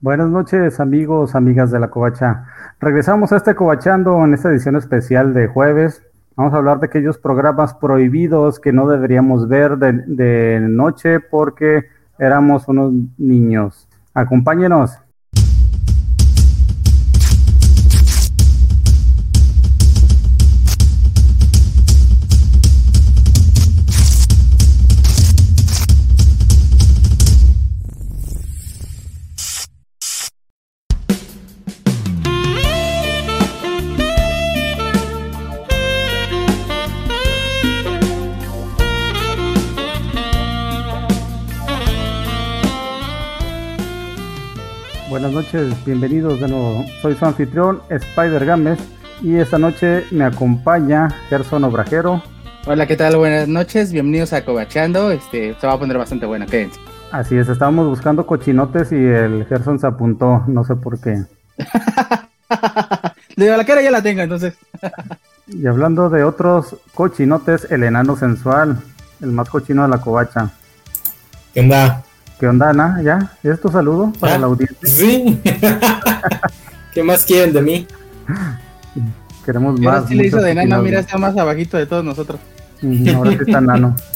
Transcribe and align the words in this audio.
Buenas 0.00 0.30
noches 0.30 0.78
amigos, 0.78 1.34
amigas 1.34 1.72
de 1.72 1.80
la 1.80 1.90
Covacha. 1.90 2.44
Regresamos 2.78 3.32
a 3.32 3.36
este 3.36 3.56
Covachando 3.56 4.24
en 4.24 4.32
esta 4.32 4.48
edición 4.48 4.76
especial 4.76 5.34
de 5.34 5.48
jueves. 5.48 6.04
Vamos 6.36 6.54
a 6.54 6.58
hablar 6.58 6.78
de 6.78 6.86
aquellos 6.86 7.18
programas 7.18 7.74
prohibidos 7.74 8.60
que 8.60 8.72
no 8.72 8.86
deberíamos 8.86 9.48
ver 9.48 9.76
de, 9.76 9.94
de 10.06 10.60
noche 10.60 11.18
porque 11.18 11.86
éramos 12.16 12.68
unos 12.68 12.92
niños. 13.18 13.88
Acompáñenos. 14.14 15.00
Buenas 45.28 45.44
noches, 45.44 45.84
bienvenidos 45.84 46.40
de 46.40 46.48
nuevo. 46.48 46.86
Soy 47.02 47.14
su 47.14 47.26
anfitrión, 47.26 47.82
Spider 47.90 48.46
Games, 48.46 48.78
y 49.20 49.36
esta 49.36 49.58
noche 49.58 50.06
me 50.10 50.24
acompaña 50.24 51.10
Gerson 51.28 51.64
Obrajero. 51.64 52.22
Hola, 52.66 52.86
¿qué 52.86 52.96
tal? 52.96 53.18
Buenas 53.18 53.46
noches, 53.46 53.92
bienvenidos 53.92 54.32
a 54.32 54.42
Cobachando. 54.42 55.10
Este, 55.10 55.54
se 55.60 55.66
va 55.66 55.74
a 55.74 55.78
poner 55.78 55.98
bastante 55.98 56.24
buena, 56.24 56.46
quédense. 56.46 56.80
Así 57.12 57.36
es, 57.36 57.46
estábamos 57.50 57.88
buscando 57.88 58.24
cochinotes 58.24 58.90
y 58.90 58.94
el 58.94 59.44
Gerson 59.46 59.78
se 59.78 59.86
apuntó, 59.86 60.44
no 60.46 60.64
sé 60.64 60.76
por 60.76 60.98
qué. 60.98 61.18
de 63.36 63.54
la 63.54 63.66
cara 63.66 63.82
ya 63.82 63.90
la 63.90 64.00
tengo, 64.00 64.22
entonces. 64.22 64.54
y 65.46 65.66
hablando 65.66 66.08
de 66.08 66.24
otros 66.24 66.74
cochinotes, 66.94 67.70
el 67.70 67.84
enano 67.84 68.16
sensual, 68.16 68.78
el 69.20 69.32
más 69.32 69.50
cochino 69.50 69.82
de 69.82 69.88
la 69.88 70.00
covacha. 70.00 70.48
¿Qué 71.52 71.60
onda? 71.60 72.02
¿Qué 72.38 72.46
onda, 72.46 72.70
Ana? 72.70 73.00
¿Ya? 73.02 73.32
¿Es 73.42 73.60
tu 73.60 73.68
saludo 73.68 74.12
para 74.20 74.34
¿Ya? 74.34 74.38
la 74.38 74.46
audiencia? 74.46 74.76
Sí. 74.88 75.40
¿Qué 76.94 77.02
más 77.02 77.24
quieren 77.24 77.52
de 77.52 77.62
mí? 77.62 77.86
Queremos 79.44 79.78
Ahora 79.80 80.00
más. 80.00 80.08
sí 80.08 80.14
le 80.14 80.26
hizo 80.26 80.36
de 80.40 80.54
nano, 80.54 80.82
mira, 80.82 81.00
está 81.00 81.16
más 81.18 81.36
abajito 81.36 81.76
de 81.78 81.86
todos 81.86 82.04
nosotros. 82.04 82.38
Ahora 83.14 83.30
sí 83.32 83.38
está 83.46 83.60
nano. 83.60 83.94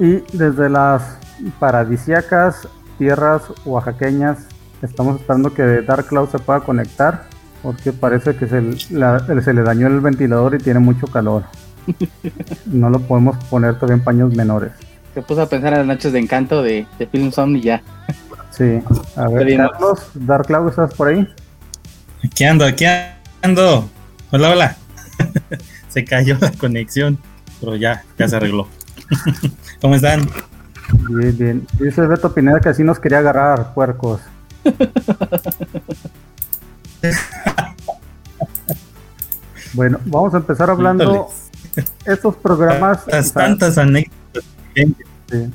Y 0.00 0.24
desde 0.36 0.68
las 0.68 1.18
paradisiacas 1.60 2.66
tierras 2.98 3.42
oaxaqueñas, 3.64 4.38
estamos 4.82 5.20
esperando 5.20 5.54
que 5.54 5.62
Dark 5.82 6.06
Cloud 6.06 6.30
se 6.30 6.40
pueda 6.40 6.58
conectar, 6.60 7.26
porque 7.62 7.92
parece 7.92 8.34
que 8.34 8.48
se, 8.48 8.60
la- 8.92 9.20
se 9.20 9.54
le 9.54 9.62
dañó 9.62 9.86
el 9.86 10.00
ventilador 10.00 10.56
y 10.56 10.58
tiene 10.58 10.80
mucho 10.80 11.06
calor. 11.06 11.44
No 12.66 12.90
lo 12.90 12.98
podemos 12.98 13.36
poner 13.44 13.74
todavía 13.76 13.94
en 13.98 14.02
paños 14.02 14.34
menores. 14.34 14.72
Se 15.14 15.22
puso 15.22 15.42
a 15.42 15.48
pensar 15.48 15.72
en 15.72 15.78
las 15.78 15.86
noches 15.86 16.12
de 16.12 16.18
encanto 16.18 16.62
de, 16.62 16.86
de 16.98 17.06
Film 17.06 17.30
Zone 17.30 17.58
y 17.58 17.62
ya. 17.62 17.82
Sí, 18.50 18.80
a 19.16 19.28
ver. 19.28 19.56
Carlos, 19.56 20.10
Dark 20.14 20.46
Cloud, 20.46 20.68
¿estás 20.70 20.92
por 20.94 21.08
ahí? 21.08 21.28
Aquí 22.24 22.44
ando, 22.44 22.64
aquí 22.64 22.84
ando. 23.42 23.88
Hola, 24.32 24.50
hola. 24.50 24.76
se 25.88 26.04
cayó 26.04 26.36
la 26.40 26.50
conexión, 26.50 27.18
pero 27.60 27.76
ya, 27.76 28.04
ya 28.18 28.28
se 28.28 28.36
arregló. 28.36 28.68
¿Cómo 29.80 29.94
están? 29.94 30.28
Bien, 31.08 31.38
bien. 31.38 31.66
Dice 31.78 32.02
Beto 32.02 32.34
Pineda 32.34 32.60
que 32.60 32.70
así 32.70 32.82
nos 32.82 32.98
quería 32.98 33.18
agarrar, 33.18 33.72
puercos. 33.72 34.20
Bueno, 39.74 39.98
vamos 40.04 40.32
a 40.34 40.36
empezar 40.36 40.70
hablando 40.70 41.28
estos 42.06 42.36
programas. 42.36 43.04
Tantas 43.34 43.76
anécdotas. 43.76 44.23
Sí. 44.74 45.50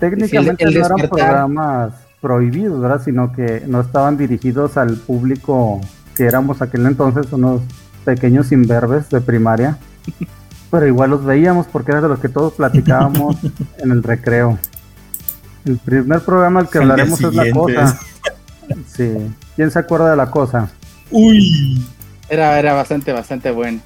Técnicamente 0.00 0.28
Sí, 0.28 0.36
el- 0.36 0.74
el 0.76 0.80
no 0.80 0.86
eran 0.86 0.96
despertar. 0.98 1.08
programas 1.08 1.92
prohibidos, 2.20 2.80
¿verdad? 2.80 3.02
Sino 3.04 3.32
que 3.32 3.62
no 3.66 3.80
estaban 3.80 4.16
dirigidos 4.16 4.76
al 4.76 4.96
público 4.96 5.80
que 6.14 6.24
éramos 6.24 6.62
aquel 6.62 6.86
entonces, 6.86 7.32
unos 7.32 7.62
pequeños 8.04 8.50
imberbes 8.52 9.08
de 9.10 9.20
primaria. 9.20 9.78
Pero 10.70 10.86
igual 10.86 11.10
los 11.10 11.24
veíamos 11.24 11.66
porque 11.66 11.92
era 11.92 12.00
de 12.00 12.08
los 12.08 12.18
que 12.20 12.28
todos 12.28 12.52
platicábamos 12.54 13.36
en 13.78 13.90
el 13.90 14.02
recreo. 14.02 14.58
El 15.64 15.78
primer 15.78 16.20
programa 16.20 16.60
al 16.60 16.68
que 16.68 16.78
hablaremos 16.78 17.20
es 17.20 17.34
la 17.34 17.50
cosa. 17.52 17.98
Sí. 18.94 19.14
¿Quién 19.56 19.70
se 19.70 19.78
acuerda 19.78 20.10
de 20.10 20.16
la 20.16 20.30
cosa? 20.30 20.68
Uy. 21.10 21.82
Era, 22.28 22.58
era 22.58 22.74
bastante, 22.74 23.12
bastante 23.12 23.50
bueno. 23.50 23.80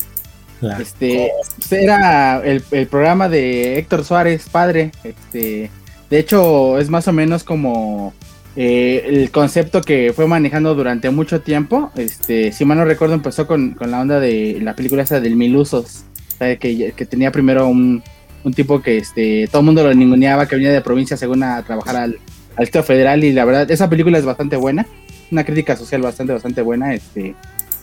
Este, 0.78 1.30
era 1.70 2.40
el, 2.44 2.62
el 2.70 2.86
programa 2.86 3.28
de 3.28 3.78
Héctor 3.78 4.04
Suárez, 4.04 4.48
padre. 4.50 4.92
Este, 5.02 5.70
de 6.08 6.18
hecho, 6.18 6.78
es 6.78 6.88
más 6.88 7.08
o 7.08 7.12
menos 7.12 7.42
como 7.42 8.14
eh, 8.54 9.04
el 9.06 9.30
concepto 9.30 9.80
que 9.80 10.12
fue 10.14 10.26
manejando 10.26 10.74
durante 10.74 11.10
mucho 11.10 11.40
tiempo. 11.40 11.90
Este, 11.96 12.52
si 12.52 12.64
mal 12.64 12.78
no 12.78 12.84
recuerdo, 12.84 13.14
empezó 13.14 13.46
con, 13.46 13.72
con 13.72 13.90
la 13.90 14.00
onda 14.00 14.20
de 14.20 14.58
la 14.62 14.74
película 14.74 15.02
esa 15.02 15.20
del 15.20 15.36
Mil 15.36 15.56
Usos. 15.56 16.04
que, 16.38 16.92
que 16.96 17.06
tenía 17.06 17.30
primero 17.32 17.66
un, 17.68 18.02
un 18.44 18.52
tipo 18.52 18.82
que 18.82 18.98
este, 18.98 19.46
todo 19.48 19.60
el 19.60 19.66
mundo 19.66 19.84
lo 19.84 19.94
ninguneaba, 19.94 20.46
que 20.46 20.56
venía 20.56 20.72
de 20.72 20.80
provincia 20.80 21.16
según 21.16 21.42
a 21.42 21.62
trabajar 21.62 21.96
al, 21.96 22.18
al 22.56 22.64
Estado 22.64 22.84
Federal. 22.84 23.22
Y 23.24 23.32
la 23.32 23.44
verdad, 23.44 23.70
esa 23.70 23.88
película 23.88 24.18
es 24.18 24.24
bastante 24.24 24.56
buena. 24.56 24.86
Una 25.30 25.44
crítica 25.44 25.76
social 25.76 26.02
bastante, 26.02 26.32
bastante 26.32 26.62
buena. 26.62 26.94
Este, 26.94 27.34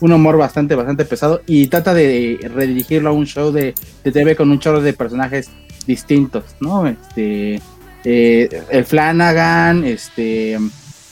un 0.01 0.11
humor 0.11 0.37
bastante, 0.37 0.75
bastante 0.75 1.05
pesado 1.05 1.41
y 1.45 1.67
trata 1.67 1.93
de 1.93 2.39
redirigirlo 2.53 3.09
a 3.09 3.13
un 3.13 3.25
show 3.25 3.51
de, 3.51 3.73
de 4.03 4.11
TV 4.11 4.35
con 4.35 4.49
un 4.51 4.59
chorro 4.59 4.81
de 4.81 4.93
personajes 4.93 5.49
distintos, 5.85 6.43
¿no? 6.59 6.87
Este, 6.87 7.61
eh, 8.03 8.63
el 8.69 8.85
Flanagan, 8.85 9.83
este, 9.83 10.57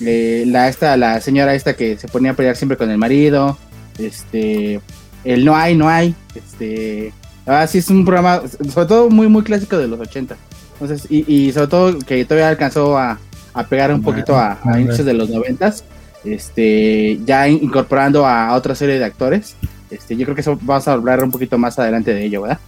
eh, 0.01 0.43
la, 0.47 0.69
esta, 0.69 0.95
la 0.97 1.19
señora 1.21 1.55
esta 1.55 1.75
que 1.75 1.97
se 1.97 2.07
ponía 2.07 2.31
a 2.31 2.33
pelear 2.35 2.55
siempre 2.55 2.77
con 2.77 2.89
el 2.89 2.97
marido, 2.97 3.57
este, 3.97 4.79
el 5.23 5.43
No 5.43 5.55
hay, 5.55 5.75
no 5.75 5.89
hay, 5.89 6.15
este, 6.35 7.11
ah, 7.45 7.67
sí 7.67 7.79
es 7.79 7.89
un 7.89 8.05
programa, 8.05 8.43
sobre 8.71 8.87
todo 8.87 9.09
muy, 9.09 9.27
muy 9.27 9.43
clásico 9.43 9.77
de 9.77 9.87
los 9.87 9.99
80. 9.99 10.37
Entonces, 10.79 11.07
y, 11.09 11.25
y 11.31 11.51
sobre 11.51 11.67
todo 11.67 11.99
que 11.99 12.23
todavía 12.23 12.49
alcanzó 12.49 12.97
a, 12.97 13.19
a 13.53 13.63
pegar 13.63 13.91
un 13.91 14.03
poquito 14.03 14.37
a, 14.37 14.59
a 14.63 14.79
inicios 14.79 15.05
de 15.05 15.13
los 15.13 15.29
noventas 15.29 15.83
este 16.25 17.19
ya 17.25 17.47
in- 17.47 17.59
incorporando 17.63 18.25
a 18.25 18.53
otra 18.53 18.75
serie 18.75 18.99
de 18.99 19.05
actores. 19.05 19.55
Este, 19.89 20.15
yo 20.17 20.25
creo 20.25 20.35
que 20.35 20.41
eso 20.41 20.57
vamos 20.61 20.87
a 20.87 20.93
hablar 20.93 21.23
un 21.23 21.31
poquito 21.31 21.57
más 21.57 21.77
adelante 21.79 22.13
de 22.13 22.25
ello, 22.25 22.41
¿verdad? 22.43 22.59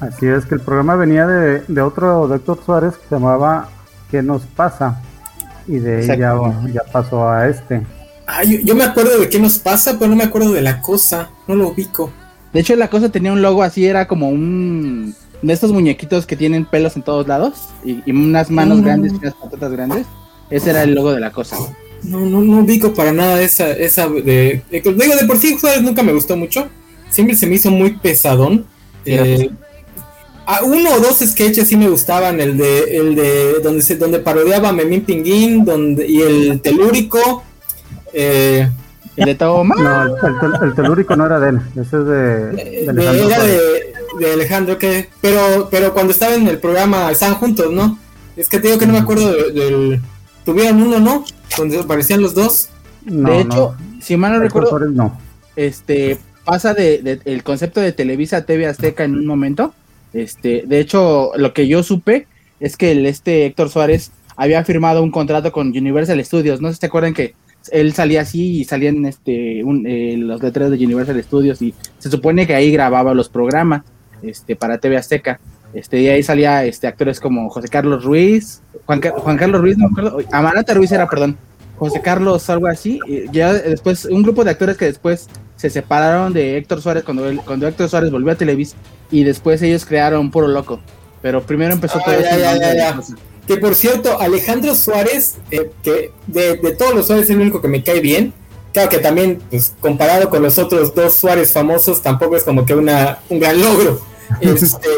Así 0.00 0.26
es 0.26 0.44
que 0.46 0.56
el 0.56 0.60
programa 0.60 0.96
venía 0.96 1.26
de, 1.26 1.62
de 1.68 1.80
otro 1.80 2.26
de 2.28 2.36
Héctor 2.36 2.58
Suárez 2.64 2.94
que 2.96 3.08
se 3.08 3.14
llamaba 3.14 3.68
¿Qué 4.10 4.22
nos 4.22 4.42
pasa? 4.42 5.00
Y 5.66 5.76
de 5.78 5.98
ahí 5.98 6.06
ya, 6.06 6.14
Exacto. 6.14 6.54
ya 6.72 6.82
pasó 6.92 7.28
a 7.28 7.48
este. 7.48 7.82
Ah, 8.26 8.42
yo, 8.44 8.58
yo 8.64 8.74
me 8.74 8.84
acuerdo 8.84 9.18
de 9.20 9.28
qué 9.28 9.38
nos 9.38 9.58
pasa, 9.58 9.96
pero 9.98 10.10
no 10.10 10.16
me 10.16 10.24
acuerdo 10.24 10.52
de 10.52 10.60
la 10.62 10.80
cosa. 10.80 11.30
No 11.46 11.54
lo 11.54 11.68
ubico. 11.68 12.12
De 12.52 12.60
hecho, 12.60 12.76
la 12.76 12.88
cosa 12.88 13.08
tenía 13.10 13.32
un 13.32 13.42
logo 13.42 13.62
así, 13.62 13.86
era 13.86 14.06
como 14.06 14.28
un 14.28 15.14
de 15.42 15.52
estos 15.52 15.72
muñequitos 15.72 16.26
que 16.26 16.36
tienen 16.36 16.64
pelos 16.64 16.96
en 16.96 17.02
todos 17.02 17.26
lados 17.26 17.68
y, 17.84 18.02
y 18.06 18.12
unas 18.12 18.50
manos 18.50 18.78
Mm. 18.78 18.82
grandes 18.84 19.12
y 19.12 19.16
unas 19.16 19.34
patatas 19.34 19.72
grandes. 19.72 20.06
Ese 20.50 20.70
era 20.70 20.82
el 20.82 20.94
logo 20.94 21.12
de 21.12 21.20
la 21.20 21.30
cosa. 21.32 21.56
No, 22.04 22.20
no, 22.20 22.40
no 22.42 22.58
ubico 22.60 22.92
para 22.94 23.12
nada 23.12 23.40
esa, 23.42 23.70
esa 23.72 24.08
de, 24.08 24.62
de- 24.70 24.80
Digo, 24.80 25.16
de 25.16 25.26
por 25.26 25.38
sí 25.38 25.56
Juárez 25.58 25.82
nunca 25.82 26.02
me 26.02 26.12
gustó 26.12 26.36
mucho. 26.36 26.68
Siempre 27.10 27.34
se 27.36 27.46
me 27.46 27.54
hizo 27.56 27.70
muy 27.70 27.92
pesadón. 27.98 28.66
Eh, 29.06 29.50
ah, 30.46 30.60
uno 30.64 30.90
o 30.94 31.00
dos 31.00 31.18
sketches 31.20 31.68
sí 31.68 31.76
me 31.76 31.88
gustaban. 31.88 32.40
El 32.40 32.56
de, 32.58 32.96
el 32.98 33.14
de 33.14 33.54
donde 33.62 33.82
se, 33.82 33.96
donde 33.96 34.18
parodiaba 34.18 34.68
a 34.68 34.72
Memín 34.72 35.02
Pinguín, 35.04 35.64
donde, 35.64 36.06
y 36.06 36.20
el 36.20 36.60
telúrico. 36.60 37.42
Eh, 38.12 38.68
El 39.16 39.24
de 39.26 39.34
Toma. 39.34 39.74
No, 39.76 40.02
el, 40.04 40.10
el 40.10 40.40
tel- 40.40 40.62
el 40.68 40.74
telúrico 40.74 41.16
no 41.16 41.26
era 41.26 41.38
de 41.40 41.50
él, 41.50 41.60
ese 41.72 41.82
es 41.98 42.06
de, 42.06 42.46
de 42.52 42.92
de- 42.92 43.08
Alejandro 43.08 43.26
era 43.28 43.42
de, 43.44 43.58
de 44.18 44.32
Alejandro 44.32 44.78
que 44.78 45.08
pero 45.20 45.68
pero 45.70 45.92
cuando 45.94 46.12
estaba 46.12 46.34
en 46.34 46.46
el 46.48 46.58
programa 46.58 47.10
estaban 47.12 47.36
juntos 47.36 47.72
no 47.72 47.98
es 48.36 48.48
que 48.48 48.58
te 48.58 48.66
digo 48.68 48.78
que 48.78 48.86
no 48.86 48.92
me 48.92 48.98
acuerdo 49.00 49.32
de- 49.32 49.50
del 49.52 50.00
tuvieron 50.44 50.82
uno 50.82 51.00
no 51.00 51.24
donde 51.56 51.78
aparecían 51.80 52.20
los 52.20 52.34
dos 52.34 52.68
No, 53.04 53.30
de 53.30 53.40
hecho, 53.40 53.74
si 54.00 54.16
mal 54.16 54.32
no 54.32 54.36
Héctor 54.44 54.62
recuerdo, 54.64 54.68
Suárez 54.70 54.90
no. 54.90 55.18
este 55.56 56.18
pasa 56.44 56.74
de, 56.74 56.98
de- 57.02 57.20
el 57.24 57.42
concepto 57.42 57.80
de 57.80 57.92
Televisa 57.92 58.38
a 58.38 58.44
TV 58.44 58.66
Azteca 58.66 59.04
en 59.04 59.14
un 59.16 59.24
momento. 59.26 59.72
Este, 60.12 60.62
de 60.66 60.78
hecho, 60.80 61.30
lo 61.36 61.52
que 61.54 61.66
yo 61.66 61.82
supe 61.82 62.26
es 62.60 62.76
que 62.76 62.92
el, 62.92 63.06
este 63.06 63.46
Héctor 63.46 63.70
Suárez 63.70 64.10
había 64.36 64.62
firmado 64.64 65.02
un 65.02 65.10
contrato 65.10 65.52
con 65.52 65.68
Universal 65.68 66.22
Studios. 66.24 66.60
No 66.60 66.68
sé 66.68 66.74
si 66.74 66.80
te 66.80 66.86
acuerdan 66.86 67.14
que 67.14 67.34
él 67.72 67.94
salía 67.94 68.20
así 68.20 68.58
y 68.60 68.64
salían 68.64 69.04
este 69.06 69.64
un- 69.64 69.86
eh, 69.86 70.16
los 70.18 70.42
letreros 70.42 70.70
de 70.76 70.84
Universal 70.84 71.22
Studios 71.22 71.62
y 71.62 71.72
se 71.98 72.10
supone 72.10 72.46
que 72.46 72.54
ahí 72.54 72.70
grababa 72.70 73.14
los 73.14 73.28
programas 73.30 73.82
este 74.22 74.54
para 74.54 74.76
TV 74.78 74.96
Azteca. 74.98 75.40
Este, 75.74 76.00
y 76.00 76.08
ahí 76.08 76.22
salía 76.22 76.64
este 76.64 76.86
actores 76.86 77.18
como 77.20 77.50
José 77.50 77.68
Carlos 77.68 78.04
Ruiz, 78.04 78.62
Juan, 78.86 79.00
Ca- 79.00 79.10
Juan 79.16 79.36
Carlos 79.36 79.60
Ruiz, 79.60 79.76
no 79.76 79.88
me 79.88 79.92
acuerdo, 80.00 80.18
Amaranta 80.30 80.72
Ruiz 80.74 80.92
era, 80.92 81.08
perdón, 81.08 81.36
José 81.78 82.00
Carlos, 82.00 82.48
algo 82.48 82.68
así. 82.68 83.00
ya 83.32 83.52
después, 83.52 84.04
un 84.04 84.22
grupo 84.22 84.44
de 84.44 84.52
actores 84.52 84.76
que 84.76 84.84
después 84.84 85.28
se 85.56 85.70
separaron 85.70 86.32
de 86.32 86.56
Héctor 86.56 86.80
Suárez 86.80 87.02
cuando, 87.04 87.24
cuando 87.44 87.66
Héctor 87.66 87.88
Suárez 87.88 88.10
volvió 88.10 88.32
a 88.32 88.36
Televisa 88.36 88.76
y 89.10 89.24
después 89.24 89.60
ellos 89.62 89.84
crearon 89.84 90.30
Puro 90.30 90.46
Loco. 90.48 90.80
Pero 91.22 91.42
primero 91.42 91.72
empezó 91.74 91.98
todo 92.04 92.14
ah, 92.14 93.00
Que 93.46 93.56
por 93.56 93.74
cierto, 93.74 94.20
Alejandro 94.20 94.74
Suárez, 94.74 95.36
eh, 95.50 95.70
que 95.82 96.10
de, 96.26 96.56
todos 96.78 96.94
los 96.94 97.06
Suárez 97.06 97.24
es 97.24 97.30
el 97.30 97.40
único 97.40 97.60
que 97.60 97.68
me 97.68 97.82
cae 97.82 98.00
bien. 98.00 98.32
Claro 98.72 98.90
que 98.90 98.98
también, 98.98 99.40
pues, 99.50 99.72
comparado 99.80 100.28
con 100.28 100.42
los 100.42 100.58
otros 100.58 100.94
dos 100.94 101.14
Suárez 101.14 101.52
famosos, 101.52 102.02
tampoco 102.02 102.36
es 102.36 102.42
como 102.42 102.64
que 102.66 102.74
una, 102.74 103.18
un 103.28 103.40
gran 103.40 103.60
logro. 103.60 104.00
Este, 104.40 104.88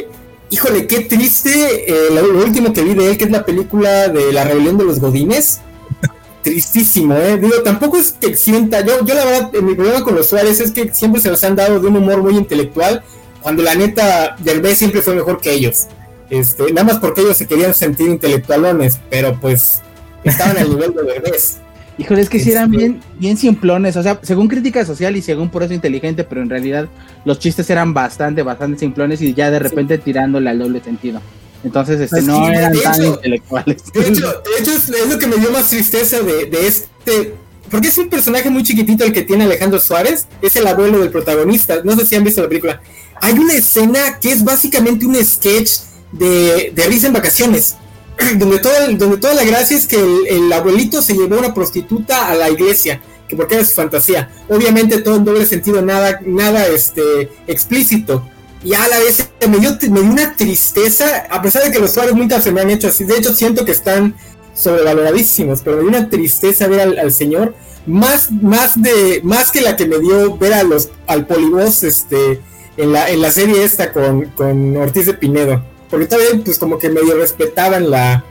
híjole, 0.50 0.86
qué 0.86 1.00
triste 1.00 1.50
eh, 1.88 2.10
lo, 2.12 2.44
último 2.44 2.72
que 2.72 2.82
vi 2.82 2.94
de 2.94 3.10
él, 3.10 3.18
que 3.18 3.24
es 3.24 3.30
la 3.30 3.44
película 3.44 4.08
de 4.08 4.32
La 4.32 4.44
Rebelión 4.44 4.78
de 4.78 4.84
los 4.84 5.00
Godines. 5.00 5.60
Tristísimo, 6.42 7.14
¿eh? 7.14 7.38
Digo, 7.38 7.62
tampoco 7.62 7.96
es 7.96 8.12
que 8.12 8.36
sienta, 8.36 8.80
yo, 8.84 9.04
yo 9.04 9.14
la 9.14 9.24
verdad, 9.24 9.52
mi 9.62 9.74
problema 9.74 10.04
con 10.04 10.14
los 10.14 10.28
Suárez 10.28 10.60
es 10.60 10.70
que 10.70 10.92
siempre 10.94 11.20
se 11.20 11.30
los 11.30 11.42
han 11.44 11.56
dado 11.56 11.80
de 11.80 11.88
un 11.88 11.96
humor 11.96 12.22
muy 12.22 12.36
intelectual, 12.36 13.02
cuando 13.42 13.62
la 13.62 13.74
neta, 13.74 14.36
Derbez 14.38 14.78
siempre 14.78 15.02
fue 15.02 15.14
mejor 15.14 15.40
que 15.40 15.52
ellos. 15.52 15.86
Este, 16.30 16.72
nada 16.72 16.84
más 16.84 16.98
porque 16.98 17.20
ellos 17.20 17.36
se 17.36 17.46
querían 17.46 17.74
sentir 17.74 18.08
intelectualones, 18.08 18.98
pero 19.08 19.38
pues 19.40 19.82
estaban 20.24 20.58
al 20.58 20.70
nivel 20.74 20.94
de 20.94 21.02
Derbez. 21.02 21.58
Híjole, 21.98 22.20
es 22.20 22.28
que 22.28 22.38
si 22.38 22.52
eran 22.52 22.70
bien, 22.70 23.00
bien 23.18 23.38
simplones, 23.38 23.96
o 23.96 24.02
sea, 24.02 24.20
según 24.22 24.48
crítica 24.48 24.84
social 24.84 25.16
y 25.16 25.22
según 25.22 25.48
por 25.48 25.62
eso 25.62 25.72
inteligente, 25.72 26.24
pero 26.24 26.42
en 26.42 26.50
realidad 26.50 26.88
los 27.24 27.38
chistes 27.38 27.70
eran 27.70 27.94
bastante, 27.94 28.42
bastante 28.42 28.78
simplones 28.78 29.22
y 29.22 29.32
ya 29.32 29.50
de 29.50 29.58
repente 29.58 29.96
tirándole 29.96 30.50
al 30.50 30.58
doble 30.58 30.82
sentido. 30.82 31.22
Entonces, 31.64 31.98
este, 31.98 32.16
pues 32.16 32.24
no 32.24 32.48
eran 32.48 32.78
tan 32.78 33.02
intelectuales. 33.02 33.82
De 33.94 34.08
hecho, 34.08 34.26
de 34.26 34.60
hecho 34.60 34.72
es, 34.72 35.08
lo 35.10 35.18
que 35.18 35.26
me 35.26 35.36
dio 35.36 35.50
más 35.50 35.70
tristeza 35.70 36.20
de, 36.20 36.46
de, 36.46 36.66
este. 36.66 37.34
Porque 37.70 37.88
es 37.88 37.96
un 37.96 38.10
personaje 38.10 38.50
muy 38.50 38.62
chiquitito 38.62 39.04
el 39.04 39.12
que 39.12 39.22
tiene 39.22 39.44
Alejandro 39.44 39.80
Suárez, 39.80 40.26
es 40.42 40.54
el 40.54 40.66
abuelo 40.66 41.00
del 41.00 41.10
protagonista. 41.10 41.80
No 41.82 41.96
sé 41.96 42.04
si 42.04 42.14
han 42.14 42.24
visto 42.24 42.42
la 42.42 42.48
película. 42.48 42.80
Hay 43.22 43.32
una 43.32 43.54
escena 43.54 44.18
que 44.20 44.30
es 44.30 44.44
básicamente 44.44 45.06
un 45.06 45.16
sketch 45.16 45.70
de, 46.12 46.72
de 46.74 46.86
risa 46.86 47.06
en 47.06 47.14
vacaciones 47.14 47.76
donde, 48.38 48.58
todo, 48.58 48.72
donde 48.96 49.18
toda 49.18 49.34
la 49.34 49.44
gracia 49.44 49.76
es 49.76 49.86
que 49.86 49.96
el, 49.96 50.52
abuelito 50.52 51.02
se 51.02 51.14
llevó 51.14 51.38
una 51.38 51.54
prostituta 51.54 52.28
a 52.28 52.34
la 52.34 52.50
iglesia, 52.50 53.00
que 53.28 53.36
porque 53.36 53.56
era 53.56 53.64
su 53.64 53.74
fantasía. 53.74 54.30
Obviamente 54.48 54.98
todo 54.98 55.16
en 55.16 55.24
doble 55.24 55.46
sentido, 55.46 55.82
nada, 55.82 56.20
nada 56.24 56.66
este, 56.66 57.30
explícito. 57.46 58.26
Y 58.64 58.74
a 58.74 58.88
la 58.88 58.98
vez 58.98 59.28
me 59.48 59.58
dio, 59.58 59.76
me 59.90 60.00
dio 60.00 60.10
una 60.10 60.34
tristeza, 60.34 61.26
a 61.30 61.42
pesar 61.42 61.64
de 61.64 61.70
que 61.70 61.78
los 61.78 61.92
Suárez 61.92 62.14
nunca 62.14 62.40
se 62.40 62.50
me 62.50 62.60
han 62.60 62.70
hecho 62.70 62.88
así. 62.88 63.04
De 63.04 63.16
hecho, 63.16 63.34
siento 63.34 63.64
que 63.64 63.72
están 63.72 64.14
sobrevaloradísimos, 64.54 65.60
pero 65.62 65.76
me 65.76 65.82
dio 65.82 65.90
una 65.90 66.08
tristeza 66.08 66.66
ver 66.66 66.98
al, 66.98 67.12
señor. 67.12 67.54
Más, 67.86 68.32
más, 68.32 68.80
de, 68.82 69.20
más 69.22 69.52
que 69.52 69.60
la 69.60 69.76
que 69.76 69.86
me 69.86 69.98
dio 69.98 70.36
ver 70.38 70.54
a 70.54 70.64
los, 70.64 70.88
al 71.06 71.26
polibos 71.26 71.84
este, 71.84 72.40
en, 72.76 72.92
la, 72.92 73.08
en 73.10 73.20
la 73.20 73.30
serie 73.30 73.62
esta 73.62 73.92
con, 73.92 74.24
con 74.30 74.76
Ortiz 74.76 75.06
de 75.06 75.14
Pinedo 75.14 75.62
porque 75.90 76.06
todavía 76.06 76.40
pues 76.44 76.58
como 76.58 76.78
que 76.78 76.90
medio 76.90 77.16
respetaban 77.16 77.90
la, 77.90 78.24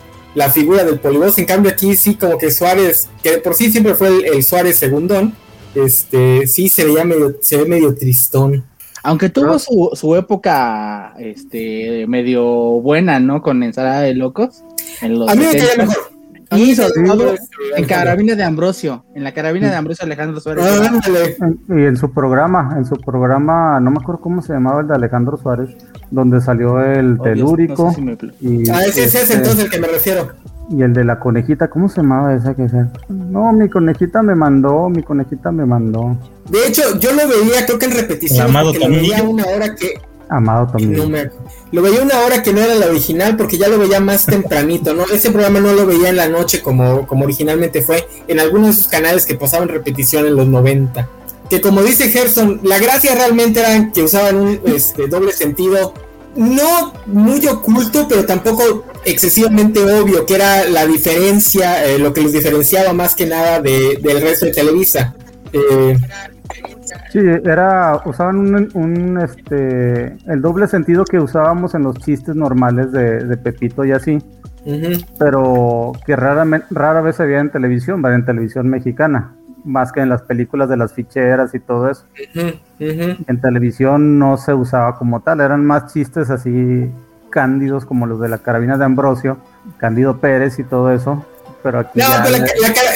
figura 0.54 0.84
del 0.84 1.00
polivoz, 1.00 1.38
en 1.38 1.46
cambio 1.46 1.72
aquí 1.72 1.96
sí 1.96 2.16
como 2.16 2.38
que 2.38 2.52
Suárez, 2.52 3.10
que 3.24 3.38
por 3.38 3.56
sí 3.56 3.72
siempre 3.72 3.96
fue 3.96 4.28
el, 4.28 4.44
Suárez 4.44 4.78
segundón, 4.78 5.34
este 5.74 6.48
sí 6.48 6.70
se 6.70 6.86
veía 6.86 7.04
medio, 7.06 7.38
se 7.42 7.58
ve 7.58 7.66
medio 7.66 7.96
tristón. 7.96 8.64
Aunque 9.04 9.30
tuvo 9.30 9.60
su, 9.60 9.92
su 9.94 10.16
época 10.16 11.14
este 11.20 12.08
medio 12.08 12.44
buena, 12.44 13.20
¿no? 13.20 13.42
Con 13.42 13.62
ensalada 13.62 14.02
de 14.02 14.16
locos. 14.16 14.64
En 15.02 15.20
los 15.20 15.30
A 15.30 15.36
mí 15.36 15.46
me 15.46 15.52
queda 15.52 15.76
mejor. 15.78 16.15
Y 16.58 16.76
todo 16.76 17.36
en 17.76 17.86
Carabina 17.86 18.36
de 18.36 18.44
Ambrosio, 18.44 19.06
en 19.16 19.24
la 19.24 19.34
Carabina 19.34 19.70
de 19.70 19.76
Ambrosio 19.76 20.06
Alejandro 20.06 20.40
Suárez. 20.40 20.66
Ah, 20.66 21.50
y 21.70 21.84
en 21.84 21.98
su 21.98 22.12
programa, 22.12 22.76
en 22.78 22.86
su 22.86 22.96
programa, 22.96 23.80
no 23.80 23.92
me 23.92 23.98
acuerdo 24.00 24.22
cómo 24.22 24.42
se 24.42 24.54
llamaba 24.54 24.82
el 24.82 24.88
de 24.88 24.96
Alejandro 24.96 25.38
Suárez, 25.38 25.70
donde 26.12 26.42
salió 26.42 26.82
el 26.82 27.20
telúrico. 27.22 27.94
ah, 28.72 28.86
ese, 28.86 29.06
es 29.06 29.16
este 29.16 29.36
entonces 29.36 29.66
el 29.66 29.72
que 29.72 29.80
me 29.80 29.88
refiero. 29.88 30.32
Y 30.70 30.82
el 30.82 30.94
de 30.94 31.04
la 31.04 31.20
conejita, 31.20 31.68
¿cómo 31.70 31.90
se 31.90 31.98
llamaba 31.98 32.34
esa 32.34 32.56
que 32.56 32.68
sea? 32.68 32.92
No, 33.08 33.52
mi 33.54 33.70
conejita 33.70 34.24
me 34.24 34.34
mandó, 34.34 34.90
mi 34.90 35.04
conejita 35.04 35.52
me 35.52 35.66
mandó. 35.66 36.18
De 36.50 36.68
hecho, 36.68 36.82
yo 37.00 37.12
lo 37.12 37.28
veía, 37.28 37.66
creo 37.66 37.78
que 37.78 37.86
en 37.86 37.92
repetición. 37.92 38.48
Amado 38.48 38.74
lo 38.74 38.90
veía 38.90 39.22
una 39.24 39.46
hora 39.46 39.76
que 39.76 39.94
Amado 40.30 40.68
también. 40.68 41.32
lo 41.72 41.82
veía 41.82 42.02
una 42.02 42.20
hora 42.22 42.42
que 42.42 42.52
no 42.52 42.62
era 42.62 42.76
la 42.76 42.88
original 42.88 43.38
porque 43.38 43.58
ya 43.58 43.68
lo 43.68 43.78
veía 43.78 44.00
más 44.00 44.26
tempranito, 44.26 44.94
¿no? 44.94 45.04
Ese 45.06 45.32
programa 45.32 45.60
no 45.60 45.74
lo 45.74 45.86
veía 45.86 46.10
en 46.10 46.18
la 46.18 46.28
noche 46.28 46.62
como, 46.62 47.08
como 47.08 47.26
originalmente 47.26 47.82
fue 47.82 48.08
en 48.28 48.40
algunos 48.40 48.70
de 48.70 48.74
sus 48.84 48.88
canales 48.88 49.26
que 49.26 49.36
pasaban 49.36 49.68
repetición 49.68 50.26
en 50.26 50.36
los 50.36 50.48
90. 50.48 51.08
Que 51.50 51.62
como 51.62 51.84
dice 51.84 52.10
Gerson, 52.10 52.62
la 52.64 52.80
gracia 52.80 53.14
realmente 53.14 53.60
era 53.60 53.92
que 53.94 54.02
usaban 54.02 54.38
un 54.38 54.60
este, 54.66 55.08
doble 55.08 55.32
sentido, 55.32 55.94
no 56.36 56.94
muy 57.06 57.46
oculto, 57.48 58.08
pero 58.10 58.26
tampoco 58.26 58.84
excesivamente 59.06 59.80
obvio, 59.80 60.26
que 60.26 60.36
era 60.36 60.68
la 60.68 60.88
diferencia, 60.88 61.86
eh, 61.86 62.00
lo 62.00 62.14
que 62.14 62.22
los 62.22 62.32
diferenciaba 62.32 62.94
más 62.94 63.14
que 63.14 63.28
nada 63.28 63.62
de, 63.62 64.00
del 64.02 64.22
resto 64.22 64.48
de 64.48 64.54
Televisa. 64.54 65.16
Eh, 65.54 65.98
Sí, 67.16 67.22
era, 67.22 68.02
usaban 68.04 68.70
un, 68.74 69.22
este, 69.22 70.18
el 70.30 70.42
doble 70.42 70.68
sentido 70.68 71.06
que 71.06 71.18
usábamos 71.18 71.74
en 71.74 71.84
los 71.84 71.96
chistes 72.00 72.36
normales 72.36 72.92
de, 72.92 73.38
Pepito 73.38 73.86
y 73.86 73.94
así, 73.94 74.22
pero 75.18 75.94
que 76.06 76.18
raramente, 76.18 76.68
rara 76.72 77.00
vez 77.00 77.16
se 77.16 77.26
veía 77.26 77.40
en 77.40 77.52
televisión, 77.52 78.02
¿vale? 78.02 78.16
en 78.16 78.26
televisión 78.26 78.68
mexicana, 78.68 79.34
más 79.64 79.94
que 79.94 80.02
en 80.02 80.10
las 80.10 80.24
películas 80.24 80.68
de 80.68 80.76
las 80.76 80.92
ficheras 80.92 81.56
y 81.56 81.62
todo 81.62 81.90
eso. 81.90 82.06
En 82.78 83.40
televisión 83.40 84.20
no 84.20 84.36
se 84.36 84.54
usaba 84.54 84.98
como 84.98 85.22
tal, 85.22 85.40
eran 85.40 85.66
más 85.66 85.94
chistes 85.94 86.30
así 86.30 86.92
cándidos 87.30 87.86
como 87.86 88.08
los 88.08 88.20
de 88.20 88.28
la 88.28 88.40
carabina 88.40 88.78
de 88.78 88.84
Ambrosio, 88.84 89.38
Cándido 89.78 90.18
Pérez 90.18 90.60
y 90.60 90.66
todo 90.66 90.92
eso, 90.92 91.26
pero 91.66 91.80
aquí. 91.80 91.98
No, 92.00 92.06
pero 92.24 92.46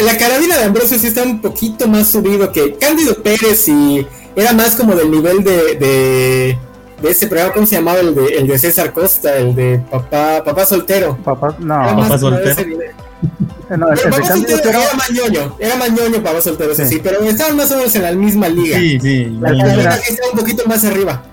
la, 0.05 0.17
carabina 0.19 0.55
de 0.55 0.65
Ambrosio 0.65 0.99
sí 0.99 1.07
está 1.07 1.23
un 1.23 1.41
poquito 1.41 1.87
más 1.87 2.07
subido 2.07 2.51
que 2.51 2.75
Cándido 2.75 3.15
Pérez 3.15 3.67
y 3.67 4.05
era 4.35 4.53
más 4.53 4.75
como 4.75 4.93
del 4.93 5.09
nivel 5.09 5.43
de, 5.43 6.55
de, 7.01 7.09
ese 7.09 7.25
programa, 7.25 7.51
¿cómo 7.51 7.65
se 7.65 7.77
llamaba? 7.77 7.99
El 7.99 8.13
de, 8.13 8.25
el 8.27 8.47
de 8.47 8.59
César 8.59 8.93
Costa, 8.93 9.35
el 9.37 9.55
de 9.55 9.81
Papá, 9.89 10.43
papá 10.45 10.67
Soltero. 10.67 11.17
Papá, 11.23 11.55
no, 11.57 11.77
Papá 11.77 12.19
Soltero. 12.19 12.55
No, 13.75 13.91
el, 13.91 13.99
papá 13.99 14.23
soltero 14.23 14.69
era 14.69 14.79
mañoño, 14.95 15.55
era 15.59 15.75
mañoño 15.75 16.23
papá 16.23 16.41
soltero, 16.41 16.73
sí. 16.73 16.85
sí, 16.85 17.01
pero 17.03 17.21
estaban 17.21 17.55
más 17.55 17.71
o 17.71 17.77
menos 17.77 17.95
en 17.95 18.03
la 18.03 18.11
misma 18.13 18.49
liga. 18.49 18.77
Sí, 18.77 18.99
sí. 18.99 19.25
La 19.39 19.49
carabina 19.49 19.95
estaba 19.95 20.31
un 20.31 20.39
poquito 20.39 20.63
más 20.67 20.85
arriba. 20.85 21.23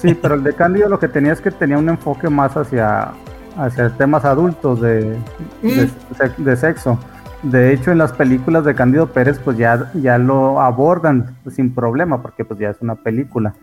Sí, 0.00 0.14
pero 0.14 0.34
el 0.34 0.42
de 0.42 0.54
Cándido 0.54 0.88
lo 0.88 0.98
que 0.98 1.08
tenía 1.08 1.34
es 1.34 1.42
que 1.42 1.50
tenía 1.50 1.76
un 1.76 1.88
enfoque 1.90 2.30
más 2.30 2.56
hacia 2.56 3.12
hacia 3.56 3.90
temas 3.90 4.24
adultos 4.24 4.80
de, 4.80 5.16
de, 5.62 5.90
mm. 6.38 6.56
sexo. 6.56 6.98
De 7.42 7.72
hecho, 7.72 7.92
en 7.92 7.98
las 7.98 8.12
películas 8.12 8.64
de 8.64 8.74
Cándido 8.74 9.08
Pérez, 9.08 9.38
pues 9.38 9.56
ya, 9.56 9.90
ya 9.94 10.18
lo 10.18 10.60
abordan 10.60 11.36
sin 11.54 11.74
problema, 11.74 12.22
porque 12.22 12.44
pues 12.44 12.58
ya 12.58 12.70
es 12.70 12.76
una 12.80 12.96
película. 12.96 13.54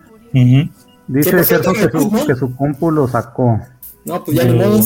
Dice 1.08 1.44
cierto 1.44 1.74
que 1.74 1.90
su, 1.90 2.26
que 2.26 2.36
su 2.36 2.56
compu 2.56 2.92
lo 2.92 3.08
sacó. 3.08 3.60
No, 4.06 4.24
pues 4.24 4.38
ya 4.38 4.46
no, 4.46 4.80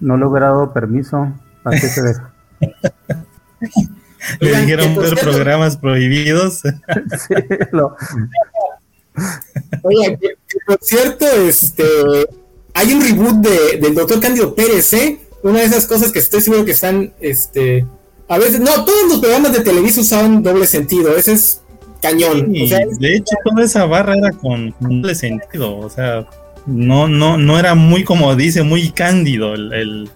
no 0.00 0.16
le 0.16 0.26
hubiera 0.26 0.46
dado 0.46 0.72
permiso. 0.72 1.32
¿Para 1.62 1.78
qué 1.80 1.88
se 1.88 2.02
deja? 2.02 2.30
Le 4.40 4.60
dijeron 4.60 4.96
ver 4.96 5.14
programas 5.16 5.76
prohibidos. 5.76 6.58
sí, 7.18 7.34
lo... 7.72 7.96
Oye, 9.82 10.18
por 10.66 10.78
cierto, 10.80 11.26
este 11.26 11.84
hay 12.78 12.94
un 12.94 13.02
reboot 13.02 13.36
de, 13.38 13.78
del 13.78 13.94
Doctor 13.94 14.20
Cándido 14.20 14.54
Pérez, 14.54 14.92
¿eh? 14.92 15.18
Una 15.42 15.58
de 15.58 15.64
esas 15.64 15.84
cosas 15.86 16.12
que 16.12 16.20
estoy 16.20 16.40
seguro 16.40 16.64
que 16.64 16.70
están, 16.70 17.12
este, 17.20 17.84
a 18.28 18.38
veces, 18.38 18.60
no, 18.60 18.84
todos 18.84 19.08
los 19.08 19.18
programas 19.18 19.52
de 19.52 19.60
televisión 19.60 20.04
usaban 20.04 20.42
doble 20.44 20.64
sentido, 20.64 21.16
ese 21.16 21.32
es 21.32 21.60
cañón. 22.00 22.52
de 22.52 23.16
hecho, 23.16 23.34
toda 23.44 23.64
esa 23.64 23.84
barra 23.84 24.16
era 24.16 24.30
con 24.30 24.72
doble 24.78 25.16
sentido, 25.16 25.76
o 25.76 25.90
sea, 25.90 26.24
no, 26.66 27.08
no, 27.08 27.36
no 27.36 27.58
era 27.58 27.74
muy, 27.74 28.04
como 28.04 28.36
dice, 28.36 28.62
muy 28.62 28.90
cándido 28.90 29.54
el, 29.54 30.08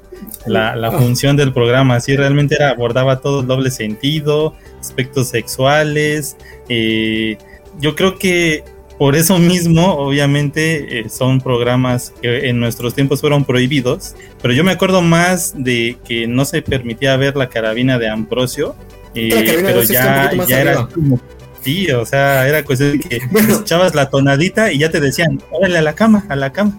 la, 0.47 0.77
la 0.77 0.89
ah. 0.89 0.99
función 0.99 1.37
del 1.37 1.53
programa, 1.53 1.99
sí, 1.99 2.15
realmente 2.15 2.55
era, 2.55 2.71
abordaba 2.71 3.21
todo 3.21 3.41
el 3.41 3.49
doble 3.49 3.73
sentido, 3.73 4.55
aspectos 4.81 5.29
sexuales, 5.29 6.37
eh, 6.69 7.39
yo 7.81 7.97
creo 7.97 8.19
que 8.19 8.63
por 9.03 9.17
eso 9.17 9.37
mismo, 9.41 9.95
obviamente, 9.95 11.01
eh, 11.01 11.09
son 11.09 11.41
programas 11.41 12.15
que 12.23 12.49
en 12.49 12.61
nuestros 12.61 12.95
tiempos 12.95 13.21
fueron 13.21 13.45
prohibidos, 13.45 14.15
pero 14.41 14.55
yo 14.55 14.63
me 14.63 14.71
acuerdo 14.71 15.03
más 15.03 15.55
de 15.57 15.99
que 16.07 16.29
no 16.29 16.45
se 16.45 16.63
permitía 16.63 17.17
ver 17.17 17.35
la 17.35 17.49
carabina 17.49 17.99
de 17.99 18.09
Ambrosio, 18.09 18.77
eh, 19.17 19.61
pero 19.61 19.83
ya, 19.83 20.31
ya 20.47 20.61
era 20.61 20.87
como, 20.87 21.19
sí, 21.63 21.91
o 21.91 22.07
sea, 22.07 22.47
era 22.47 22.65
cuestión 22.65 22.93
de 22.93 23.01
que 23.01 23.17
echabas 23.61 23.97
la 23.97 24.09
tonadita 24.09 24.71
y 24.71 24.79
ya 24.79 24.89
te 24.89 25.01
decían, 25.01 25.43
órale 25.51 25.79
a 25.79 25.83
la 25.83 25.95
cama, 25.95 26.25
a 26.29 26.37
la 26.37 26.53
cama. 26.53 26.79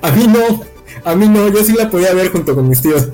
A 0.00 0.12
mí 0.12 0.28
no, 0.28 0.62
a 1.04 1.16
mí 1.16 1.28
no, 1.28 1.48
yo 1.48 1.64
sí 1.64 1.72
la 1.72 1.90
podía 1.90 2.14
ver 2.14 2.28
junto 2.28 2.54
con 2.54 2.68
mis 2.68 2.80
tíos. 2.80 3.08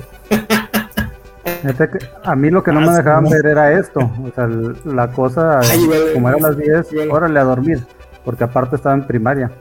a 2.23 2.35
mí 2.35 2.51
lo 2.51 2.61
que 2.61 2.71
no 2.71 2.81
me 2.81 2.91
dejaban 2.91 3.27
ver 3.27 3.43
era 3.43 3.79
esto, 3.79 4.01
o 4.01 4.31
sea, 4.35 4.47
la 4.85 5.11
cosa, 5.11 5.61
como 6.13 6.29
eran 6.29 6.43
las 6.43 6.55
10, 6.55 7.09
órale 7.09 7.39
a 7.39 7.43
dormir, 7.43 7.79
porque 8.25 8.43
aparte 8.43 8.75
estaba 8.75 8.95
en 8.95 9.05
primaria. 9.05 9.51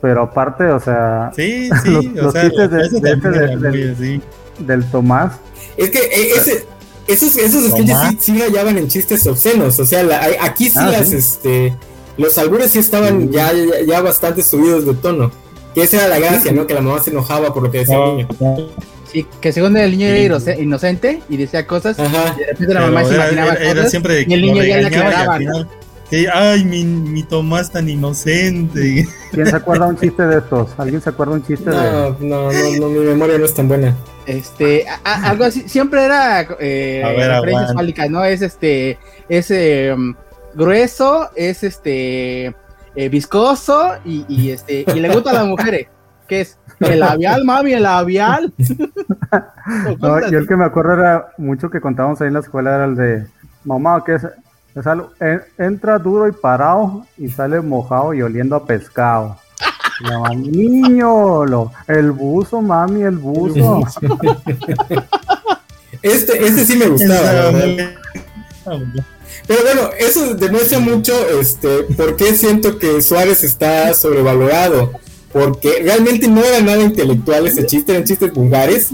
Pero 0.00 0.22
aparte, 0.22 0.64
o 0.64 0.80
sea, 0.80 1.30
sí, 1.34 1.70
sí, 1.84 2.12
los, 2.14 2.34
chistes 2.34 2.70
de, 2.70 2.82
este 2.82 4.20
del 4.58 4.84
Tomás. 4.90 5.34
Es 5.76 5.90
que 5.90 5.98
eh, 5.98 6.32
ese, 6.36 6.66
esos, 7.06 7.36
esos 7.36 7.70
sketches 7.70 7.96
sí, 8.10 8.18
sí 8.20 8.38
rayaban 8.38 8.76
en 8.76 8.88
chistes 8.88 9.26
obscenos, 9.26 9.78
o 9.80 9.86
sea, 9.86 10.04
aquí 10.42 10.68
sí 10.68 10.78
ah, 10.78 10.90
las, 10.90 11.12
este, 11.12 11.74
los 12.18 12.36
albures 12.36 12.70
sí 12.72 12.80
estaban 12.80 13.30
ya, 13.30 13.50
ya, 13.86 14.00
bastante 14.00 14.42
subidos 14.42 14.84
de 14.84 14.94
tono. 14.94 15.30
Que 15.74 15.82
esa 15.82 15.98
era 15.98 16.08
la 16.08 16.18
gracia, 16.18 16.50
¿no? 16.52 16.66
Que 16.66 16.74
la 16.74 16.80
mamá 16.80 17.00
se 17.00 17.10
enojaba 17.10 17.54
por 17.54 17.62
lo 17.62 17.70
que 17.70 17.78
decía 17.78 17.96
el 17.96 18.16
niño. 18.16 18.28
Sí, 19.10 19.26
que 19.40 19.52
según 19.52 19.76
el 19.76 19.92
niño 19.92 20.08
era 20.08 20.60
inocente 20.60 21.22
y 21.30 21.38
decía 21.38 21.66
cosas, 21.66 21.98
Ajá. 21.98 22.34
y 22.36 22.40
de 22.40 22.46
repente 22.46 22.74
la 22.74 22.80
mamá 22.80 23.04
se 23.04 23.14
imaginaba 23.14 23.54
cosas, 23.54 23.90
siempre 23.90 24.26
y 24.28 24.34
el 24.34 24.42
niño 24.42 24.62
ya 24.62 24.76
le 24.78 24.86
aclaraba, 24.86 25.38
ay, 26.32 26.64
mi, 26.64 26.84
mi, 26.84 27.22
Tomás 27.22 27.70
tan 27.70 27.88
inocente. 27.88 29.06
¿Quién 29.30 29.46
se 29.46 29.56
acuerda 29.56 29.86
un 29.86 29.96
chiste 29.96 30.26
de 30.26 30.38
estos? 30.38 30.70
¿Alguien 30.78 31.00
se 31.00 31.10
acuerda 31.10 31.34
un 31.34 31.44
chiste 31.44 31.70
no, 31.70 32.12
de.? 32.12 32.26
No, 32.26 32.52
no, 32.52 32.80
no, 32.80 32.88
mi 32.88 33.06
memoria 33.06 33.38
no 33.38 33.44
es 33.44 33.54
tan 33.54 33.68
buena. 33.68 33.94
Este, 34.26 34.84
algo 35.04 35.44
así, 35.44 35.68
siempre 35.68 36.04
era 36.04 36.46
eh, 36.60 37.02
referencias 37.02 38.10
¿no? 38.10 38.24
Es 38.24 38.42
este, 38.42 38.98
es 39.28 39.50
eh, 39.50 39.94
grueso, 40.54 41.30
es 41.34 41.64
este, 41.64 42.54
eh, 42.94 43.08
viscoso 43.08 43.96
y, 44.04 44.26
y, 44.28 44.50
este, 44.50 44.84
y 44.94 45.00
le 45.00 45.08
gusta 45.08 45.30
a 45.30 45.34
las 45.34 45.46
mujeres, 45.46 45.88
que 46.26 46.42
es 46.42 46.58
el 46.80 47.00
labial, 47.00 47.44
mami, 47.44 47.72
el 47.72 47.84
labial. 47.84 48.52
no, 50.00 50.30
yo 50.30 50.38
el 50.38 50.46
que 50.46 50.56
me 50.56 50.64
acuerdo 50.64 50.94
era 50.94 51.28
mucho 51.38 51.70
que 51.70 51.80
contábamos 51.80 52.20
ahí 52.20 52.28
en 52.28 52.34
la 52.34 52.40
escuela 52.40 52.74
era 52.74 52.84
el 52.84 52.96
de, 52.96 53.26
mamá, 53.64 54.02
¿qué 54.04 54.16
es? 54.16 54.26
Entra 55.58 55.98
duro 55.98 56.28
y 56.28 56.32
parado 56.32 57.06
y 57.16 57.28
sale 57.28 57.60
mojado 57.60 58.14
y 58.14 58.22
oliendo 58.22 58.56
a 58.56 58.66
pescado. 58.66 59.36
niño, 60.36 61.44
lo, 61.44 61.72
el 61.86 62.12
buzo, 62.12 62.62
mami, 62.62 63.02
el 63.02 63.18
buzo. 63.18 63.82
este, 66.02 66.46
este 66.46 66.64
sí 66.64 66.76
me 66.76 66.88
gustaba. 66.88 67.52
Pero 69.46 69.62
bueno, 69.62 69.90
eso 69.98 70.34
demuestra 70.34 70.78
mucho 70.78 71.12
este, 71.40 71.84
por 71.96 72.16
qué 72.16 72.34
siento 72.34 72.78
que 72.78 73.02
Suárez 73.02 73.44
está 73.44 73.92
sobrevalorado 73.94 74.92
porque 75.32 75.80
realmente 75.82 76.26
no 76.28 76.42
era 76.42 76.60
nada 76.60 76.82
intelectual 76.82 77.46
ese 77.46 77.66
chiste, 77.66 77.92
eran 77.92 78.04
chistes 78.04 78.32
vulgares. 78.32 78.88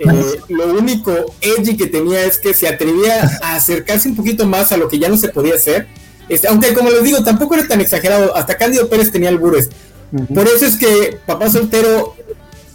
Eh, 0.00 0.40
lo 0.48 0.74
único 0.74 1.12
edgy 1.40 1.76
que 1.76 1.86
tenía 1.86 2.24
es 2.24 2.38
que 2.38 2.54
se 2.54 2.66
atrevía 2.66 3.38
a 3.42 3.54
acercarse 3.54 4.08
un 4.08 4.16
poquito 4.16 4.46
más 4.46 4.72
a 4.72 4.76
lo 4.76 4.88
que 4.88 4.98
ya 4.98 5.08
no 5.08 5.16
se 5.16 5.28
podía 5.28 5.54
hacer. 5.54 5.86
Este, 6.28 6.48
aunque 6.48 6.74
como 6.74 6.90
les 6.90 7.04
digo, 7.04 7.22
tampoco 7.22 7.54
era 7.54 7.68
tan 7.68 7.80
exagerado, 7.80 8.36
hasta 8.36 8.56
Cándido 8.56 8.88
Pérez 8.88 9.12
tenía 9.12 9.28
albures. 9.28 9.70
Por 10.34 10.46
eso 10.48 10.66
es 10.66 10.76
que 10.76 11.18
Papá 11.24 11.50
Soltero 11.50 12.14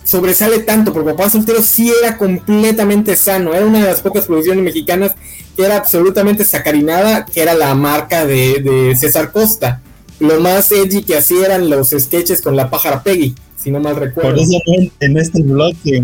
sobresale 0.06 0.60
tanto, 0.60 0.94
porque 0.94 1.12
Papá 1.12 1.30
Soltero 1.30 1.62
sí 1.62 1.92
era 2.02 2.18
completamente 2.18 3.16
sano, 3.18 3.54
era 3.54 3.66
una 3.66 3.80
de 3.80 3.86
las 3.88 4.02
pocas 4.02 4.26
producciones 4.26 4.64
mexicanas 4.64 5.14
que 5.56 5.66
era 5.66 5.78
absolutamente 5.78 6.46
sacarinada, 6.46 7.26
que 7.26 7.42
era 7.42 7.54
la 7.56 7.76
marca 7.76 8.26
de, 8.26 8.62
de 8.62 8.96
César 8.96 9.32
Costa 9.32 9.82
lo 10.22 10.40
más 10.40 10.72
edgy 10.72 11.04
que 11.04 11.18
hacía 11.18 11.48
eran 11.48 11.70
los 11.70 11.90
sketches 11.90 12.42
con 12.42 12.56
la 12.56 12.70
pájara 12.70 13.04
Peggy, 13.04 13.36
si 13.58 13.72
no 13.72 13.80
mal 13.80 13.96
recuerdo. 13.96 14.32
Por 14.32 14.40
eso 14.40 14.60
en 15.00 15.18
este 15.18 15.42
bloque, 15.42 16.02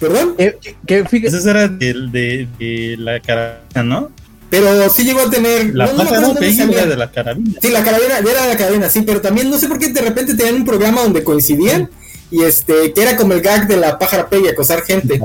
¿Perdón? 0.00 0.34
¿Qué, 0.36 0.56
qué, 0.86 1.04
Eso 1.22 1.50
era 1.50 1.68
de, 1.68 2.48
de, 2.58 2.96
la 2.98 3.20
carabina, 3.20 3.82
¿no? 3.84 4.10
Pero 4.50 4.90
sí 4.90 5.04
llegó 5.04 5.20
a 5.20 5.30
tener. 5.30 5.74
La 5.74 5.86
pájara 5.94 6.34
Peggy 6.34 6.62
era 6.62 6.86
de 6.86 6.96
la 6.96 7.10
carabina. 7.10 7.58
Sí, 7.60 7.68
la 7.68 7.84
carabina 7.84 8.18
era 8.18 8.42
de 8.42 8.48
la 8.48 8.56
carabina, 8.56 8.88
sí, 8.88 9.02
pero 9.02 9.20
también 9.20 9.48
no 9.50 9.58
sé 9.58 9.68
por 9.68 9.78
qué 9.78 9.88
de 9.88 10.00
repente 10.00 10.34
tenían 10.34 10.56
un 10.56 10.64
programa 10.64 11.02
donde 11.02 11.22
coincidían 11.22 11.90
y 12.32 12.42
este 12.44 12.94
que 12.94 13.02
era 13.02 13.14
como 13.14 13.34
el 13.34 13.42
gag 13.42 13.68
de 13.68 13.76
la 13.76 13.98
pájara 13.98 14.28
Peggy 14.28 14.48
acosar 14.48 14.82
gente. 14.82 15.20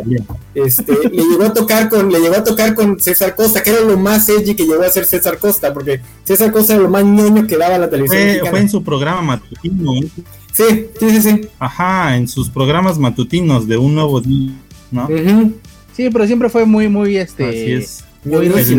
Este 0.54 0.92
le 1.12 1.24
llegó 1.24 1.46
a 1.46 1.54
tocar 1.54 1.88
con 1.88 2.12
le 2.12 2.20
llegó 2.20 2.36
a 2.36 2.44
tocar 2.44 2.76
con 2.76 3.00
César 3.00 3.34
Costa 3.34 3.64
que 3.64 3.70
era 3.70 3.80
lo 3.80 3.98
más 3.98 4.28
edgy 4.28 4.56
que 4.56 4.66
llegó 4.66 4.84
a 4.84 4.90
ser 4.90 5.06
César 5.06 5.40
Costa 5.40 5.74
porque 5.74 6.02
César 6.26 6.52
Costa 6.52 6.74
era 6.74 6.84
lo 6.84 6.90
más 6.90 7.06
ñoño 7.06 7.48
que 7.48 7.56
daba 7.56 7.78
la 7.78 7.90
televisión 7.90 8.40
fue, 8.42 8.50
fue 8.50 8.60
en 8.60 8.70
su 8.70 8.84
programa 8.84 9.22
matutino. 9.22 9.96
¿eh? 9.96 10.10
sí 10.52 10.88
sí 11.00 11.10
sí 11.10 11.22
sí. 11.22 11.50
Ajá 11.60 12.18
en 12.18 12.28
sus 12.28 12.50
programas 12.50 13.00
matutinos 13.00 13.70
de 13.70 13.78
un 13.78 13.96
nuevo 13.96 14.20
día 14.20 14.52
no 14.92 15.08
sí 15.94 16.10
pero 16.12 16.28
siempre 16.28 16.50
fue 16.50 16.66
muy 16.66 16.90
muy 16.90 17.16
este 17.16 17.48
Así 17.48 17.72
es. 17.72 18.04
muy 18.26 18.48
en 18.48 18.58
ese. 18.58 18.74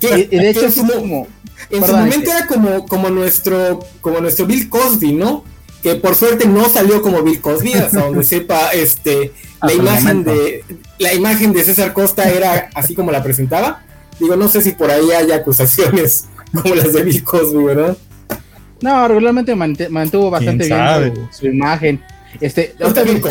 Y, 0.00 0.36
de 0.36 0.50
hecho 0.50 0.66
es 0.66 0.74
como 0.74 1.28
en 1.70 1.86
su 1.86 1.92
momento 1.92 2.30
era 2.30 2.46
como 2.48 2.86
como 2.86 3.08
nuestro 3.08 3.80
como 4.00 4.20
nuestro 4.20 4.46
Bill 4.46 4.68
Cosby 4.68 5.12
no 5.12 5.44
que 5.82 5.94
por 5.96 6.14
suerte 6.14 6.46
no 6.46 6.68
salió 6.68 7.02
como 7.02 7.22
Bill 7.22 7.40
Cosby, 7.40 7.74
hasta 7.74 8.00
donde 8.00 8.24
sepa, 8.24 8.70
este, 8.70 9.32
la 9.62 9.72
imagen 9.72 10.24
de 10.24 10.64
la 10.98 11.14
imagen 11.14 11.52
de 11.52 11.64
César 11.64 11.92
Costa 11.92 12.28
era 12.28 12.70
así 12.74 12.94
como 12.94 13.12
la 13.12 13.22
presentaba. 13.22 13.82
Digo, 14.18 14.36
no 14.36 14.48
sé 14.48 14.62
si 14.62 14.72
por 14.72 14.90
ahí 14.90 15.10
hay 15.10 15.30
acusaciones 15.32 16.26
como 16.62 16.74
las 16.74 16.92
de 16.92 17.02
Bill 17.02 17.22
Cosby, 17.22 17.64
¿verdad? 17.64 17.96
No, 18.80 19.08
regularmente 19.08 19.54
mantuvo 19.54 20.30
bastante 20.30 20.66
bien 20.66 21.28
su, 21.30 21.46
imagen. 21.46 22.02
Este, 22.40 22.74
otra 22.82 23.02
vez, 23.02 23.22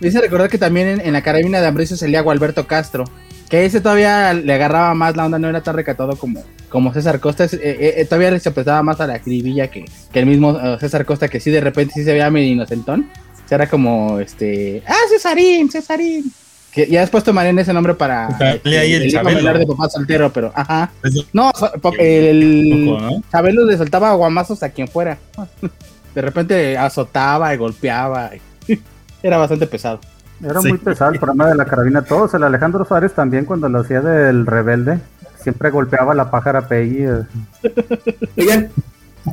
me 0.00 0.08
hice 0.08 0.20
recordar 0.20 0.50
que 0.50 0.58
también 0.58 1.00
en, 1.02 1.12
la 1.12 1.22
carabina 1.22 1.60
de 1.60 1.66
Ambrosio 1.66 1.96
salía 1.96 2.20
Gualberto 2.20 2.66
Castro, 2.66 3.04
que 3.48 3.64
ese 3.64 3.80
todavía 3.80 4.34
le 4.34 4.52
agarraba 4.52 4.94
más 4.94 5.16
la 5.16 5.24
onda, 5.24 5.38
no 5.38 5.48
era 5.48 5.62
tan 5.62 5.74
recatado 5.74 6.16
como, 6.16 6.44
como 6.68 6.92
César 6.92 7.20
Costa, 7.20 7.44
eh, 7.44 7.50
eh, 7.52 7.94
eh, 7.96 8.04
todavía 8.04 8.38
se 8.38 8.50
prestaba 8.50 8.82
más 8.82 9.00
a 9.00 9.06
la 9.06 9.18
cribilla 9.20 9.68
que, 9.68 9.84
que 10.12 10.20
el 10.20 10.26
mismo 10.26 10.58
César 10.78 11.04
Costa, 11.04 11.28
que 11.28 11.40
sí 11.40 11.50
de 11.50 11.60
repente 11.60 11.94
sí 11.94 12.04
se 12.04 12.12
veía 12.12 12.30
medio 12.30 12.52
inocentón. 12.52 13.08
O 13.44 13.48
sea, 13.48 13.56
era 13.56 13.68
como 13.68 14.18
este, 14.20 14.82
ah, 14.86 14.94
Cesarín, 15.08 15.70
Cesarín. 15.70 16.32
Que 16.72 16.86
ya 16.86 17.00
después 17.00 17.24
tomarían 17.24 17.58
ese 17.58 17.72
nombre 17.72 17.94
para 17.94 18.28
este, 18.54 18.78
ahí 18.78 18.92
el, 18.92 19.04
el 19.04 19.10
Chabelo. 19.10 19.58
de 19.58 19.66
papá 19.66 19.88
soltero, 19.88 20.30
pero 20.30 20.52
ajá. 20.54 20.90
No, 21.32 21.50
el 21.98 23.22
Chabelo 23.32 23.64
le 23.64 23.78
soltaba 23.78 24.12
guamazos 24.12 24.62
a 24.62 24.68
quien 24.68 24.86
fuera. 24.86 25.18
De 26.14 26.22
repente 26.22 26.76
azotaba 26.76 27.54
y 27.54 27.56
golpeaba. 27.56 28.30
Era 29.22 29.38
bastante 29.38 29.66
pesado. 29.66 30.00
Era 30.42 30.60
muy 30.60 30.78
pesado 30.78 31.12
el 31.12 31.18
programa 31.18 31.48
de 31.48 31.56
la 31.56 31.64
carabina. 31.64 32.02
Todos, 32.02 32.34
el 32.34 32.44
Alejandro 32.44 32.84
Suárez 32.84 33.12
también 33.12 33.44
cuando 33.44 33.68
lo 33.68 33.80
hacía 33.80 34.00
del 34.00 34.46
rebelde 34.46 35.00
siempre 35.42 35.70
golpeaba 35.70 36.14
la 36.14 36.30
pájara 36.30 36.66
Peggy. 36.66 37.06
Oigan, 38.36 38.70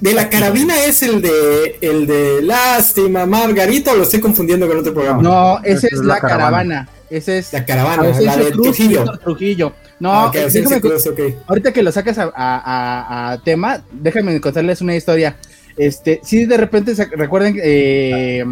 de 0.01 0.13
la 0.13 0.29
carabina 0.29 0.83
es 0.85 1.03
el 1.03 1.21
de 1.21 1.77
el 1.81 2.07
de 2.07 2.41
Lástima 2.41 3.25
Margarita 3.25 3.93
o 3.93 3.95
lo 3.95 4.03
estoy 4.03 4.19
confundiendo 4.19 4.67
con 4.67 4.77
otro 4.77 4.93
programa. 4.93 5.21
No, 5.21 5.59
ese 5.63 5.87
es, 5.87 5.99
la, 5.99 6.19
caravana. 6.19 6.89
Ese 7.09 7.37
es 7.37 7.53
la 7.53 7.65
caravana, 7.65 8.03
la 8.19 8.37
de 8.37 8.51
Trujillo. 8.51 9.05
Trujillo. 9.19 9.73
No, 9.99 10.11
ah, 10.11 10.31
ahorita 11.47 11.71
que 11.71 11.81
lo 11.81 11.91
sacas 11.91 12.17
a, 12.19 13.39
tema, 13.45 13.81
déjame 13.91 14.41
contarles 14.41 14.81
una 14.81 14.95
historia. 14.95 15.37
Este, 15.77 16.19
sí, 16.23 16.45
de 16.45 16.57
repente 16.57 16.95
se, 16.95 17.05
recuerden 17.05 17.57
eh, 17.61 18.43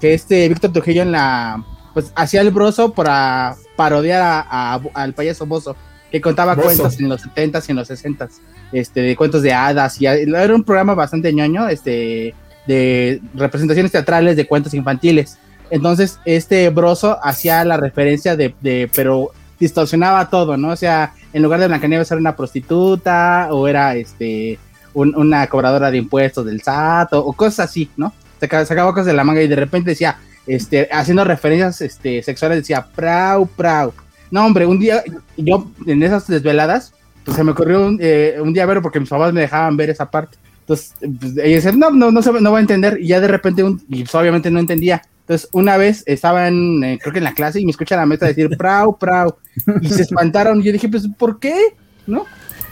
que 0.00 0.14
este 0.14 0.48
Víctor 0.48 0.72
Trujillo 0.72 1.02
en 1.02 1.12
la 1.12 1.64
pues 1.94 2.12
hacía 2.14 2.40
el 2.40 2.50
broso 2.50 2.92
para 2.92 3.56
parodiar 3.76 4.46
al 4.94 5.12
payaso 5.14 5.46
Bozo 5.46 5.76
que 6.12 6.20
contaba 6.20 6.54
cuentos 6.54 7.00
en 7.00 7.08
los 7.08 7.24
70s 7.24 7.64
y 7.66 7.70
en 7.70 7.76
los 7.76 7.90
60s, 7.90 8.30
este, 8.70 9.00
de 9.00 9.16
cuentos 9.16 9.42
de 9.42 9.52
hadas, 9.52 10.00
y 10.00 10.06
era 10.06 10.54
un 10.54 10.62
programa 10.62 10.94
bastante 10.94 11.32
ñoño, 11.32 11.68
este, 11.68 12.34
de 12.66 13.20
representaciones 13.34 13.90
teatrales 13.90 14.36
de 14.36 14.46
cuentos 14.46 14.74
infantiles. 14.74 15.38
Entonces, 15.70 16.20
este 16.26 16.68
broso 16.68 17.18
hacía 17.24 17.64
la 17.64 17.78
referencia 17.78 18.36
de, 18.36 18.54
de 18.60 18.90
pero 18.94 19.32
distorsionaba 19.58 20.28
todo, 20.28 20.56
¿no? 20.58 20.70
O 20.70 20.76
sea, 20.76 21.14
en 21.32 21.42
lugar 21.42 21.60
de 21.60 21.68
Blancanieves 21.68 22.10
era 22.10 22.20
una 22.20 22.36
prostituta, 22.36 23.48
o 23.50 23.66
era 23.66 23.94
este 23.94 24.58
una 24.94 25.46
cobradora 25.46 25.90
de 25.90 25.96
impuestos 25.96 26.44
del 26.44 26.60
SAT, 26.60 27.14
o, 27.14 27.32
cosas 27.32 27.70
así, 27.70 27.90
¿no? 27.96 28.12
Sacaba, 28.38 28.92
cosas 28.92 29.06
de 29.06 29.14
la 29.14 29.24
manga 29.24 29.40
y 29.40 29.48
de 29.48 29.56
repente 29.56 29.90
decía, 29.90 30.18
este, 30.46 30.88
haciendo 30.92 31.24
referencias 31.24 31.80
este, 31.80 32.22
sexuales, 32.22 32.58
decía, 32.58 32.84
prau, 32.94 33.46
prau. 33.46 33.94
No, 34.32 34.46
hombre, 34.46 34.64
un 34.64 34.78
día, 34.78 35.04
yo 35.36 35.70
en 35.86 36.02
esas 36.02 36.26
desveladas, 36.26 36.94
pues 37.22 37.36
se 37.36 37.44
me 37.44 37.52
ocurrió 37.52 37.86
un, 37.86 37.98
eh, 38.00 38.38
un 38.40 38.54
día 38.54 38.64
verlo 38.64 38.80
porque 38.80 38.98
mis 38.98 39.10
papás 39.10 39.30
me 39.34 39.42
dejaban 39.42 39.76
ver 39.76 39.90
esa 39.90 40.10
parte. 40.10 40.38
Entonces, 40.60 40.94
pues, 40.98 41.36
ellos 41.36 41.62
decían, 41.62 41.78
no, 41.78 41.90
no, 41.90 42.10
no, 42.10 42.20
no 42.20 42.52
va 42.52 42.56
a 42.56 42.62
entender. 42.62 42.98
Y 42.98 43.08
ya 43.08 43.20
de 43.20 43.28
repente, 43.28 43.62
un, 43.62 43.82
y 43.90 44.04
pues, 44.04 44.14
obviamente 44.14 44.50
no 44.50 44.58
entendía. 44.58 45.02
Entonces, 45.20 45.50
una 45.52 45.76
vez 45.76 46.02
estaba 46.06 46.48
en, 46.48 46.82
eh, 46.82 46.98
creo 47.00 47.12
que 47.12 47.18
en 47.18 47.24
la 47.24 47.34
clase 47.34 47.60
y 47.60 47.66
me 47.66 47.72
escucha 47.72 47.94
la 47.94 48.06
maestra 48.06 48.28
decir, 48.28 48.56
prau, 48.56 48.96
prau. 48.98 49.36
Y 49.82 49.88
se 49.90 50.02
espantaron. 50.02 50.60
Y 50.60 50.64
yo 50.64 50.72
dije, 50.72 50.88
pues, 50.88 51.06
¿por 51.18 51.38
qué? 51.38 51.74
¿No? 52.06 52.24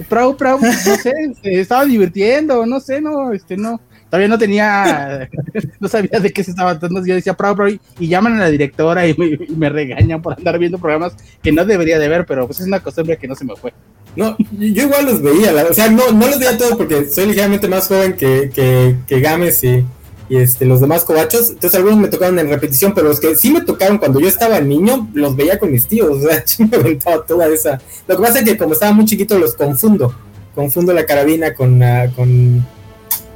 Prau, 0.08 0.34
prau, 0.38 0.58
no 0.58 0.72
sé, 0.72 1.12
se 1.42 1.60
estaba 1.60 1.84
divirtiendo, 1.84 2.64
no 2.64 2.80
sé, 2.80 3.02
no, 3.02 3.32
este, 3.34 3.58
no. 3.58 3.82
Todavía 4.10 4.28
no 4.28 4.38
tenía, 4.38 5.30
no 5.80 5.88
sabía 5.88 6.18
de 6.18 6.32
qué 6.32 6.42
se 6.42 6.50
estaba 6.50 6.78
tratando. 6.78 7.06
Yo 7.06 7.14
decía, 7.14 7.34
pro, 7.34 7.68
y 7.68 7.80
llaman 8.00 8.34
a 8.34 8.40
la 8.40 8.50
directora 8.50 9.06
y 9.06 9.16
me, 9.56 9.70
regañan 9.70 10.20
por 10.20 10.36
andar 10.36 10.58
viendo 10.58 10.78
programas 10.78 11.14
que 11.42 11.52
no 11.52 11.64
debería 11.64 11.98
de 11.98 12.08
ver, 12.08 12.26
pero 12.26 12.46
pues 12.46 12.60
es 12.60 12.66
una 12.66 12.80
costumbre 12.80 13.16
que 13.16 13.28
no 13.28 13.36
se 13.36 13.44
me 13.44 13.54
fue. 13.54 13.72
No, 14.16 14.36
yo 14.58 14.82
igual 14.82 15.06
los 15.06 15.22
veía, 15.22 15.54
o 15.70 15.72
sea, 15.72 15.88
no, 15.88 16.10
no 16.10 16.26
los 16.26 16.40
veía 16.40 16.58
todos 16.58 16.74
porque 16.74 17.06
soy 17.06 17.26
ligeramente 17.26 17.68
más 17.68 17.86
joven 17.86 18.14
que, 18.14 18.50
que, 18.52 18.96
que 19.06 19.20
Games 19.20 19.62
y, 19.62 19.84
y, 20.28 20.36
este, 20.36 20.64
los 20.64 20.80
demás 20.80 21.04
cobachos, 21.04 21.50
entonces 21.50 21.76
algunos 21.76 22.00
me 22.00 22.08
tocaron 22.08 22.36
en 22.40 22.48
repetición, 22.48 22.92
pero 22.92 23.06
los 23.06 23.20
que 23.20 23.36
sí 23.36 23.52
me 23.52 23.60
tocaron 23.60 23.98
cuando 23.98 24.18
yo 24.18 24.26
estaba 24.26 24.60
niño, 24.60 25.08
los 25.14 25.36
veía 25.36 25.60
con 25.60 25.70
mis 25.70 25.86
tíos, 25.86 26.24
o 26.24 26.28
sea, 26.28 26.42
me 26.68 26.76
aventaba 26.76 27.24
toda 27.24 27.46
esa... 27.46 27.80
Lo 28.08 28.16
que 28.16 28.22
pasa 28.22 28.40
es 28.40 28.44
que 28.44 28.58
como 28.58 28.72
estaba 28.72 28.92
muy 28.92 29.04
chiquito 29.04 29.38
los 29.38 29.54
confundo, 29.54 30.12
confundo 30.56 30.92
la 30.92 31.06
carabina 31.06 31.54
con, 31.54 31.80
con 32.16 32.66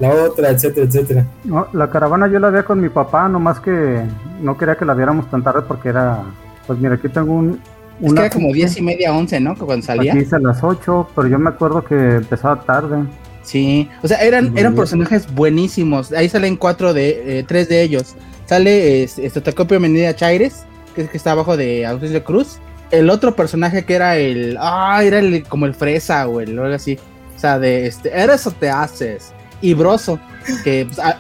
la 0.01 0.11
otra, 0.11 0.51
etcétera, 0.51 0.87
etcétera. 0.87 1.27
No, 1.45 1.69
la 1.73 1.89
caravana 1.91 2.29
yo 2.29 2.39
la 2.39 2.51
veía 2.51 2.65
con 2.65 2.81
mi 2.81 2.89
papá, 2.89 3.29
nomás 3.29 3.61
que 3.61 4.03
no 4.41 4.57
quería 4.59 4.77
que 4.77 4.85
la 4.85 4.95
viéramos 4.95 5.31
tan 5.31 5.43
tarde 5.43 5.63
porque 5.67 5.91
era, 5.91 6.23
pues 6.67 6.79
mira, 6.79 6.95
aquí 6.95 7.09
tengo 7.09 7.35
un... 7.35 7.61
Es 8.03 8.13
que 8.13 8.21
era 8.21 8.31
como 8.31 8.53
diez 8.53 8.77
y 8.77 8.83
media, 8.83 9.15
once, 9.15 9.39
¿no? 9.39 9.55
Cuando 9.55 9.87
salía. 9.87 10.13
Aquí 10.15 10.27
a 10.33 10.39
las 10.41 10.65
8, 10.65 11.11
pero 11.15 11.29
yo 11.29 11.39
me 11.39 11.51
acuerdo 11.51 11.85
que 11.85 12.17
empezaba 12.17 12.61
tarde. 12.63 13.05
Sí, 13.45 13.89
o 14.03 14.09
sea, 14.09 14.19
eran, 14.19 14.57
eran 14.59 14.75
personajes 14.75 15.33
buenísimos. 15.33 16.11
Ahí 16.13 16.29
salen 16.29 16.57
cuatro 16.57 16.93
de, 16.93 17.39
eh, 17.39 17.45
tres 17.47 17.69
de 17.69 17.83
ellos. 17.83 18.17
Sale 18.47 19.05
este, 19.05 19.41
Tacopio 19.41 19.79
Menida 19.79 20.17
Chaires, 20.17 20.65
que 20.95 21.03
es 21.03 21.11
que 21.11 21.17
está 21.17 21.33
abajo 21.33 21.57
de 21.57 21.87
Auxilio 21.87 22.25
Cruz. 22.25 22.59
El 22.91 23.11
otro 23.11 23.37
personaje 23.37 23.85
que 23.85 23.95
era 23.95 24.17
el, 24.17 24.57
ah, 24.59 25.01
era 25.05 25.21
el, 25.21 25.45
como 25.45 25.67
el 25.67 25.75
fresa 25.75 26.27
o 26.27 26.41
el, 26.41 26.59
algo 26.59 26.75
así. 26.75 26.99
O 27.37 27.39
sea, 27.39 27.59
de 27.59 27.87
este, 27.87 28.11
eres 28.19 28.47
o 28.47 28.51
te 28.51 28.71
haces 28.71 29.34
y 29.65 29.73
Broso, 29.73 30.21
que 30.63 30.85
pues, 30.85 30.99
ah, 30.99 31.19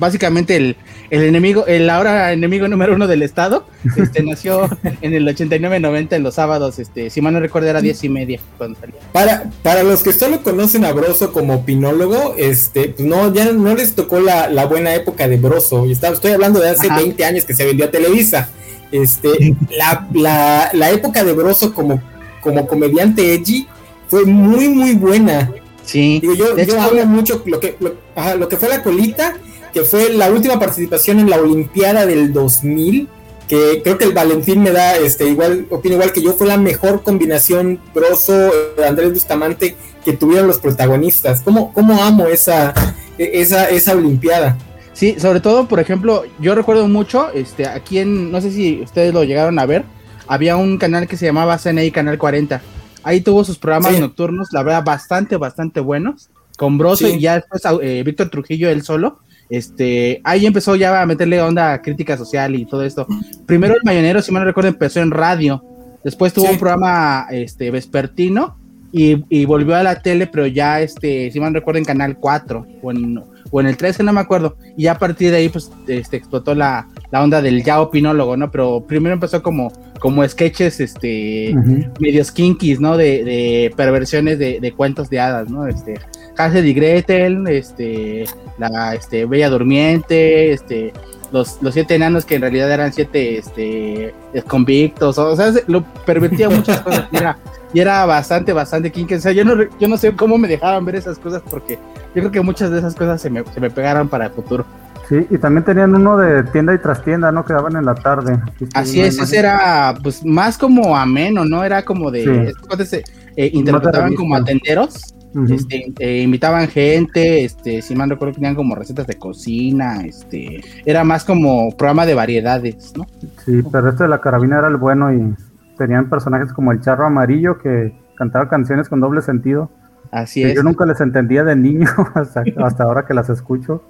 básicamente 0.00 0.56
el, 0.56 0.76
enemigo, 1.10 1.64
el 1.66 1.88
ahora 1.88 2.32
enemigo 2.32 2.66
número 2.66 2.96
uno 2.96 3.06
del 3.06 3.22
estado, 3.22 3.68
este, 3.96 4.20
nació 4.24 4.68
en 5.00 5.14
el 5.14 5.24
89-90 5.28 6.14
en 6.16 6.24
los 6.24 6.34
sábados, 6.34 6.80
este, 6.80 7.08
si 7.08 7.20
mal 7.20 7.34
no 7.34 7.38
recuerdo 7.38 7.68
era 7.68 7.80
diez 7.80 8.02
y 8.02 8.08
media 8.08 8.40
cuando 8.58 8.80
salía. 8.80 8.96
Para, 9.12 9.48
para 9.62 9.84
los 9.84 10.02
que 10.02 10.12
solo 10.12 10.42
conocen 10.42 10.84
a 10.84 10.92
Broso 10.92 11.32
como 11.32 11.54
opinólogo, 11.54 12.34
este, 12.36 12.88
pues 12.88 13.06
no, 13.06 13.32
ya 13.32 13.52
no 13.52 13.76
les 13.76 13.94
tocó 13.94 14.18
la, 14.18 14.66
buena 14.66 14.92
época 14.92 15.28
de 15.28 15.36
Broso, 15.36 15.86
y 15.86 15.92
estoy 15.92 16.32
hablando 16.32 16.58
de 16.58 16.70
hace 16.70 16.88
20 16.88 17.24
años 17.24 17.44
que 17.44 17.54
se 17.54 17.64
vendió 17.64 17.86
a 17.86 17.92
Televisa. 17.92 18.48
Este, 18.90 19.54
la, 19.78 20.70
la, 20.72 20.90
época 20.90 21.22
de 21.22 21.32
Broso 21.32 21.72
como, 21.72 22.02
como 22.40 22.66
comediante 22.66 23.34
edgy 23.34 23.68
fue 24.08 24.24
muy 24.24 24.68
muy 24.68 24.94
buena. 24.94 25.52
Sí. 25.84 26.20
yo, 26.22 26.56
yo 26.56 26.80
hablo 26.80 27.04
mucho 27.06 27.42
lo 27.46 27.60
que, 27.60 27.76
lo, 27.80 28.48
que 28.48 28.56
fue 28.56 28.68
la 28.68 28.82
colita, 28.82 29.36
que 29.72 29.82
fue 29.82 30.10
la 30.10 30.30
última 30.30 30.58
participación 30.58 31.20
en 31.20 31.30
la 31.30 31.38
Olimpiada 31.38 32.06
del 32.06 32.32
2000, 32.32 33.08
que 33.48 33.82
creo 33.82 33.98
que 33.98 34.04
el 34.04 34.12
Valentín 34.12 34.62
me 34.62 34.70
da, 34.70 34.96
este, 34.96 35.28
igual, 35.28 35.66
opina 35.70 35.94
igual 35.94 36.12
que 36.12 36.22
yo, 36.22 36.32
fue 36.32 36.46
la 36.46 36.56
mejor 36.56 37.02
combinación 37.02 37.80
Broso, 37.94 38.50
Andrés 38.86 39.12
Bustamante 39.12 39.76
que 40.04 40.12
tuvieron 40.12 40.46
los 40.46 40.58
protagonistas. 40.58 41.40
¿Cómo, 41.42 41.72
cómo 41.72 42.02
amo 42.02 42.26
esa, 42.26 42.72
esa, 43.18 43.68
esa 43.68 43.92
Olimpiada? 43.92 44.56
Sí, 44.92 45.16
sobre 45.18 45.40
todo, 45.40 45.66
por 45.66 45.80
ejemplo, 45.80 46.24
yo 46.38 46.54
recuerdo 46.54 46.86
mucho, 46.88 47.30
este, 47.32 47.66
aquí 47.66 47.98
en, 47.98 48.30
no 48.30 48.40
sé 48.40 48.52
si 48.52 48.80
ustedes 48.82 49.12
lo 49.12 49.24
llegaron 49.24 49.58
a 49.58 49.66
ver, 49.66 49.84
había 50.26 50.56
un 50.56 50.78
canal 50.78 51.06
que 51.08 51.16
se 51.16 51.26
llamaba 51.26 51.58
CNI 51.58 51.90
Canal 51.90 52.16
40 52.16 52.62
Ahí 53.04 53.20
tuvo 53.20 53.44
sus 53.44 53.58
programas 53.58 53.98
nocturnos, 54.00 54.48
la 54.52 54.62
verdad, 54.62 54.84
bastante, 54.84 55.36
bastante 55.36 55.80
buenos. 55.80 56.30
Con 56.56 56.78
Broso 56.78 57.08
y 57.08 57.20
ya 57.20 57.34
después 57.34 57.62
eh, 57.82 58.02
Víctor 58.04 58.30
Trujillo, 58.30 58.70
él 58.70 58.82
solo. 58.82 59.18
Este, 59.50 60.20
ahí 60.24 60.46
empezó 60.46 60.74
ya 60.76 61.02
a 61.02 61.06
meterle 61.06 61.40
onda 61.42 61.72
a 61.72 61.82
crítica 61.82 62.16
social 62.16 62.54
y 62.54 62.64
todo 62.64 62.82
esto. 62.82 63.06
Primero 63.46 63.74
el 63.74 63.82
Mañanero, 63.84 64.22
si 64.22 64.32
me 64.32 64.38
no 64.38 64.44
recuerdo, 64.44 64.68
empezó 64.68 65.00
en 65.00 65.10
radio. 65.10 65.62
Después 66.02 66.32
tuvo 66.32 66.50
un 66.50 66.58
programa 66.58 67.26
este, 67.30 67.70
vespertino 67.70 68.56
y, 68.92 69.44
volvió 69.44 69.74
a 69.74 69.82
la 69.82 70.00
tele, 70.00 70.26
pero 70.26 70.46
ya, 70.46 70.80
este, 70.80 71.30
si 71.30 71.40
me 71.40 71.46
no 71.46 71.52
recuerdo, 71.52 71.78
en 71.78 71.84
Canal 71.84 72.16
4 72.18 72.66
o 72.82 72.90
en, 72.90 73.20
o 73.54 73.60
en 73.60 73.68
el 73.68 73.76
13, 73.76 74.02
no 74.02 74.12
me 74.12 74.20
acuerdo. 74.20 74.56
Y 74.76 74.88
a 74.88 74.98
partir 74.98 75.30
de 75.30 75.36
ahí, 75.36 75.48
pues, 75.48 75.70
este, 75.86 76.16
explotó 76.16 76.56
la, 76.56 76.88
la 77.12 77.22
onda 77.22 77.40
del 77.40 77.62
ya 77.62 77.80
opinólogo, 77.80 78.36
¿no? 78.36 78.50
Pero 78.50 78.84
primero 78.84 79.14
empezó 79.14 79.44
como, 79.44 79.72
como 80.00 80.26
sketches, 80.26 80.80
este, 80.80 81.54
medios 82.00 82.32
kinkies, 82.32 82.80
¿no? 82.80 82.96
De, 82.96 83.22
de 83.22 83.72
perversiones 83.76 84.40
de, 84.40 84.58
de, 84.58 84.72
cuentos 84.72 85.08
de 85.08 85.20
hadas, 85.20 85.50
¿no? 85.50 85.68
Este, 85.68 85.94
Hansel 86.36 86.66
y 86.66 86.74
Gretel, 86.74 87.46
este, 87.46 88.24
la, 88.58 88.92
este, 88.96 89.24
Bella 89.24 89.50
Durmiente, 89.50 90.50
este, 90.50 90.92
los, 91.30 91.62
los 91.62 91.74
siete 91.74 91.94
enanos 91.94 92.24
que 92.24 92.34
en 92.34 92.40
realidad 92.40 92.72
eran 92.72 92.92
siete, 92.92 93.38
este, 93.38 94.12
convictos, 94.48 95.16
o 95.16 95.36
sea, 95.36 95.52
lo 95.68 95.84
pervertía 96.04 96.50
muchas 96.50 96.80
cosas, 96.80 97.06
era, 97.12 97.38
y 97.74 97.80
era 97.80 98.06
bastante, 98.06 98.52
bastante 98.52 98.90
kinky, 98.90 99.14
o 99.14 99.20
sea, 99.20 99.32
yo 99.32 99.44
no, 99.44 99.56
yo 99.78 99.88
no 99.88 99.96
sé 99.96 100.14
cómo 100.14 100.38
me 100.38 100.48
dejaban 100.48 100.84
ver 100.84 100.94
esas 100.94 101.18
cosas 101.18 101.42
porque 101.50 101.74
yo 102.14 102.22
creo 102.22 102.30
que 102.30 102.40
muchas 102.40 102.70
de 102.70 102.78
esas 102.78 102.94
cosas 102.94 103.20
se 103.20 103.28
me, 103.28 103.44
se 103.52 103.60
me 103.60 103.68
pegaron 103.68 104.08
para 104.08 104.26
el 104.26 104.30
futuro. 104.30 104.64
Sí, 105.08 105.26
y 105.28 105.36
también 105.36 105.64
tenían 105.64 105.94
uno 105.94 106.16
de 106.16 106.44
tienda 106.44 106.72
y 106.72 106.78
trastienda, 106.78 107.30
¿no? 107.30 107.44
Que 107.44 107.52
daban 107.52 107.76
en 107.76 107.84
la 107.84 107.94
tarde. 107.94 108.40
Así 108.72 109.00
es, 109.02 109.18
ese 109.18 109.38
era 109.38 109.94
pues 110.02 110.24
más 110.24 110.56
como 110.56 110.96
ameno, 110.96 111.44
¿no? 111.44 111.62
Era 111.62 111.84
como 111.84 112.10
de... 112.10 112.54
Sí. 112.86 113.02
Eh, 113.36 113.50
interpretaban 113.52 114.14
como 114.14 114.36
atenderos, 114.36 115.12
este, 115.50 115.92
eh, 115.98 116.22
invitaban 116.22 116.68
gente, 116.68 117.44
este, 117.44 117.82
si 117.82 117.96
mal 117.96 118.08
recuerdo 118.08 118.34
tenían 118.34 118.54
como 118.54 118.76
recetas 118.76 119.08
de 119.08 119.14
cocina, 119.14 120.04
este, 120.04 120.60
era 120.86 121.02
más 121.02 121.24
como 121.24 121.76
programa 121.76 122.06
de 122.06 122.14
variedades, 122.14 122.92
¿no? 122.96 123.06
Sí, 123.44 123.60
pero 123.72 123.88
este 123.88 124.04
de 124.04 124.10
la 124.10 124.20
carabina 124.20 124.58
era 124.58 124.68
el 124.68 124.76
bueno 124.76 125.12
y 125.12 125.34
tenían 125.76 126.08
personajes 126.08 126.52
como 126.52 126.72
el 126.72 126.80
charro 126.80 127.06
amarillo 127.06 127.58
que 127.58 127.94
cantaba 128.16 128.48
canciones 128.48 128.88
con 128.88 129.00
doble 129.00 129.22
sentido. 129.22 129.70
Así 130.10 130.42
es. 130.42 130.54
Yo 130.54 130.62
nunca 130.62 130.86
les 130.86 131.00
entendía 131.00 131.44
de 131.44 131.56
niño 131.56 131.88
hasta, 132.14 132.44
hasta 132.58 132.84
ahora 132.84 133.06
que 133.06 133.14
las 133.14 133.28
escucho. 133.28 133.82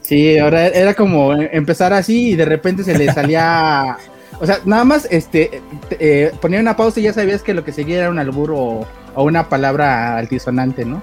Sí, 0.00 0.38
ahora 0.38 0.66
era 0.66 0.94
como 0.94 1.32
empezar 1.34 1.92
así 1.92 2.30
y 2.30 2.36
de 2.36 2.44
repente 2.44 2.82
se 2.82 2.98
le 2.98 3.12
salía. 3.12 3.96
o 4.40 4.46
sea, 4.46 4.58
nada 4.64 4.84
más 4.84 5.06
este 5.10 5.62
eh, 5.90 6.32
ponía 6.40 6.60
una 6.60 6.76
pausa 6.76 7.00
y 7.00 7.04
ya 7.04 7.12
sabías 7.12 7.42
que 7.42 7.54
lo 7.54 7.64
que 7.64 7.72
seguía 7.72 8.00
era 8.00 8.10
un 8.10 8.18
albur 8.18 8.50
o, 8.52 8.86
una 9.16 9.48
palabra 9.48 10.16
altisonante, 10.16 10.84
¿no? 10.84 11.02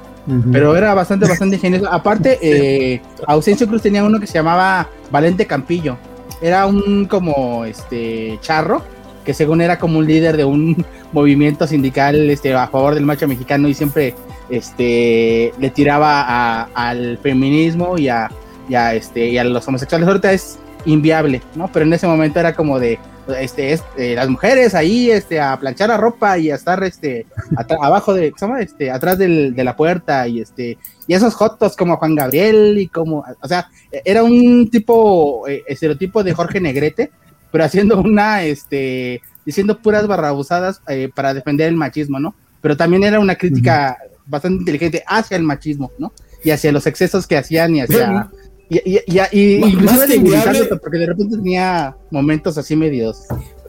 Pero 0.51 0.75
era 0.75 0.93
bastante, 0.93 1.25
bastante 1.25 1.55
ingenioso. 1.55 1.87
Aparte, 1.89 2.37
eh, 2.41 3.01
Ausencio 3.27 3.65
Cruz 3.67 3.81
tenía 3.81 4.03
uno 4.03 4.19
que 4.19 4.27
se 4.27 4.33
llamaba 4.33 4.89
Valente 5.09 5.45
Campillo. 5.45 5.97
Era 6.41 6.65
un 6.65 7.05
como 7.05 7.63
este 7.63 8.37
charro 8.41 8.81
que 9.27 9.33
según 9.33 9.59
era 9.59 9.77
como 9.77 9.99
un 9.99 10.07
líder 10.07 10.37
de 10.37 10.45
un 10.45 10.85
movimiento 11.11 11.67
sindical 11.67 12.29
este, 12.29 12.53
a 12.53 12.65
favor 12.69 12.95
del 12.95 13.05
macho 13.05 13.27
mexicano 13.27 13.67
y 13.67 13.73
siempre 13.73 14.15
este, 14.49 15.51
le 15.59 15.69
tiraba 15.69 16.63
al 16.73 17.17
feminismo 17.17 17.97
y 17.97 18.07
a, 18.07 18.31
ya 18.69 18.93
este, 18.93 19.27
y 19.27 19.37
a 19.37 19.43
los 19.43 19.67
homosexuales. 19.67 20.07
Ahorita 20.07 20.31
es 20.31 20.57
inviable, 20.85 21.41
¿no? 21.55 21.69
Pero 21.73 21.83
en 21.83 21.91
ese 21.91 22.07
momento 22.07 22.39
era 22.39 22.55
como 22.55 22.79
de, 22.79 22.99
este, 23.37 23.77
eh, 23.97 24.15
las 24.15 24.29
mujeres 24.29 24.73
ahí, 24.73 25.11
este, 25.11 25.41
a 25.41 25.59
planchar 25.59 25.89
la 25.89 25.97
ropa 25.97 26.37
y 26.37 26.49
a 26.49 26.55
estar, 26.55 26.81
este, 26.85 27.25
abajo 27.81 28.13
de, 28.13 28.31
¿cómo 28.31 28.55
Este, 28.55 28.89
atrás 28.89 29.17
de 29.17 29.61
la 29.61 29.75
puerta 29.75 30.25
y 30.29 30.39
este, 30.39 30.77
y 31.05 31.13
esos 31.13 31.35
jotos 31.35 31.75
como 31.75 31.97
Juan 31.97 32.15
Gabriel 32.15 32.77
y 32.77 32.87
como, 32.87 33.25
o 33.41 33.47
sea, 33.49 33.69
era 33.91 34.23
un 34.23 34.69
tipo, 34.69 35.45
eh, 35.49 35.63
estereotipo 35.67 36.23
de 36.23 36.31
Jorge 36.31 36.61
Negrete, 36.61 37.11
pero 37.51 37.63
haciendo 37.63 37.99
una, 37.99 38.43
este, 38.43 39.21
diciendo 39.45 39.79
puras 39.81 40.07
barrabusadas 40.07 40.81
eh, 40.87 41.09
para 41.13 41.33
defender 41.33 41.69
el 41.69 41.75
machismo, 41.75 42.19
¿no? 42.19 42.35
Pero 42.61 42.75
también 42.75 43.03
era 43.03 43.19
una 43.19 43.35
crítica 43.35 43.97
bastante 44.25 44.59
inteligente 44.59 45.03
hacia 45.07 45.37
el 45.37 45.43
machismo, 45.43 45.91
¿no? 45.97 46.11
Y 46.43 46.51
hacia 46.51 46.71
los 46.71 46.85
excesos 46.87 47.27
que 47.27 47.37
hacían 47.37 47.75
y 47.75 47.81
hacia... 47.81 48.29
Y, 48.69 48.79
y, 48.79 49.01
y, 49.31 49.65
y 49.65 49.75
más 49.77 50.01
que 50.01 50.15
inviable, 50.15 50.65
porque 50.65 50.97
de 50.97 51.05
repente 51.05 51.37
tenía 51.37 51.95
momentos 52.11 52.57
así 52.57 52.75
medios. 52.75 53.23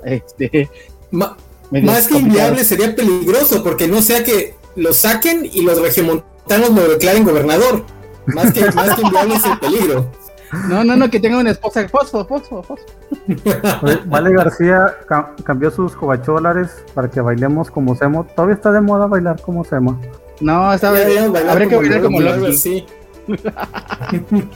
Este, 0.04 0.68
más 1.12 2.08
que 2.08 2.18
inviable 2.18 2.64
sería 2.64 2.96
peligroso, 2.96 3.62
porque 3.62 3.86
no 3.86 4.02
sea 4.02 4.24
que 4.24 4.56
lo 4.74 4.92
saquen 4.92 5.48
y 5.52 5.62
los 5.62 5.80
regiomontanos 5.80 6.70
lo 6.70 6.88
declaren 6.88 7.24
gobernador. 7.24 7.84
Más 8.26 8.52
que, 8.52 8.70
más 8.72 8.96
que 8.96 9.02
inviable 9.02 9.36
es 9.36 9.44
el 9.44 9.58
peligro. 9.58 10.10
No, 10.68 10.82
no, 10.82 10.96
no, 10.96 11.10
que 11.10 11.20
tenga 11.20 11.38
una 11.38 11.50
esposa. 11.50 11.86
Fosfo, 11.88 12.24
fosfo, 12.24 12.62
fosfo. 12.62 12.86
Vale 14.06 14.32
García 14.32 14.94
cambió 15.44 15.70
sus 15.70 15.94
cobacholares 15.94 16.84
para 16.94 17.10
que 17.10 17.20
bailemos 17.20 17.70
como 17.70 17.94
Semo. 17.94 18.24
Todavía 18.24 18.54
está 18.54 18.72
de 18.72 18.80
moda 18.80 19.06
bailar 19.06 19.40
como 19.42 19.64
Semo. 19.64 20.00
No, 20.40 20.72
está 20.72 20.92
bien. 20.92 21.36
Habría 21.48 21.68
que 21.68 21.76
bailar 21.76 22.02
como 22.02 22.20
Loki. 22.20 22.52
Sí. 22.54 22.86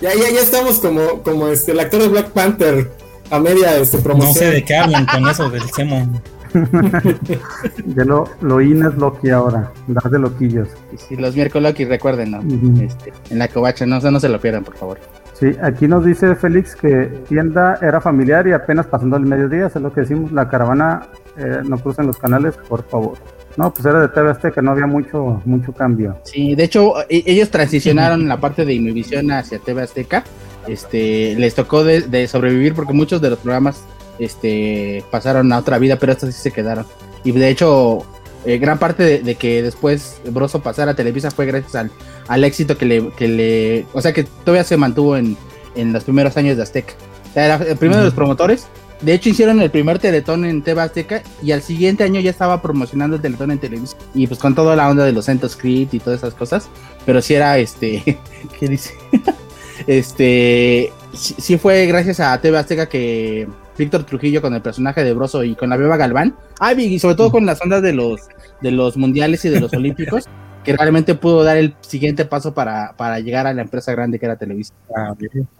Ya, 0.00 0.14
ya, 0.14 0.30
ya 0.30 0.40
estamos 0.40 0.78
como, 0.78 1.22
como 1.22 1.48
este, 1.48 1.72
el 1.72 1.80
actor 1.80 2.00
de 2.00 2.08
Black 2.08 2.30
Panther 2.30 2.90
a 3.30 3.38
media 3.38 3.76
este, 3.76 3.98
promoción. 3.98 4.32
No 4.32 4.34
sé 4.34 4.50
de 4.50 4.64
qué 4.64 4.74
hablan 4.74 5.04
con 5.04 5.28
eso 5.28 5.50
del 5.50 5.62
Semo. 5.70 6.22
ya 7.96 8.04
lo, 8.04 8.28
lo 8.40 8.60
in 8.60 8.84
es 8.84 8.94
Loki 8.96 9.30
ahora, 9.30 9.72
dar 9.86 10.10
de 10.10 10.18
loquillos. 10.18 10.68
Sí, 10.96 11.16
los 11.16 11.34
miércoles 11.34 11.70
Loki, 11.70 11.84
recuerden, 11.84 12.34
este, 12.80 13.12
en 13.30 13.38
la 13.38 13.48
covacha, 13.48 13.86
no, 13.86 14.00
no 14.00 14.20
se 14.20 14.28
lo 14.28 14.40
pierdan, 14.40 14.64
por 14.64 14.76
favor. 14.76 14.98
Sí, 15.34 15.56
aquí 15.62 15.88
nos 15.88 16.04
dice 16.04 16.34
Félix 16.34 16.76
que 16.76 17.06
tienda 17.28 17.78
era 17.80 18.00
familiar 18.00 18.46
y 18.46 18.52
apenas 18.52 18.86
pasando 18.86 19.16
el 19.16 19.24
mediodía, 19.24 19.66
es 19.66 19.74
lo 19.76 19.92
que 19.92 20.02
decimos, 20.02 20.32
la 20.32 20.48
caravana 20.48 21.08
eh, 21.38 21.62
no 21.64 21.78
crucen 21.78 22.06
los 22.06 22.18
canales, 22.18 22.56
por 22.68 22.82
favor. 22.84 23.16
No, 23.56 23.72
pues 23.72 23.84
era 23.86 24.00
de 24.00 24.08
TV 24.08 24.30
Azteca, 24.30 24.62
no 24.62 24.72
había 24.72 24.86
mucho, 24.86 25.42
mucho 25.44 25.72
cambio. 25.72 26.18
Sí, 26.24 26.54
de 26.54 26.64
hecho, 26.64 27.00
e, 27.08 27.22
ellos 27.26 27.50
transicionaron 27.50 28.28
la 28.28 28.38
parte 28.38 28.64
de 28.64 28.74
Inmivisión 28.74 29.30
hacia 29.32 29.58
TV 29.58 29.82
Azteca. 29.82 30.24
Este, 30.66 31.34
les 31.36 31.54
tocó 31.54 31.84
de, 31.84 32.28
sobrevivir 32.28 32.74
porque 32.74 32.92
muchos 32.92 33.20
de 33.20 33.30
los 33.30 33.38
programas 33.38 33.82
este, 34.20 35.04
pasaron 35.10 35.52
a 35.52 35.58
otra 35.58 35.78
vida, 35.78 35.96
pero 35.96 36.12
estos 36.12 36.32
sí 36.34 36.40
se 36.40 36.52
quedaron. 36.52 36.86
Y 37.24 37.32
de 37.32 37.48
hecho, 37.48 38.04
eh, 38.44 38.58
gran 38.58 38.78
parte 38.78 39.20
de, 39.20 39.34
que 39.34 39.62
después 39.62 40.20
Broso 40.30 40.60
pasara 40.62 40.92
a 40.92 40.94
Televisa 40.94 41.30
fue 41.30 41.46
gracias 41.46 41.90
al, 42.28 42.44
éxito 42.44 42.78
que 42.78 42.86
le, 42.86 43.10
que 43.16 43.26
le, 43.26 43.86
o 43.92 44.00
sea, 44.00 44.12
que 44.12 44.24
todavía 44.24 44.64
se 44.64 44.76
mantuvo 44.76 45.16
en, 45.16 45.36
en 45.74 45.92
los 45.92 46.04
primeros 46.04 46.36
años 46.36 46.56
de 46.56 46.62
Azteca. 46.62 46.94
O 47.30 47.32
sea, 47.34 47.44
era 47.46 47.54
el 47.56 47.76
primero 47.76 47.98
de 47.98 48.06
los 48.06 48.14
promotores 48.14 48.68
de 49.02 49.14
hecho, 49.14 49.30
hicieron 49.30 49.60
el 49.62 49.70
primer 49.70 49.98
Teletón 49.98 50.44
en 50.44 50.62
TV 50.62 50.82
Azteca 50.82 51.22
y 51.42 51.52
al 51.52 51.62
siguiente 51.62 52.04
año 52.04 52.20
ya 52.20 52.30
estaba 52.30 52.60
promocionando 52.60 53.16
el 53.16 53.22
Teletón 53.22 53.50
en 53.50 53.58
televisión. 53.58 53.98
Y 54.14 54.26
pues 54.26 54.38
con 54.38 54.54
toda 54.54 54.76
la 54.76 54.90
onda 54.90 55.04
de 55.04 55.12
los 55.12 55.24
centros 55.24 55.52
Script 55.52 55.94
y 55.94 56.00
todas 56.00 56.20
esas 56.20 56.34
cosas. 56.34 56.68
Pero 57.06 57.22
sí 57.22 57.34
era 57.34 57.56
este. 57.56 58.18
¿Qué 58.58 58.68
dice? 58.68 58.94
este. 59.86 60.92
Sí, 61.14 61.56
fue 61.56 61.86
gracias 61.86 62.20
a 62.20 62.38
TV 62.40 62.58
Azteca 62.58 62.88
que 62.88 63.48
Víctor 63.80 64.04
Trujillo 64.04 64.42
con 64.42 64.54
el 64.54 64.62
personaje 64.62 65.02
de 65.02 65.12
Broso 65.14 65.42
y 65.42 65.56
con 65.56 65.70
la 65.70 65.76
Beba 65.76 65.96
Galván. 65.96 66.36
Ah, 66.60 66.72
y 66.74 66.98
sobre 66.98 67.16
todo 67.16 67.30
con 67.32 67.46
las 67.46 67.60
ondas 67.62 67.82
de 67.82 67.92
los, 67.92 68.28
de 68.60 68.70
los 68.70 68.96
mundiales 68.96 69.44
y 69.44 69.48
de 69.48 69.60
los 69.60 69.72
olímpicos. 69.72 70.28
que 70.64 70.76
realmente 70.76 71.14
pudo 71.14 71.42
dar 71.42 71.56
el 71.56 71.74
siguiente 71.80 72.26
paso 72.26 72.52
para, 72.52 72.92
para 72.96 73.18
llegar 73.18 73.46
a 73.46 73.54
la 73.54 73.62
empresa 73.62 73.92
grande 73.92 74.18
que 74.18 74.26
era 74.26 74.36
Televisa. 74.36 74.74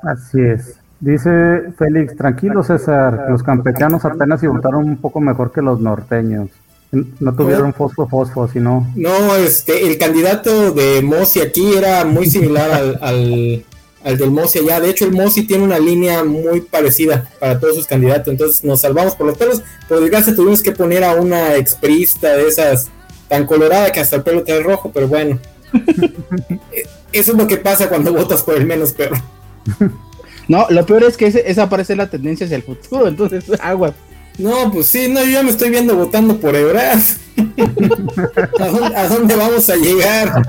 Así 0.03 0.41
es. 0.41 0.79
Dice 1.01 1.73
Félix, 1.79 2.15
tranquilo 2.15 2.63
César, 2.63 3.27
los 3.31 3.43
campechanos 3.43 4.05
apenas 4.05 4.43
y 4.43 4.47
votaron 4.47 4.85
un 4.85 4.99
poco 4.99 5.21
mejor 5.21 5.51
que 5.53 5.63
los 5.63 5.81
norteños. 5.81 6.51
No 6.93 7.35
tuvieron 7.35 7.73
fosfo 7.73 8.07
fosfo, 8.07 8.49
sino... 8.49 8.87
No, 8.97 9.37
este, 9.37 9.87
el 9.87 9.97
candidato 9.97 10.73
de 10.73 11.01
Mossi 11.01 11.41
aquí 11.41 11.75
era 11.75 12.05
muy 12.05 12.27
similar 12.27 12.71
al, 12.71 12.99
al, 13.01 13.65
del 14.05 14.31
Mossi 14.31 14.61
allá. 14.61 14.81
De 14.81 14.91
hecho, 14.91 15.05
el 15.05 15.13
Mossi 15.13 15.47
tiene 15.47 15.65
una 15.65 15.79
línea 15.79 16.25
muy 16.25 16.61
parecida 16.61 17.31
para 17.39 17.59
todos 17.59 17.77
sus 17.77 17.87
candidatos. 17.87 18.29
Entonces 18.29 18.65
nos 18.65 18.81
salvamos 18.81 19.15
por 19.15 19.27
los 19.27 19.37
pelos. 19.37 19.63
Por 19.89 20.01
desgracia 20.01 20.35
tuvimos 20.35 20.63
que 20.63 20.73
poner 20.73 21.05
a 21.05 21.15
una 21.15 21.57
exprista 21.57 22.37
de 22.37 22.49
esas 22.49 22.89
tan 23.29 23.47
colorada 23.47 23.93
que 23.93 24.01
hasta 24.01 24.17
el 24.17 24.23
pelo 24.23 24.41
está 24.41 24.59
rojo, 24.61 24.91
pero 24.93 25.09
bueno. 25.09 25.39
Eso 27.13 27.33
es 27.33 27.39
lo 27.39 27.47
que 27.47 27.57
pasa 27.57 27.89
cuando 27.89 28.13
votas 28.13 28.43
por 28.43 28.57
el 28.57 28.67
menos 28.67 28.93
peor. 28.93 29.17
No, 30.49 30.67
lo 30.69 30.85
peor 30.85 31.05
es 31.05 31.17
que 31.17 31.29
esa 31.29 31.69
parece 31.69 31.95
la 31.95 32.11
tendencia 32.11 32.45
hacia 32.45 32.57
el 32.57 32.65
futuro, 32.65 33.07
entonces 33.07 33.45
agua. 33.61 33.95
No, 34.37 34.73
pues 34.73 34.89
sí, 34.89 35.07
no, 35.09 35.23
yo 35.23 35.31
ya 35.31 35.43
me 35.45 35.51
estoy 35.51 35.71
viendo 35.71 35.95
votando 35.95 36.39
por 36.39 36.57
Ebras. 36.57 37.19
¿A, 38.97 39.07
dónde, 39.07 39.37
vamos 39.37 39.71
a 39.71 39.77
llegar? 39.77 40.43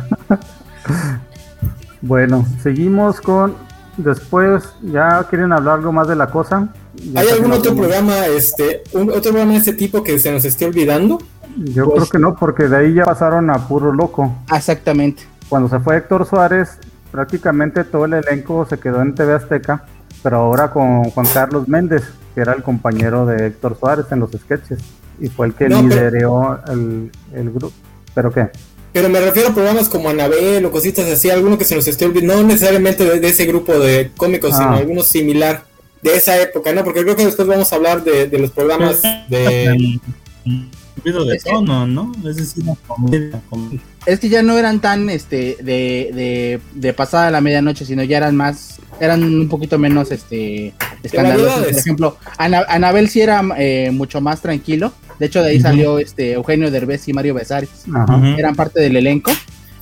Bueno, 2.01 2.45
seguimos 2.61 3.21
con. 3.21 3.55
Después, 3.97 4.63
¿ya 4.81 5.23
quieren 5.29 5.51
hablar 5.51 5.75
algo 5.75 5.91
más 5.91 6.07
de 6.07 6.15
la 6.15 6.27
cosa? 6.27 6.69
¿Hay 7.15 7.27
algún 7.27 7.51
otro 7.51 7.75
programa, 7.75 8.25
este, 8.25 8.83
otro 8.93 9.31
programa 9.31 9.51
de 9.51 9.57
este 9.57 9.73
tipo 9.73 10.01
que 10.01 10.17
se 10.17 10.31
nos 10.31 10.45
esté 10.45 10.65
olvidando? 10.65 11.19
Yo 11.57 11.85
creo 11.85 11.97
pues 11.97 12.09
que 12.09 12.19
no, 12.19 12.35
porque 12.35 12.67
de 12.67 12.77
ahí 12.77 12.93
ya 12.93 13.03
pasaron 13.03 13.49
a 13.49 13.67
puro 13.67 13.93
loco. 13.93 14.33
Exactamente. 14.53 15.23
Cuando 15.49 15.69
se 15.69 15.79
fue 15.79 15.97
Héctor 15.97 16.25
Suárez, 16.25 16.79
prácticamente 17.11 17.83
todo 17.83 18.05
el 18.05 18.13
elenco 18.13 18.65
se 18.65 18.79
quedó 18.79 19.01
en 19.01 19.13
TV 19.13 19.33
Azteca, 19.33 19.85
pero 20.23 20.37
ahora 20.37 20.71
con 20.71 21.03
Juan 21.03 21.27
Carlos 21.33 21.67
Méndez, 21.67 22.03
que 22.33 22.41
era 22.41 22.53
el 22.53 22.63
compañero 22.63 23.25
de 23.25 23.47
Héctor 23.47 23.77
Suárez 23.77 24.05
en 24.11 24.21
los 24.21 24.31
sketches, 24.31 24.79
y 25.19 25.27
fue 25.27 25.47
el 25.47 25.53
que 25.53 25.69
lideró 25.69 26.59
el, 26.67 27.11
grupo. 27.51 27.73
¿Pero 28.13 28.31
qué? 28.31 28.49
Pero 28.93 29.07
me 29.09 29.19
refiero 29.21 29.49
a 29.49 29.53
programas 29.53 29.87
como 29.87 30.09
Anabel 30.09 30.65
o 30.65 30.71
cositas 30.71 31.05
así, 31.07 31.29
alguno 31.29 31.57
que 31.57 31.63
se 31.63 31.75
nos 31.75 31.87
esté 31.87 32.05
olvidando, 32.05 32.41
no 32.41 32.47
necesariamente 32.47 33.19
de, 33.19 33.27
ese 33.27 33.45
grupo 33.45 33.79
de 33.79 34.11
cómicos, 34.17 34.55
sino 34.55 34.71
ah. 34.71 34.77
alguno 34.77 35.01
similar 35.01 35.65
de 36.01 36.15
esa 36.15 36.39
época, 36.41 36.73
¿no? 36.73 36.83
Porque 36.83 37.03
creo 37.03 37.15
que 37.15 37.25
después 37.25 37.47
vamos 37.47 37.71
a 37.71 37.75
hablar 37.77 38.03
de, 38.03 38.27
de 38.27 38.39
los 38.39 38.51
programas 38.51 39.01
de... 39.29 39.99
de 41.03 41.39
tono, 41.43 41.87
¿no? 41.87 42.11
Es 42.25 42.35
decir, 42.35 42.63
Es 44.05 44.19
que 44.19 44.29
ya 44.29 44.43
no 44.43 44.57
eran 44.57 44.81
tan 44.81 45.09
este 45.09 45.57
de, 45.61 46.11
de, 46.13 46.59
de 46.73 46.93
pasada 46.93 47.31
la 47.31 47.41
medianoche, 47.41 47.85
sino 47.85 48.03
ya 48.03 48.17
eran 48.17 48.35
más, 48.35 48.79
eran 48.99 49.23
un 49.23 49.47
poquito 49.47 49.77
menos 49.77 50.11
este 50.11 50.73
escandalosos. 51.03 51.65
Por 51.65 51.77
ejemplo, 51.77 52.17
Anabel 52.37 53.09
sí 53.09 53.21
era 53.21 53.41
eh, 53.57 53.91
mucho 53.91 54.21
más 54.21 54.41
tranquilo. 54.41 54.91
De 55.21 55.27
hecho, 55.27 55.43
de 55.43 55.51
ahí 55.51 55.59
salió 55.59 55.99
este 55.99 56.33
Eugenio 56.33 56.71
Derbez 56.71 57.07
y 57.07 57.13
Mario 57.13 57.35
Besares. 57.35 57.85
Eran 58.39 58.55
parte 58.55 58.81
del 58.81 58.97
elenco. 58.97 59.29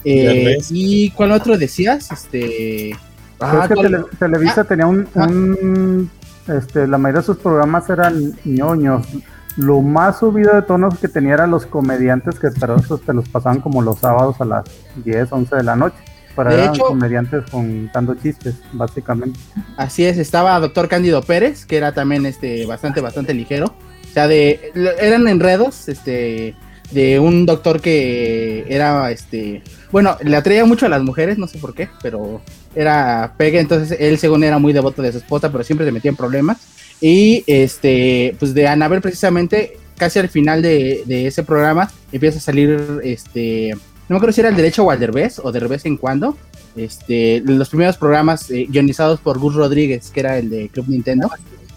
Eh, 0.03 0.57
¿Y 0.69 1.11
cuál 1.11 1.31
otro 1.31 1.57
decías? 1.57 2.11
Este. 2.11 2.91
Ah, 3.39 3.61
es 3.63 3.69
que 3.69 4.17
Televisa 4.17 4.61
ah, 4.61 4.63
tenía 4.65 4.85
un, 4.85 5.07
ah. 5.15 5.27
un, 5.29 6.11
este, 6.45 6.85
la 6.87 6.97
mayoría 6.97 7.21
de 7.21 7.25
sus 7.25 7.37
programas 7.37 7.89
eran 7.89 8.33
ñoños. 8.43 9.07
Lo 9.55 9.81
más 9.81 10.19
subido 10.19 10.53
de 10.53 10.61
tonos 10.61 10.99
que 10.99 11.07
tenía 11.07 11.35
eran 11.35 11.51
los 11.51 11.65
comediantes 11.65 12.37
que 12.37 12.49
pero 12.59 12.75
esos 12.75 13.01
te 13.01 13.13
los 13.13 13.29
pasaban 13.29 13.61
como 13.61 13.81
los 13.81 13.97
sábados 13.99 14.41
a 14.41 14.45
las 14.45 14.65
10, 15.05 15.31
11 15.31 15.55
de 15.55 15.63
la 15.63 15.77
noche. 15.77 15.95
Para 16.35 16.53
eran 16.53 16.75
comediantes 16.75 17.49
contando 17.49 18.13
chistes, 18.15 18.55
básicamente. 18.73 19.39
Así 19.77 20.03
es, 20.03 20.17
estaba 20.17 20.59
Doctor 20.59 20.89
Cándido 20.89 21.21
Pérez, 21.21 21.65
que 21.65 21.77
era 21.77 21.93
también 21.93 22.25
este 22.25 22.65
bastante, 22.65 22.99
bastante 22.99 23.33
ligero. 23.33 23.73
O 24.09 24.13
sea, 24.13 24.27
de 24.27 24.71
eran 24.99 25.27
enredos, 25.27 25.87
este, 25.87 26.55
de 26.91 27.19
un 27.19 27.45
doctor 27.45 27.81
que 27.81 28.65
era 28.67 29.11
este 29.11 29.61
bueno, 29.91 30.17
le 30.23 30.35
atraía 30.35 30.65
mucho 30.65 30.85
a 30.85 30.89
las 30.89 31.01
mujeres, 31.01 31.37
no 31.37 31.47
sé 31.47 31.57
por 31.57 31.73
qué, 31.73 31.89
pero 32.01 32.41
era 32.75 33.33
pegue, 33.37 33.59
entonces 33.59 33.97
él 33.99 34.19
según 34.19 34.43
era 34.43 34.59
muy 34.59 34.71
devoto 34.71 35.01
de 35.01 35.11
su 35.11 35.17
esposa, 35.17 35.51
pero 35.51 35.63
siempre 35.63 35.85
se 35.85 35.91
metía 35.91 36.09
en 36.09 36.15
problemas. 36.15 36.57
Y 37.01 37.43
este, 37.47 38.35
pues 38.37 38.53
de 38.53 38.67
Anabel 38.67 39.01
precisamente, 39.01 39.77
casi 39.97 40.19
al 40.19 40.29
final 40.29 40.61
de, 40.61 41.03
ese 41.07 41.43
programa, 41.43 41.91
empieza 42.11 42.37
a 42.37 42.41
salir 42.41 42.99
este, 43.03 43.71
no 43.73 44.15
me 44.15 44.17
acuerdo 44.17 44.33
si 44.33 44.41
era 44.41 44.49
el 44.49 44.55
derecho 44.55 44.83
o 44.83 44.91
al 44.91 44.99
derbez, 44.99 45.39
o 45.39 45.51
de 45.51 45.59
vez 45.61 45.85
en 45.85 45.97
cuando. 45.97 46.37
Este, 46.75 47.41
los 47.43 47.69
primeros 47.69 47.97
programas 47.97 48.49
eh, 48.51 48.67
guionizados 48.69 49.19
por 49.19 49.39
Gus 49.39 49.55
Rodríguez, 49.55 50.11
que 50.11 50.19
era 50.19 50.37
el 50.37 50.49
de 50.49 50.69
Club 50.69 50.85
Nintendo. 50.87 51.29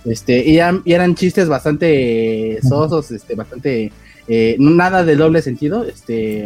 Este, 0.05 0.45
y 0.45 0.59
eran, 0.59 1.15
chistes 1.15 1.49
bastante 1.49 2.59
sosos, 2.62 3.11
este, 3.11 3.35
bastante, 3.35 3.93
eh, 4.29 4.57
nada 4.59 5.05
de 5.05 5.17
doble 5.17 5.43
sentido, 5.43 5.85
este, 5.85 6.45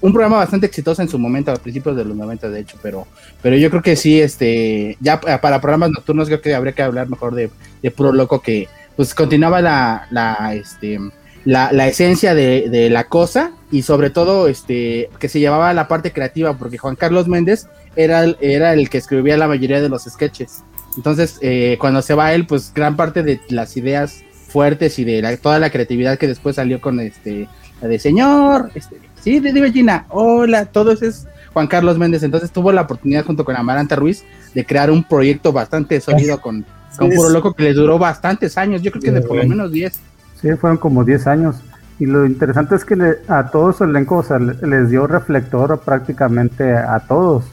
un 0.00 0.12
programa 0.12 0.36
bastante 0.36 0.66
exitoso 0.66 1.02
en 1.02 1.08
su 1.08 1.18
momento, 1.18 1.50
a 1.50 1.56
principios 1.56 1.96
de 1.96 2.04
los 2.04 2.16
90 2.16 2.48
de 2.48 2.60
hecho, 2.60 2.78
pero, 2.82 3.06
pero 3.42 3.56
yo 3.56 3.68
creo 3.70 3.82
que 3.82 3.96
sí, 3.96 4.20
este, 4.20 4.96
ya 5.00 5.20
para 5.20 5.60
programas 5.60 5.90
nocturnos 5.90 6.28
creo 6.28 6.40
que 6.40 6.54
habría 6.54 6.72
que 6.72 6.82
hablar 6.82 7.08
mejor 7.08 7.34
de, 7.34 7.50
de 7.82 7.90
Puro 7.90 8.12
Loco 8.12 8.40
que 8.40 8.68
pues 8.96 9.14
continuaba 9.14 9.60
la, 9.60 10.06
la, 10.10 10.54
este, 10.54 10.98
la, 11.44 11.72
la 11.72 11.88
esencia 11.88 12.34
de, 12.34 12.68
de, 12.70 12.90
la 12.90 13.04
cosa 13.04 13.52
y 13.70 13.82
sobre 13.82 14.10
todo 14.10 14.48
este, 14.48 15.10
que 15.18 15.28
se 15.28 15.40
llevaba 15.40 15.74
la 15.74 15.88
parte 15.88 16.12
creativa 16.12 16.56
porque 16.56 16.78
Juan 16.78 16.96
Carlos 16.96 17.26
Méndez 17.26 17.66
era, 17.96 18.24
era 18.40 18.72
el 18.72 18.88
que 18.88 18.98
escribía 18.98 19.36
la 19.36 19.48
mayoría 19.48 19.80
de 19.80 19.88
los 19.88 20.04
sketches. 20.04 20.62
Entonces, 20.96 21.38
eh, 21.40 21.76
cuando 21.80 22.02
se 22.02 22.14
va 22.14 22.32
él, 22.32 22.46
pues 22.46 22.72
gran 22.74 22.96
parte 22.96 23.22
de 23.22 23.40
las 23.48 23.76
ideas 23.76 24.22
fuertes 24.48 24.98
y 24.98 25.04
de 25.04 25.36
toda 25.38 25.58
la 25.58 25.70
creatividad 25.70 26.18
que 26.18 26.28
después 26.28 26.56
salió 26.56 26.80
con 26.80 27.00
este, 27.00 27.48
la 27.80 27.88
de 27.88 27.98
señor, 27.98 28.70
este, 28.74 29.00
Sí, 29.24 29.40
de 29.40 29.72
Gina, 29.72 30.04
hola, 30.10 30.66
todo 30.66 30.92
eso 30.92 31.06
es 31.06 31.26
Juan 31.54 31.66
Carlos 31.66 31.96
Méndez. 31.96 32.22
Entonces 32.22 32.50
tuvo 32.50 32.72
la 32.72 32.82
oportunidad 32.82 33.24
junto 33.24 33.42
con 33.42 33.56
Amaranta 33.56 33.96
Ruiz 33.96 34.22
de 34.52 34.66
crear 34.66 34.90
un 34.90 35.02
proyecto 35.02 35.50
bastante 35.50 35.98
sólido 36.02 36.42
con, 36.42 36.66
con 36.98 37.08
Puro 37.08 37.30
Loco 37.30 37.54
que 37.54 37.62
le 37.62 37.72
duró 37.72 37.98
bastantes 37.98 38.58
años, 38.58 38.82
yo 38.82 38.90
creo 38.90 39.02
que 39.02 39.12
de 39.12 39.22
por 39.22 39.38
lo 39.38 39.48
menos 39.48 39.72
10. 39.72 39.98
Sí, 40.42 40.48
fueron 40.60 40.76
como 40.76 41.04
10 41.04 41.26
años. 41.26 41.56
Y 41.98 42.04
lo 42.04 42.26
interesante 42.26 42.74
es 42.74 42.84
que 42.84 42.96
a 43.28 43.50
todos 43.50 43.80
el 43.80 43.90
elenco 43.90 44.18
o 44.18 44.38
les 44.38 44.90
dio 44.90 45.06
reflector 45.06 45.80
prácticamente 45.80 46.74
a 46.74 47.00
todos. 47.08 47.46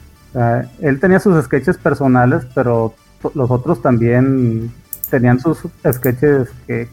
él 0.82 1.00
tenía 1.00 1.22
sus 1.22 1.42
sketches 1.46 1.78
personales, 1.78 2.44
pero 2.54 2.94
los 3.34 3.52
otros 3.52 3.82
también 3.82 4.72
tenían 5.10 5.40
sus 5.40 5.68
sketches 5.92 6.50
que 6.66 6.88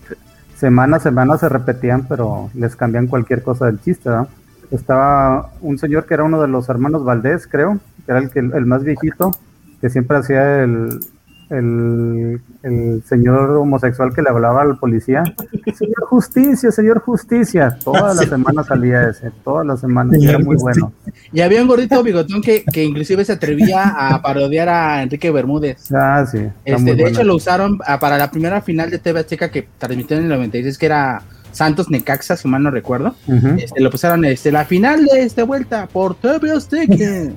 semana 0.57 0.97
a 0.97 1.01
semana 1.01 1.39
se 1.39 1.49
repetían, 1.49 2.07
pero 2.09 2.51
les 2.55 2.75
cambian 2.75 3.07
cualquier 3.07 3.43
cosa 3.43 3.67
del 3.67 3.81
chiste, 3.81 4.11
estaba 4.71 5.51
un 5.61 5.79
señor 5.79 6.07
que 6.07 6.15
era 6.15 6.25
uno 6.25 6.41
de 6.41 6.49
los 6.49 6.69
hermanos 6.69 7.05
Valdés, 7.05 7.47
creo, 7.47 7.79
que 8.05 8.13
era 8.13 8.19
el, 8.19 8.31
que, 8.31 8.41
el 8.41 8.67
más 8.67 8.83
viejito, 8.83 9.31
que 9.81 9.89
siempre 9.89 10.17
hacía 10.17 10.63
el, 10.63 11.01
el, 11.51 12.41
el 12.63 13.03
señor 13.05 13.51
homosexual 13.51 14.15
que 14.15 14.23
le 14.23 14.29
hablaba 14.29 14.63
al 14.63 14.79
policía. 14.79 15.25
Señor 15.75 16.07
Justicia, 16.07 16.71
señor 16.71 17.01
Justicia. 17.01 17.79
Toda 17.83 18.15
la 18.15 18.23
semana 18.29 18.63
salía 18.65 19.09
ese, 19.09 19.31
toda 19.45 19.65
la 19.65 19.77
semana. 19.77 20.17
y 20.19 20.27
Era 20.27 20.39
muy 20.39 20.57
bueno. 20.57 20.93
Y 21.33 21.41
había 21.41 21.63
un 21.63 21.69
gordito 21.69 22.03
bigotón 22.03 22.43
que, 22.43 22.65
que 22.65 22.85
inclusive 22.85 23.25
se 23.25 23.33
atrevía 23.33 23.95
a 23.97 24.21
parodiar 24.23 24.69
a 24.69 25.03
Enrique 25.03 25.31
Bermúdez. 25.31 25.93
Ah, 25.93 26.25
sí. 26.31 26.47
Este, 26.65 26.95
de 26.95 27.09
hecho, 27.09 27.25
lo 27.25 27.37
usaron 27.37 27.79
ah, 27.87 27.99
para 27.99 28.19
la 28.19 28.31
primera 28.31 28.61
final 28.61 28.91
de 28.91 28.99
TV 28.99 29.21
Azteca 29.21 29.51
que 29.51 29.67
transmitieron 29.79 30.25
en 30.27 30.33
el 30.33 30.37
96, 30.39 30.79
que 30.79 30.87
era 30.87 31.23
Santos 31.53 31.91
Necaxa, 31.91 32.37
si 32.37 32.47
mal 32.47 32.63
no 32.63 32.71
recuerdo. 32.71 33.15
Este, 33.59 33.81
lo 33.81 33.91
pusieron 33.91 34.25
este, 34.25 34.53
la 34.53 34.65
final 34.65 35.05
de 35.07 35.23
esta 35.23 35.45
vuelta 35.45 35.87
por 35.87 36.15
TV 36.15 36.53
Azteca. 36.53 37.33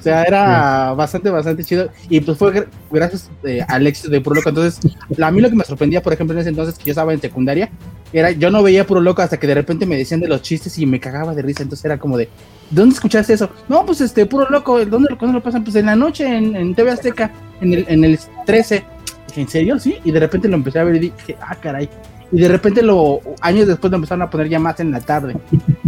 O 0.00 0.02
sea, 0.02 0.22
era 0.24 0.92
bastante, 0.94 1.30
bastante 1.30 1.62
chido. 1.62 1.90
Y 2.08 2.20
pues 2.20 2.36
fue 2.38 2.52
gr- 2.52 2.66
gracias 2.90 3.30
eh, 3.44 3.60
al 3.68 3.86
éxito 3.86 4.08
de 4.10 4.20
Puro 4.20 4.36
Loco. 4.36 4.48
Entonces, 4.48 4.80
a 5.22 5.30
mí 5.30 5.40
lo 5.40 5.50
que 5.50 5.56
me 5.56 5.64
sorprendía, 5.64 6.02
por 6.02 6.12
ejemplo, 6.12 6.34
en 6.34 6.40
ese 6.40 6.48
entonces, 6.48 6.78
que 6.78 6.84
yo 6.86 6.90
estaba 6.92 7.12
en 7.12 7.20
secundaria, 7.20 7.70
era 8.12 8.30
yo 8.32 8.50
no 8.50 8.62
veía 8.62 8.86
Puro 8.86 9.00
Loco 9.00 9.22
hasta 9.22 9.38
que 9.38 9.46
de 9.46 9.54
repente 9.54 9.84
me 9.86 9.96
decían 9.96 10.20
de 10.20 10.26
los 10.28 10.42
chistes 10.42 10.76
y 10.78 10.86
me 10.86 10.98
cagaba 10.98 11.34
de 11.34 11.42
risa. 11.42 11.62
Entonces 11.62 11.84
era 11.84 11.98
como 11.98 12.16
de, 12.16 12.28
¿dónde 12.70 12.94
escuchaste 12.94 13.34
eso? 13.34 13.50
No, 13.68 13.84
pues 13.84 14.00
este, 14.00 14.24
Puro 14.26 14.48
Loco, 14.48 14.84
¿dónde, 14.86 15.14
¿cuándo 15.16 15.38
lo 15.38 15.42
pasan? 15.42 15.62
Pues 15.62 15.76
en 15.76 15.86
la 15.86 15.94
noche 15.96 16.26
en, 16.26 16.56
en 16.56 16.74
TV 16.74 16.90
Azteca, 16.90 17.30
en 17.60 17.74
el, 17.74 17.84
en 17.88 18.04
el 18.04 18.18
13. 18.46 18.82
Dije, 19.28 19.40
¿en 19.42 19.48
serio? 19.48 19.78
Sí. 19.78 19.98
Y 20.02 20.10
de 20.10 20.20
repente 20.20 20.48
lo 20.48 20.56
empecé 20.56 20.78
a 20.80 20.84
ver 20.84 20.96
y 20.96 20.98
dije, 20.98 21.36
ah, 21.40 21.54
caray. 21.54 21.88
Y 22.32 22.40
de 22.40 22.48
repente 22.48 22.80
lo 22.82 23.20
años 23.42 23.66
después 23.66 23.90
lo 23.90 23.96
empezaron 23.96 24.22
a 24.22 24.30
poner 24.30 24.48
ya 24.48 24.58
más 24.58 24.80
en 24.80 24.90
la 24.92 25.00
tarde. 25.00 25.36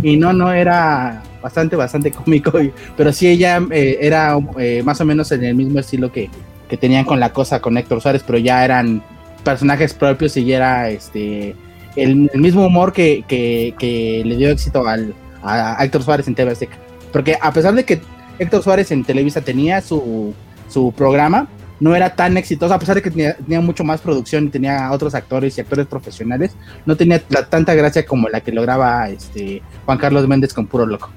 Y 0.02 0.16
no, 0.16 0.32
no 0.32 0.52
era 0.52 1.22
bastante, 1.42 1.76
bastante 1.76 2.10
cómico. 2.12 2.60
y- 2.60 2.72
pero 2.96 3.12
sí 3.12 3.28
ella 3.28 3.60
eh, 3.70 3.98
era 4.00 4.38
eh, 4.58 4.82
más 4.84 5.00
o 5.00 5.04
menos 5.04 5.30
en 5.32 5.44
el 5.44 5.54
mismo 5.54 5.78
estilo 5.78 6.10
que, 6.12 6.30
que 6.68 6.76
tenían 6.76 7.04
con 7.04 7.20
la 7.20 7.32
cosa 7.32 7.60
con 7.60 7.76
Héctor 7.76 8.00
Suárez, 8.00 8.22
pero 8.26 8.38
ya 8.38 8.64
eran 8.64 9.02
personajes 9.44 9.92
propios 9.92 10.36
y 10.36 10.52
era 10.52 10.88
este 10.88 11.56
el, 11.96 12.30
mismo 12.34 12.64
humor 12.66 12.92
que, 12.92 13.24
que, 13.28 13.74
que 13.78 14.22
le 14.24 14.36
dio 14.36 14.50
éxito 14.50 14.86
al, 14.86 15.14
a, 15.42 15.80
a 15.80 15.84
Héctor 15.84 16.02
Suárez 16.02 16.26
en 16.28 16.34
TV 16.34 16.52
Azteca. 16.52 16.76
Porque 17.12 17.36
a 17.40 17.52
pesar 17.52 17.74
de 17.74 17.84
que 17.84 18.00
Héctor 18.38 18.62
Suárez 18.62 18.90
en 18.92 19.04
Televisa 19.04 19.42
tenía 19.42 19.80
su, 19.82 20.32
su 20.70 20.92
programa, 20.92 21.48
no 21.80 21.94
era 21.96 22.14
tan 22.14 22.36
exitoso, 22.36 22.72
a 22.72 22.78
pesar 22.78 22.94
de 22.94 23.02
que 23.02 23.10
tenía, 23.10 23.34
tenía 23.34 23.60
mucho 23.60 23.82
más 23.84 24.00
producción 24.00 24.44
y 24.44 24.48
tenía 24.50 24.90
otros 24.92 25.14
actores 25.16 25.58
y 25.58 25.60
actores 25.60 25.86
profesionales, 25.86 26.52
no 26.86 26.96
tenía 26.96 27.20
la, 27.28 27.44
tanta 27.46 27.74
gracia 27.74 28.06
como 28.06 28.28
la 28.28 28.40
que 28.40 28.52
lograba 28.52 29.08
este 29.08 29.60
Juan 29.84 29.98
Carlos 29.98 30.26
Méndez 30.28 30.54
con 30.54 30.66
Puro 30.68 30.86
Loco. 30.86 31.10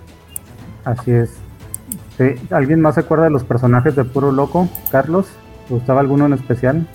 Así 0.85 1.11
es. 1.11 1.31
Sí, 2.17 2.23
¿Alguien 2.51 2.79
más 2.81 2.95
se 2.95 3.01
acuerda 3.01 3.25
de 3.25 3.31
los 3.31 3.43
personajes 3.43 3.95
de 3.95 4.05
Puro 4.05 4.31
Loco? 4.31 4.69
Carlos, 4.91 5.25
¿te 5.67 5.73
gustaba 5.73 5.99
alguno 5.99 6.25
en 6.25 6.33
especial? 6.33 6.87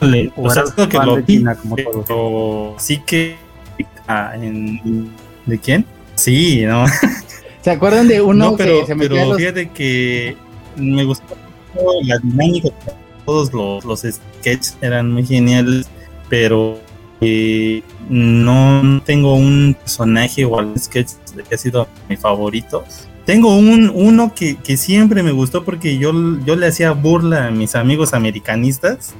Vale, 0.00 0.32
¿O 0.36 0.44
o 0.46 0.50
sea, 0.50 0.64
que 0.88 0.98
lo 0.98 1.16
de 1.16 1.22
vi, 1.22 1.38
China 1.38 1.54
como 1.54 1.76
todos? 1.76 2.04
pero 2.06 2.74
sí 2.78 2.98
que 3.06 3.36
ah, 4.08 4.32
en- 4.34 5.10
¿de 5.46 5.58
quién? 5.58 5.84
Sí, 6.14 6.64
no, 6.66 6.84
¿Se 7.62 7.70
acuerdan 7.70 8.08
de 8.08 8.20
uno 8.20 8.50
no, 8.50 8.56
pero, 8.56 8.80
que 8.80 8.86
se 8.86 8.96
pero 8.96 9.14
los... 9.28 9.36
fíjate 9.36 9.70
que 9.70 10.36
me 10.76 11.04
gustó 11.04 11.34
la 12.02 12.18
dinámica, 12.18 12.68
todos 13.24 13.52
los, 13.52 13.84
los 13.84 14.00
sketches 14.02 14.76
eran 14.80 15.12
muy 15.12 15.24
geniales, 15.24 15.88
pero 16.28 16.78
no 18.08 19.02
tengo 19.04 19.34
un 19.34 19.76
personaje 19.78 20.44
o 20.44 20.58
algún 20.58 20.78
sketch 20.78 21.10
que 21.48 21.54
ha 21.54 21.58
sido 21.58 21.88
mi 22.08 22.16
favorito. 22.16 22.84
Tengo 23.24 23.56
un 23.56 23.90
uno 23.94 24.34
que, 24.34 24.56
que 24.56 24.76
siempre 24.76 25.22
me 25.22 25.30
gustó 25.30 25.64
porque 25.64 25.98
yo, 25.98 26.12
yo 26.44 26.56
le 26.56 26.66
hacía 26.66 26.92
burla 26.92 27.46
a 27.46 27.50
mis 27.50 27.74
amigos 27.76 28.14
americanistas, 28.14 29.14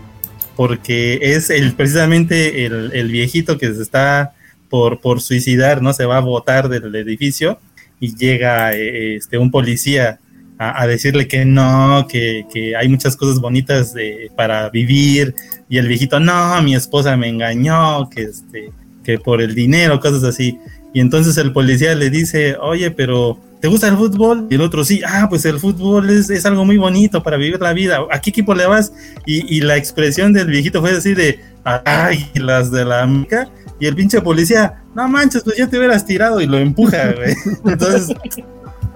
porque 0.56 1.18
es 1.22 1.50
el 1.50 1.74
precisamente 1.74 2.66
el, 2.66 2.90
el 2.92 3.10
viejito 3.10 3.58
que 3.58 3.72
se 3.72 3.82
está 3.82 4.34
por, 4.68 5.00
por 5.00 5.20
suicidar, 5.20 5.82
¿no? 5.82 5.92
Se 5.92 6.04
va 6.04 6.16
a 6.16 6.20
botar 6.20 6.68
del 6.68 6.94
edificio 6.94 7.58
y 8.00 8.16
llega 8.16 8.74
eh, 8.74 9.16
este 9.16 9.38
un 9.38 9.50
policía 9.50 10.18
a, 10.62 10.82
a 10.82 10.86
decirle 10.86 11.28
que 11.28 11.44
no, 11.44 12.06
que, 12.08 12.46
que 12.52 12.76
hay 12.76 12.88
muchas 12.88 13.16
cosas 13.16 13.40
bonitas 13.40 13.92
de, 13.94 14.30
para 14.36 14.70
vivir, 14.70 15.34
y 15.68 15.78
el 15.78 15.88
viejito, 15.88 16.20
no, 16.20 16.60
mi 16.62 16.74
esposa 16.74 17.16
me 17.16 17.28
engañó, 17.28 18.10
que 18.10 18.24
este, 18.24 18.72
que 19.02 19.18
por 19.18 19.40
el 19.40 19.54
dinero, 19.54 20.00
cosas 20.00 20.22
así. 20.24 20.58
Y 20.92 21.00
entonces 21.00 21.36
el 21.38 21.52
policía 21.52 21.94
le 21.94 22.10
dice, 22.10 22.56
oye, 22.60 22.90
pero 22.90 23.40
¿te 23.60 23.68
gusta 23.68 23.88
el 23.88 23.96
fútbol? 23.96 24.46
Y 24.50 24.56
el 24.56 24.60
otro, 24.60 24.84
sí, 24.84 25.00
ah, 25.06 25.28
pues 25.30 25.44
el 25.46 25.58
fútbol 25.58 26.10
es, 26.10 26.28
es 26.28 26.44
algo 26.44 26.64
muy 26.64 26.76
bonito 26.76 27.22
para 27.22 27.38
vivir 27.38 27.58
la 27.60 27.72
vida. 27.72 28.00
¿A 28.10 28.20
qué 28.20 28.30
equipo 28.30 28.54
le 28.54 28.66
vas? 28.66 28.92
Y, 29.24 29.56
y 29.56 29.62
la 29.62 29.76
expresión 29.78 30.32
del 30.32 30.48
viejito 30.48 30.82
fue 30.82 30.90
así 30.90 31.14
de, 31.14 31.40
ay, 31.64 32.30
las 32.34 32.70
de 32.70 32.84
la 32.84 33.02
América. 33.02 33.48
Y 33.80 33.86
el 33.86 33.96
pinche 33.96 34.20
policía, 34.20 34.82
no 34.94 35.08
manches, 35.08 35.42
pues 35.42 35.56
ya 35.56 35.66
te 35.68 35.78
hubieras 35.78 36.04
tirado 36.04 36.40
y 36.40 36.46
lo 36.46 36.58
empuja, 36.58 37.12
güey. 37.12 37.34
Entonces 37.64 38.14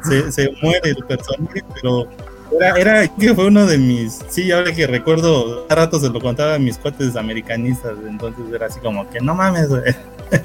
se, 0.08 0.32
se 0.32 0.50
muere 0.62 0.90
el 0.90 1.04
personaje, 1.06 1.62
pero 1.74 2.08
era, 2.60 2.76
era 3.02 3.08
que 3.08 3.34
fue 3.34 3.46
uno 3.46 3.66
de 3.66 3.76
mis, 3.78 4.20
sí, 4.28 4.50
ahora 4.52 4.72
que 4.72 4.86
recuerdo, 4.86 5.66
a 5.68 5.74
rato 5.74 5.98
se 5.98 6.08
lo 6.08 6.20
contaba 6.20 6.54
a 6.54 6.58
mis 6.58 6.78
cuates 6.78 7.16
americanistas, 7.16 7.92
entonces 8.08 8.44
era 8.54 8.66
así 8.66 8.80
como 8.80 9.08
que 9.10 9.20
no 9.20 9.34
mames, 9.34 9.68
güey. 9.68 9.82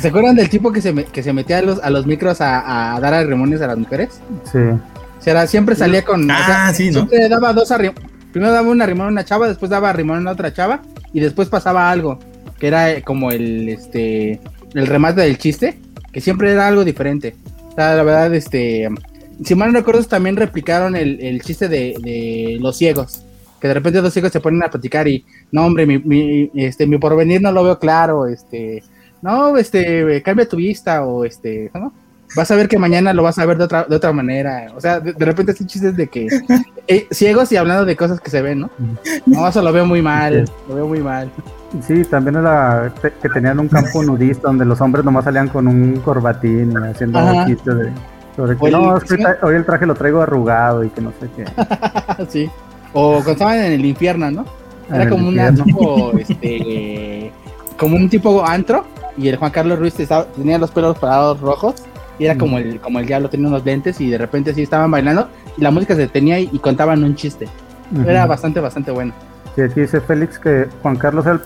¿Se 0.00 0.08
acuerdan 0.08 0.36
del 0.36 0.48
tipo 0.48 0.72
que 0.72 0.80
se, 0.80 0.92
me- 0.92 1.04
que 1.04 1.22
se 1.22 1.32
metía 1.32 1.58
a 1.58 1.62
los, 1.62 1.80
a 1.82 1.90
los 1.90 2.06
micros 2.06 2.40
a, 2.40 2.94
a 2.96 3.00
dar 3.00 3.14
arremones 3.14 3.60
a 3.60 3.66
las 3.66 3.78
mujeres? 3.78 4.20
Sí. 4.50 4.58
O 4.58 4.80
sea, 5.22 5.32
era- 5.32 5.46
siempre 5.46 5.74
salía 5.74 6.04
con... 6.04 6.22
o 6.30 6.34
sea, 6.34 6.66
Ah, 6.68 6.72
sí, 6.74 6.86
¿no? 6.90 7.00
Siempre 7.06 7.28
daba 7.28 7.52
dos 7.52 7.70
arrim- 7.70 7.94
Primero 8.32 8.52
daba 8.52 8.68
un 8.68 8.80
arrimón 8.80 9.06
a 9.06 9.10
una 9.10 9.24
chava, 9.24 9.46
después 9.48 9.70
daba 9.70 9.90
arrimón 9.90 10.26
a 10.26 10.32
otra 10.32 10.52
chava 10.52 10.80
y 11.12 11.20
después 11.20 11.48
pasaba 11.48 11.90
algo, 11.90 12.18
que 12.58 12.66
era 12.68 13.00
como 13.02 13.30
el, 13.30 13.68
este, 13.68 14.40
el 14.74 14.86
remate 14.86 15.20
del 15.20 15.36
chiste, 15.36 15.78
que 16.12 16.20
siempre 16.20 16.50
era 16.52 16.66
algo 16.66 16.82
diferente. 16.84 17.36
O 17.72 17.74
sea, 17.74 17.96
la 17.96 18.02
verdad, 18.02 18.34
este... 18.34 18.88
Si 19.44 19.54
mal 19.54 19.72
no 19.72 19.78
recuerdo, 19.78 20.04
también 20.04 20.36
replicaron 20.36 20.94
el, 20.94 21.20
el 21.20 21.42
chiste 21.42 21.68
de, 21.68 21.96
de 22.00 22.58
los 22.60 22.76
ciegos. 22.76 23.24
Que 23.60 23.68
de 23.68 23.74
repente 23.74 24.00
dos 24.00 24.12
ciegos 24.12 24.30
se 24.30 24.40
ponen 24.40 24.62
a 24.62 24.70
platicar 24.70 25.08
y, 25.08 25.24
no, 25.50 25.66
hombre, 25.66 25.86
mi, 25.86 25.98
mi, 25.98 26.50
este, 26.54 26.86
mi 26.86 26.98
porvenir 26.98 27.40
no 27.40 27.50
lo 27.50 27.64
veo 27.64 27.78
claro, 27.78 28.26
este, 28.26 28.82
no, 29.20 29.56
este, 29.56 30.20
cambia 30.22 30.48
tu 30.48 30.56
vista 30.56 31.04
o 31.04 31.24
este, 31.24 31.70
¿no? 31.74 31.92
Vas 32.34 32.50
a 32.50 32.56
ver 32.56 32.68
que 32.68 32.78
mañana 32.78 33.12
lo 33.12 33.22
vas 33.22 33.38
a 33.38 33.46
ver 33.46 33.58
de 33.58 33.64
otra, 33.64 33.84
de 33.84 33.94
otra 33.94 34.12
manera. 34.12 34.72
O 34.76 34.80
sea, 34.80 35.00
de, 35.00 35.12
de 35.12 35.24
repente 35.24 35.52
hacen 35.52 35.66
chistes 35.66 35.96
de 35.96 36.08
que 36.08 36.28
eh, 36.88 37.06
ciegos 37.10 37.52
y 37.52 37.56
hablando 37.56 37.84
de 37.84 37.96
cosas 37.96 38.20
que 38.20 38.30
se 38.30 38.42
ven, 38.42 38.60
¿no? 38.60 38.70
No, 39.26 39.46
eso 39.48 39.62
lo 39.62 39.72
veo 39.72 39.86
muy 39.86 40.02
mal, 40.02 40.44
lo 40.68 40.74
veo 40.74 40.86
muy 40.86 41.00
mal. 41.00 41.30
Sí, 41.80 42.04
también 42.04 42.36
era 42.36 42.92
que 43.22 43.28
tenían 43.28 43.58
un 43.60 43.68
campo 43.68 44.02
nudista 44.04 44.48
donde 44.48 44.64
los 44.64 44.80
hombres 44.80 45.04
nomás 45.04 45.24
salían 45.24 45.48
con 45.48 45.66
un 45.66 45.96
corbatín 46.00 46.76
haciendo 46.76 47.18
chistes 47.46 47.76
de 47.76 47.92
sobre 48.36 48.56
que 48.56 48.70
no, 48.70 48.96
es 48.96 49.04
que 49.04 49.16
sí. 49.16 49.22
ahorita- 49.22 49.46
hoy 49.46 49.54
el 49.56 49.64
traje 49.64 49.86
lo 49.86 49.94
traigo 49.94 50.20
arrugado 50.22 50.84
y 50.84 50.88
que 50.90 51.00
no 51.00 51.12
sé 51.20 51.28
qué. 51.36 51.44
sí. 52.28 52.50
O 52.92 53.12
cuando 53.14 53.32
estaban 53.32 53.58
en 53.58 53.72
el 53.72 53.84
infierno, 53.84 54.30
¿no? 54.30 54.44
Era 54.90 55.08
como 55.08 55.28
infierno. 55.28 55.64
tipo, 55.64 56.12
este, 56.18 57.32
como 57.78 57.96
un 57.96 58.08
tipo 58.08 58.44
antro 58.46 58.84
y 59.16 59.28
el 59.28 59.36
Juan 59.36 59.50
Carlos 59.50 59.78
Ruiz 59.78 59.98
estaba- 59.98 60.26
tenía 60.26 60.58
los 60.58 60.70
pelos 60.70 60.98
parados 60.98 61.40
rojos 61.40 61.76
y 62.18 62.24
era 62.26 62.36
como 62.36 62.58
el, 62.58 62.80
como 62.80 62.98
el 62.98 63.06
diablo, 63.06 63.28
tenía 63.30 63.48
unos 63.48 63.64
lentes 63.64 64.00
y 64.00 64.10
de 64.10 64.18
repente 64.18 64.52
sí 64.54 64.62
estaban 64.62 64.90
bailando 64.90 65.28
y 65.56 65.62
la 65.62 65.70
música 65.70 65.94
se 65.94 66.02
detenía 66.02 66.38
y, 66.38 66.48
y 66.52 66.58
contaban 66.58 67.02
un 67.02 67.14
chiste. 67.16 67.48
Era 68.06 68.26
bastante, 68.26 68.60
bastante 68.60 68.90
bueno. 68.90 69.12
Sí, 69.54 69.60
aquí 69.60 69.80
dice 69.80 70.00
Félix 70.00 70.38
que 70.38 70.66
Juan 70.80 70.96
Carlos 70.96 71.26
era 71.26 71.38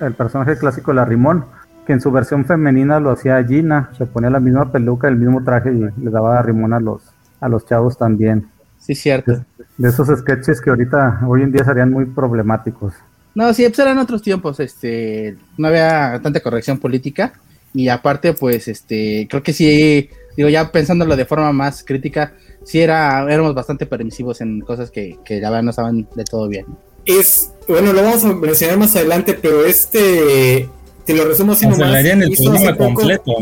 el, 0.00 0.14
personaje 0.14 0.58
clásico 0.58 0.90
de 0.90 0.96
la 0.96 1.06
Rimón, 1.06 1.46
que 1.86 1.94
en 1.94 2.00
su 2.00 2.10
versión 2.10 2.44
femenina 2.44 3.00
lo 3.00 3.10
hacía 3.10 3.42
Gina, 3.42 3.90
se 3.96 4.04
ponía 4.04 4.28
la 4.28 4.40
misma 4.40 4.70
peluca, 4.70 5.08
el 5.08 5.16
mismo 5.16 5.42
traje 5.42 5.72
y 5.72 5.78
le 5.78 6.10
daba 6.10 6.38
a 6.38 6.42
Rimón 6.42 6.74
a 6.74 6.80
los, 6.80 7.02
a 7.40 7.48
los 7.48 7.64
chavos 7.66 7.96
también. 7.96 8.48
Sí, 8.78 8.94
cierto. 8.94 9.42
De 9.78 9.88
esos 9.88 10.08
sketches 10.18 10.60
que 10.60 10.68
ahorita, 10.68 11.20
hoy 11.26 11.42
en 11.42 11.52
día 11.52 11.64
serían 11.64 11.90
muy 11.90 12.04
problemáticos. 12.04 12.92
No, 13.34 13.52
sí, 13.54 13.66
pues 13.66 13.78
eran 13.78 13.96
otros 13.96 14.20
tiempos, 14.20 14.60
este, 14.60 15.36
no 15.56 15.68
había 15.68 16.20
tanta 16.22 16.40
corrección 16.40 16.78
política 16.78 17.32
y 17.72 17.88
aparte, 17.88 18.34
pues, 18.34 18.68
este, 18.68 19.26
creo 19.28 19.42
que 19.42 19.54
sí, 19.54 20.10
digo, 20.36 20.50
ya 20.50 20.70
pensándolo 20.70 21.16
de 21.16 21.24
forma 21.24 21.50
más 21.52 21.82
crítica, 21.82 22.34
sí 22.62 22.80
era, 22.80 23.22
éramos 23.32 23.54
bastante 23.54 23.86
permisivos 23.86 24.42
en 24.42 24.60
cosas 24.60 24.90
que, 24.90 25.18
que 25.24 25.40
la 25.40 25.48
verdad 25.48 25.62
no 25.62 25.70
estaban 25.70 26.06
de 26.14 26.24
todo 26.24 26.46
bien. 26.46 26.66
Es, 27.06 27.53
bueno, 27.68 27.92
lo 27.92 28.02
vamos 28.02 28.24
a 28.24 28.34
mencionar 28.34 28.78
más 28.78 28.94
adelante, 28.96 29.34
pero 29.34 29.64
este, 29.64 30.68
te 31.04 31.14
lo 31.14 31.24
resumo 31.24 31.52
así 31.52 31.64
nomás. 31.64 31.78
Cancelarían 31.80 32.22
el 32.22 32.32
Hizo 32.32 32.44
programa 32.44 32.76
completo, 32.76 33.32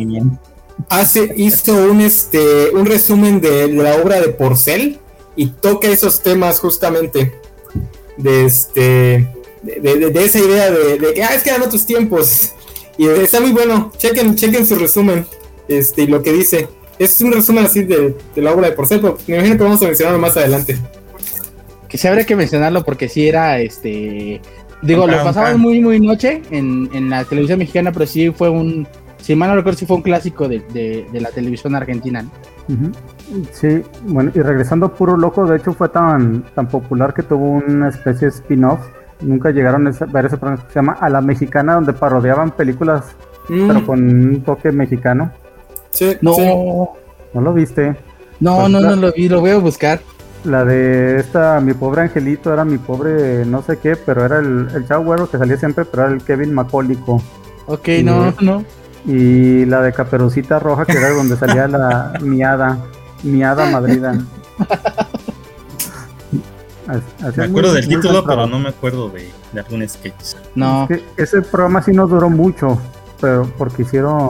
hace, 0.89 1.33
hizo 1.37 1.75
un, 1.77 2.01
este, 2.01 2.71
un 2.71 2.87
resumen 2.87 3.41
de, 3.41 3.69
de 3.69 3.83
la 3.83 3.97
obra 3.97 4.21
de 4.21 4.29
Porcel 4.29 4.99
y 5.37 5.47
toca 5.47 5.89
esos 5.89 6.23
temas 6.23 6.61
justamente 6.61 7.33
de 8.17 8.45
este 8.47 9.29
de, 9.63 9.81
de- 9.81 10.11
de 10.11 10.25
esa 10.25 10.39
idea 10.39 10.71
de, 10.71 10.99
que 11.15 11.23
ah, 11.23 11.35
es 11.35 11.43
que 11.43 11.51
eran 11.51 11.63
otros 11.63 11.87
tiempos 11.87 12.51
y 12.99 13.07
está 13.07 13.41
muy 13.41 13.53
bueno. 13.53 13.91
Chequen 13.97 14.35
chequen 14.35 14.67
su 14.67 14.75
resumen 14.75 15.25
este 15.69 16.03
y 16.03 16.07
lo 16.09 16.23
que 16.23 16.33
dice. 16.33 16.69
Es 16.99 17.21
un 17.23 17.33
resumen 17.33 17.65
así 17.65 17.83
de, 17.85 18.15
de 18.35 18.43
la 18.43 18.53
obra 18.53 18.69
de 18.69 18.77
Porcel 18.77 19.01
pero 19.01 19.17
me 19.27 19.35
imagino 19.37 19.57
que 19.57 19.63
vamos 19.65 19.81
a 19.83 19.87
mencionarlo 19.87 20.21
más 20.21 20.37
adelante 20.37 20.79
que 21.93 21.99
sí 21.99 22.09
habría 22.09 22.25
que 22.25 22.35
mencionarlo 22.35 22.83
porque 22.83 23.07
sí 23.07 23.29
era 23.29 23.59
este. 23.59 24.41
Digo, 24.81 25.07
lo 25.07 25.23
pasaban 25.23 25.61
muy, 25.61 25.79
muy 25.79 26.01
noche 26.01 26.41
en, 26.51 26.89
en, 26.95 27.11
la 27.11 27.23
televisión 27.25 27.59
mexicana, 27.59 27.93
pero 27.93 28.07
sí 28.07 28.31
fue 28.31 28.49
un. 28.49 28.89
Si 29.19 29.37
mal 29.37 29.51
no 29.51 29.57
recuerdo, 29.57 29.79
sí 29.79 29.85
fue 29.85 29.97
un 29.97 30.03
clásico 30.03 30.49
de, 30.49 30.61
de, 30.61 31.21
la 31.21 31.29
televisión 31.29 31.75
argentina. 31.75 32.25
Sí, 33.53 33.83
bueno, 34.07 34.33
y 34.35 34.41
regresando 34.41 34.87
a 34.87 34.95
Puro 34.95 35.19
Loco, 35.19 35.47
de 35.47 35.59
hecho 35.59 35.75
fue 35.75 35.91
tan, 35.91 36.45
tan 36.55 36.67
popular 36.67 37.13
que 37.13 37.25
tuvo 37.25 37.63
una 37.67 37.91
especie 37.91 38.29
de 38.29 38.37
spin-off. 38.37 38.81
Nunca 39.21 39.51
llegaron 39.51 39.87
a 39.87 39.91
ver 39.91 40.25
ese 40.25 40.39
programa 40.39 40.65
que 40.65 40.73
se 40.73 40.77
llama 40.77 40.97
A 40.99 41.11
la 41.11 41.21
Mexicana, 41.21 41.75
donde 41.75 41.93
parodiaban 41.93 42.53
películas, 42.53 43.15
mm. 43.51 43.69
pero 43.69 43.87
con 43.87 44.03
un 44.03 44.43
toque 44.43 44.73
mexicano. 44.73 45.31
Sí, 45.91 46.17
no. 46.23 46.95
¿No 47.35 47.41
lo 47.43 47.53
viste? 47.53 47.95
No, 48.41 48.61
pues 48.61 48.71
no, 48.71 48.81
no 48.81 48.97
lo 48.97 49.13
vi, 49.13 49.29
lo 49.29 49.41
voy 49.41 49.51
a 49.51 49.59
buscar. 49.59 50.01
La 50.45 50.65
de 50.65 51.21
esta, 51.21 51.61
mi 51.61 51.73
pobre 51.73 52.03
angelito, 52.03 52.53
era 52.53 52.65
mi 52.65 52.79
pobre 52.79 53.45
no 53.45 53.63
sé 53.63 53.79
qué, 53.79 53.95
pero 53.95 54.25
era 54.25 54.41
el, 54.41 54.69
el 54.75 54.89
chavo 54.89 55.05
güero 55.05 55.31
que 55.31 55.39
salía 55.39 55.57
siempre, 55.57 55.85
pero 55.85 56.05
era 56.05 56.13
el 56.13 56.23
Kevin 56.23 56.53
Macólico. 56.53 57.23
Ok, 57.67 57.89
no, 58.03 58.35
no. 58.41 58.65
Y 59.07 59.65
la 59.67 59.83
de 59.83 59.93
Caperucita 59.93 60.59
Roja, 60.59 60.85
que 60.85 60.93
era 60.93 61.11
donde 61.15 61.37
salía 61.37 61.69
la 61.69 62.15
miada, 62.21 62.79
miada 63.23 63.71
madrida. 63.71 64.19
me 67.37 67.45
acuerdo 67.45 67.73
del 67.75 67.87
título, 67.87 68.25
pero 68.25 68.47
no 68.49 68.59
me 68.59 68.71
acuerdo 68.71 69.11
de, 69.11 69.31
algún 69.57 69.89
sketch. 69.89 70.35
No. 70.57 70.89
ese 71.17 71.43
programa 71.43 71.83
sí 71.83 71.93
no 71.93 72.09
duró 72.09 72.29
mucho, 72.29 72.81
pero 73.21 73.49
porque 73.57 73.83
hicieron, 73.83 74.29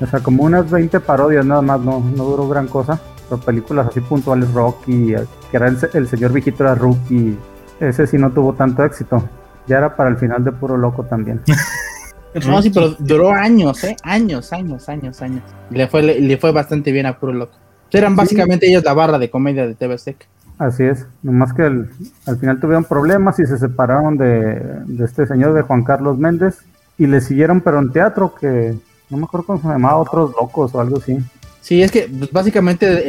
o 0.00 0.06
sea, 0.10 0.20
como 0.20 0.44
unas 0.44 0.70
20 0.70 1.00
parodias 1.00 1.46
nada 1.46 1.62
más, 1.62 1.80
no, 1.80 2.00
no 2.00 2.24
duró 2.24 2.46
gran 2.46 2.68
cosa 2.68 3.00
películas 3.38 3.88
así 3.88 4.00
puntuales, 4.00 4.52
Rocky, 4.52 5.14
que 5.50 5.56
era 5.56 5.68
el, 5.68 6.08
señor 6.08 6.32
viejito 6.32 6.64
era 6.64 6.74
Rookie, 6.74 7.36
ese 7.80 8.06
sí 8.06 8.18
no 8.18 8.30
tuvo 8.30 8.52
tanto 8.54 8.84
éxito. 8.84 9.22
Ya 9.66 9.78
era 9.78 9.96
para 9.96 10.10
el 10.10 10.16
final 10.16 10.42
de 10.44 10.52
Puro 10.52 10.76
Loco 10.76 11.04
también. 11.04 11.40
no, 12.46 12.62
sí, 12.62 12.70
pero 12.70 12.90
duró 12.98 13.32
años, 13.32 13.84
¿eh? 13.84 13.96
Años, 14.02 14.52
años, 14.52 14.88
años, 14.88 15.22
años. 15.22 15.42
Le 15.70 15.86
fue, 15.86 16.02
le, 16.02 16.36
fue 16.38 16.52
bastante 16.52 16.92
bien 16.92 17.06
a 17.06 17.18
Puro 17.18 17.32
Loco. 17.32 17.56
Eran 17.92 18.16
básicamente 18.16 18.68
ellos 18.68 18.84
la 18.84 18.94
barra 18.94 19.18
de 19.18 19.30
comedia 19.30 19.66
de 19.66 19.74
TV 19.74 19.98
Sec. 19.98 20.28
Así 20.58 20.84
es, 20.84 21.06
nomás 21.22 21.54
que 21.54 21.62
al 21.62 22.38
final 22.38 22.60
tuvieron 22.60 22.84
problemas 22.84 23.38
y 23.38 23.46
se 23.46 23.58
separaron 23.58 24.18
de, 24.18 24.60
de, 24.86 25.04
este 25.04 25.26
señor 25.26 25.54
de 25.54 25.62
Juan 25.62 25.84
Carlos 25.84 26.18
Méndez 26.18 26.58
y 26.98 27.06
le 27.06 27.22
siguieron 27.22 27.62
pero 27.62 27.78
en 27.78 27.90
teatro 27.92 28.34
que 28.34 28.76
no 29.10 29.16
me 29.16 29.24
acuerdo 29.24 29.46
cómo 29.46 29.60
se 29.60 29.68
llamaba, 29.68 29.96
Otros 29.96 30.32
Locos 30.40 30.74
o 30.74 30.80
algo 30.80 30.98
así. 30.98 31.18
Sí, 31.60 31.82
es 31.82 31.90
que 31.90 32.08
pues, 32.08 32.30
básicamente 32.32 33.04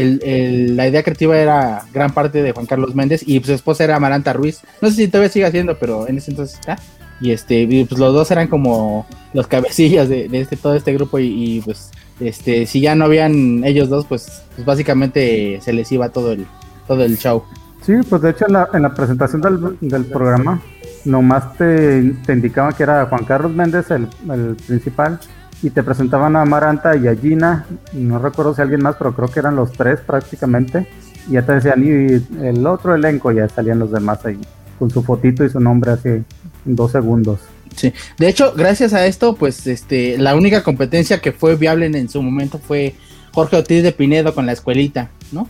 la 0.75 0.87
idea 0.87 1.03
creativa 1.03 1.37
era 1.37 1.83
gran 1.93 2.13
parte 2.13 2.43
de 2.43 2.51
Juan 2.51 2.65
Carlos 2.65 2.95
Méndez 2.95 3.23
y 3.25 3.41
su 3.43 3.53
esposa 3.53 3.83
era 3.83 3.95
Amaranta 3.95 4.33
Ruiz. 4.33 4.61
No 4.81 4.89
sé 4.89 4.95
si 4.95 5.07
todavía 5.07 5.29
sigue 5.29 5.45
haciendo, 5.45 5.77
pero 5.77 6.07
en 6.07 6.17
ese 6.17 6.31
entonces 6.31 6.59
está. 6.59 6.77
Y 7.21 7.31
este, 7.31 7.67
pues 7.87 7.99
los 7.99 8.13
dos 8.13 8.31
eran 8.31 8.47
como 8.47 9.05
los 9.33 9.47
cabecillas 9.47 10.09
de, 10.09 10.27
este, 10.31 10.57
todo 10.57 10.75
este 10.75 10.93
grupo 10.93 11.19
y, 11.19 11.61
pues 11.63 11.91
este, 12.19 12.65
si 12.65 12.81
ya 12.81 12.95
no 12.95 13.05
habían 13.05 13.63
ellos 13.63 13.89
dos, 13.89 14.05
pues, 14.05 14.43
pues, 14.55 14.65
básicamente 14.65 15.59
se 15.61 15.71
les 15.71 15.91
iba 15.91 16.09
todo 16.09 16.33
el, 16.33 16.45
todo 16.87 17.03
el 17.03 17.17
show. 17.17 17.43
Sí, 17.83 17.93
pues 18.09 18.21
de 18.21 18.31
hecho 18.31 18.45
en 18.47 18.53
la, 18.53 18.69
en 18.73 18.81
la 18.83 18.93
presentación 18.93 19.77
del, 19.79 20.05
programa 20.05 20.61
nomás 21.03 21.57
te, 21.57 22.11
te 22.25 22.33
indicaban 22.33 22.73
que 22.73 22.83
era 22.83 23.07
Juan 23.07 23.25
Carlos 23.25 23.51
Méndez 23.51 23.89
el, 23.89 24.07
el 24.31 24.55
principal 24.55 25.19
y 25.61 25.69
te 25.69 25.83
presentaban 25.83 26.35
a 26.35 26.45
Maranta 26.45 26.95
y 26.95 27.07
a 27.07 27.15
Gina, 27.15 27.65
no 27.93 28.19
recuerdo 28.19 28.55
si 28.55 28.61
alguien 28.61 28.81
más, 28.81 28.95
pero 28.97 29.13
creo 29.13 29.27
que 29.27 29.39
eran 29.39 29.55
los 29.55 29.71
tres 29.71 29.99
prácticamente, 29.99 30.87
y 31.27 31.33
ya 31.33 31.45
te 31.45 31.53
decían, 31.53 31.83
y 31.83 32.43
el 32.43 32.65
otro 32.65 32.95
elenco, 32.95 33.31
ya 33.31 33.47
salían 33.47 33.79
los 33.79 33.91
demás 33.91 34.25
ahí, 34.25 34.39
con 34.79 34.89
su 34.89 35.03
fotito 35.03 35.45
y 35.45 35.49
su 35.49 35.59
nombre 35.59 35.91
así, 35.91 36.09
en 36.09 36.25
dos 36.65 36.91
segundos. 36.91 37.39
Sí, 37.75 37.93
de 38.17 38.27
hecho, 38.27 38.53
gracias 38.55 38.93
a 38.93 39.05
esto, 39.05 39.35
pues 39.35 39.65
este, 39.67 40.17
la 40.17 40.35
única 40.35 40.63
competencia 40.63 41.21
que 41.21 41.31
fue 41.31 41.55
viable 41.55 41.85
en, 41.85 42.09
su 42.09 42.21
momento 42.21 42.59
fue 42.59 42.95
Jorge 43.33 43.57
Ortiz 43.57 43.83
de 43.83 43.91
Pinedo 43.91 44.33
con 44.33 44.45
la 44.45 44.51
escuelita, 44.51 45.09
¿no? 45.31 45.47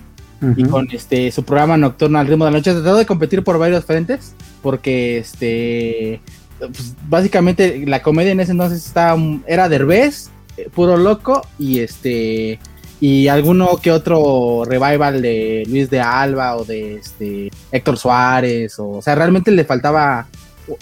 Y 0.57 0.63
con 0.63 0.87
este 0.91 1.31
su 1.31 1.43
programa 1.43 1.77
nocturno 1.77 2.17
al 2.17 2.25
ritmo 2.25 2.45
de 2.45 2.51
la 2.51 2.57
noche, 2.57 2.73
trató 2.73 2.95
de 2.95 3.05
competir 3.05 3.43
por 3.43 3.59
varios 3.59 3.85
frentes, 3.85 4.33
porque 4.63 5.19
este 5.19 6.19
pues, 6.67 6.95
básicamente 7.09 7.83
la 7.85 8.01
comedia 8.01 8.31
en 8.31 8.39
ese 8.39 8.51
entonces 8.51 8.85
estaba, 8.85 9.19
era 9.47 9.69
Derbez, 9.69 10.29
eh, 10.57 10.69
puro 10.73 10.97
loco 10.97 11.45
y 11.57 11.79
este 11.79 12.59
y 12.99 13.27
alguno 13.27 13.77
que 13.77 13.91
otro 13.91 14.63
revival 14.65 15.21
de 15.23 15.63
Luis 15.67 15.89
de 15.89 15.99
Alba 15.99 16.55
o 16.55 16.63
de 16.65 16.95
este 16.95 17.49
Héctor 17.71 17.97
Suárez 17.97 18.75
o, 18.77 19.01
sea 19.01 19.15
realmente 19.15 19.49
le 19.49 19.65
faltaba 19.65 20.27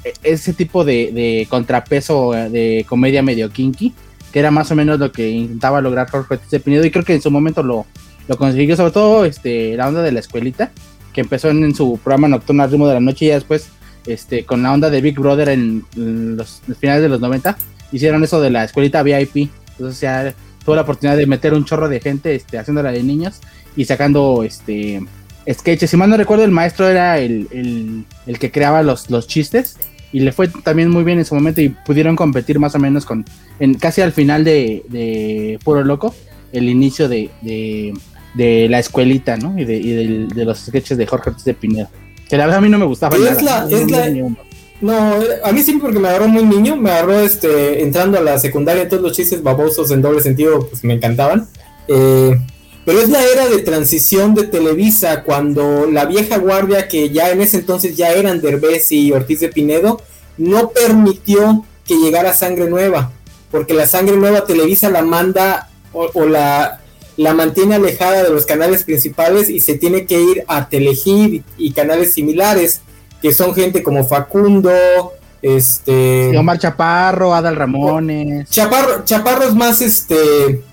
e, 0.03 0.13
ese 0.23 0.53
tipo 0.53 0.83
de, 0.83 1.47
contrapeso 1.49 2.35
eh, 2.35 2.49
de 2.49 2.85
comedia 2.89 3.23
medio 3.23 3.49
kinky 3.49 3.93
que 4.33 4.39
era 4.39 4.51
más 4.51 4.69
o 4.71 4.75
menos 4.75 4.99
lo 4.99 5.11
que 5.11 5.29
intentaba 5.29 5.81
lograr 5.81 6.09
Jorge 6.09 6.39
de 6.51 6.59
Pinedo 6.59 6.85
y 6.85 6.91
creo 6.91 7.05
que 7.05 7.13
en 7.13 7.21
su 7.21 7.31
momento 7.31 7.63
lo, 7.63 7.85
lo 8.27 8.37
consiguió 8.37 8.75
sobre 8.75 8.91
todo 8.91 9.23
este 9.23 9.77
la 9.77 9.87
onda 9.87 10.01
de 10.01 10.11
la 10.11 10.19
escuelita 10.19 10.71
que 11.13 11.21
empezó 11.21 11.49
en, 11.49 11.73
su 11.73 11.99
programa 12.03 12.27
nocturno 12.27 12.63
al 12.63 12.71
ritmo 12.71 12.87
de 12.87 12.95
la 12.95 12.99
noche 12.99 13.25
y 13.25 13.27
ya 13.29 13.35
después 13.35 13.69
este, 14.13 14.45
con 14.45 14.63
la 14.63 14.73
onda 14.73 14.89
de 14.89 15.01
Big 15.01 15.19
Brother 15.19 15.49
en, 15.49 15.85
los, 15.95 16.61
finales 16.79 17.01
de 17.01 17.09
los 17.09 17.19
90, 17.21 17.57
hicieron 17.91 18.23
eso 18.23 18.41
de 18.41 18.49
la 18.49 18.63
escuelita 18.63 19.03
VIP. 19.03 19.49
Entonces 19.71 20.01
ya 20.01 20.33
tuvo 20.63 20.75
la 20.75 20.81
oportunidad 20.81 21.17
de 21.17 21.25
meter 21.25 21.53
un 21.53 21.65
chorro 21.65 21.89
de 21.89 21.99
gente 21.99 22.35
este, 22.35 22.57
haciéndola 22.57 22.91
de 22.91 23.03
niños 23.03 23.39
y 23.75 23.85
sacando 23.85 24.43
este 24.43 25.01
sketches. 25.51 25.89
Si 25.89 25.97
mal 25.97 26.09
no 26.09 26.17
recuerdo, 26.17 26.43
el 26.43 26.51
maestro 26.51 26.87
era 26.87 27.19
el, 27.19 28.05
que 28.39 28.51
creaba 28.51 28.83
los, 28.83 29.09
los 29.09 29.27
chistes 29.27 29.77
y 30.11 30.21
le 30.21 30.31
fue 30.31 30.47
también 30.47 30.89
muy 30.89 31.03
bien 31.03 31.19
en 31.19 31.25
su 31.25 31.35
momento 31.35 31.61
y 31.61 31.69
pudieron 31.69 32.15
competir 32.15 32.59
más 32.59 32.75
o 32.75 32.79
menos 32.79 33.05
con 33.05 33.25
en 33.59 33.75
casi 33.75 34.01
al 34.01 34.11
final 34.11 34.43
de, 34.43 35.59
Puro 35.63 35.83
Loco, 35.83 36.15
el 36.51 36.69
inicio 36.69 37.07
de, 37.07 37.29
la 38.35 38.79
escuelita, 38.79 39.37
¿no? 39.37 39.57
Y 39.57 39.65
de, 39.65 40.27
de, 40.33 40.45
los 40.45 40.59
sketches 40.59 40.97
de 40.97 41.05
Jorge 41.05 41.29
Ortiz 41.29 41.45
de 41.45 41.53
Pinedo. 41.53 41.89
Que 42.29 42.37
la 42.37 42.45
verdad 42.45 42.59
a 42.59 42.61
mí 42.61 42.69
no 42.69 42.77
me 42.77 42.85
gustaba 42.85 43.17
nada. 43.17 43.67
no, 44.81 45.13
a 45.43 45.51
mí 45.51 45.61
siempre 45.61 45.87
porque 45.87 45.99
me 45.99 46.07
agarró 46.07 46.27
muy 46.27 46.43
niño, 46.43 46.77
me 46.77 46.91
agarró 46.91 47.19
este 47.19 47.81
entrando 47.81 48.17
a 48.17 48.21
la 48.21 48.37
secundaria, 48.39 48.87
todos 48.87 49.03
los 49.03 49.13
chistes 49.13 49.43
babosos 49.43 49.91
en 49.91 50.01
doble 50.01 50.21
sentido, 50.21 50.67
pues 50.67 50.83
me 50.83 50.93
encantaban. 50.93 51.47
Eh, 51.87 52.39
pero 52.85 52.99
es 52.99 53.09
la 53.09 53.23
era 53.23 53.47
de 53.47 53.59
transición 53.59 54.35
de 54.35 54.43
Televisa, 54.43 55.23
cuando 55.23 55.85
la 55.91 56.05
vieja 56.05 56.37
guardia, 56.37 56.87
que 56.87 57.09
ya 57.09 57.29
en 57.31 57.41
ese 57.41 57.57
entonces 57.57 57.97
ya 57.97 58.11
eran 58.11 58.41
Derbez 58.41 58.91
y 58.91 59.11
Ortiz 59.11 59.41
de 59.41 59.49
Pinedo, 59.49 60.01
no 60.37 60.69
permitió 60.69 61.65
que 61.85 61.97
llegara 61.97 62.33
sangre 62.33 62.69
nueva, 62.69 63.11
porque 63.51 63.73
la 63.73 63.85
sangre 63.85 64.15
nueva 64.15 64.45
Televisa 64.45 64.89
la 64.89 65.01
manda 65.01 65.69
o 65.91 66.25
la 66.25 66.79
la 67.19 67.33
mantiene 67.33 67.75
alejada 67.75 68.23
de 68.23 68.29
los 68.29 68.45
canales 68.45 68.85
principales 68.85 69.49
y 69.49 69.59
se 69.59 69.77
tiene 69.77 70.05
que 70.05 70.21
ir 70.21 70.45
a 70.47 70.69
Telehit 70.69 71.43
y, 71.57 71.71
canales 71.73 72.13
similares, 72.13 72.79
que 73.21 73.33
son 73.33 73.53
gente 73.53 73.83
como 73.83 74.07
Facundo, 74.07 74.71
este... 75.41 76.37
Omar 76.37 76.59
Chaparro, 76.59 77.35
Adal 77.35 77.57
Ramones. 77.57 78.49
Chaparro, 78.49 79.03
Chaparro 79.03 79.43
es 79.43 79.53
más, 79.53 79.81
este, 79.81 80.63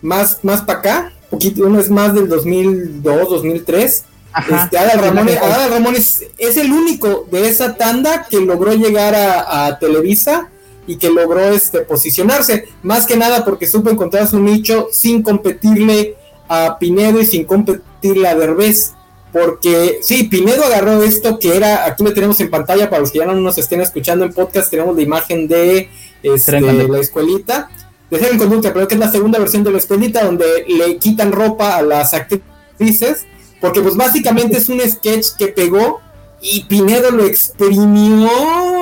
más, 0.00 0.38
más 0.42 0.62
para 0.62 0.78
acá, 0.78 1.12
poquito, 1.28 1.66
uno 1.66 1.78
es 1.78 1.90
más 1.90 2.14
del 2.14 2.26
2002, 2.26 3.28
2003. 3.28 4.04
este, 4.50 4.78
Adal, 4.78 4.98
Ramones, 4.98 5.36
Adal 5.42 5.70
Ramones 5.72 6.24
es 6.38 6.56
el 6.56 6.72
único 6.72 7.28
de 7.30 7.50
esa 7.50 7.74
tanda 7.74 8.26
que 8.30 8.40
logró 8.40 8.72
llegar 8.72 9.14
a, 9.14 9.66
a 9.66 9.78
Televisa 9.78 10.48
y 10.86 10.96
que 10.96 11.10
logró 11.10 11.40
este 11.40 11.80
posicionarse, 11.80 12.68
más 12.82 13.06
que 13.06 13.16
nada 13.16 13.44
porque 13.44 13.66
supo 13.66 13.90
encontrar 13.90 14.26
su 14.26 14.40
nicho 14.40 14.88
sin 14.90 15.22
competirle 15.22 16.16
a 16.48 16.78
Pinedo 16.78 17.20
y 17.20 17.26
sin 17.26 17.44
competirle 17.44 18.28
a 18.28 18.34
Derbez. 18.34 18.92
Porque 19.32 20.00
sí, 20.02 20.24
Pinedo 20.24 20.64
agarró 20.64 21.02
esto 21.02 21.38
que 21.38 21.56
era, 21.56 21.86
aquí 21.86 22.04
lo 22.04 22.12
tenemos 22.12 22.38
en 22.40 22.50
pantalla 22.50 22.90
para 22.90 23.00
los 23.00 23.10
que 23.10 23.20
ya 23.20 23.26
no 23.26 23.34
nos 23.34 23.56
estén 23.56 23.80
escuchando 23.80 24.26
en 24.26 24.32
podcast, 24.32 24.70
tenemos 24.70 24.94
la 24.94 25.02
imagen 25.02 25.48
de 25.48 25.88
este, 26.22 26.60
la 26.60 26.98
escuelita, 26.98 27.70
de 28.10 28.18
ser 28.18 28.32
en 28.32 28.38
conducta, 28.38 28.74
pero 28.74 28.86
que 28.86 28.94
es 28.94 29.00
la 29.00 29.10
segunda 29.10 29.38
versión 29.38 29.64
de 29.64 29.70
la 29.70 29.78
escuelita 29.78 30.22
donde 30.22 30.66
le 30.68 30.98
quitan 30.98 31.32
ropa 31.32 31.76
a 31.76 31.82
las 31.82 32.12
actrices, 32.12 33.24
porque 33.58 33.80
pues 33.80 33.96
básicamente 33.96 34.58
es 34.58 34.68
un 34.68 34.80
sketch 34.80 35.28
que 35.38 35.48
pegó 35.48 36.02
y 36.42 36.64
Pinedo 36.64 37.12
lo 37.12 37.24
exprimió 37.24 38.28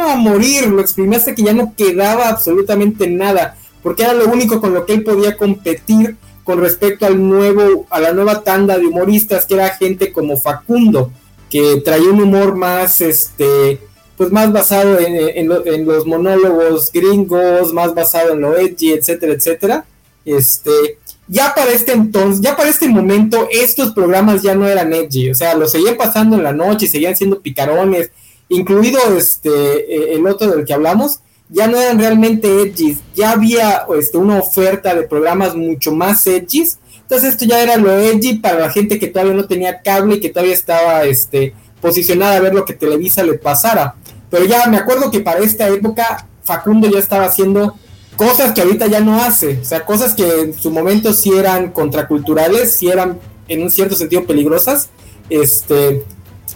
a 0.09 0.17
morir, 0.17 0.67
lo 0.69 0.81
exprimió 0.81 1.19
hasta 1.19 1.35
que 1.35 1.43
ya 1.43 1.53
no 1.53 1.75
quedaba 1.77 2.31
absolutamente 2.31 3.07
nada, 3.07 3.57
porque 3.83 4.03
era 4.03 4.15
lo 4.15 4.29
único 4.29 4.63
con 4.63 4.73
lo 4.73 4.87
que 4.87 4.95
él 4.95 5.05
podía 5.05 5.37
competir 5.37 6.17
con 6.43 6.59
respecto 6.59 7.05
al 7.05 7.23
nuevo, 7.29 7.87
a 7.91 8.01
la 8.01 8.13
nueva 8.13 8.43
tanda 8.43 8.79
de 8.79 8.87
humoristas, 8.87 9.45
que 9.45 9.55
era 9.55 9.69
gente 9.77 10.11
como 10.11 10.39
Facundo, 10.39 11.13
que 11.51 11.83
traía 11.85 12.09
un 12.09 12.23
humor 12.23 12.57
más, 12.57 13.03
este, 13.03 13.79
pues 14.17 14.33
más 14.33 14.51
basado 14.51 14.99
en, 14.99 15.87
los 15.87 16.07
monólogos 16.07 16.91
gringos, 16.91 17.75
más 17.75 17.95
basado 17.95 18.33
en 18.33 18.41
lo 18.41 18.57
edgy, 18.57 18.93
etcétera, 18.93 19.35
etcétera. 19.35 19.85
Este, 20.25 20.99
ya 21.31 21.55
para 21.55 21.71
este 21.71 21.93
entonces, 21.93 22.41
ya 22.41 22.57
para 22.57 22.69
este 22.69 22.89
momento, 22.89 23.47
estos 23.53 23.93
programas 23.93 24.43
ya 24.43 24.57
no 24.57 24.67
eran 24.67 24.93
edgy, 24.93 25.31
o 25.31 25.35
sea, 25.35 25.55
los 25.55 25.71
seguían 25.71 25.97
pasando 25.97 26.37
en 26.37 26.43
la 26.43 26.53
noche, 26.53 26.89
seguían 26.89 27.17
siendo 27.17 27.41
picarones, 27.41 28.11
incluido 28.49 28.99
este, 29.17 29.49
eh, 29.49 30.15
el 30.17 30.27
otro 30.27 30.51
del 30.51 30.65
que 30.65 30.75
hablamos, 30.75 31.21
ya 31.49 31.69
no 31.69 31.81
eran 31.81 32.01
realmente 32.01 32.49
edgy, 32.63 32.99
ya 33.15 33.31
había 33.31 33.87
este, 33.97 34.19
una 34.19 34.41
oferta 34.41 34.93
de 34.93 35.05
programas 35.05 35.55
mucho 35.55 35.93
más 35.93 36.27
edgy, 36.27 36.65
entonces 37.03 37.31
esto 37.31 37.45
ya 37.45 37.63
era 37.63 37.77
lo 37.77 37.97
edgy 37.97 38.39
para 38.39 38.59
la 38.59 38.71
gente 38.71 38.99
que 38.99 39.07
todavía 39.07 39.35
no 39.35 39.47
tenía 39.47 39.83
cable 39.83 40.17
y 40.17 40.21
que 40.21 40.31
todavía 40.31 40.55
estaba 40.55 41.05
este, 41.05 41.55
posicionada 41.81 42.39
a 42.39 42.41
ver 42.41 42.55
lo 42.55 42.65
que 42.65 42.75
Televisa 42.75 43.23
le 43.23 43.35
pasara. 43.35 43.95
Pero 44.31 44.47
ya 44.47 44.67
me 44.67 44.79
acuerdo 44.79 45.13
que 45.13 45.21
para 45.21 45.41
esta 45.41 45.69
época 45.69 46.27
Facundo 46.43 46.89
ya 46.89 46.99
estaba 46.99 47.27
haciendo 47.27 47.77
cosas 48.21 48.53
que 48.53 48.61
ahorita 48.61 48.87
ya 48.87 49.01
no 49.01 49.19
hace, 49.23 49.61
o 49.63 49.65
sea, 49.65 49.87
cosas 49.87 50.13
que 50.13 50.43
en 50.43 50.53
su 50.53 50.71
momento 50.71 51.15
sí 51.15 51.33
eran 51.33 51.71
contraculturales, 51.71 52.71
sí 52.71 52.89
eran 52.89 53.19
en 53.49 53.63
un 53.63 53.71
cierto 53.71 53.97
sentido 53.97 54.27
peligrosas. 54.27 54.91
Este, 55.31 56.05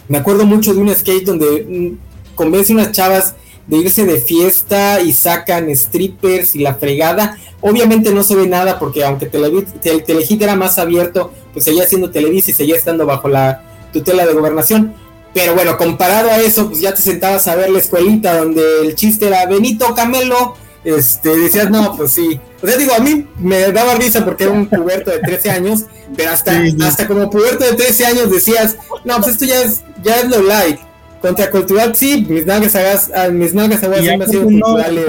me 0.07 0.19
acuerdo 0.19 0.45
mucho 0.45 0.75
de 0.75 0.81
un 0.81 0.93
sketch 0.93 1.23
donde 1.23 1.65
mm, 1.67 2.35
convence 2.35 2.71
unas 2.71 2.91
chavas 2.91 3.33
de 3.65 3.77
irse 3.77 4.05
de 4.05 4.19
fiesta 4.19 5.01
y 5.01 5.11
sacan 5.11 5.75
strippers 5.75 6.55
y 6.55 6.59
la 6.59 6.75
fregada. 6.75 7.39
Obviamente 7.61 8.11
no 8.11 8.21
se 8.21 8.35
ve 8.35 8.45
nada 8.45 8.77
porque 8.77 9.03
aunque 9.03 9.25
el 9.25 10.03
Telehit 10.03 10.39
era 10.43 10.55
más 10.55 10.77
abierto, 10.77 11.33
pues 11.51 11.65
seguía 11.65 11.87
siendo 11.87 12.11
Televisa 12.11 12.51
y 12.51 12.53
seguía 12.53 12.75
estando 12.75 13.07
bajo 13.07 13.27
la 13.27 13.63
tutela 13.91 14.27
de 14.27 14.33
gobernación. 14.33 14.93
Pero 15.33 15.55
bueno, 15.55 15.77
comparado 15.77 16.29
a 16.29 16.37
eso, 16.37 16.67
pues 16.67 16.79
ya 16.79 16.93
te 16.93 17.01
sentabas 17.01 17.47
a 17.47 17.55
ver 17.55 17.71
la 17.71 17.79
escuelita 17.79 18.37
donde 18.37 18.81
el 18.81 18.93
chiste 18.93 19.25
era 19.25 19.47
Benito 19.47 19.95
Camelo, 19.95 20.63
este, 20.85 21.35
decías, 21.35 21.69
no, 21.69 21.97
pues 21.97 22.11
sí. 22.11 22.39
O 22.61 22.67
sea, 22.67 22.77
digo, 22.77 22.93
a 22.93 22.99
mí 22.99 23.27
me 23.39 23.71
daba 23.71 23.95
risa 23.95 24.23
porque 24.23 24.43
era 24.43 24.53
un 24.53 24.67
puberto 24.67 25.11
de 25.11 25.19
13 25.19 25.49
años, 25.49 25.85
pero 26.15 26.31
hasta, 26.31 26.61
hasta 26.83 27.07
como 27.07 27.29
puberto 27.29 27.65
de 27.65 27.73
13 27.73 28.05
años 28.05 28.31
decías, 28.31 28.77
no, 29.03 29.15
pues 29.17 29.33
esto 29.33 29.45
ya 29.45 29.61
es, 29.61 29.81
ya 30.03 30.19
es 30.21 30.29
lo 30.29 30.41
like. 30.43 30.79
Contracultural, 31.21 31.95
sí, 31.95 32.23
mis 32.29 32.45
nalgas 32.45 32.75
hagas, 32.75 33.09
ah, 33.15 33.29
mis 33.29 33.51
nalgas 33.55 33.81
hagas 33.81 34.01
siempre 34.01 34.25
han 34.25 34.31
sido 34.31 34.43
culturales. 34.43 35.05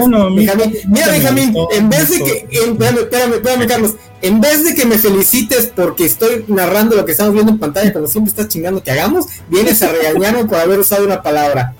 mira, 0.86 1.08
Benjamín, 1.10 1.54
en 1.72 1.90
vez 1.90 2.08
de 2.08 2.24
que, 2.24 2.48
espérame, 2.50 3.00
espérame, 3.00 3.34
espérame, 3.34 3.66
Carlos, 3.66 3.94
en 4.22 4.40
vez 4.40 4.64
de 4.64 4.74
que 4.74 4.86
me 4.86 4.96
felicites 4.96 5.70
porque 5.76 6.06
estoy 6.06 6.46
narrando 6.48 6.96
lo 6.96 7.04
que 7.04 7.12
estamos 7.12 7.34
viendo 7.34 7.52
en 7.52 7.58
pantalla, 7.58 7.92
cuando 7.92 8.08
siempre 8.08 8.30
estás 8.30 8.48
chingando 8.48 8.82
que 8.82 8.92
hagamos, 8.92 9.26
vienes 9.50 9.82
a 9.82 9.88
regañarme 9.88 10.46
por 10.46 10.56
haber 10.56 10.78
usado 10.78 11.04
una 11.04 11.22
palabra. 11.22 11.74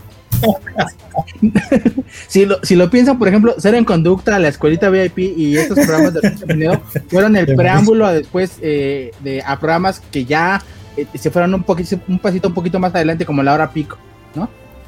si, 2.29 2.47
lo, 2.47 2.59
si 2.63 2.77
lo 2.77 2.91
piensan, 2.91 3.19
por 3.19 3.29
ejemplo, 3.29 3.55
Ser 3.59 3.75
en 3.75 3.85
Conducta, 3.85 4.39
la 4.39 4.49
escuelita 4.49 4.91
VIP 4.91 5.19
y 5.19 5.57
estos 5.57 5.79
programas 5.79 6.15
de 6.15 6.81
fueron 7.09 7.37
el 7.37 7.47
preámbulo 7.57 8.07
a 8.07 8.13
después 8.13 8.53
eh, 8.61 9.13
de, 9.21 9.43
a 9.43 9.59
programas 9.59 10.01
que 10.11 10.25
ya 10.25 10.63
eh, 10.97 11.07
se 11.15 11.31
fueron 11.31 11.55
un, 11.55 11.63
poquito, 11.63 11.99
un 12.09 12.19
pasito 12.19 12.49
un 12.49 12.55
poquito 12.55 12.79
más 12.79 12.95
adelante, 12.95 13.27
como 13.27 13.43
la 13.43 13.55
hora 13.55 13.71
pico. 13.71 13.99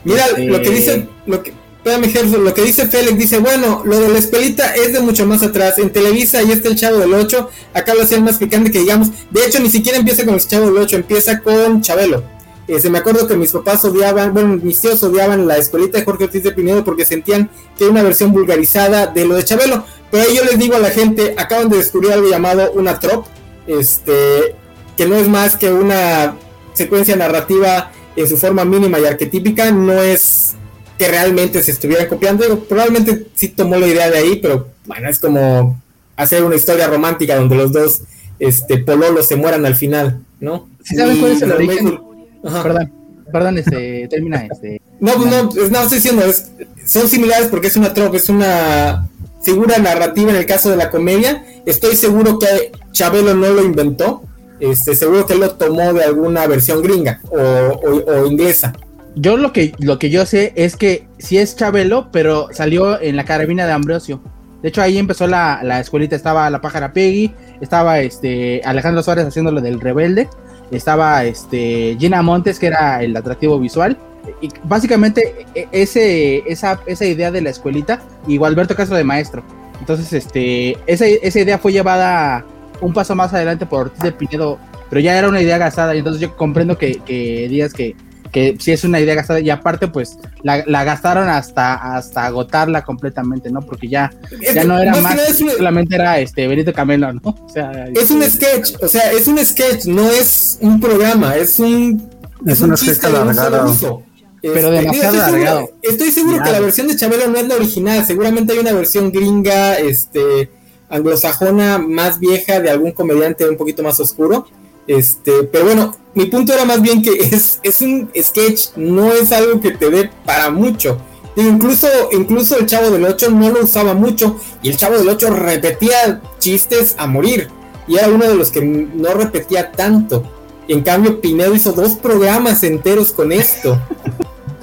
Mira, 0.04 0.24
lo 0.38 0.62
que 0.62 0.70
dice, 0.70 1.08
lo 1.26 1.42
que, 1.42 1.52
lo 1.84 2.54
que 2.54 2.62
dice 2.62 2.86
Félix, 2.86 3.18
dice, 3.18 3.38
bueno, 3.38 3.82
lo 3.84 3.98
de 3.98 4.08
la 4.08 4.18
escuelita 4.18 4.74
es 4.74 4.92
de 4.92 5.00
mucho 5.00 5.26
más 5.26 5.42
atrás. 5.42 5.78
En 5.78 5.90
Televisa 5.90 6.38
ahí 6.38 6.52
está 6.52 6.68
el 6.68 6.76
Chavo 6.76 6.98
del 6.98 7.12
8, 7.12 7.50
acá 7.74 7.94
lo 7.94 8.02
hacían 8.02 8.24
más 8.24 8.38
picante 8.38 8.70
que 8.70 8.78
digamos. 8.80 9.10
De 9.30 9.44
hecho, 9.44 9.58
ni 9.60 9.68
siquiera 9.68 9.98
empieza 9.98 10.24
con 10.24 10.34
el 10.34 10.40
Chavo 10.40 10.66
del 10.66 10.78
8, 10.78 10.96
empieza 10.96 11.40
con 11.40 11.82
Chabelo. 11.82 12.37
Eh, 12.68 12.80
se 12.80 12.90
me 12.90 12.98
acuerdo 12.98 13.26
que 13.26 13.34
mis 13.34 13.50
papás 13.50 13.82
odiaban, 13.86 14.34
bueno, 14.34 14.60
mis 14.62 14.78
tíos 14.78 15.02
odiaban 15.02 15.48
la 15.48 15.56
escuelita 15.56 15.98
de 15.98 16.04
Jorge 16.04 16.24
Ortiz 16.24 16.42
de 16.42 16.52
Pinedo 16.52 16.84
porque 16.84 17.06
sentían 17.06 17.48
que 17.78 17.84
era 17.84 17.92
una 17.92 18.02
versión 18.02 18.30
vulgarizada 18.30 19.06
de 19.06 19.24
lo 19.24 19.34
de 19.36 19.44
Chabelo. 19.44 19.84
Pero 20.10 20.24
ahí 20.24 20.36
yo 20.36 20.44
les 20.44 20.58
digo 20.58 20.76
a 20.76 20.78
la 20.78 20.90
gente, 20.90 21.34
acaban 21.38 21.70
de 21.70 21.78
descubrir 21.78 22.12
algo 22.12 22.28
llamado 22.28 22.70
una 22.72 23.00
trop, 23.00 23.26
este, 23.66 24.54
que 24.98 25.06
no 25.06 25.16
es 25.16 25.28
más 25.28 25.56
que 25.56 25.72
una 25.72 26.36
secuencia 26.74 27.16
narrativa 27.16 27.90
en 28.16 28.28
su 28.28 28.36
forma 28.36 28.66
mínima 28.66 29.00
y 29.00 29.06
arquetípica, 29.06 29.70
no 29.70 30.02
es 30.02 30.54
que 30.98 31.08
realmente 31.08 31.62
se 31.62 31.70
estuvieran 31.70 32.06
copiando, 32.06 32.64
probablemente 32.64 33.28
sí 33.34 33.48
tomó 33.48 33.76
la 33.76 33.86
idea 33.86 34.10
de 34.10 34.18
ahí, 34.18 34.36
pero 34.36 34.68
bueno, 34.86 35.08
es 35.08 35.18
como 35.18 35.80
hacer 36.16 36.42
una 36.42 36.56
historia 36.56 36.88
romántica 36.88 37.36
donde 37.36 37.54
los 37.54 37.72
dos 37.72 38.02
este 38.40 38.78
pololos 38.78 39.26
se 39.26 39.36
mueran 39.36 39.64
al 39.64 39.74
final, 39.74 40.20
¿no? 40.40 40.68
¿Saben 40.82 41.20
cuál 41.20 41.32
es 41.32 41.42
el 41.42 41.52
origen? 41.52 42.07
Perdón, 42.42 42.92
perdón, 43.32 43.58
este, 43.58 44.08
termina 44.08 44.46
este. 44.46 44.80
No, 45.00 45.14
pues 45.14 45.30
no, 45.30 45.42
no 45.44 45.82
estoy 45.82 45.98
diciendo, 45.98 46.24
es, 46.24 46.50
son 46.86 47.08
similares 47.08 47.48
porque 47.48 47.68
es 47.68 47.76
una 47.76 47.92
tropa, 47.94 48.16
es 48.16 48.28
una 48.28 49.08
figura 49.42 49.78
narrativa 49.78 50.30
en 50.30 50.36
el 50.36 50.46
caso 50.46 50.70
de 50.70 50.76
la 50.76 50.90
comedia. 50.90 51.44
Estoy 51.66 51.96
seguro 51.96 52.38
que 52.38 52.72
Chabelo 52.92 53.34
no 53.34 53.48
lo 53.48 53.62
inventó, 53.62 54.22
este, 54.60 54.94
seguro 54.94 55.26
que 55.26 55.34
lo 55.34 55.50
tomó 55.52 55.92
de 55.92 56.04
alguna 56.04 56.46
versión 56.46 56.82
gringa 56.82 57.20
o, 57.30 58.26
inglesa. 58.26 58.72
Yo 59.14 59.36
lo 59.36 59.52
que, 59.52 59.72
lo 59.78 59.98
que 59.98 60.10
yo 60.10 60.26
sé 60.26 60.52
es 60.54 60.76
que 60.76 61.08
sí 61.18 61.38
es 61.38 61.56
Chabelo, 61.56 62.10
pero 62.12 62.48
salió 62.52 63.00
en 63.00 63.16
la 63.16 63.24
carabina 63.24 63.66
de 63.66 63.72
Ambrosio. 63.72 64.20
De 64.62 64.68
hecho, 64.68 64.82
ahí 64.82 64.98
empezó 64.98 65.26
la, 65.26 65.60
la 65.62 65.80
escuelita, 65.80 66.16
estaba 66.16 66.50
la 66.50 66.60
pájara 66.60 66.92
Peggy, 66.92 67.32
estaba 67.60 68.00
este 68.00 68.60
Alejandro 68.64 69.02
Suárez 69.02 69.26
haciendo 69.26 69.52
lo 69.52 69.60
del 69.60 69.80
rebelde, 69.80 70.28
estaba 70.70 71.24
este 71.24 71.96
Gina 71.98 72.22
Montes, 72.22 72.58
que 72.58 72.66
era 72.66 73.02
el 73.02 73.16
atractivo 73.16 73.58
visual. 73.58 73.96
Y 74.40 74.50
básicamente 74.64 75.46
e, 75.54 75.68
ese, 75.72 76.42
esa, 76.50 76.80
esa 76.86 77.06
idea 77.06 77.30
de 77.30 77.40
la 77.40 77.50
escuelita, 77.50 78.00
y 78.26 78.42
Alberto 78.42 78.76
Castro 78.76 78.96
de 78.96 79.04
maestro. 79.04 79.42
Entonces, 79.80 80.12
este, 80.12 80.76
esa, 80.86 81.06
esa 81.06 81.40
idea 81.40 81.58
fue 81.58 81.72
llevada 81.72 82.44
un 82.80 82.92
paso 82.92 83.14
más 83.14 83.32
adelante 83.32 83.66
por 83.66 83.86
Ortiz 83.86 84.02
de 84.02 84.12
Pinedo, 84.12 84.58
pero 84.90 85.00
ya 85.00 85.16
era 85.18 85.28
una 85.28 85.40
idea 85.40 85.58
gastada, 85.58 85.94
y 85.94 85.98
entonces 85.98 86.20
yo 86.20 86.36
comprendo 86.36 86.76
que, 86.76 86.96
que 87.00 87.48
digas 87.48 87.72
que, 87.72 87.96
que 88.30 88.56
sí 88.58 88.72
es 88.72 88.84
una 88.84 89.00
idea 89.00 89.14
gastada, 89.14 89.40
y 89.40 89.50
aparte, 89.50 89.88
pues 89.88 90.18
la, 90.42 90.64
la 90.66 90.84
gastaron 90.84 91.28
hasta, 91.28 91.96
hasta 91.96 92.26
agotarla 92.26 92.82
completamente, 92.82 93.50
¿no? 93.50 93.60
Porque 93.60 93.88
ya, 93.88 94.12
ya 94.54 94.64
no 94.64 94.78
era 94.78 95.00
más, 95.00 95.18
solamente 95.38 95.94
era 95.94 96.18
este 96.18 96.46
Benito 96.46 96.72
Camelo, 96.72 97.12
¿no? 97.12 97.20
O 97.24 97.48
sea, 97.48 97.86
es 97.94 98.10
un 98.10 98.22
sketch, 98.22 98.82
o 98.82 98.88
sea, 98.88 99.12
es 99.12 99.28
un 99.28 99.38
sketch, 99.44 99.86
no 99.86 100.10
es 100.10 100.58
un 100.60 100.80
programa, 100.80 101.36
es 101.36 101.58
un. 101.58 102.08
Es, 102.46 102.60
un, 102.60 102.76
sketch 102.76 103.04
alargado. 103.04 104.02
Pero 104.40 104.54
este, 104.54 104.70
demasiado 104.70 105.24
alargado. 105.24 105.70
Estoy 105.82 106.10
seguro 106.10 106.42
que 106.42 106.52
la 106.52 106.60
versión 106.60 106.88
de 106.88 106.96
Chabelo 106.96 107.28
no 107.28 107.38
es 107.38 107.48
la 107.48 107.56
original, 107.56 108.04
seguramente 108.04 108.52
hay 108.52 108.60
una 108.60 108.72
versión 108.72 109.10
gringa, 109.10 109.74
este 109.74 110.50
anglosajona 110.90 111.78
más 111.78 112.18
vieja 112.18 112.60
de 112.60 112.70
algún 112.70 112.92
comediante 112.92 113.48
un 113.48 113.56
poquito 113.56 113.82
más 113.82 113.98
oscuro. 114.00 114.46
Este, 114.88 115.44
pero 115.44 115.66
bueno, 115.66 115.94
mi 116.14 116.26
punto 116.26 116.52
era 116.52 116.64
más 116.64 116.82
bien 116.82 117.02
que 117.02 117.10
es, 117.32 117.60
es 117.62 117.80
un 117.80 118.10
sketch, 118.20 118.70
no 118.76 119.12
es 119.12 119.30
algo 119.30 119.60
que 119.60 119.70
te 119.70 119.90
dé 119.90 120.10
para 120.24 120.50
mucho. 120.50 120.98
Incluso, 121.36 121.86
incluso 122.10 122.58
el 122.58 122.66
Chavo 122.66 122.90
del 122.90 123.04
8 123.04 123.30
no 123.30 123.50
lo 123.50 123.62
usaba 123.62 123.94
mucho 123.94 124.40
y 124.60 124.70
el 124.70 124.76
Chavo 124.76 124.98
del 124.98 125.08
8 125.08 125.30
repetía 125.30 126.20
chistes 126.40 126.96
a 126.98 127.06
morir 127.06 127.48
y 127.86 127.96
era 127.96 128.08
uno 128.08 128.26
de 128.26 128.34
los 128.34 128.50
que 128.50 128.60
no 128.60 129.14
repetía 129.14 129.70
tanto. 129.70 130.24
En 130.66 130.82
cambio, 130.82 131.20
Pinedo 131.20 131.54
hizo 131.54 131.70
dos 131.72 131.94
programas 131.94 132.64
enteros 132.64 133.12
con 133.12 133.30
esto. 133.30 133.80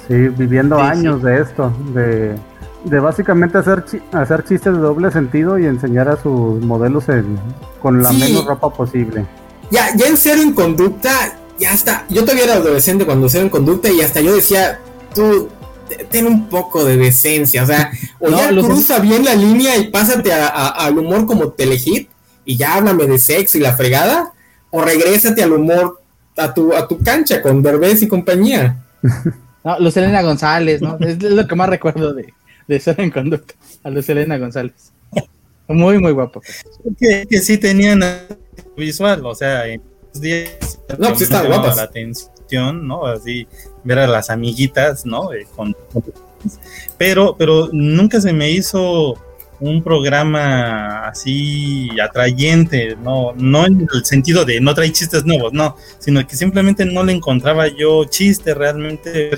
Sí, 0.08 0.14
viviendo 0.14 0.78
años 0.78 1.20
de 1.20 1.40
esto, 1.40 1.72
de 1.92 2.36
de 2.86 3.00
básicamente 3.00 3.58
hacer 3.58 3.84
hacer 4.12 4.44
chistes 4.44 4.72
de 4.72 4.78
doble 4.78 5.10
sentido 5.10 5.58
y 5.58 5.66
enseñar 5.66 6.08
a 6.08 6.16
sus 6.16 6.60
modelos 6.62 7.04
con 7.82 8.02
la 8.02 8.12
menos 8.12 8.44
ropa 8.46 8.70
posible. 8.70 9.26
Ya, 9.70 9.94
ya 9.96 10.06
en 10.06 10.16
cero 10.16 10.42
en 10.42 10.52
conducta, 10.52 11.38
ya 11.58 11.72
está. 11.72 12.06
Yo 12.08 12.22
todavía 12.22 12.44
era 12.44 12.54
adolescente 12.54 13.04
cuando 13.04 13.28
cero 13.28 13.44
en 13.44 13.50
conducta 13.50 13.90
y 13.90 14.00
hasta 14.00 14.20
yo 14.20 14.34
decía, 14.34 14.80
tú 15.14 15.48
ten 16.10 16.26
un 16.26 16.48
poco 16.48 16.84
de 16.84 16.96
decencia, 16.96 17.62
o 17.62 17.66
sea, 17.66 17.92
o 18.18 18.28
ya 18.28 18.48
cruza 18.48 18.98
bien 18.98 19.24
la 19.24 19.34
línea 19.34 19.76
y 19.76 19.88
pásate 19.88 20.32
al 20.32 20.98
humor 20.98 21.26
como 21.26 21.50
telehit 21.50 22.08
y 22.44 22.56
ya 22.56 22.74
háblame 22.74 23.06
de 23.06 23.18
sexo 23.18 23.58
y 23.58 23.60
la 23.60 23.76
fregada, 23.76 24.32
o 24.70 24.82
regrésate 24.82 25.42
al 25.42 25.52
humor 25.52 26.00
a 26.36 26.52
tu, 26.52 26.72
a 26.74 26.86
tu 26.86 26.98
cancha 26.98 27.42
con 27.42 27.62
Derbez 27.62 28.02
y 28.02 28.08
compañía. 28.08 28.82
No, 29.64 29.80
Luz 29.80 29.96
Elena 29.96 30.22
González, 30.22 30.80
¿no? 30.80 30.96
Es 31.00 31.20
lo 31.20 31.44
que 31.44 31.56
más 31.56 31.68
recuerdo 31.68 32.14
de, 32.14 32.32
de 32.68 32.78
ser 32.78 33.00
en 33.00 33.10
conducta, 33.10 33.54
a 33.82 33.90
Luz 33.90 34.08
Elena 34.08 34.38
González. 34.38 34.92
Muy, 35.66 35.98
muy 35.98 36.12
guapo. 36.12 36.40
Que, 37.00 37.26
que 37.28 37.40
sí 37.40 37.58
tenían 37.58 38.00
visual, 38.76 39.24
o 39.24 39.34
sea, 39.34 39.66
en 39.66 39.82
los 40.12 40.20
días 40.20 40.80
no, 40.98 41.12
pues 41.14 41.28
guapas. 41.28 41.76
la 41.76 41.82
atención, 41.82 42.86
¿no? 42.86 43.06
Así, 43.06 43.46
ver 43.84 43.98
a 43.98 44.06
las 44.06 44.30
amiguitas, 44.30 45.04
¿no? 45.04 45.32
Eh, 45.32 45.46
con, 45.54 45.76
pero, 46.98 47.36
pero 47.36 47.68
nunca 47.72 48.20
se 48.20 48.32
me 48.32 48.50
hizo 48.50 49.14
un 49.58 49.82
programa 49.82 51.08
así 51.08 51.88
atrayente, 52.00 52.94
no, 53.02 53.32
no 53.36 53.66
en 53.66 53.88
el 53.92 54.04
sentido 54.04 54.44
de 54.44 54.60
no 54.60 54.74
trae 54.74 54.92
chistes 54.92 55.24
nuevos, 55.24 55.52
no, 55.52 55.76
sino 55.98 56.26
que 56.26 56.36
simplemente 56.36 56.84
no 56.84 57.02
le 57.02 57.12
encontraba 57.12 57.66
yo 57.68 58.04
chiste 58.04 58.52
realmente 58.52 59.30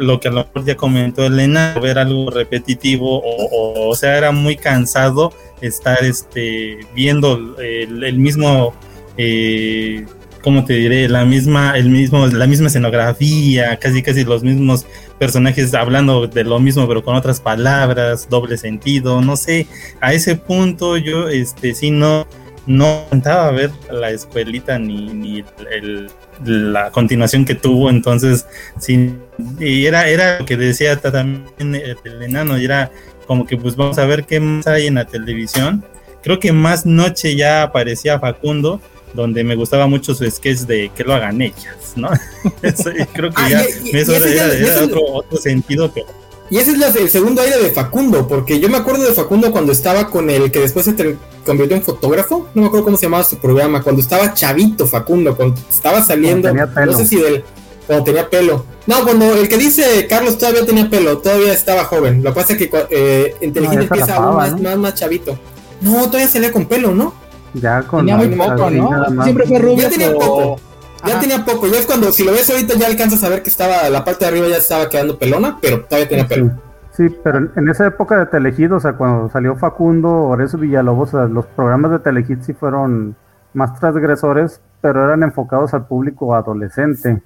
lo 0.00 0.18
que 0.18 0.28
a 0.28 0.30
lo 0.30 0.44
mejor 0.44 0.64
ya 0.64 0.76
comentó 0.76 1.24
Elena, 1.24 1.74
ver 1.80 1.98
algo 1.98 2.30
repetitivo 2.30 3.20
o, 3.22 3.88
o, 3.88 3.94
sea, 3.94 4.16
era 4.16 4.32
muy 4.32 4.56
cansado 4.56 5.32
estar 5.60 6.02
este, 6.04 6.78
viendo 6.94 7.56
el, 7.58 8.18
mismo, 8.18 8.74
eh, 9.16 10.04
¿cómo 10.42 10.64
te 10.64 10.74
diré? 10.74 11.08
La 11.08 11.24
misma, 11.24 11.76
el 11.76 11.90
mismo, 11.90 12.26
la 12.26 12.46
misma 12.46 12.68
escenografía, 12.68 13.76
casi 13.78 14.02
casi 14.02 14.24
los 14.24 14.42
mismos 14.42 14.86
personajes 15.18 15.74
hablando 15.74 16.26
de 16.26 16.44
lo 16.44 16.60
mismo 16.60 16.86
pero 16.86 17.02
con 17.02 17.16
otras 17.16 17.40
palabras, 17.40 18.28
doble 18.28 18.56
sentido, 18.56 19.20
no 19.20 19.36
sé, 19.36 19.66
a 20.00 20.12
ese 20.12 20.36
punto 20.36 20.96
yo 20.96 21.28
este 21.28 21.74
sí 21.74 21.90
no 21.90 22.26
no 22.68 23.04
intentaba 23.04 23.50
ver 23.50 23.70
la 23.90 24.10
escuelita 24.10 24.78
ni, 24.78 25.08
ni 25.08 25.44
el, 25.72 26.10
la 26.44 26.90
continuación 26.90 27.46
que 27.46 27.54
tuvo, 27.54 27.88
entonces 27.88 28.46
sí, 28.78 29.14
y 29.58 29.86
era, 29.86 30.06
era 30.06 30.38
lo 30.38 30.44
que 30.44 30.58
decía 30.58 31.00
también 31.00 31.74
el 31.74 32.22
enano, 32.22 32.58
y 32.58 32.66
era 32.66 32.90
como 33.28 33.46
que 33.46 33.58
pues 33.58 33.76
vamos 33.76 33.98
a 33.98 34.06
ver 34.06 34.24
qué 34.24 34.40
más 34.40 34.66
hay 34.66 34.86
en 34.86 34.94
la 34.94 35.04
televisión. 35.04 35.84
Creo 36.22 36.40
que 36.40 36.50
más 36.50 36.86
noche 36.86 37.36
ya 37.36 37.62
aparecía 37.62 38.18
Facundo, 38.18 38.80
donde 39.12 39.44
me 39.44 39.54
gustaba 39.54 39.86
mucho 39.86 40.14
su 40.14 40.28
sketch 40.28 40.60
de 40.60 40.90
que 40.96 41.04
lo 41.04 41.14
hagan 41.14 41.40
ellas, 41.42 41.92
¿no? 41.94 42.08
creo 43.12 43.30
que 43.30 43.50
ya 43.50 43.62
eso 43.92 44.14
era, 44.14 44.84
otro, 44.84 45.00
otro, 45.12 45.38
sentido, 45.38 45.92
pero... 45.92 46.06
Y 46.50 46.56
ese 46.56 46.72
es 46.72 46.96
el 46.96 47.10
segundo 47.10 47.42
aire 47.42 47.58
de 47.58 47.70
Facundo, 47.70 48.26
porque 48.26 48.58
yo 48.58 48.70
me 48.70 48.78
acuerdo 48.78 49.04
de 49.04 49.12
Facundo 49.12 49.52
cuando 49.52 49.72
estaba 49.72 50.08
con 50.08 50.30
el 50.30 50.50
que 50.50 50.60
después 50.60 50.86
se 50.86 51.16
convirtió 51.44 51.76
en 51.76 51.82
fotógrafo, 51.82 52.48
no 52.54 52.62
me 52.62 52.68
acuerdo 52.68 52.86
cómo 52.86 52.96
se 52.96 53.04
llamaba 53.04 53.24
su 53.24 53.36
programa, 53.36 53.82
cuando 53.82 54.00
estaba 54.00 54.32
chavito 54.32 54.86
Facundo, 54.86 55.36
cuando 55.36 55.60
estaba 55.68 56.02
saliendo, 56.02 56.52
no 56.54 56.92
sé 56.94 57.06
si 57.06 57.16
del, 57.16 57.44
cuando 57.88 58.04
tenía 58.04 58.28
pelo. 58.28 58.66
No, 58.86 59.02
cuando 59.02 59.34
el 59.34 59.48
que 59.48 59.56
dice 59.56 60.06
Carlos 60.08 60.38
todavía 60.38 60.64
tenía 60.64 60.88
pelo, 60.88 61.18
todavía 61.18 61.52
estaba 61.52 61.84
joven, 61.84 62.22
lo 62.22 62.32
que 62.32 62.40
pasa 62.40 62.52
es 62.52 62.58
que 62.58 62.70
eh, 62.90 63.34
inteligente 63.40 63.84
empieza 63.84 64.16
aún 64.16 64.36
más, 64.36 64.60
más, 64.60 64.76
más 64.76 64.94
chavito. 64.94 65.36
No, 65.80 66.06
todavía 66.06 66.28
salía 66.28 66.52
con 66.52 66.66
pelo, 66.66 66.94
¿no? 66.94 67.14
Ya 67.54 67.82
con 67.82 68.06
tenía 68.06 68.16
muy 68.18 68.28
poco, 68.28 68.70
¿no? 68.70 69.22
Siempre 69.24 69.46
fue 69.46 69.58
rubio. 69.58 69.82
Ya 69.82 69.88
tenía 69.88 70.12
poco. 70.12 70.60
Ya 71.06 71.20
tenía 71.20 71.44
poco. 71.44 71.66
Ya 71.66 71.78
es 71.78 71.86
cuando, 71.86 72.12
si 72.12 72.24
lo 72.24 72.32
ves 72.32 72.50
ahorita, 72.50 72.74
ya 72.74 72.86
alcanzas 72.86 73.24
a 73.24 73.30
ver 73.30 73.42
que 73.42 73.50
estaba, 73.50 73.88
la 73.88 74.04
parte 74.04 74.24
de 74.24 74.30
arriba 74.30 74.48
ya 74.48 74.58
estaba 74.58 74.88
quedando 74.88 75.18
pelona, 75.18 75.58
pero 75.60 75.84
todavía 75.84 76.08
tenía 76.08 76.28
pelo. 76.28 76.50
Sí, 76.92 77.08
pero 77.22 77.48
en, 77.54 77.68
esa 77.68 77.86
época 77.86 78.18
de 78.18 78.26
Telehit, 78.26 78.72
o 78.72 78.80
sea, 78.80 78.94
cuando 78.94 79.30
salió 79.30 79.54
Facundo, 79.56 80.10
Horacio 80.10 80.58
Villalobos, 80.58 81.14
o 81.14 81.18
sea, 81.18 81.26
los 81.28 81.46
programas 81.46 81.92
de 81.92 82.00
Telehit 82.00 82.42
sí 82.42 82.52
fueron 82.52 83.16
más 83.54 83.78
transgresores, 83.78 84.60
pero 84.80 85.04
eran 85.04 85.22
enfocados 85.22 85.72
al 85.74 85.86
público 85.86 86.34
adolescente, 86.34 87.22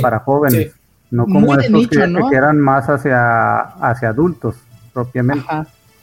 para 0.00 0.20
jóvenes. 0.20 0.72
No 1.10 1.24
como 1.24 1.58
estos 1.58 1.88
que, 1.88 2.36
eran 2.36 2.60
más 2.60 2.86
hacia, 2.86 3.60
hacia 3.60 4.10
adultos, 4.10 4.56
propiamente. 4.92 5.46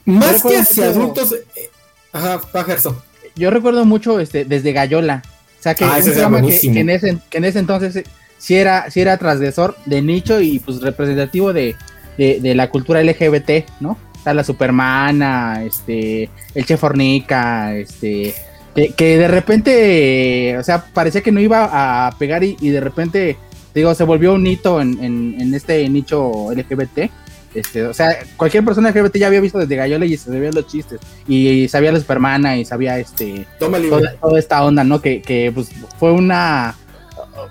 Más 0.06 0.42
que 0.42 0.58
hacia 0.58 0.86
adultos. 0.88 1.34
Eh, 1.34 1.70
ajá, 2.12 2.42
Pajerso 2.52 3.04
yo 3.36 3.52
recuerdo 3.52 3.86
mucho 3.86 4.20
este, 4.20 4.46
desde 4.46 4.72
Gallola. 4.72 5.22
O 5.60 5.64
sea, 5.66 5.76
que, 5.76 5.84
ah, 5.84 6.00
en 6.00 6.90
ese, 6.90 7.18
que 7.30 7.38
en 7.38 7.46
ese 7.46 7.60
entonces 7.60 8.04
sí 8.38 8.56
era, 8.56 8.90
sí 8.90 9.02
era 9.02 9.18
transgresor 9.18 9.76
de 9.86 10.02
nicho 10.02 10.40
y 10.40 10.60
pues 10.60 10.82
representativo 10.82 11.54
de, 11.54 11.76
la 12.18 12.70
cultura 12.70 13.04
LGBT, 13.04 13.70
¿no? 13.80 13.98
Sea, 14.24 14.34
la 14.34 14.44
Supermana, 14.44 15.64
este, 15.64 16.30
el 16.54 16.66
Chef 16.66 16.80
Fornica, 16.80 17.76
este, 17.76 18.34
que, 18.74 19.18
de 19.18 19.28
repente, 19.28 20.58
o 20.58 20.64
sea, 20.64 20.86
parecía 20.86 21.22
que 21.22 21.32
no 21.32 21.40
iba 21.40 22.08
a 22.08 22.12
pegar 22.18 22.44
y, 22.44 22.56
de 22.56 22.80
repente, 22.80 23.38
digo, 23.76 23.94
se 23.94 24.04
volvió 24.04 24.34
un 24.34 24.48
hito 24.48 24.82
en, 24.82 25.02
en 25.02 25.54
este 25.54 25.88
nicho 25.90 26.52
LGBT 26.52 27.12
este, 27.56 27.88
o 27.88 27.94
sea, 27.94 28.18
cualquier 28.36 28.66
persona 28.66 28.92
que 28.92 29.20
ya 29.20 29.28
había 29.28 29.40
visto 29.40 29.58
desde 29.58 29.78
Gallola 29.78 30.06
y 30.06 30.18
se 30.18 30.26
sabía 30.26 30.52
los 30.52 30.68
chistes. 30.68 31.00
Y, 31.26 31.68
sabía 31.70 31.94
la 31.94 32.00
Supermana 32.00 32.58
y 32.58 32.66
sabía 32.66 33.00
este 33.00 33.48
toda, 33.58 33.80
esta 34.38 34.64
onda, 34.64 34.84
¿no? 34.84 35.02
Que, 35.02 35.52
pues 35.56 35.70
fue 35.98 36.12
una 36.12 36.76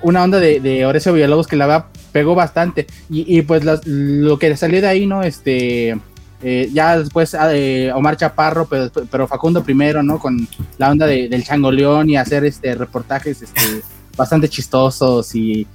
una 0.02 0.22
onda 0.22 0.38
de, 0.38 0.60
de 0.60 0.84
Horacio 0.84 1.12
Villalobos 1.12 1.46
que 1.46 1.56
la 1.56 1.66
verdad 1.66 1.86
pegó 2.12 2.34
bastante. 2.34 2.86
Y, 3.08 3.40
pues 3.42 3.64
lo 3.64 4.38
que 4.38 4.54
salió 4.56 4.80
de 4.80 4.88
ahí, 4.88 5.06
¿no? 5.06 5.22
Este. 5.22 5.98
Eh, 6.46 6.68
ya 6.74 6.98
después 6.98 7.34
ah, 7.34 7.50
Omar 7.94 8.18
Chaparro, 8.18 8.66
pero, 8.66 8.90
pero, 9.10 9.26
Facundo 9.26 9.64
primero, 9.64 10.02
¿no? 10.02 10.18
Con 10.18 10.46
la 10.76 10.90
onda 10.90 11.06
del 11.06 11.42
changoleón 11.42 12.10
y 12.10 12.18
hacer 12.18 12.44
este 12.44 12.74
reportajes 12.74 13.40
este, 13.40 13.80
bastante 14.14 14.50
chistosos 14.50 15.34
y 15.34 15.66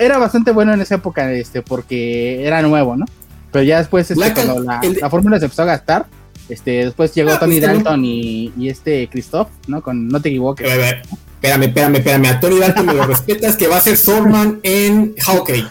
era 0.00 0.18
bastante 0.18 0.50
bueno 0.50 0.72
en 0.74 0.80
esa 0.80 0.96
época, 0.96 1.32
este, 1.32 1.62
porque 1.62 2.44
era 2.46 2.62
nuevo, 2.62 2.96
¿no? 2.96 3.06
Pero 3.50 3.64
ya 3.64 3.78
después, 3.78 4.10
este, 4.10 4.32
cuando 4.32 4.60
la, 4.60 5.10
fórmula 5.10 5.38
se 5.38 5.44
empezó 5.44 5.62
a 5.62 5.66
gastar, 5.66 6.06
este, 6.48 6.84
después 6.84 7.14
llegó 7.14 7.32
ah, 7.32 7.38
Tony 7.38 7.60
pues, 7.60 7.72
Dalton 7.72 8.04
y, 8.04 8.52
y, 8.58 8.68
este 8.68 9.08
Christoph, 9.08 9.48
¿no? 9.66 9.82
Con 9.82 10.08
No 10.08 10.20
te 10.20 10.30
equivoques. 10.30 10.66
Espérame, 10.66 11.64
espérame, 11.64 11.96
espérame. 11.96 12.26
A 12.26 12.40
Tony 12.40 12.58
Dalton 12.58 12.86
me 12.86 12.94
lo 12.94 13.06
respetas 13.06 13.56
que 13.56 13.66
va 13.66 13.76
a 13.76 13.80
ser 13.80 13.96
Sorman 13.96 14.60
en 14.62 15.14
Hawkeye. 15.18 15.66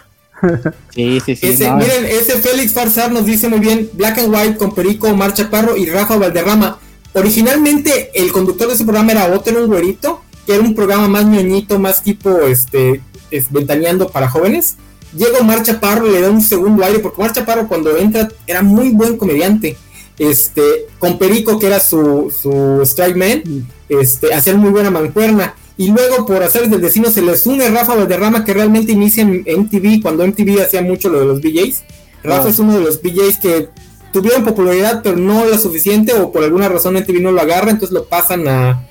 Sí, 0.94 1.20
sí, 1.24 1.36
sí. 1.36 1.48
Miren, 1.48 2.06
ese 2.06 2.40
Félix 2.40 2.74
Farsar 2.74 3.12
nos 3.12 3.26
dice 3.26 3.48
muy 3.48 3.60
bien: 3.60 3.90
Black 3.94 4.18
and 4.18 4.34
White 4.34 4.58
con 4.58 4.74
Perico, 4.74 5.16
Marcha 5.16 5.50
Parro 5.50 5.78
y 5.78 5.86
Rafa 5.86 6.18
Valderrama. 6.18 6.80
Originalmente 7.14 8.12
el 8.14 8.32
conductor 8.32 8.68
de 8.68 8.74
ese 8.74 8.84
programa 8.84 9.12
era 9.12 9.28
Otto, 9.28 9.52
un 9.52 9.68
güerito, 9.68 10.22
que 10.46 10.56
era 10.56 10.64
un 10.64 10.74
programa 10.74 11.08
más 11.08 11.26
ñoñito, 11.26 11.78
más 11.78 12.02
tipo 12.02 12.42
este, 12.42 13.02
es, 13.32 13.52
ventaneando 13.52 14.10
para 14.10 14.30
jóvenes. 14.30 14.76
Llega 15.16 15.40
Omar 15.40 15.64
Chaparro 15.64 16.10
le 16.10 16.22
da 16.22 16.30
un 16.30 16.42
segundo 16.42 16.84
aire, 16.84 17.00
porque 17.00 17.20
Omar 17.20 17.34
Chaparro 17.34 17.68
cuando 17.68 17.98
entra 17.98 18.30
era 18.48 18.62
muy 18.62 18.90
buen 18.90 19.18
comediante. 19.18 19.78
Este, 20.20 20.62
con 21.00 21.18
Perico, 21.18 21.58
que 21.58 21.68
era 21.68 21.80
su, 21.80 22.32
su 22.32 22.82
strike 22.84 23.18
man, 23.18 23.68
este, 23.90 24.34
hacía 24.34 24.54
muy 24.56 24.70
buena 24.70 24.92
mancuerna. 24.92 25.56
Y 25.78 25.90
luego, 25.90 26.26
por 26.28 26.44
hacer 26.44 26.70
del 26.70 26.80
vecino, 26.80 27.10
se 27.10 27.22
les 27.24 27.46
une 27.48 27.68
Rafa 27.70 27.96
Valderrama, 27.96 28.46
que 28.46 28.54
realmente 28.54 28.92
inicia 28.92 29.24
en 29.24 29.44
MTV, 29.46 30.02
cuando 30.02 30.26
MTV 30.28 30.62
hacía 30.62 30.82
mucho 30.82 31.10
lo 31.10 31.20
de 31.20 31.26
los 31.26 31.42
BJs. 31.42 31.84
Rafa 32.24 32.50
es 32.50 32.60
uno 32.60 32.78
de 32.78 32.82
los 32.82 33.02
BJs 33.02 33.40
que 33.40 33.70
tuvieron 34.14 34.44
popularidad, 34.44 35.02
pero 35.04 35.18
no 35.18 35.46
la 35.46 35.58
suficiente, 35.58 36.14
o 36.14 36.32
por 36.32 36.44
alguna 36.44 36.70
razón 36.70 36.96
MTV 36.96 37.22
no 37.22 37.32
lo 37.32 37.42
agarra, 37.42 37.72
entonces 37.72 37.94
lo 37.94 38.06
pasan 38.06 38.48
a, 38.48 38.88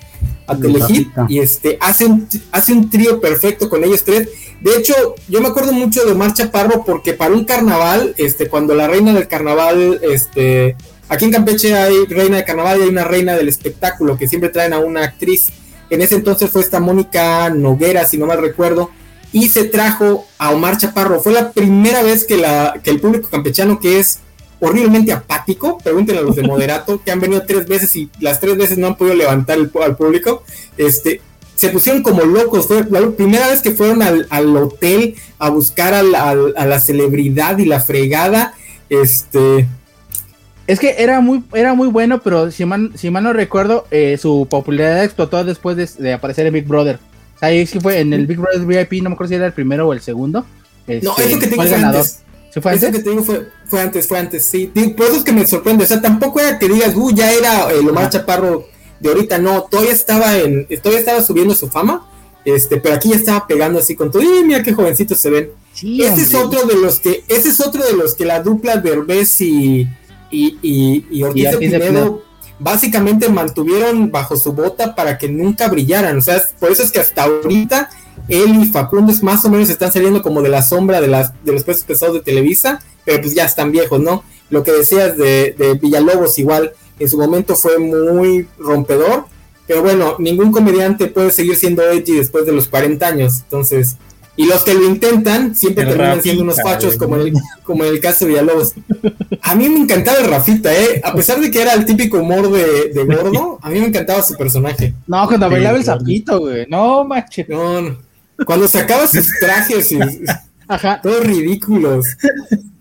a 0.51 0.57
Telehit 0.57 1.09
y 1.29 1.39
este 1.39 1.79
hace 1.81 2.07
un, 2.07 2.29
hace 2.51 2.73
un 2.73 2.91
trío 2.91 3.21
perfecto 3.21 3.69
con 3.69 3.85
ellos 3.85 4.03
tres. 4.05 4.29
De 4.61 4.77
hecho, 4.77 5.15
yo 5.29 5.41
me 5.41 5.49
acuerdo 5.49 5.73
mucho 5.73 6.05
de 6.05 6.15
Marcha 6.15 6.51
Parro 6.51 6.85
porque 6.85 7.15
para 7.15 7.33
un 7.33 7.45
carnaval, 7.45 8.15
este, 8.19 8.49
cuando 8.49 8.75
la 8.75 8.89
reina 8.89 9.15
del 9.15 9.27
carnaval, 9.27 10.01
este, 10.03 10.77
aquí 11.09 11.25
en 11.25 11.33
Campeche 11.33 11.75
hay 11.75 12.05
reina 12.07 12.37
de 12.37 12.45
carnaval 12.45 12.79
y 12.79 12.83
hay 12.83 12.89
una 12.89 13.05
reina 13.05 13.37
del 13.37 13.49
espectáculo 13.49 14.19
que 14.19 14.29
siempre 14.29 14.51
traen 14.51 14.73
a 14.73 14.81
una 14.81 15.05
actriz. 15.05 15.49
En 15.89 16.03
ese 16.03 16.17
entonces 16.17 16.51
fue 16.51 16.61
esta 16.61 16.79
Mónica 16.79 17.49
Noguera, 17.51 18.07
si 18.07 18.19
no 18.19 18.27
mal 18.27 18.41
recuerdo, 18.41 18.91
y 19.33 19.49
se 19.49 19.65
trajo 19.65 20.27
a 20.39 20.51
Omar 20.51 20.77
Chaparro. 20.77 21.21
Fue 21.21 21.33
la 21.33 21.53
primera 21.53 22.03
vez 22.03 22.25
que, 22.25 22.37
la, 22.37 22.81
que 22.83 22.91
el 22.91 23.01
público 23.01 23.29
campechano, 23.31 23.81
que 23.81 23.99
es 23.99 24.21
horriblemente 24.61 25.13
apático. 25.13 25.79
Pregúntenle 25.79 26.21
a 26.21 26.25
los 26.25 26.37
de 26.37 26.43
Moderato, 26.43 27.03
que 27.03 27.11
han 27.11 27.21
venido 27.21 27.43
tres 27.47 27.67
veces 27.67 27.95
y 27.97 28.09
las 28.21 28.41
tres 28.41 28.57
veces 28.57 28.79
no 28.79 28.89
han 28.89 28.97
podido 28.97 29.17
levantar 29.17 29.59
el, 29.59 29.71
al 29.83 29.97
público. 29.97 30.45
Este, 30.77 31.21
se 31.57 31.71
pusieron 31.71 32.03
como 32.03 32.23
locos. 32.23 32.67
Fue 32.67 32.85
la 32.89 33.11
primera 33.11 33.49
vez 33.49 33.61
que 33.63 33.73
fueron 33.73 34.03
al, 34.03 34.57
hotel 34.57 35.17
a 35.39 35.51
buscar 35.51 35.95
a 35.95 36.03
la 36.03 36.81
celebridad 36.81 37.59
y 37.59 37.65
la 37.65 37.81
fregada. 37.81 38.55
Este. 38.89 39.67
Es 40.67 40.79
que 40.79 40.97
era 40.99 41.21
muy, 41.21 41.43
era 41.53 41.75
muy 41.75 41.89
bueno, 41.89 42.21
pero 42.23 42.51
si 42.51 42.65
mal, 42.65 42.93
si 42.95 43.11
mal 43.11 43.25
no 43.25 43.33
recuerdo, 43.33 43.87
eh, 43.91 44.19
su 44.21 44.47
popularidad 44.49 45.05
explotó 45.05 45.43
después 45.43 45.97
de, 45.97 46.13
aparecer 46.13 46.47
en 46.47 46.55
Big 46.55 46.67
Brother. 46.67 47.01
O 47.37 47.39
sea, 47.39 47.49
ahí 47.49 47.67
sí 47.67 47.81
fue 47.81 48.01
en 48.01 48.13
el 48.13 48.27
Big 48.27 48.39
Brother 48.39 48.61
VIP, 48.65 49.03
no 49.03 49.11
me 49.11 49.15
acuerdo 49.15 49.31
si 49.31 49.35
era 49.35 49.47
el 49.47 49.53
primero 49.53 49.89
o 49.89 49.93
el 49.93 50.01
segundo. 50.01 50.45
no, 50.87 51.17
eso 51.19 51.39
que 51.39 51.47
tengo 51.47 51.63
antes. 51.63 52.23
Fue 52.61 52.73
antes? 52.73 52.89
Eso 52.89 52.93
que 52.93 53.03
te 53.05 53.11
digo 53.11 53.23
fue, 53.23 53.49
fue 53.67 53.81
antes, 53.81 54.09
fue 54.09 54.19
antes, 54.19 54.47
sí. 54.47 54.67
Por 54.97 55.07
eso 55.07 55.17
es 55.17 55.23
que 55.23 55.33
me 55.33 55.47
sorprende. 55.47 55.85
O 55.85 55.87
sea, 55.87 56.01
tampoco 56.01 56.41
era 56.41 56.59
que 56.59 56.69
digas, 56.69 56.95
uh, 56.97 57.11
ya 57.15 57.31
era 57.33 57.71
el 57.71 57.89
Omar 57.89 58.11
Chaparro 58.11 58.67
de 58.99 59.09
ahorita, 59.09 59.39
no. 59.39 59.63
Todavía 59.71 59.93
estaba 59.93 60.37
en, 60.39 60.67
todavía 60.83 61.01
estaba 61.01 61.23
subiendo 61.23 61.55
su 61.55 61.69
fama. 61.69 62.07
Este, 62.45 62.79
pero 62.79 62.95
aquí 62.95 63.11
ya 63.11 63.17
estaba 63.17 63.47
pegando 63.47 63.79
así 63.79 63.95
con 63.95 64.11
todo. 64.11 64.23
Y 64.23 64.45
mira 64.45 64.63
qué 64.63 64.73
jovencitos 64.73 65.19
se 65.19 65.31
ven. 65.31 65.51
ese 65.75 66.23
es 66.23 66.35
otro 66.35 66.67
de 66.67 66.75
los 66.77 66.99
que, 66.99 67.25
ese 67.29 67.51
es 67.51 67.61
otro 67.61 67.85
de 67.85 67.93
los 67.93 68.15
que 68.15 68.25
la 68.25 68.43
dupla 68.43 68.77
Derbez 68.77 69.41
y, 69.43 69.87
y, 70.31 70.59
y, 70.63 71.07
y 71.11 71.23
Ortiz, 71.23 71.51
de 71.51 71.59
Pinedo 71.59 72.23
básicamente 72.61 73.29
mantuvieron 73.29 74.11
bajo 74.11 74.37
su 74.37 74.53
bota 74.53 74.95
para 74.95 75.19
que 75.19 75.29
nunca 75.29 75.69
brillaran. 75.69 76.19
O 76.19 76.21
sea, 76.21 76.43
por 76.59 76.71
eso 76.71 76.83
es 76.83 76.93
que 76.93 77.01
hasta 77.01 77.25
ahorita 77.25 77.91
él 78.29 78.63
y 78.63 78.67
Facundo 78.67 79.13
más 79.23 79.45
o 79.45 79.51
menos 79.51 79.69
están 79.71 79.93
saliendo 79.93 80.23
como 80.23 80.43
de 80.43 80.49
la 80.49 80.63
sombra 80.63 81.01
de, 81.01 81.09
las, 81.09 81.33
de 81.45 81.53
los 81.53 81.65
pesos 81.65 81.85
pesados 81.85 82.15
de 82.15 82.21
Televisa 82.21 82.81
pero 83.05 83.23
pues 83.23 83.35
ya 83.35 83.45
están 83.45 83.73
viejos, 83.73 84.01
¿no? 84.01 84.23
Lo 84.51 84.63
que 84.63 84.73
decías 84.73 85.17
de, 85.17 85.55
de 85.57 85.75
Villalobos 85.75 86.39
igual, 86.39 86.73
en 86.99 87.09
su 87.09 87.19
momento 87.19 87.57
fue 87.57 87.79
muy 87.79 88.47
rompedor, 88.59 89.27
pero 89.67 89.83
bueno, 89.83 90.17
ningún 90.19 90.53
comediante 90.53 91.07
puede 91.07 91.31
seguir 91.31 91.57
siendo 91.57 91.83
edgy 91.83 92.17
después 92.17 92.47
de 92.47 92.53
los 92.53 92.69
40 92.69 93.07
años, 93.07 93.41
entonces 93.45 93.97
Y 94.37 94.47
los 94.47 94.63
que 94.63 94.75
lo 94.75 94.85
intentan 94.85 95.55
siempre 95.55 95.85
terminan 95.85 96.23
siendo 96.23 96.43
unos 96.43 96.63
fachos, 96.63 96.97
como 96.97 97.17
en, 97.17 97.29
el, 97.29 97.33
como 97.63 97.85
en 97.85 97.91
el 97.95 98.01
caso 98.01 98.25
de 98.25 98.33
Villalobos. 98.33 98.75
A 99.43 99.55
mí 99.55 99.69
me 99.69 99.81
encantaba 99.81 100.19
el 100.19 100.31
Rafita, 100.31 100.75
¿eh? 100.75 101.01
A 101.05 101.13
pesar 101.15 101.41
de 101.41 101.51
que 101.51 101.61
era 101.61 101.75
el 101.75 101.85
típico 101.85 102.19
humor 102.19 102.51
de, 102.51 102.91
de 102.93 103.05
gordo, 103.05 103.59
a 103.61 103.71
mí 103.71 103.81
me 103.81 103.87
encantaba 103.87 104.23
su 104.23 104.35
personaje. 104.37 104.95
No, 105.07 105.27
cuando 105.27 105.51
bailaba 105.51 105.77
el 105.77 105.85
sapito, 105.85 106.41
güey. 106.41 106.67
No, 106.69 107.05
macho. 107.05 107.43
No, 107.49 107.81
no. 107.83 108.10
Cuando 108.45 108.69
sacaba 108.69 109.07
sus 109.07 109.29
trajes 109.41 109.93
y 109.93 109.99
Ajá. 110.69 111.01
todos 111.03 111.25
ridículos. 111.25 112.07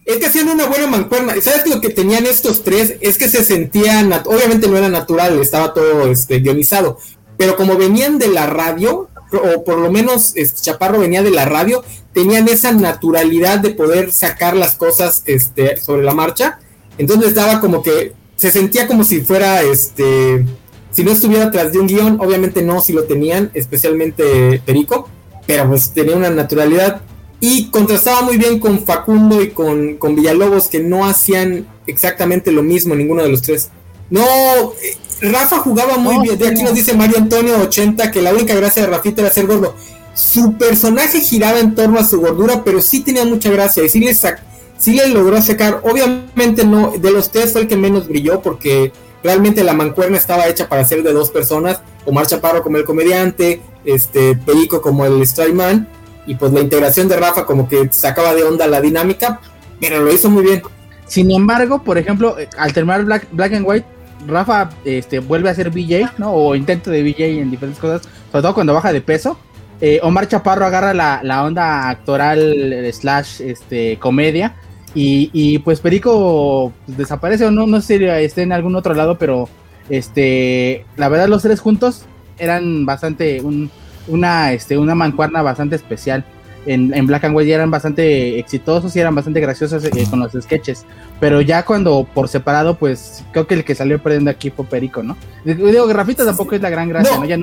Es 0.06 0.18
que 0.18 0.26
hacían 0.26 0.50
una 0.50 0.66
buena 0.66 0.88
mancuerna. 0.88 1.34
¿Sabes 1.42 1.68
lo 1.68 1.82
que 1.82 1.90
tenían 1.90 2.26
estos 2.26 2.64
tres? 2.64 2.96
Es 3.02 3.18
que 3.18 3.30
se 3.30 3.44
sentían, 3.44 4.12
obviamente 4.26 4.68
no 4.68 4.78
era 4.78 4.90
natural, 4.90 5.40
estaba 5.40 5.74
todo 5.74 6.10
este, 6.10 6.40
guionizado, 6.40 6.98
pero 7.38 7.56
como 7.56 7.78
venían 7.78 8.18
de 8.18 8.28
la 8.28 8.48
radio, 8.48 9.08
o 9.32 9.64
por 9.64 9.78
lo 9.78 9.92
menos 9.92 10.34
este, 10.36 10.62
Chaparro 10.62 11.00
venía 11.00 11.22
de 11.22 11.32
la 11.32 11.46
radio, 11.46 11.84
tenían 12.14 12.48
esa 12.48 12.72
naturalidad 12.72 13.60
de 13.60 13.70
poder 13.70 14.12
sacar 14.12 14.56
las 14.56 14.76
cosas 14.76 15.24
este, 15.26 15.78
sobre 15.78 16.04
la 16.04 16.14
marcha. 16.14 16.60
Entonces 16.98 17.36
daba 17.36 17.62
como 17.62 17.84
que 17.84 18.14
se 18.36 18.52
sentía 18.52 18.88
como 18.88 19.04
si 19.04 19.22
fuera, 19.22 19.62
este, 19.62 20.46
si 20.92 21.04
no 21.04 21.12
estuviera 21.12 21.52
tras 21.52 21.72
de 21.72 21.80
un 21.80 21.88
guion, 21.88 22.18
obviamente 22.20 22.62
no, 22.62 22.82
si 22.82 22.94
lo 22.94 23.04
tenían, 23.04 23.52
especialmente 23.54 24.62
Perico, 24.66 25.10
pero 25.50 25.68
pues 25.68 25.90
tenía 25.90 26.16
una 26.16 26.30
naturalidad 26.30 27.02
y 27.40 27.72
contrastaba 27.72 28.22
muy 28.22 28.38
bien 28.38 28.60
con 28.60 28.86
Facundo 28.86 29.42
y 29.42 29.50
con, 29.50 29.96
con 29.96 30.16
Villalobos, 30.16 30.68
que 30.68 30.80
no 30.80 31.08
hacían 31.08 31.66
exactamente 31.88 32.52
lo 32.52 32.62
mismo 32.62 32.94
ninguno 32.94 33.24
de 33.24 33.30
los 33.30 33.42
tres. 33.42 33.70
No, 34.12 34.22
eh, 34.22 34.96
Rafa 35.22 35.58
jugaba 35.58 35.98
muy 35.98 36.22
bien. 36.22 36.38
De 36.38 36.50
aquí 36.50 36.62
nos 36.62 36.76
dice 36.76 36.94
Mario 36.94 37.18
Antonio 37.18 37.58
80 37.64 38.12
que 38.12 38.22
la 38.22 38.32
única 38.32 38.54
gracia 38.54 38.84
de 38.84 38.90
Rafita 38.90 39.24
era 39.24 39.32
ser 39.32 39.48
gordo. 39.48 39.74
Su 40.14 40.54
personaje 40.54 41.20
giraba 41.20 41.58
en 41.58 41.74
torno 41.74 41.98
a 41.98 42.06
su 42.06 42.22
gordura, 42.22 42.64
pero 42.64 42.80
sí 42.80 43.00
tenía 43.00 43.26
mucha 43.26 43.50
gracia 43.50 43.84
y 43.84 43.90
sí 43.90 44.02
le, 44.02 44.14
sí 44.14 44.94
le 44.94 45.08
logró 45.08 45.42
sacar. 45.42 45.82
Obviamente 45.84 46.64
no, 46.64 46.92
de 46.92 47.10
los 47.10 47.32
tres 47.32 47.54
fue 47.54 47.62
el 47.62 47.68
que 47.68 47.76
menos 47.76 48.08
brilló 48.08 48.40
porque 48.40 48.92
realmente 49.24 49.64
la 49.64 49.74
mancuerna 49.74 50.18
estaba 50.18 50.48
hecha 50.48 50.68
para 50.70 50.86
ser 50.86 51.04
de 51.04 51.14
dos 51.14 51.30
personas. 51.30 51.82
Omar 52.06 52.28
Chaparro 52.28 52.64
como 52.64 52.78
el 52.78 52.84
comediante, 52.84 53.62
este 53.86 54.36
Perico 54.36 54.82
como 54.82 55.06
el 55.06 55.26
Strikeman 55.26 55.88
y 56.26 56.36
pues 56.36 56.52
la 56.54 56.62
integración 56.62 57.08
de 57.08 57.18
Rafa 57.18 57.46
como 57.46 57.68
que 57.68 57.90
sacaba 57.92 58.34
de 58.34 58.44
onda 58.44 58.68
la 58.68 58.82
dinámica, 58.82 59.42
pero 59.80 60.00
lo 60.02 60.12
hizo 60.12 60.30
muy 60.30 60.44
bien. 60.44 60.62
Sin 61.08 61.32
embargo, 61.32 61.84
por 61.84 61.98
ejemplo, 61.98 62.36
al 62.58 62.74
terminar 62.74 63.04
Black, 63.04 63.28
Black 63.32 63.54
and 63.54 63.68
White, 63.68 63.86
Rafa 64.28 64.70
este, 64.86 65.20
vuelve 65.20 65.50
a 65.50 65.56
ser 65.56 65.70
BJ, 65.72 66.12
¿no? 66.18 66.34
O 66.34 66.56
intento 66.56 66.92
de 66.92 67.02
BJ 67.02 67.42
en 67.42 67.50
diferentes 67.52 67.82
cosas, 67.82 68.08
sobre 68.32 68.42
todo 68.42 68.54
cuando 68.54 68.74
baja 68.74 68.94
de 68.94 69.02
peso. 69.02 69.38
Eh, 69.82 70.00
Omar 70.04 70.28
Chaparro 70.28 70.66
agarra 70.66 70.94
la, 70.94 71.44
onda 71.44 71.90
actoral 71.90 72.90
slash 72.94 73.42
este, 73.42 73.98
comedia. 73.98 74.56
Y, 74.96 75.60
pues 75.60 75.80
Perico 75.80 76.74
pues, 76.86 76.98
desaparece 76.98 77.46
o 77.46 77.52
no, 77.52 77.68
no 77.68 77.82
sé 77.82 77.98
si 77.98 78.06
esté 78.06 78.42
en 78.42 78.52
algún 78.52 78.76
otro 78.76 78.94
lado, 78.94 79.18
pero 79.18 79.48
este, 79.90 80.86
la 80.98 81.10
verdad 81.10 81.28
los 81.28 81.42
tres 81.42 81.60
juntos 81.60 82.06
eran 82.38 82.86
bastante 82.86 83.42
un, 83.42 83.70
una, 84.08 84.54
este, 84.54 84.78
una 84.78 84.96
mancuerna 84.96 85.42
bastante 85.42 85.76
especial. 85.76 86.26
En, 86.66 86.94
en, 86.94 87.08
Black 87.08 87.24
and 87.24 87.36
White 87.36 87.54
eran 87.54 87.72
bastante 87.72 88.38
exitosos 88.38 88.94
y 88.96 89.00
eran 89.00 89.16
bastante 89.16 89.40
graciosos 89.40 89.84
eh, 89.86 89.92
con 90.10 90.20
los 90.20 90.34
sketches. 90.34 90.86
Pero 91.20 91.42
ya 91.42 91.64
cuando 91.64 92.06
por 92.14 92.28
separado, 92.28 92.78
pues 92.78 93.24
creo 93.32 93.48
que 93.48 93.56
el 93.56 93.64
que 93.64 93.76
salió 93.76 94.02
perdiendo 94.02 94.30
aquí 94.30 94.50
fue 94.50 94.66
Perico, 94.66 95.02
¿no? 95.02 95.16
Digo 95.46 95.92
Rafita 95.92 96.26
tampoco 96.26 96.56
es 96.56 96.62
la 96.62 96.70
gran 96.70 96.90
gracia, 96.90 97.18
¿no? 97.18 97.26
Ya, 97.26 97.38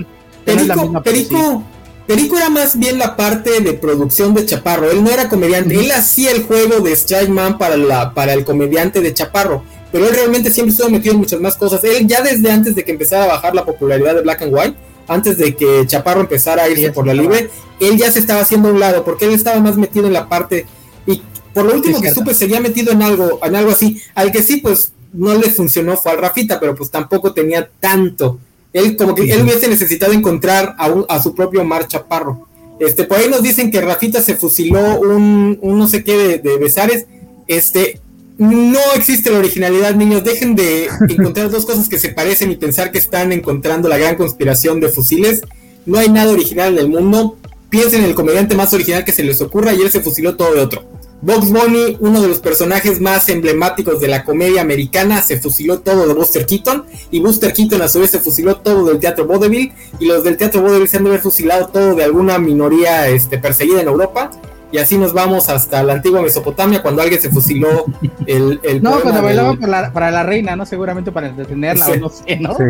Perico, 0.44 0.62
es 0.62 0.68
la 0.68 0.76
misma 0.76 1.02
Perico, 1.02 1.64
Perico 2.06 2.36
era 2.36 2.50
más 2.50 2.78
bien 2.78 2.98
la 2.98 3.16
parte 3.16 3.60
de 3.60 3.72
producción 3.72 4.32
de 4.32 4.46
Chaparro. 4.46 4.90
Él 4.90 5.02
no 5.02 5.10
era 5.10 5.28
comediante, 5.28 5.74
él 5.74 5.90
hacía 5.90 6.30
el 6.30 6.44
juego 6.44 6.80
de 6.80 6.92
Strike 6.92 7.28
Man 7.28 7.58
para, 7.58 7.76
la, 7.76 8.14
para 8.14 8.32
el 8.32 8.44
comediante 8.44 9.00
de 9.00 9.12
Chaparro. 9.12 9.64
Pero 9.90 10.06
él 10.06 10.14
realmente 10.14 10.50
siempre 10.50 10.72
estuvo 10.72 10.88
metido 10.88 11.14
en 11.14 11.20
muchas 11.20 11.40
más 11.40 11.56
cosas. 11.56 11.82
Él 11.82 12.06
ya 12.06 12.22
desde 12.22 12.50
antes 12.50 12.74
de 12.74 12.84
que 12.84 12.92
empezara 12.92 13.24
a 13.24 13.28
bajar 13.28 13.54
la 13.54 13.64
popularidad 13.64 14.14
de 14.14 14.22
Black 14.22 14.42
and 14.42 14.54
White, 14.54 14.76
antes 15.08 15.38
de 15.38 15.56
que 15.56 15.84
Chaparro 15.86 16.20
empezara 16.20 16.64
a 16.64 16.68
irse 16.68 16.92
por 16.92 17.06
la 17.06 17.14
libre, 17.14 17.50
él 17.80 17.96
ya 17.96 18.10
se 18.10 18.18
estaba 18.18 18.40
haciendo 18.40 18.68
a 18.68 18.72
un 18.72 18.80
lado, 18.80 19.04
porque 19.04 19.24
él 19.24 19.32
estaba 19.32 19.60
más 19.60 19.76
metido 19.76 20.06
en 20.06 20.12
la 20.12 20.28
parte, 20.28 20.66
y 21.06 21.22
por 21.52 21.64
lo 21.64 21.74
último 21.74 22.00
que 22.00 22.12
supe, 22.12 22.34
seguía 22.34 22.60
metido 22.60 22.92
en 22.92 23.02
algo, 23.02 23.40
en 23.42 23.56
algo 23.56 23.70
así, 23.70 24.00
al 24.14 24.32
que 24.32 24.42
sí, 24.42 24.58
pues 24.58 24.92
no 25.12 25.34
le 25.34 25.50
funcionó 25.50 25.96
fue 25.96 26.12
al 26.12 26.18
Rafita, 26.18 26.60
pero 26.60 26.74
pues 26.74 26.90
tampoco 26.90 27.32
tenía 27.32 27.68
tanto. 27.80 28.38
Él 28.72 28.96
como 28.96 29.14
que 29.14 29.30
él 29.30 29.42
hubiese 29.42 29.68
necesitado 29.68 30.12
encontrar 30.12 30.74
a, 30.78 30.92
a 31.08 31.22
su 31.22 31.34
propio 31.34 31.64
Mar 31.64 31.86
Chaparro. 31.88 32.46
Este, 32.78 33.04
por 33.04 33.18
ahí 33.18 33.28
nos 33.28 33.42
dicen 33.42 33.70
que 33.70 33.80
Rafita 33.80 34.20
se 34.20 34.36
fusiló 34.36 35.00
un, 35.00 35.58
un 35.62 35.78
no 35.78 35.88
sé 35.88 36.04
qué 36.04 36.16
de, 36.16 36.38
de 36.38 36.58
Besares. 36.58 37.06
Este, 37.46 38.00
no 38.38 38.78
existe 38.94 39.30
la 39.30 39.38
originalidad, 39.38 39.94
niños. 39.94 40.24
Dejen 40.24 40.54
de 40.54 40.88
encontrar 41.08 41.50
dos 41.50 41.64
cosas 41.64 41.88
que 41.88 41.98
se 41.98 42.10
parecen 42.10 42.50
y 42.50 42.56
pensar 42.56 42.92
que 42.92 42.98
están 42.98 43.32
encontrando 43.32 43.88
la 43.88 43.98
gran 43.98 44.16
conspiración 44.16 44.80
de 44.80 44.88
fusiles. 44.88 45.42
No 45.86 45.98
hay 45.98 46.08
nada 46.08 46.32
original 46.32 46.74
en 46.74 46.78
el 46.78 46.88
mundo. 46.88 47.38
Piensen 47.70 48.02
en 48.02 48.10
el 48.10 48.14
comediante 48.14 48.54
más 48.54 48.72
original 48.74 49.04
que 49.04 49.12
se 49.12 49.24
les 49.24 49.40
ocurra 49.40 49.72
y 49.72 49.80
él 49.80 49.90
se 49.90 50.00
fusiló 50.00 50.36
todo 50.36 50.54
de 50.54 50.60
otro. 50.60 50.84
Box 51.22 51.50
Bunny, 51.50 51.96
uno 52.00 52.20
de 52.20 52.28
los 52.28 52.40
personajes 52.40 53.00
más 53.00 53.28
emblemáticos 53.28 54.00
de 54.00 54.08
la 54.08 54.24
comedia 54.24 54.60
americana, 54.60 55.22
se 55.22 55.38
fusiló 55.38 55.80
todo 55.80 56.06
de 56.06 56.14
Buster 56.14 56.46
Keaton. 56.46 56.84
Y 57.10 57.20
Buster 57.20 57.52
Keaton 57.52 57.82
a 57.82 57.88
su 57.88 58.00
vez 58.00 58.10
se 58.10 58.20
fusiló 58.20 58.56
todo 58.56 58.86
del 58.86 58.98
teatro 58.98 59.26
vaudeville. 59.26 59.72
Y 59.98 60.06
los 60.06 60.24
del 60.24 60.36
teatro 60.36 60.62
vaudeville 60.62 60.88
se 60.88 60.98
han 60.98 61.04
de 61.04 61.10
haber 61.10 61.20
fusilado 61.20 61.68
todo 61.68 61.94
de 61.94 62.04
alguna 62.04 62.38
minoría 62.38 63.08
este, 63.08 63.38
perseguida 63.38 63.80
en 63.80 63.88
Europa 63.88 64.30
y 64.72 64.78
así 64.78 64.98
nos 64.98 65.12
vamos 65.12 65.48
hasta 65.48 65.82
la 65.82 65.94
antigua 65.94 66.20
Mesopotamia 66.22 66.82
cuando 66.82 67.00
alguien 67.00 67.20
se 67.20 67.30
fusiló 67.30 67.84
el... 68.26 68.60
el 68.62 68.82
no, 68.82 69.00
cuando 69.00 69.22
bailaba 69.22 69.54
para, 69.92 70.10
la, 70.10 70.22
reina, 70.22 70.56
¿no? 70.56 70.66
Seguramente 70.66 71.12
para 71.12 71.30
detenerla 71.30 71.86
o 71.86 71.96
no 71.96 72.08
sé, 72.08 72.36
¿no? 72.38 72.54
Sí, 72.56 72.64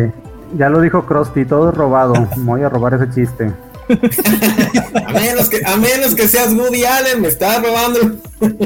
ya 0.57 0.69
lo 0.69 0.79
dijo 0.79 1.05
Krusty, 1.05 1.45
todo 1.45 1.69
es 1.69 1.75
robado, 1.75 2.13
voy 2.37 2.61
a 2.61 2.69
robar 2.69 2.93
ese 2.93 3.09
chiste. 3.09 3.51
a, 5.07 5.13
menos 5.13 5.49
que, 5.49 5.61
a 5.65 5.77
menos 5.77 6.13
que 6.15 6.27
seas 6.27 6.53
Woody 6.53 6.83
Allen, 6.85 7.21
me 7.21 7.27
estás 7.27 7.63
robando. 7.63 7.99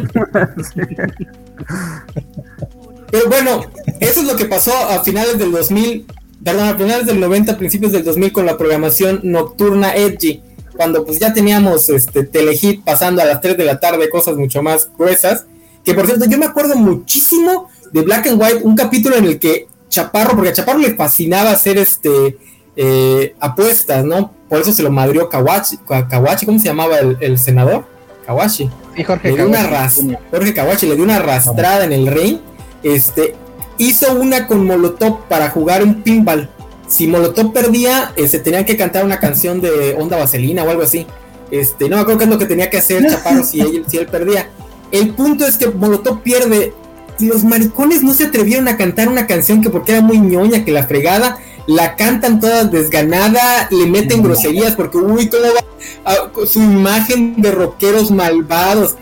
Pero 3.12 3.28
bueno, 3.28 3.66
eso 4.00 4.22
es 4.22 4.26
lo 4.26 4.36
que 4.36 4.46
pasó 4.46 4.74
a 4.74 5.04
finales 5.04 5.38
del 5.38 5.52
2000, 5.52 6.06
perdón, 6.44 6.68
a 6.70 6.76
finales 6.78 7.06
del 7.06 7.20
90, 7.20 7.58
principios 7.58 7.92
del 7.92 8.04
2000 8.04 8.32
con 8.32 8.46
la 8.46 8.58
programación 8.58 9.20
nocturna 9.24 9.94
Edgy 9.96 10.42
cuando 10.76 11.06
pues 11.06 11.20
ya 11.20 11.32
teníamos 11.34 11.90
este 11.90 12.24
Telehit 12.24 12.84
pasando 12.84 13.22
a 13.22 13.26
las 13.26 13.42
3 13.42 13.58
de 13.58 13.66
la 13.66 13.80
tarde, 13.80 14.10
cosas 14.10 14.36
mucho 14.36 14.64
más 14.64 14.90
gruesas. 14.98 15.46
Que 15.84 15.94
por 15.94 16.06
cierto, 16.06 16.26
yo 16.26 16.38
me 16.38 16.46
acuerdo 16.46 16.76
muchísimo 16.76 17.70
de 17.92 18.02
Black 18.02 18.28
and 18.28 18.42
White, 18.42 18.62
un 18.64 18.76
capítulo 18.76 19.16
en 19.16 19.26
el 19.26 19.40
que 19.40 19.68
Chaparro, 19.90 20.36
porque 20.36 20.50
a 20.50 20.54
Chaparro 20.54 20.80
le 20.80 20.96
fascinaba 20.96 21.52
hacer 21.52 21.78
este 21.78 22.38
eh, 22.76 23.36
apuestas, 23.40 24.04
¿no? 24.04 24.34
Por 24.50 24.62
eso 24.62 24.74
se 24.74 24.84
lo 24.84 24.92
madrió 24.92 25.30
Kawachi, 25.30 25.78
Kawachi 25.78 26.46
¿cómo 26.46 26.60
se 26.60 26.66
llamaba 26.66 26.98
el, 27.00 27.38
senador? 27.38 27.86
Kawachi. 28.26 28.70
Sí, 28.96 29.04
Jorge 29.04 29.30
le 29.30 29.36
dio 29.36 29.48
una 29.48 29.90
Jorge 30.32 30.54
Kawachi 30.54 30.88
le 30.88 30.96
dio 30.96 31.04
una 31.04 31.18
arrastrada 31.18 31.86
en 31.86 31.94
el 31.94 32.08
ring. 32.08 32.40
Este, 32.84 33.36
hizo 33.78 34.14
una 34.14 34.48
con 34.48 34.66
Molotov 34.66 35.28
para 35.28 35.50
jugar 35.50 35.84
un 35.84 36.02
pinball 36.02 36.50
si 36.92 37.08
Molotov 37.08 37.54
perdía, 37.54 38.12
se 38.18 38.24
este, 38.24 38.40
tenían 38.40 38.66
que 38.66 38.76
cantar 38.76 39.06
una 39.06 39.18
canción 39.18 39.62
de 39.62 39.96
Onda 39.98 40.18
Vaselina 40.18 40.64
o 40.64 40.70
algo 40.70 40.84
así. 40.84 41.08
Este, 41.50 41.88
no 41.88 41.96
me 41.96 42.02
acuerdo 42.02 42.20
qué 42.20 42.24
es 42.26 42.30
lo 42.30 42.38
que 42.38 42.46
tenía 42.46 42.70
que 42.70 42.78
hacer 42.78 43.06
Chaparro 43.10 43.44
si 43.44 43.62
él, 43.62 43.86
si 43.88 43.98
él 43.98 44.08
perdía. 44.08 44.50
El 44.92 45.14
punto 45.14 45.46
es 45.46 45.58
que 45.58 45.68
Molotov 45.70 46.22
pierde 46.22 46.74
y 47.18 47.28
los 47.28 47.46
maricones 47.46 48.04
no 48.04 48.14
se 48.14 48.26
atrevieron 48.26 48.68
a 48.68 48.76
cantar 48.76 49.08
una 49.08 49.26
canción 49.26 49.62
que 49.62 49.70
porque 49.70 49.94
era 49.94 50.02
muy 50.02 50.20
ñoña, 50.20 50.66
que 50.66 50.72
la 50.72 50.84
fregada, 50.86 51.38
la 51.68 51.96
cantan 51.96 52.40
toda 52.40 52.64
desganada, 52.66 53.68
le 53.72 53.86
meten 53.86 54.24
groserías 54.24 54.76
porque, 54.76 54.98
uy, 54.98 55.30
todo 55.30 55.44
va 55.44 56.46
su 56.46 56.62
imagen 56.62 57.42
de 57.42 57.52
rockeros 57.52 58.12
malvados. 58.12 58.96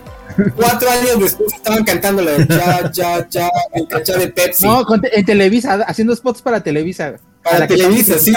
Cuatro 0.56 0.90
años 0.90 1.20
después 1.20 1.54
estaban 1.54 1.84
cantando 1.84 2.22
la 2.22 2.32
de 2.32 2.48
ya, 2.48 2.92
ya, 2.92 3.28
ya, 3.30 3.50
el 3.74 3.88
cachá 3.88 4.18
de 4.18 4.30
Pepsi. 4.30 4.66
No, 4.66 4.86
en 5.12 5.26
Televisa, 5.26 5.74
haciendo 5.86 6.16
spots 6.16 6.42
para 6.42 6.62
Televisa. 6.62 7.16
Para 7.44 7.68
Televisa, 7.68 8.18
sí. 8.20 8.34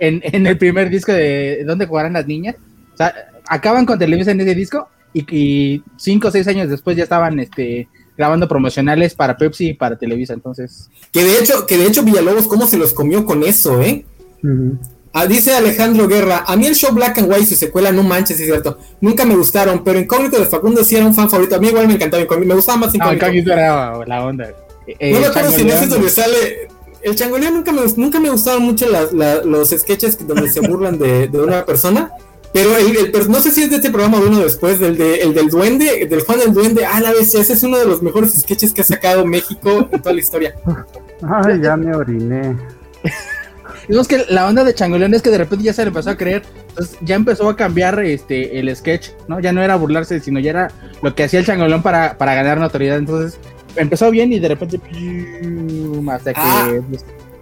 En, 0.00 0.20
en, 0.22 0.46
el 0.46 0.56
primer 0.58 0.90
disco 0.90 1.12
de 1.12 1.64
¿Dónde 1.66 1.86
jugarán 1.86 2.12
las 2.12 2.26
niñas? 2.26 2.56
O 2.94 2.96
sea, 2.96 3.14
acaban 3.48 3.86
con 3.86 3.98
Televisa 3.98 4.30
en 4.30 4.40
ese 4.40 4.54
disco 4.54 4.88
y, 5.12 5.82
cinco 5.96 6.28
o 6.28 6.30
seis 6.30 6.46
años 6.48 6.68
después 6.68 6.96
ya 6.96 7.04
estaban 7.04 7.40
este, 7.40 7.88
grabando 8.18 8.48
promocionales 8.48 9.14
para 9.14 9.38
Pepsi 9.38 9.68
y 9.68 9.74
para 9.74 9.96
Televisa, 9.96 10.34
entonces. 10.34 10.90
Que 11.12 11.22
de 11.22 11.38
hecho, 11.38 11.66
que 11.66 11.78
de 11.78 11.86
hecho 11.86 12.02
Villalobos, 12.02 12.48
¿cómo 12.48 12.66
se 12.66 12.76
los 12.76 12.92
comió 12.92 13.24
con 13.24 13.44
eso, 13.44 13.80
eh? 13.80 14.04
Ah, 15.12 15.26
dice 15.26 15.54
Alejandro 15.54 16.08
Guerra, 16.08 16.44
a 16.46 16.56
mí 16.56 16.66
el 16.66 16.74
show 16.74 16.92
Black 16.92 17.18
and 17.18 17.30
White 17.30 17.44
y 17.44 17.46
su 17.46 17.54
secuela, 17.54 17.92
no 17.92 18.02
manches, 18.02 18.38
es 18.38 18.46
cierto, 18.46 18.78
nunca 19.00 19.24
me 19.24 19.36
gustaron, 19.36 19.82
pero 19.84 19.98
Incógnito 19.98 20.38
de 20.38 20.46
Facundo 20.46 20.84
sí 20.84 20.96
era 20.96 21.06
un 21.06 21.14
fan 21.14 21.30
favorito, 21.30 21.54
a 21.54 21.58
mí 21.58 21.68
igual 21.68 21.86
me 21.86 21.94
encantaba 21.94 22.24
me 22.38 22.54
gustaba 22.54 22.78
más 22.78 22.94
Incógnito. 22.94 23.24
No, 23.24 23.28
Incógnito 23.28 23.52
era 23.52 24.04
la 24.04 24.24
onda. 24.24 24.48
no 24.86 25.20
me 25.20 25.26
acuerdo 25.26 25.50
si 25.52 25.62
en 25.62 25.68
ese 25.68 25.84
es 25.84 25.90
donde 25.90 26.10
sale, 26.10 26.68
el 27.02 27.14
changoleo 27.14 27.50
nunca 27.52 27.72
me, 27.72 27.82
nunca 27.96 28.20
me 28.20 28.30
gustaron 28.30 28.64
mucho 28.64 28.86
los 29.44 29.70
sketches 29.70 30.26
donde 30.26 30.50
se 30.50 30.60
burlan 30.60 30.98
de, 30.98 31.30
una 31.34 31.64
persona. 31.64 32.10
Pero 32.52 32.76
el, 32.76 33.30
no 33.30 33.40
sé 33.40 33.50
si 33.50 33.62
es 33.62 33.70
de 33.70 33.76
este 33.76 33.90
programa 33.90 34.18
o 34.18 34.26
uno 34.26 34.40
después, 34.40 34.80
del, 34.80 34.96
de, 34.96 35.20
el 35.20 35.34
del 35.34 35.48
duende, 35.48 36.06
del 36.06 36.20
Juan 36.22 36.38
del 36.38 36.54
Duende, 36.54 36.86
ah, 36.86 37.00
la 37.00 37.12
vez, 37.12 37.34
ese 37.34 37.52
es 37.52 37.62
uno 37.62 37.78
de 37.78 37.84
los 37.84 38.02
mejores 38.02 38.32
sketches 38.32 38.72
que 38.72 38.80
ha 38.80 38.84
sacado 38.84 39.26
México 39.26 39.88
en 39.92 40.00
toda 40.00 40.14
la 40.14 40.20
historia. 40.20 40.54
Ay, 41.22 41.60
ya 41.62 41.76
me 41.76 41.94
oriné. 41.94 42.56
Digamos 43.86 44.08
que 44.08 44.24
la 44.28 44.46
onda 44.46 44.64
de 44.64 44.74
Changoleón 44.74 45.14
es 45.14 45.22
que 45.22 45.30
de 45.30 45.38
repente 45.38 45.64
ya 45.64 45.72
se 45.72 45.82
le 45.82 45.88
empezó 45.88 46.10
a 46.10 46.16
creer, 46.16 46.42
entonces 46.68 46.98
ya 47.00 47.14
empezó 47.14 47.48
a 47.48 47.56
cambiar 47.56 47.98
este 48.00 48.58
el 48.58 48.74
sketch, 48.76 49.10
¿no? 49.28 49.40
Ya 49.40 49.52
no 49.52 49.62
era 49.62 49.76
burlarse, 49.76 50.20
sino 50.20 50.40
ya 50.40 50.50
era 50.50 50.70
lo 51.02 51.14
que 51.14 51.24
hacía 51.24 51.40
el 51.40 51.46
Changoleón 51.46 51.82
para, 51.82 52.18
para 52.18 52.34
ganar 52.34 52.58
notoriedad. 52.58 52.98
Entonces 52.98 53.38
empezó 53.76 54.10
bien 54.10 54.32
y 54.32 54.40
de 54.40 54.48
repente 54.48 54.80
hasta 56.10 56.34
que 56.34 56.40
ah. 56.40 56.70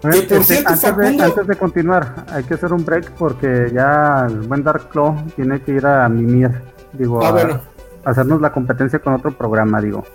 Antes, 0.03 1.47
de, 1.47 1.55
continuar, 1.55 2.25
hay 2.29 2.43
que 2.43 2.53
hacer 2.53 2.71
un 2.71 2.85
break 2.85 3.11
porque 3.11 3.71
ya 3.73 4.27
el 4.27 4.41
buen 4.41 4.63
Dark 4.63 4.89
Claw 4.89 5.25
tiene 5.35 5.61
que 5.61 5.71
ir 5.71 5.85
a 5.85 6.07
mimir, 6.07 6.51
digo, 6.93 7.25
ah, 7.25 7.61
a, 8.03 8.09
hacernos 8.09 8.39
la 8.41 8.51
competencia 8.51 8.99
con 8.99 9.13
otro 9.15 9.35
programa, 9.35 9.81
digo. 9.81 10.05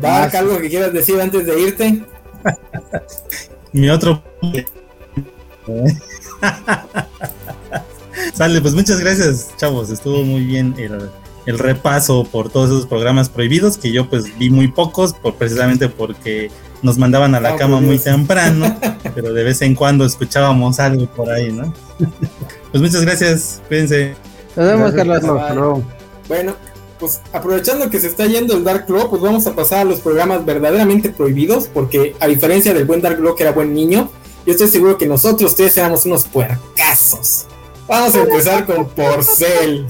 Dark, 0.00 0.34
algo 0.36 0.58
que 0.58 0.68
quieras 0.68 0.92
decir 0.92 1.20
antes 1.20 1.46
de 1.46 1.60
irte. 1.60 2.04
Mi 3.72 3.88
otro. 3.90 4.22
Sale, 8.34 8.60
pues 8.60 8.74
muchas 8.74 9.00
gracias, 9.00 9.50
chavos. 9.56 9.90
Estuvo 9.90 10.22
muy 10.24 10.44
bien 10.44 10.74
el, 10.78 11.10
el, 11.46 11.58
repaso 11.58 12.24
por 12.24 12.50
todos 12.50 12.70
esos 12.70 12.86
programas 12.86 13.28
prohibidos 13.28 13.78
que 13.78 13.92
yo 13.92 14.08
pues 14.08 14.38
vi 14.38 14.50
muy 14.50 14.68
pocos, 14.68 15.12
por, 15.14 15.34
precisamente 15.34 15.88
porque 15.88 16.50
nos 16.84 16.98
mandaban 16.98 17.34
a 17.34 17.40
la 17.40 17.54
ah, 17.54 17.56
cama 17.56 17.80
muy 17.80 17.98
temprano, 17.98 18.76
pero 19.14 19.32
de 19.32 19.42
vez 19.42 19.62
en 19.62 19.74
cuando 19.74 20.04
escuchábamos 20.04 20.78
algo 20.78 21.06
por 21.06 21.30
ahí, 21.30 21.50
¿no? 21.50 21.72
pues 22.70 22.82
muchas 22.82 23.00
gracias, 23.00 23.62
cuídense. 23.68 24.14
Nos 24.54 24.66
vemos, 24.66 24.92
Carlos. 24.92 25.82
Bueno, 26.28 26.54
pues 27.00 27.22
aprovechando 27.32 27.88
que 27.88 27.98
se 27.98 28.08
está 28.08 28.26
yendo 28.26 28.54
el 28.54 28.64
Dark 28.64 28.84
Claw, 28.84 29.08
pues 29.08 29.22
vamos 29.22 29.46
a 29.46 29.54
pasar 29.54 29.80
a 29.80 29.84
los 29.84 30.00
programas 30.00 30.44
verdaderamente 30.44 31.08
prohibidos, 31.08 31.68
porque 31.72 32.14
a 32.20 32.26
diferencia 32.26 32.74
del 32.74 32.84
buen 32.84 33.00
Dark 33.00 33.16
Claw 33.16 33.34
que 33.34 33.44
era 33.44 33.52
buen 33.52 33.72
niño, 33.72 34.10
yo 34.44 34.52
estoy 34.52 34.68
seguro 34.68 34.98
que 34.98 35.06
nosotros 35.06 35.52
ustedes 35.52 35.76
éramos 35.78 36.04
unos 36.04 36.24
puercazos. 36.24 37.46
Vamos 37.88 38.14
a 38.14 38.20
empezar 38.20 38.66
con 38.66 38.86
Porcel. 38.90 39.86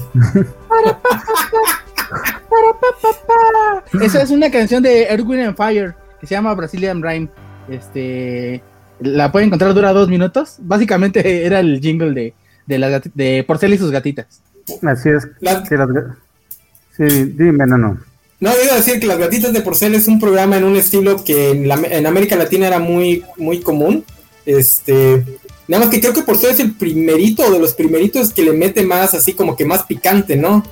Esa 4.01 4.21
es 4.21 4.29
una 4.31 4.49
canción 4.49 4.81
de 4.81 5.03
Erwin 5.03 5.41
and 5.41 5.57
Fire 5.57 6.04
se 6.21 6.27
llama 6.35 6.53
Brazilian 6.53 7.01
Rhyme. 7.01 7.29
Este, 7.69 8.61
la 8.99 9.31
pueden 9.31 9.47
encontrar, 9.47 9.73
dura 9.73 9.93
dos 9.93 10.09
minutos. 10.09 10.57
Básicamente 10.59 11.45
era 11.45 11.59
el 11.59 11.79
jingle 11.79 12.13
de, 12.13 12.33
de, 12.65 13.01
de 13.13 13.43
Porcel 13.43 13.73
y 13.73 13.77
sus 13.77 13.91
gatitas. 13.91 14.41
Así 14.83 15.09
es. 15.09 15.27
Sí, 16.97 17.03
dime, 17.03 17.65
no, 17.67 17.77
no. 17.77 17.99
No, 18.39 18.51
iba 18.63 18.73
a 18.73 18.77
decir 18.77 18.99
que 18.99 19.07
Las 19.07 19.17
Gatitas 19.17 19.53
de 19.53 19.61
Porcel 19.61 19.95
es 19.95 20.07
un 20.07 20.19
programa 20.19 20.57
en 20.57 20.65
un 20.65 20.75
estilo 20.75 21.23
que 21.23 21.51
en, 21.51 21.71
en 21.71 22.05
América 22.05 22.35
Latina 22.35 22.67
era 22.67 22.79
muy, 22.79 23.23
muy 23.37 23.59
común. 23.61 24.03
Este, 24.45 25.23
nada 25.67 25.85
más 25.85 25.93
que 25.93 26.01
creo 26.01 26.13
que 26.13 26.21
Porcel 26.21 26.51
es 26.51 26.59
el 26.59 26.73
primerito 26.73 27.49
de 27.51 27.59
los 27.59 27.73
primeritos 27.73 28.33
que 28.33 28.43
le 28.43 28.53
mete 28.53 28.85
más 28.85 29.13
así 29.13 29.33
como 29.33 29.55
que 29.55 29.65
más 29.65 29.83
picante, 29.83 30.35
¿no? 30.35 30.63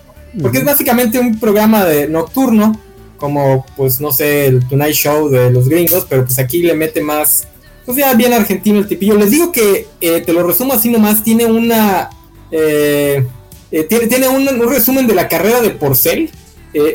Porque 0.41 0.59
es 0.59 0.65
básicamente 0.65 1.19
un 1.19 1.39
programa 1.39 1.85
de 1.85 2.07
nocturno 2.07 2.79
como 3.23 3.65
pues 3.77 4.01
no 4.01 4.11
sé, 4.11 4.47
el 4.47 4.67
Tonight 4.67 4.93
Show 4.93 5.29
de 5.29 5.49
los 5.49 5.69
gringos, 5.69 6.05
pero 6.09 6.25
pues 6.25 6.39
aquí 6.39 6.61
le 6.61 6.73
mete 6.73 7.01
más, 7.01 7.47
pues 7.85 7.95
ya 7.95 8.13
bien 8.15 8.33
argentino 8.33 8.79
el 8.79 8.85
tipillo. 8.85 9.15
Les 9.15 9.31
digo 9.31 9.49
que, 9.49 9.87
eh, 10.01 10.19
te 10.19 10.33
lo 10.33 10.45
resumo 10.45 10.73
así 10.73 10.89
nomás, 10.89 11.23
tiene 11.23 11.45
una, 11.45 12.09
eh, 12.51 13.25
eh, 13.71 13.83
tiene, 13.83 14.07
tiene 14.07 14.27
un, 14.27 14.45
resumen 14.69 15.07
de 15.07 15.15
la 15.15 15.29
carrera 15.29 15.61
de 15.61 15.69
Porcel, 15.69 16.31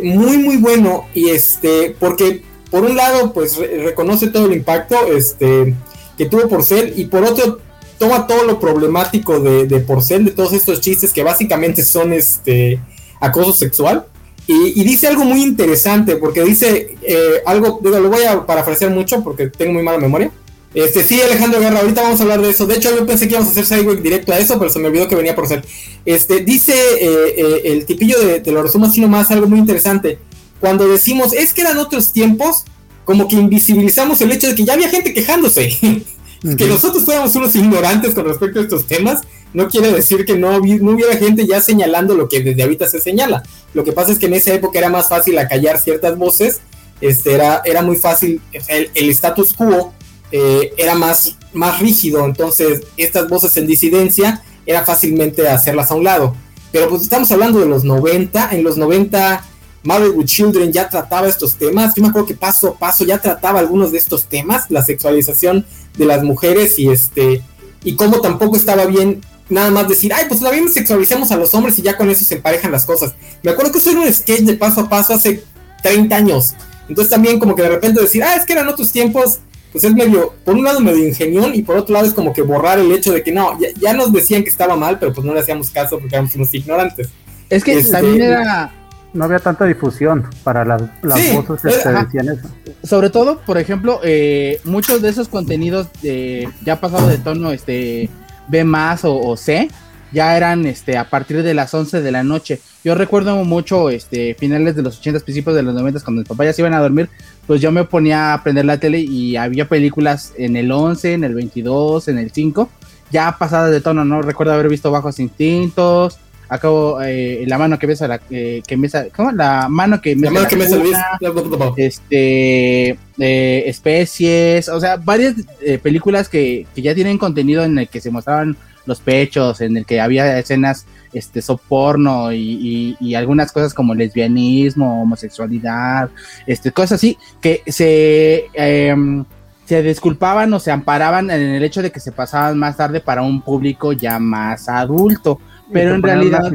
muy 0.03 0.37
muy 0.37 0.59
bueno, 0.59 1.07
y 1.15 1.31
este, 1.31 1.97
porque 1.99 2.43
por 2.71 2.85
un 2.85 2.95
lado 2.95 3.33
pues 3.33 3.57
reconoce 3.57 4.27
todo 4.27 4.49
el 4.49 4.53
impacto 4.53 5.11
este, 5.11 5.75
que 6.19 6.27
tuvo 6.27 6.47
Porcel, 6.47 6.93
y 6.95 7.07
por 7.07 7.25
otro 7.25 7.59
toma 7.99 8.27
todo 8.27 8.45
lo 8.45 8.61
problemático 8.61 9.41
de, 9.41 9.67
de 9.67 9.81
Porcel, 9.81 10.27
de 10.27 10.33
todos 10.33 10.53
estos 10.53 10.83
chistes 10.83 11.11
que 11.11 11.23
básicamente 11.23 11.83
son 11.83 12.13
este 12.13 12.79
acoso 13.19 13.55
sexual. 13.55 14.05
Y, 14.51 14.83
dice 14.83 15.07
algo 15.07 15.25
muy 15.25 15.43
interesante, 15.43 16.17
porque 16.17 16.43
dice 16.43 16.97
eh, 17.03 17.43
algo, 17.45 17.81
digo, 17.83 18.01
lo 18.01 18.09
voy 18.09 18.25
a 18.25 18.47
parafrasear 18.47 18.91
mucho 18.91 19.23
porque 19.23 19.49
tengo 19.49 19.75
muy 19.75 19.83
mala 19.83 19.99
memoria. 19.99 20.31
Este, 20.73 21.05
sí, 21.05 21.21
Alejandro 21.21 21.61
Guerra, 21.61 21.81
ahorita 21.81 22.01
vamos 22.01 22.19
a 22.21 22.23
hablar 22.23 22.41
de 22.41 22.49
eso. 22.49 22.65
De 22.67 22.77
hecho, 22.77 22.97
yo 22.97 23.05
pensé 23.05 23.29
que 23.29 23.35
íbamos 23.35 23.49
a 23.49 23.53
hacer 23.61 23.67
Sideway 23.67 23.97
directo 23.97 24.33
a 24.33 24.39
eso, 24.39 24.59
pero 24.59 24.71
se 24.71 24.79
me 24.79 24.89
olvidó 24.89 25.07
que 25.07 25.17
venía 25.17 25.35
por 25.35 25.47
ser. 25.47 25.67
Este, 26.07 26.41
dice 26.41 26.73
eh, 26.73 27.35
eh, 27.37 27.61
el 27.65 27.85
tipillo 27.85 28.19
de, 28.19 28.41
te 28.41 28.51
lo 28.51 28.63
resumo 28.63 28.87
así 28.87 29.03
nomás, 29.03 29.31
algo 29.31 29.47
muy 29.49 29.59
interesante. 29.59 30.19
Cuando 30.61 30.89
decimos, 30.89 31.35
es 31.35 31.53
que 31.53 31.61
eran 31.61 31.77
otros 31.77 32.13
tiempos, 32.13 32.65
como 33.05 33.29
que 33.29 33.37
invisibilizamos 33.37 34.19
el 34.23 34.33
hecho 34.33 34.49
de 34.49 34.55
que 34.55 34.65
ya 34.65 34.73
había 34.73 34.89
gente 34.89 35.13
quejándose. 35.13 35.77
que 36.41 36.67
nosotros 36.67 37.05
fuéramos 37.05 37.35
unos 37.35 37.55
ignorantes 37.55 38.15
con 38.15 38.25
respecto 38.25 38.61
a 38.61 38.63
estos 38.63 38.87
temas, 38.87 39.23
no 39.53 39.69
quiere 39.69 39.93
decir 39.93 40.25
que 40.25 40.37
no, 40.37 40.61
no, 40.61 40.91
hubiera 40.93 41.17
gente 41.17 41.47
ya 41.47 41.61
señalando 41.61 42.15
lo 42.15 42.29
que 42.29 42.43
desde 42.43 42.63
ahorita 42.63 42.89
se 42.89 43.01
señala. 43.01 43.43
Lo 43.75 43.85
que 43.85 43.93
pasa 43.93 44.13
es 44.13 44.19
que 44.19 44.27
en 44.27 44.35
esa 44.35 44.53
época 44.53 44.79
era 44.79 44.91
más 44.91 45.09
fácil 45.09 45.39
acallar 45.39 45.81
ciertas 45.81 46.17
voces, 46.17 46.61
este, 47.01 47.33
era, 47.35 47.63
era 47.65 47.83
muy 47.83 47.97
fácil, 47.97 48.41
el, 48.69 49.11
status 49.11 49.55
quo 49.55 49.93
eh, 50.31 50.73
era 50.77 50.95
más, 50.95 51.37
más 51.53 51.81
rígido, 51.81 52.25
entonces 52.25 52.83
estas 52.97 53.29
voces 53.29 53.57
en 53.57 53.67
disidencia 53.67 54.43
era 54.67 54.85
fácilmente 54.85 55.49
hacerlas 55.49 55.91
a 55.91 55.95
un 55.95 56.05
lado. 56.05 56.37
Pero 56.71 56.89
pues 56.89 57.03
estamos 57.03 57.31
hablando 57.33 57.61
de 57.61 57.67
los 57.67 57.85
90, 57.85 58.51
en 58.53 58.63
los 58.63 58.77
90 58.77 59.43
Married 59.89 60.13
with 60.15 60.27
Children 60.27 60.71
ya 60.71 60.87
trataba 60.87 61.29
estos 61.29 61.55
temas, 61.55 61.95
yo 61.95 62.03
me 62.03 62.11
acuerdo 62.11 62.29
que 62.29 62.35
paso 62.35 62.69
a 62.69 62.79
paso 62.79 63.07
ya 63.07 63.17
trataba 63.17 63.59
algunos 63.59 63.91
de 63.91 63.97
estos 63.97 64.27
temas, 64.27 64.67
la 64.69 64.85
sexualización 64.85 65.65
de 65.97 66.05
las 66.05 66.23
mujeres 66.23 66.79
y 66.79 66.91
este 66.91 67.43
y 67.83 67.97
cómo 67.97 68.21
tampoco 68.21 68.57
estaba 68.57 68.85
bien 68.85 69.23
nada 69.49 69.71
más 69.71 69.89
decir, 69.89 70.13
ay, 70.13 70.27
pues 70.29 70.41
también 70.41 70.69
sexualicemos 70.69 71.33
a 71.33 71.39
los 71.39 71.55
hombres 71.55 71.79
y 71.79 71.83
ya 71.83 71.97
con 71.97 72.11
eso 72.11 72.23
se 72.23 72.35
emparejan 72.35 72.71
las 72.71 72.85
cosas. 72.85 73.15
Me 73.43 73.51
acuerdo 73.51 73.73
que 73.73 73.79
eso 73.79 73.89
era 73.89 74.01
un 74.01 74.13
sketch 74.13 74.41
de 74.41 74.55
paso 74.59 74.83
a 74.83 74.89
paso 74.91 75.15
hace 75.15 75.43
30 75.83 76.15
años. 76.15 76.53
Entonces 76.87 77.11
también 77.11 77.39
como 77.39 77.55
que 77.55 77.63
de 77.63 77.71
repente 77.71 78.03
decir, 78.03 78.23
ah, 78.23 78.37
es 78.37 78.45
que 78.45 78.53
eran 78.53 78.69
otros 78.69 78.93
tiempos, 78.93 79.39
pues 79.73 79.85
es 79.85 79.95
medio, 79.95 80.35
por 80.45 80.55
un 80.55 80.65
lado 80.65 80.81
medio 80.81 81.09
ingenión 81.09 81.55
y 81.55 81.63
por 81.63 81.79
otro 81.79 81.95
lado 81.95 82.07
es 82.07 82.13
como 82.13 82.35
que 82.35 82.43
borrar 82.43 82.79
el 82.79 82.93
hecho 82.93 83.11
de 83.11 83.23
que 83.23 83.33
no, 83.33 83.59
ya, 83.81 83.95
nos 83.95 84.13
decían 84.13 84.43
que 84.43 84.51
estaba 84.51 84.77
mal, 84.77 84.99
pero 84.99 85.15
pues 85.15 85.27
no 85.27 85.33
le 85.33 85.41
hacíamos 85.41 85.71
caso 85.71 85.99
porque 85.99 86.15
éramos 86.15 86.35
unos 86.35 86.53
ignorantes. 86.53 87.09
Es 87.49 87.65
que 87.65 87.73
este, 87.79 87.93
también 87.93 88.21
era... 88.21 88.75
No 89.13 89.25
había 89.25 89.39
tanta 89.39 89.65
difusión 89.65 90.27
para 90.45 90.65
las, 90.65 90.83
las 91.03 91.35
voces 91.35 91.63
que 91.63 91.69
este, 91.69 91.93
decían 91.93 92.29
eso. 92.29 92.49
Sobre 92.83 93.11
todo, 93.11 93.41
por 93.41 93.57
ejemplo, 93.57 94.01
eh, 94.05 94.61
muchos 94.65 95.01
de 95.01 95.09
esos 95.09 95.29
contenidos 95.29 95.89
de, 96.03 96.49
ya 96.63 96.81
pasado 96.81 97.09
de 97.09 97.19
tono, 97.19 97.53
este 97.53 98.11
B 98.49 98.65
más 98.65 99.01
o, 99.05 99.37
C, 99.37 99.69
ya 100.13 100.37
eran 100.37 100.67
este 100.67 100.97
a 100.97 101.09
partir 101.09 101.43
de 101.43 101.55
las 101.55 101.73
11 101.73 102.03
de 102.03 102.13
la 102.13 102.23
noche. 102.23 102.61
Yo 102.85 102.95
recuerdo 102.95 103.45
mucho 103.45 103.91
este 103.91 104.35
finales 104.35 104.77
de 104.77 104.83
los 104.83 104.99
80, 104.99 105.21
principios 105.21 105.57
de 105.57 105.63
los 105.63 105.75
90 105.75 106.01
cuando 106.01 106.21
mis 106.21 106.29
papás 106.29 106.47
ya 106.47 106.53
se 106.53 106.63
iban 106.63 106.75
a 106.75 106.81
dormir, 106.81 107.09
pues 107.47 107.61
yo 107.61 107.73
me 107.73 107.85
ponía 107.85 108.35
a 108.35 108.43
prender 108.43 108.67
la 108.67 108.79
tele 108.79 109.01
y 109.01 109.37
había 109.37 109.69
películas 109.69 110.33
en 110.37 110.57
el 110.57 110.71
11, 110.71 111.15
en 111.15 111.25
el 111.25 111.35
22, 111.35 112.09
en 112.09 112.19
el 112.19 112.31
5, 112.31 112.69
ya 113.11 113.37
pasadas 113.39 113.71
de 113.71 113.81
tono, 113.81 114.05
no 114.05 114.23
recuerdo 114.23 114.53
haber 114.53 114.69
visto 114.69 114.91
Bajos 114.91 115.19
Instintos, 115.19 116.19
acabo 116.49 117.01
eh, 117.03 117.45
la 117.47 117.59
mano 117.59 117.79
que 117.79 117.87
besa 117.87 118.09
la 118.09 118.21
eh, 118.31 118.63
que 118.67 118.77
mesa 118.77 119.07
¿cómo? 119.15 119.33
la 119.33 119.69
mano 119.69 120.01
que 120.01 120.17
mesa 120.17 120.33
la, 120.33 121.73
este 121.77 122.91
eh, 123.19 123.63
especies 123.67 124.69
o 124.69 124.81
sea 124.81 124.97
varias 124.97 125.35
eh, 125.61 125.79
películas 125.79 126.29
que, 126.29 126.67
que, 126.75 126.83
ya 126.83 126.95
tienen 126.95 127.19
contenido 127.19 127.65
en 127.65 127.79
el 127.79 127.89
que 127.89 128.01
se 128.01 128.11
mostraban 128.11 128.57
los 128.87 129.01
pechos 129.01 129.61
en 129.61 129.77
el 129.77 129.85
que 129.85 130.01
había 130.01 130.39
escenas 130.39 130.87
este 131.13 131.43
soporno 131.43 132.33
y, 132.33 132.39
y, 132.39 132.97
y 133.01 133.15
algunas 133.15 133.53
cosas 133.53 133.75
como 133.75 133.95
lesbianismo 133.95 135.03
homosexualidad 135.03 136.11
este 136.47 136.73
cosas 136.73 136.93
así 136.93 137.19
que 137.43 137.63
se 137.67 138.47
em, 138.55 139.25
se 139.67 139.83
disculpaban 139.83 140.51
o 140.55 140.61
se 140.61 140.71
amparaban 140.71 141.31
en 141.31 141.43
el 141.43 141.63
hecho 141.63 141.83
de 141.83 141.93
que 141.93 142.01
se 142.01 142.11
pasaban 142.11 142.59
más 142.59 142.79
tarde 142.79 143.01
para 143.01 143.21
un 143.21 143.43
público 143.43 143.93
ya 143.93 144.19
más 144.19 144.67
adulto 144.71 145.41
pero 145.73 145.95
en 145.95 146.03
realidad 146.03 146.53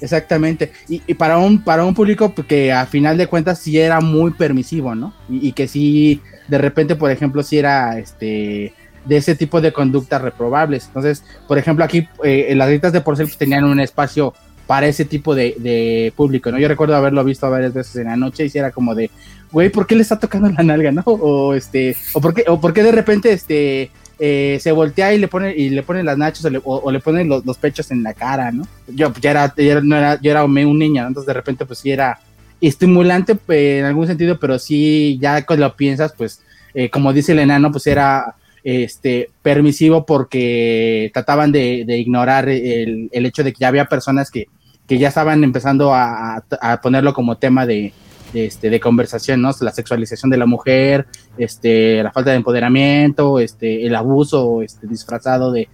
exactamente. 0.00 0.72
Y, 0.88 1.14
para 1.14 1.38
un 1.38 1.62
para 1.62 1.84
un 1.84 1.94
público 1.94 2.34
que 2.34 2.72
a 2.72 2.86
final 2.86 3.16
de 3.16 3.26
cuentas 3.26 3.58
sí 3.58 3.78
era 3.78 4.00
muy 4.00 4.32
permisivo 4.32 4.94
no 4.94 5.14
y, 5.28 5.52
que 5.52 5.66
sí 5.68 6.20
de 6.48 6.58
repente 6.58 6.96
por 6.96 7.10
ejemplo 7.10 7.42
sí 7.42 7.58
era 7.58 7.98
este 7.98 8.74
de 9.04 9.16
ese 9.16 9.34
tipo 9.34 9.60
de 9.60 9.72
conductas 9.72 10.22
reprobables. 10.22 10.86
Entonces 10.86 11.24
por 11.48 11.58
ejemplo 11.58 11.84
aquí 11.84 12.08
eh, 12.22 12.46
en 12.48 12.58
las 12.58 12.68
gritas 12.68 12.92
de 12.92 13.00
porcel 13.00 13.26
pues, 13.26 13.38
tenían 13.38 13.64
un 13.64 13.80
espacio 13.80 14.34
para 14.66 14.86
ese 14.86 15.04
tipo 15.04 15.34
de, 15.34 16.12
público, 16.16 16.50
¿no? 16.50 16.58
Yo 16.58 16.68
recuerdo 16.68 16.96
haberlo 16.96 17.22
visto 17.24 17.50
varias 17.50 17.74
veces 17.74 17.96
en 17.96 18.04
la 18.04 18.16
noche 18.16 18.44
y 18.44 18.48
si 18.48 18.58
era 18.58 18.70
como 18.70 18.94
de, 18.94 19.10
güey, 19.52 19.68
¿por 19.68 19.86
qué 19.86 19.94
le 19.94 20.02
está 20.02 20.18
tocando 20.18 20.48
la 20.48 20.62
nalga, 20.62 20.90
no? 20.90 21.02
O 21.06 21.54
este, 21.54 21.96
o 22.14 22.20
por 22.20 22.34
qué, 22.34 22.44
o 22.48 22.60
por 22.60 22.72
qué 22.72 22.82
de 22.82 22.92
repente, 22.92 23.32
este, 23.32 23.90
eh, 24.18 24.58
se 24.60 24.72
voltea 24.72 25.12
y 25.12 25.18
le 25.18 25.28
pone 25.28 25.54
y 25.54 25.70
le 25.70 25.82
pone 25.82 26.02
las 26.02 26.16
nachos 26.16 26.44
o 26.64 26.90
le, 26.90 27.00
pone 27.00 27.24
los, 27.24 27.58
pechos 27.58 27.90
en 27.90 28.02
la 28.02 28.14
cara, 28.14 28.52
¿no? 28.52 28.66
Yo 28.88 29.12
ya 29.20 29.30
era, 29.30 29.54
no 29.82 29.96
era, 29.96 30.20
yo 30.20 30.30
era 30.30 30.44
un 30.44 30.54
niño, 30.78 31.06
entonces 31.06 31.26
de 31.26 31.32
repente 31.32 31.66
pues 31.66 31.80
sí 31.80 31.90
era 31.90 32.20
estimulante 32.60 33.34
pues, 33.34 33.80
en 33.80 33.84
algún 33.84 34.06
sentido, 34.06 34.38
pero 34.38 34.58
sí 34.58 35.18
ya 35.20 35.44
cuando 35.44 35.66
lo 35.66 35.76
piensas, 35.76 36.14
pues 36.16 36.40
eh, 36.74 36.90
como 36.90 37.12
dice 37.12 37.32
el 37.32 37.40
enano, 37.40 37.70
pues 37.72 37.86
era 37.86 38.36
este 38.62 39.28
permisivo 39.42 40.06
porque 40.06 41.10
trataban 41.12 41.52
de, 41.52 41.84
ignorar 41.98 42.48
el, 42.48 43.10
hecho 43.12 43.44
de 43.44 43.52
que 43.52 43.60
ya 43.60 43.68
había 43.68 43.84
personas 43.84 44.30
que, 44.30 44.46
ya 44.88 45.08
estaban 45.08 45.44
empezando 45.44 45.92
a 45.94 46.42
ponerlo 46.82 47.14
como 47.14 47.36
tema 47.36 47.66
de, 47.66 47.92
este, 48.34 48.68
de 48.68 48.80
conversación, 48.80 49.40
¿no? 49.40 49.50
La 49.60 49.70
sexualización 49.70 50.30
de 50.30 50.36
la 50.36 50.46
mujer, 50.46 51.06
este, 51.38 52.02
la 52.02 52.12
falta 52.12 52.30
de 52.30 52.36
empoderamiento, 52.36 53.38
este, 53.38 53.86
el 53.86 53.94
abuso 53.94 54.62
este, 54.62 54.86
disfrazado 54.86 55.52
de, 55.52 55.68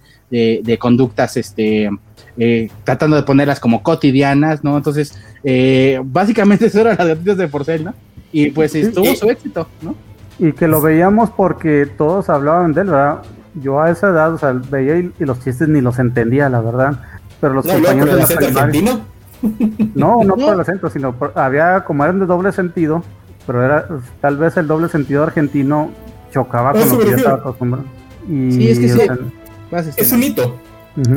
conductas, 0.79 1.37
este, 1.37 1.89
eh, 2.37 2.69
tratando 2.83 3.15
de 3.15 3.23
ponerlas 3.23 3.59
como 3.59 3.83
cotidianas, 3.83 4.63
¿no? 4.63 4.77
Entonces, 4.77 5.19
eh, 5.43 5.99
básicamente 6.03 6.65
eso 6.67 6.81
eran 6.81 6.97
las 6.97 7.07
gatitas 7.07 7.37
de 7.37 7.47
porcel, 7.47 7.83
¿no? 7.83 7.93
Y 8.31 8.51
pues 8.51 8.75
estuvo 8.75 9.13
su 9.15 9.29
éxito, 9.29 9.67
¿no? 9.81 9.95
Y 10.39 10.53
que 10.53 10.67
lo 10.67 10.81
veíamos 10.81 11.29
porque 11.31 11.87
todos 11.97 12.29
hablaban 12.29 12.73
de 12.73 12.81
él, 12.81 12.87
¿verdad? 12.87 13.21
Yo 13.55 13.81
a 13.81 13.91
esa 13.91 14.09
edad, 14.09 14.33
o 14.33 14.37
sea, 14.37 14.53
veía 14.53 14.97
y, 14.97 15.11
los 15.19 15.43
chistes 15.43 15.67
ni 15.67 15.81
los 15.81 15.99
entendía, 15.99 16.47
la 16.47 16.61
verdad. 16.61 17.01
Pero 17.41 17.53
los 17.55 17.65
compañeros 17.65 18.29
de 18.29 18.35
la 18.35 18.39
primaria... 18.39 18.99
No, 19.95 20.23
no 20.23 20.35
por 20.35 20.53
el 20.53 20.59
acento, 20.59 20.89
sino 20.89 21.15
había, 21.35 21.83
como 21.83 22.03
eran 22.03 22.19
de 22.19 22.25
doble 22.25 22.51
sentido, 22.51 23.03
pero 23.47 23.63
era 23.63 23.87
tal 24.19 24.37
vez 24.37 24.57
el 24.57 24.67
doble 24.67 24.89
sentido 24.89 25.23
argentino 25.23 25.91
chocaba 26.31 26.71
con 26.71 26.87
lo 26.87 26.99
que 26.99 27.09
ya 27.09 27.15
estaba 27.15 27.37
acostumbrado. 27.37 27.85
Y, 28.27 28.51
sí, 28.51 28.69
es 28.69 28.79
que 28.79 28.89
sí. 28.89 28.99
es 29.97 30.11
un 30.11 30.23
hito. 30.23 30.55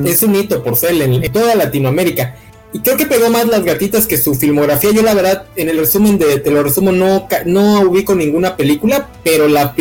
Es 0.04 0.22
un 0.22 0.34
hito 0.34 0.62
por 0.62 0.76
ser 0.76 1.00
en, 1.00 1.32
toda 1.32 1.54
Latinoamérica. 1.54 2.34
Y 2.72 2.80
creo 2.80 2.96
que 2.96 3.06
pegó 3.06 3.30
más 3.30 3.46
las 3.46 3.62
gatitas 3.62 4.06
que 4.06 4.16
su 4.16 4.34
filmografía. 4.34 4.90
Yo 4.90 5.02
la 5.02 5.14
verdad, 5.14 5.44
en 5.54 5.68
el 5.68 5.78
resumen 5.78 6.18
de, 6.18 6.40
te 6.40 6.50
lo 6.50 6.62
resumo, 6.62 6.90
no, 6.90 7.28
no 7.46 7.80
ubico 7.82 8.14
ninguna 8.14 8.56
película, 8.56 9.06
pero 9.22 9.46
la, 9.46 9.74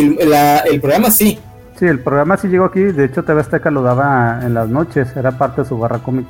el 0.65 0.79
programa 0.79 1.09
sí. 1.09 1.39
Sí, 1.79 1.85
el 1.85 1.99
programa 1.99 2.37
sí 2.37 2.49
llegó 2.49 2.65
aquí. 2.65 2.81
De 2.81 3.05
hecho, 3.05 3.23
TV 3.23 3.41
Azteca 3.41 3.71
lo 3.71 3.81
daba 3.81 4.41
en 4.43 4.53
las 4.53 4.69
noches. 4.69 5.07
Era 5.15 5.31
parte 5.37 5.63
de 5.63 5.67
su 5.67 5.77
barra 5.77 5.99
cómica. 5.99 6.29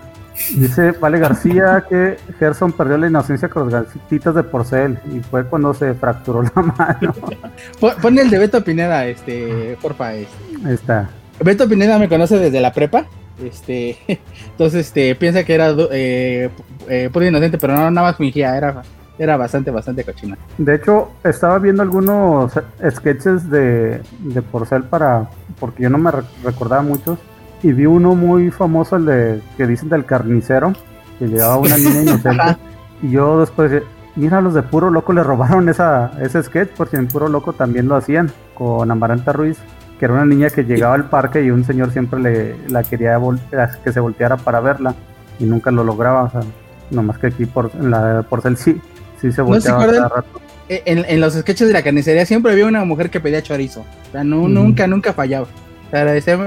Dice 0.55 0.91
Vale 0.93 1.19
García 1.19 1.85
que 1.87 2.17
Gerson 2.39 2.71
perdió 2.71 2.97
la 2.97 3.07
inocencia 3.07 3.49
con 3.49 3.69
los 3.69 3.73
gatitos 3.73 4.33
de 4.33 4.43
porcel 4.43 4.97
y 5.13 5.19
fue 5.19 5.45
cuando 5.45 5.73
se 5.73 5.93
fracturó 5.93 6.41
la 6.41 6.51
mano. 6.61 7.13
Pon 8.01 8.17
el 8.17 8.29
de 8.29 8.39
Beto 8.39 8.63
Pineda, 8.63 9.05
este, 9.05 9.77
porfa. 9.81 10.15
Este. 10.15 10.33
Ahí 10.65 10.73
está. 10.73 11.09
Beto 11.39 11.67
Pineda 11.67 11.99
me 11.99 12.09
conoce 12.09 12.39
desde 12.39 12.61
la 12.61 12.73
prepa. 12.73 13.05
Este, 13.43 13.97
entonces 14.51 14.87
este, 14.87 15.15
piensa 15.15 15.43
que 15.43 15.53
era 15.53 15.73
eh, 15.91 16.49
eh, 16.87 17.09
puro 17.11 17.25
inocente, 17.25 17.57
pero 17.57 17.73
no 17.73 17.91
nada 17.91 18.07
más 18.07 18.17
fingía, 18.17 18.55
era, 18.55 18.83
era 19.17 19.37
bastante, 19.37 19.71
bastante 19.71 20.03
cochina. 20.03 20.37
De 20.57 20.75
hecho, 20.75 21.11
estaba 21.23 21.59
viendo 21.59 21.83
algunos 21.83 22.53
sketches 22.91 23.49
de, 23.49 24.01
de 24.19 24.41
Porcel 24.41 24.83
para, 24.83 25.29
porque 25.59 25.83
yo 25.83 25.89
no 25.89 25.97
me 25.97 26.11
recordaba 26.43 26.81
muchos 26.81 27.19
y 27.63 27.71
vi 27.71 27.85
uno 27.85 28.13
muy 28.13 28.51
famoso, 28.51 28.97
el 28.97 29.05
de 29.05 29.41
que 29.57 29.65
dicen 29.65 29.89
del 29.89 30.05
carnicero, 30.05 30.73
que 31.17 31.27
llevaba 31.27 31.57
una 31.57 31.77
niña 31.77 32.01
inocente. 32.01 32.57
y 33.01 33.11
yo 33.11 33.39
después 33.39 33.81
mira, 34.15 34.41
los 34.41 34.53
de 34.53 34.61
Puro 34.61 34.91
Loco 34.91 35.13
le 35.13 35.23
robaron 35.23 35.69
esa, 35.69 36.11
ese 36.21 36.43
sketch, 36.43 36.71
porque 36.75 36.97
en 36.97 37.07
Puro 37.07 37.29
Loco 37.29 37.53
también 37.53 37.87
lo 37.87 37.95
hacían, 37.95 38.31
con 38.53 38.91
Amaranta 38.91 39.31
Ruiz, 39.31 39.57
que 39.97 40.05
era 40.05 40.13
una 40.13 40.25
niña 40.25 40.49
que 40.49 40.63
llegaba 40.63 40.95
al 40.95 41.09
parque 41.09 41.41
y 41.41 41.51
un 41.51 41.63
señor 41.63 41.91
siempre 41.91 42.19
le 42.19 42.55
la 42.69 42.83
quería 42.83 43.17
que 43.83 43.91
se 43.91 43.99
volteara 43.99 44.37
para 44.37 44.59
verla 44.59 44.93
y 45.39 45.45
nunca 45.45 45.71
lo 45.71 45.83
lograba, 45.83 46.23
o 46.23 46.29
sea, 46.29 46.41
nomás 46.91 47.17
que 47.17 47.27
aquí 47.27 47.45
por 47.45 47.73
la 47.75 48.23
Porcel 48.29 48.57
sí, 48.57 48.79
sí 49.21 49.31
se 49.31 49.41
volteaba 49.41 49.85
cada 49.85 50.09
rato. 50.09 50.41
Eh, 50.69 50.81
en, 50.85 51.05
en, 51.07 51.19
los 51.19 51.33
sketches 51.33 51.67
de 51.67 51.73
la 51.73 51.81
carnicería 51.81 52.25
siempre 52.25 52.51
había 52.53 52.65
una 52.65 52.85
mujer 52.85 53.09
que 53.09 53.19
pedía 53.19 53.41
chorizo. 53.41 53.81
O 53.81 54.11
sea, 54.11 54.23
no, 54.23 54.47
nunca, 54.47 54.87
nunca 54.87 55.11
fallaba 55.11 55.47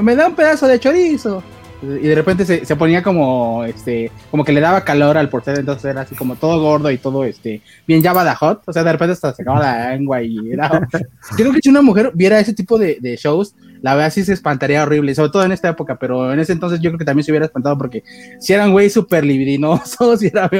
me 0.02 0.16
da 0.16 0.26
un 0.26 0.34
pedazo 0.34 0.66
de 0.66 0.80
chorizo. 0.80 1.42
Y 1.82 2.08
de 2.08 2.14
repente 2.14 2.44
se, 2.64 2.76
ponía 2.76 3.02
como, 3.02 3.62
este, 3.64 4.10
como 4.30 4.44
que 4.44 4.52
le 4.52 4.60
daba 4.60 4.82
calor 4.82 5.18
al 5.18 5.28
porcel, 5.28 5.58
entonces 5.58 5.84
era 5.84 6.02
así 6.02 6.14
como 6.14 6.36
todo 6.36 6.60
gordo 6.60 6.90
y 6.90 6.96
todo, 6.96 7.24
este, 7.24 7.60
bien 7.86 8.02
Java 8.02 8.34
hot. 8.34 8.62
O 8.66 8.72
sea, 8.72 8.82
de 8.82 8.92
repente 8.92 9.12
hasta 9.12 9.34
se 9.34 9.42
acaba 9.42 9.60
la 9.60 9.90
lengua 9.90 10.22
y 10.22 10.52
era. 10.52 10.88
Yo 10.92 11.36
creo 11.36 11.52
que 11.52 11.60
si 11.62 11.68
una 11.68 11.82
mujer 11.82 12.12
viera 12.14 12.40
ese 12.40 12.54
tipo 12.54 12.78
de, 12.78 13.18
shows, 13.20 13.54
la 13.82 13.94
verdad 13.94 14.10
sí 14.10 14.24
se 14.24 14.32
espantaría 14.32 14.82
horrible, 14.82 15.14
sobre 15.14 15.30
todo 15.30 15.44
en 15.44 15.52
esta 15.52 15.68
época, 15.68 15.98
pero 15.98 16.32
en 16.32 16.40
ese 16.40 16.52
entonces 16.52 16.80
yo 16.80 16.90
creo 16.90 16.98
que 16.98 17.04
también 17.04 17.24
se 17.24 17.30
hubiera 17.30 17.46
espantado 17.46 17.76
porque 17.76 18.02
si 18.40 18.52
eran 18.52 18.72
güey 18.72 18.88
súper 18.88 19.24
libidinosos, 19.24 20.18
si 20.20 20.26
era 20.28 20.50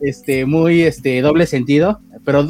este, 0.00 0.46
muy, 0.46 0.82
este, 0.82 1.20
doble 1.20 1.46
sentido, 1.46 2.00
pero 2.24 2.46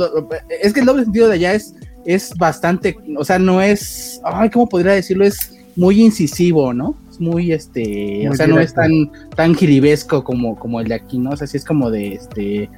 es 0.62 0.72
que 0.72 0.80
el 0.80 0.87
doble 0.87 1.05
sentido 1.05 1.28
de 1.28 1.35
allá 1.35 1.55
es, 1.55 1.74
es 2.05 2.35
bastante, 2.35 2.97
o 3.16 3.24
sea, 3.24 3.39
no 3.39 3.62
es, 3.62 4.20
ay, 4.22 4.51
¿cómo 4.51 4.68
podría 4.68 4.93
decirlo? 4.93 5.24
Es 5.24 5.53
muy 5.77 6.01
incisivo, 6.03 6.73
¿no? 6.75 6.95
Es 7.11 7.20
muy 7.20 7.53
este, 7.53 8.29
o 8.29 8.35
sea, 8.35 8.47
no 8.47 8.61
es 8.61 8.75
tan 8.75 9.11
tan 9.35 9.55
jiribesco 9.55 10.25
como, 10.25 10.59
como 10.59 10.81
el 10.81 10.89
de 10.89 10.95
aquí, 10.95 11.18
¿no? 11.18 11.31
O 11.31 11.37
sea, 11.37 11.47
sí 11.47 11.57
es 11.57 11.64
como 11.64 11.91
de 11.91 12.14
este, 12.14 12.70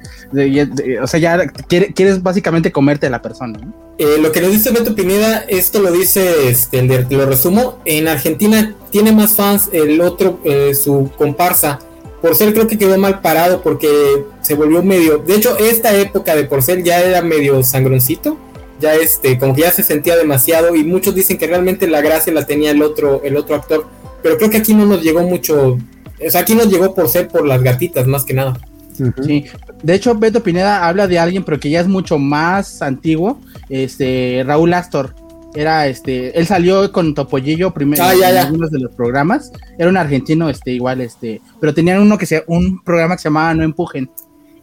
o 1.01 1.07
sea, 1.07 1.19
ya 1.19 1.47
quieres 1.47 2.23
básicamente 2.23 2.71
comerte 2.71 3.07
a 3.07 3.09
la 3.09 3.21
persona, 3.21 3.57
¿no? 3.59 3.73
Eh, 3.97 4.17
lo 4.21 4.31
que 4.31 4.41
nos 4.41 4.51
dice 4.51 4.71
Beto 4.71 4.93
Pineda, 4.93 5.45
esto 5.47 5.81
lo 5.81 5.91
dice, 5.91 6.49
este, 6.49 6.83
lo 6.83 7.25
resumo, 7.25 7.79
en 7.85 8.07
Argentina 8.07 8.75
tiene 8.91 9.11
más 9.13 9.35
fans 9.35 9.69
el 9.71 10.01
otro, 10.01 10.39
eh, 10.43 10.75
su 10.75 11.09
comparsa, 11.17 11.79
Porcel 12.21 12.53
creo 12.53 12.67
que 12.67 12.77
quedó 12.77 12.97
mal 12.97 13.21
parado 13.21 13.61
porque 13.61 13.87
se 14.41 14.55
volvió 14.55 14.81
medio, 14.83 15.19
de 15.19 15.35
hecho 15.35 15.57
esta 15.57 15.95
época 15.95 16.35
de 16.35 16.45
Porcel 16.45 16.83
ya 16.83 16.99
era 17.01 17.21
medio 17.21 17.63
sangroncito, 17.63 18.37
ya 18.79 18.95
este, 18.95 19.37
como 19.37 19.53
que 19.53 19.61
ya 19.61 19.71
se 19.71 19.83
sentía 19.83 20.15
demasiado 20.15 20.75
y 20.75 20.83
muchos 20.83 21.15
dicen 21.15 21.37
que 21.37 21.47
realmente 21.47 21.87
la 21.87 22.01
gracia 22.01 22.33
la 22.33 22.45
tenía 22.45 22.71
el 22.71 22.81
otro, 22.81 23.21
el 23.23 23.37
otro 23.37 23.55
actor, 23.55 23.85
pero 24.21 24.37
creo 24.37 24.49
que 24.49 24.57
aquí 24.57 24.73
no 24.73 24.85
nos 24.85 25.01
llegó 25.01 25.21
mucho, 25.21 25.73
o 25.73 26.29
sea, 26.29 26.41
aquí 26.41 26.55
nos 26.55 26.67
llegó 26.67 26.93
por 26.93 27.09
ser 27.09 27.27
por 27.27 27.45
las 27.45 27.61
gatitas 27.61 28.07
más 28.07 28.23
que 28.23 28.33
nada. 28.33 28.57
Sí, 29.25 29.45
de 29.83 29.93
hecho 29.93 30.15
Beto 30.15 30.41
Pineda 30.41 30.87
habla 30.87 31.07
de 31.07 31.19
alguien, 31.19 31.43
pero 31.43 31.59
que 31.59 31.69
ya 31.69 31.81
es 31.81 31.87
mucho 31.87 32.17
más 32.17 32.81
antiguo, 32.81 33.39
este 33.69 34.43
Raúl 34.45 34.73
Astor. 34.73 35.13
Era 35.53 35.87
este, 35.87 36.37
él 36.37 36.45
salió 36.45 36.91
con 36.91 37.13
Topollillo 37.13 37.73
primero 37.73 38.03
ah, 38.03 38.13
en 38.13 38.37
algunos 38.37 38.71
de 38.71 38.79
los 38.79 38.93
programas. 38.93 39.53
Era 39.77 39.89
un 39.89 39.95
argentino, 39.95 40.49
este, 40.49 40.71
igual, 40.71 40.99
este, 40.99 41.41
pero 41.61 41.73
tenían 41.73 42.01
uno 42.01 42.17
que 42.17 42.25
se, 42.25 42.43
un 42.47 42.83
programa 42.83 43.15
que 43.15 43.21
se 43.21 43.29
llamaba 43.29 43.53
No 43.53 43.63
Empujen 43.63 44.09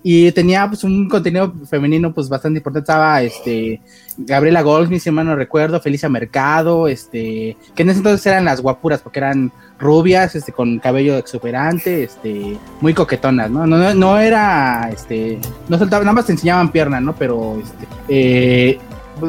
y 0.03 0.32
tenía 0.32 0.66
pues 0.66 0.82
un 0.84 1.09
contenido 1.09 1.53
femenino 1.68 2.12
pues 2.12 2.28
bastante 2.28 2.59
importante. 2.59 2.90
Estaba 2.90 3.22
este 3.22 3.80
Gabriela 4.16 4.62
Goldsmith, 4.62 5.00
si 5.00 5.11
mal 5.11 5.26
no 5.26 5.36
recuerdo, 5.36 5.80
Felicia 5.80 6.09
Mercado, 6.09 6.88
este, 6.88 7.57
que 7.74 7.82
en 7.82 7.90
ese 7.90 7.98
entonces 7.98 8.26
eran 8.26 8.44
las 8.44 8.61
guapuras 8.61 9.00
porque 9.00 9.20
eran 9.20 9.53
rubias, 9.78 10.34
este, 10.34 10.53
con 10.53 10.78
cabello 10.78 11.16
exuberante, 11.16 12.05
este, 12.05 12.57
muy 12.80 12.94
coquetonas, 12.94 13.50
¿no? 13.50 13.66
No, 13.66 13.94
no, 13.94 14.18
era, 14.18 14.90
este, 14.92 15.38
no 15.68 15.78
soltaban, 15.78 16.05
nada 16.05 16.14
más 16.14 16.26
te 16.26 16.32
enseñaban 16.32 16.70
pierna, 16.70 17.00
¿no? 17.00 17.14
Pero, 17.14 17.61
este, 17.62 17.86
eh, 18.09 18.78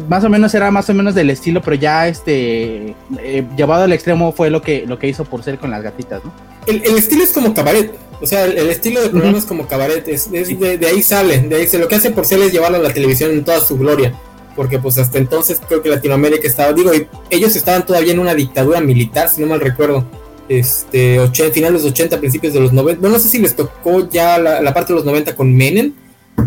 más 0.10 0.24
o 0.24 0.30
menos 0.30 0.54
era 0.56 0.72
más 0.72 0.90
o 0.90 0.94
menos 0.94 1.14
del 1.14 1.30
estilo, 1.30 1.62
pero 1.62 1.76
ya 1.76 2.08
este 2.08 2.96
eh, 3.20 3.46
llevado 3.56 3.84
al 3.84 3.94
extremo 3.94 4.32
fue 4.32 4.50
lo 4.50 4.62
que 4.62 4.88
lo 4.88 4.98
que 4.98 5.08
hizo 5.08 5.24
por 5.26 5.44
ser 5.44 5.60
con 5.60 5.70
las 5.70 5.84
gatitas, 5.84 6.24
¿no? 6.24 6.32
El, 6.66 6.98
estilo 6.98 7.24
es 7.24 7.32
como 7.32 7.54
cabaret, 7.54 7.94
o 8.22 8.28
sea, 8.28 8.46
el, 8.46 8.70
estilo 8.70 9.02
de 9.02 9.10
programa 9.10 9.38
es 9.38 9.46
como 9.46 9.68
cabaret, 9.68 10.08
es, 10.08 10.32
de, 10.32 10.88
ahí 10.88 11.04
sale, 11.04 11.40
de 11.42 11.56
ahí 11.56 11.68
se 11.68 11.78
lo 11.78 11.88
que 11.88 11.96
hace 11.96 12.12
por 12.12 12.26
ser 12.26 12.40
es 12.40 12.52
llevarlo 12.52 12.78
a 12.78 12.82
la 12.82 12.94
televisión 12.94 13.32
en 13.32 13.44
toda 13.44 13.60
su 13.60 13.78
gloria, 13.78 14.14
porque 14.56 14.80
pues 14.80 14.98
hasta 14.98 15.18
entonces 15.18 15.60
creo 15.68 15.82
que 15.82 15.90
Latinoamérica 15.90 16.48
estaba, 16.48 16.74
digo, 16.74 16.92
ellos 17.30 17.56
estaban 17.56 17.86
todavía 17.86 18.14
en 18.14 18.20
una 18.20 18.36
dictadura 18.36 18.80
militar, 18.82 19.30
si 19.30 19.42
no 19.42 19.48
mal 19.48 19.60
recuerdo, 19.60 20.06
este, 20.50 21.20
80, 21.20 21.54
finales 21.54 21.82
de 21.82 21.90
los 21.90 21.92
80, 21.94 22.20
principios 22.20 22.54
de 22.54 22.60
los 22.60 22.74
90, 22.74 23.02
bueno, 23.02 23.18
no 23.18 23.22
sé 23.22 23.30
si 23.30 23.40
les 23.40 23.56
tocó 23.56 24.10
ya 24.10 24.38
la, 24.38 24.62
la 24.62 24.74
parte 24.74 24.94
de 24.94 24.98
los 24.98 25.06
90 25.06 25.36
con 25.36 25.54
Menem, 25.54 25.94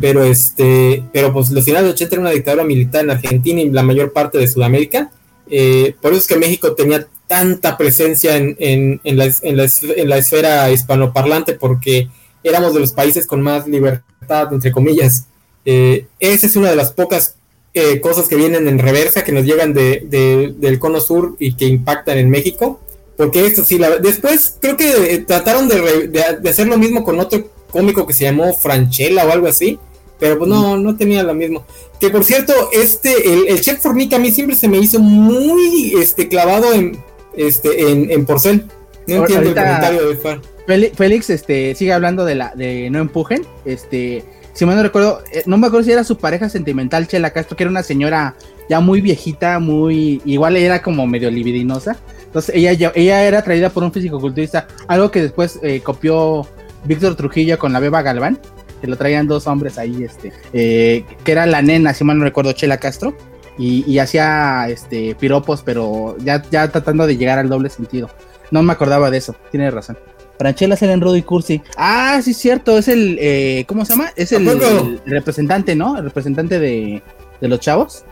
pero 0.01 0.25
este, 0.25 1.05
pero 1.13 1.33
pues 1.33 1.51
los 1.51 1.65
finales 1.65 1.87
de 1.87 1.95
80 1.95 2.15
era 2.15 2.21
una 2.23 2.31
dictadura 2.31 2.65
militar 2.65 3.05
en 3.05 3.11
Argentina 3.11 3.61
y 3.61 3.71
la 3.71 3.83
mayor 3.83 4.13
parte 4.13 4.39
de 4.39 4.49
Sudamérica. 4.49 5.11
Eh, 5.49 5.95
por 6.01 6.13
eso 6.13 6.23
es 6.23 6.27
que 6.27 6.37
México 6.37 6.75
tenía 6.75 7.07
tanta 7.27 7.77
presencia 7.77 8.37
en, 8.37 8.57
en, 8.59 9.01
en, 9.05 9.17
la, 9.17 9.31
en, 9.43 10.09
la, 10.09 10.17
esfera 10.19 10.71
hispanoparlante, 10.71 11.55
porque 11.55 12.09
éramos 12.43 12.75
de 12.75 12.81
los 12.81 12.93
países 12.93 13.27
con 13.27 13.41
más 13.41 13.67
libertad, 13.67 14.53
entre 14.53 14.73
comillas. 14.73 15.27
Eh, 15.65 16.07
esa 16.21 16.47
es 16.47 16.57
una 16.57 16.71
de 16.71 16.77
las 16.77 16.93
pocas 16.93 17.37
eh, 17.75 18.01
cosas 18.01 18.29
que 18.29 18.37
vienen 18.37 18.69
en 18.69 18.79
reversa, 18.79 19.25
que 19.25 19.33
nos 19.33 19.45
llegan 19.45 19.75
de, 19.75 20.55
del 20.57 20.79
cono 20.79 21.01
sur 21.01 21.37
y 21.39 21.55
que 21.55 21.67
impactan 21.67 22.19
en 22.19 22.31
México. 22.31 22.81
Porque 23.17 23.47
esto 23.47 23.65
sí, 23.65 23.79
la, 23.79 23.97
después 23.97 24.57
creo 24.61 24.77
que 24.77 25.25
trataron 25.27 25.69
de, 25.69 26.09
de 26.09 26.51
hacer 26.51 26.69
lo 26.69 26.77
mismo 26.77 27.03
con 27.03 27.19
otro 27.19 27.51
cómico 27.71 28.07
que 28.07 28.15
se 28.15 28.25
llamó 28.25 28.55
Franchella 28.55 29.27
o 29.27 29.33
algo 29.33 29.49
así, 29.49 29.79
pero 30.19 30.39
pues 30.39 30.49
no, 30.49 30.77
no 30.79 30.97
tenía 30.97 31.23
lo 31.23 31.35
mismo. 31.35 31.65
Que 32.01 32.11
por 32.11 32.25
cierto, 32.25 32.53
este, 32.73 33.51
el, 33.51 33.61
Chef 33.61 33.81
Formica 33.81 34.17
a 34.17 34.19
mí 34.19 34.31
siempre 34.31 34.57
se 34.57 34.69
me 34.69 34.79
hizo 34.79 34.99
muy 34.99 35.95
este, 35.99 36.29
clavado 36.29 36.73
en, 36.73 36.99
este, 37.37 37.91
en, 37.91 38.11
en 38.11 38.27
Porcel. 38.27 38.65
No 39.07 39.17
entiendo 39.17 39.51
el 39.51 39.55
comentario 39.55 40.09
de 40.09 40.17
Far. 40.17 40.41
Félix 40.67 41.31
este, 41.31 41.75
sigue 41.75 41.93
hablando 41.93 42.25
de 42.25 42.35
la 42.35 42.53
de 42.55 42.91
No 42.91 42.99
Empujen. 42.99 43.47
Este, 43.65 44.25
si 44.53 44.67
mal 44.67 44.77
no 44.77 44.83
recuerdo, 44.83 45.23
eh, 45.33 45.43
no 45.47 45.59
me 45.59 45.69
acuerdo 45.69 45.85
si 45.85 45.93
era 45.93 46.03
su 46.03 46.19
pareja 46.19 46.49
sentimental, 46.49 47.07
Chela 47.07 47.31
Castro, 47.31 47.57
que 47.57 47.63
era 47.63 47.71
una 47.71 47.83
señora 47.83 48.35
ya 48.69 48.81
muy 48.81 49.01
viejita, 49.01 49.59
muy. 49.61 50.21
Igual 50.25 50.57
era 50.57 50.83
como 50.83 51.07
medio 51.07 51.31
libidinosa. 51.31 51.97
Entonces 52.25 52.55
ella, 52.55 52.93
ella 52.95 53.25
era 53.25 53.43
traída 53.43 53.71
por 53.71 53.85
un 53.85 53.93
físico-culturista, 53.93 54.67
algo 54.89 55.11
que 55.11 55.23
después 55.23 55.59
eh, 55.63 55.81
copió 55.81 56.47
Víctor 56.85 57.15
Trujillo 57.15 57.59
con 57.59 57.73
la 57.73 57.81
Beba 57.81 58.03
Galván, 58.03 58.39
que 58.81 58.89
lo 58.89 58.97
traían 58.97 59.27
dos 59.27 59.47
hombres 59.47 59.79
ahí, 59.79 60.03
este, 60.03 60.33
eh, 60.53 61.05
que 61.25 61.33
era 61.33 61.47
la 61.47 61.63
nena, 61.63 61.95
si 61.95 62.05
mal 62.05 62.19
no 62.19 62.25
recuerdo, 62.25 62.53
Chela 62.53 62.77
Castro, 62.77 63.17
y, 63.59 63.99
hacía 63.99 64.69
este, 64.69 65.15
piropos, 65.15 65.63
pero 65.63 66.17
ya, 66.19 66.43
ya 66.51 66.69
tratando 66.71 67.07
de 67.07 67.17
llegar 67.17 67.39
al 67.39 67.49
doble 67.49 67.71
sentido. 67.71 68.11
No 68.51 68.63
me 68.63 68.73
acordaba 68.73 69.11
de 69.11 69.19
eso, 69.19 69.35
tiene 69.51 69.71
razón. 69.71 69.97
Franchella 70.39 70.77
en 70.81 71.01
Rudy 71.01 71.23
Cursi. 71.23 71.63
Ah, 71.77 72.21
sí, 72.23 72.35
cierto, 72.35 72.77
es 72.79 72.89
el, 72.89 73.19
eh, 73.21 73.65
¿cómo 73.67 73.85
se 73.85 73.93
llama? 73.93 74.11
Es 74.17 74.33
el, 74.33 75.01
representante, 75.07 75.75
¿no? 75.75 75.97
El 75.97 76.05
representante 76.05 76.59
de, 76.59 77.03
los 77.41 77.61
chavos. 77.61 78.05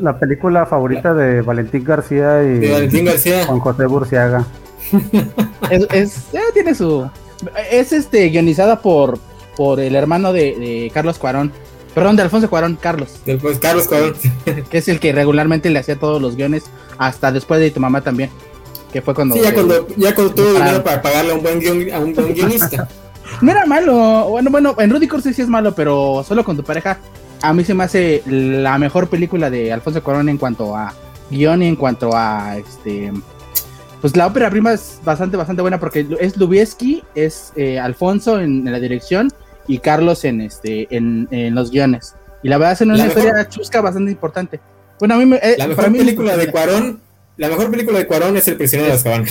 la, 0.00 0.18
película 0.18 0.66
favorita 0.66 1.14
de 1.14 1.42
Valentín 1.42 1.84
García 1.84 2.42
y 2.42 2.68
Valentín 2.70 3.04
García. 3.04 3.46
Juan 3.46 3.60
José 3.60 3.86
Burciaga. 3.86 4.44
es, 5.70 6.16
eh, 6.32 6.40
tiene 6.52 6.74
su, 6.74 7.08
es 7.70 7.92
este 7.92 8.28
guionizada 8.28 8.80
por, 8.80 9.18
por 9.56 9.80
el 9.80 9.94
hermano 9.94 10.32
de, 10.32 10.90
Carlos 10.92 11.18
Cuarón. 11.18 11.52
Perdón, 11.94 12.16
de 12.16 12.22
Alfonso 12.22 12.48
Cuarón, 12.48 12.76
Carlos. 12.80 13.20
Después 13.24 13.58
Carlos 13.58 13.86
Cuarón. 13.86 14.14
que 14.70 14.78
es 14.78 14.88
el 14.88 14.98
que 14.98 15.12
regularmente 15.12 15.70
le 15.70 15.78
hacía 15.78 15.96
todos 15.96 16.20
los 16.22 16.36
guiones, 16.36 16.64
hasta 16.98 17.32
después 17.32 17.60
de 17.60 17.70
tu 17.70 17.80
mamá 17.80 18.00
también 18.00 18.30
que 18.92 19.02
fue 19.02 19.14
cuando... 19.14 19.34
Sí, 19.34 19.40
ya, 19.42 19.54
cuando, 19.54 19.88
ya 19.96 20.14
cuando 20.14 20.34
tuvo 20.34 20.52
dinero 20.52 20.84
para 20.84 21.02
pagarle 21.02 21.32
a 21.32 21.34
un 21.34 21.42
buen, 21.42 21.92
a 21.92 21.98
un 21.98 22.14
buen 22.14 22.34
guionista. 22.34 22.86
no 23.40 23.50
era 23.50 23.66
malo, 23.66 24.28
bueno, 24.28 24.50
bueno, 24.50 24.76
en 24.78 24.90
Rudy 24.90 25.08
Cursi 25.08 25.32
sí 25.32 25.42
es 25.42 25.48
malo, 25.48 25.74
pero 25.74 26.22
solo 26.26 26.44
con 26.44 26.56
tu 26.56 26.62
pareja, 26.62 26.98
a 27.40 27.52
mí 27.52 27.64
se 27.64 27.74
me 27.74 27.84
hace 27.84 28.22
la 28.26 28.78
mejor 28.78 29.08
película 29.08 29.50
de 29.50 29.72
Alfonso 29.72 30.02
Corona 30.02 30.30
en 30.30 30.38
cuanto 30.38 30.76
a 30.76 30.94
guion 31.30 31.62
y 31.62 31.68
en 31.68 31.76
cuanto 31.76 32.10
a 32.14 32.58
este... 32.58 33.12
Pues 34.00 34.16
la 34.16 34.26
ópera 34.26 34.50
prima 34.50 34.72
es 34.72 35.00
bastante, 35.04 35.36
bastante 35.36 35.62
buena 35.62 35.78
porque 35.78 36.06
es 36.18 36.36
Lubieski, 36.36 37.04
es 37.14 37.52
eh, 37.54 37.78
Alfonso 37.78 38.40
en, 38.40 38.64
la 38.64 38.80
dirección 38.80 39.32
y 39.68 39.78
Carlos 39.78 40.24
en 40.24 40.40
este 40.40 40.88
en, 40.94 41.28
en 41.30 41.54
los 41.54 41.70
guiones. 41.70 42.14
Y 42.42 42.48
la 42.48 42.58
verdad 42.58 42.72
es 42.72 42.80
una 42.80 43.06
historia 43.06 43.48
chusca 43.48 43.80
bastante 43.80 44.10
importante. 44.10 44.60
Bueno, 44.98 45.14
a 45.14 45.18
mí 45.18 45.26
me, 45.26 45.36
eh, 45.36 45.56
la 45.58 45.68
mejor 45.68 45.92
película 45.92 46.36
de 46.36 46.50
Cuarón 46.50 47.00
la 47.36 47.48
mejor 47.48 47.70
película 47.70 47.98
de 47.98 48.06
Cuarón 48.06 48.36
es 48.36 48.46
El 48.48 48.56
prisionero 48.56 48.90
de 48.90 48.94
Azkaban. 48.96 49.26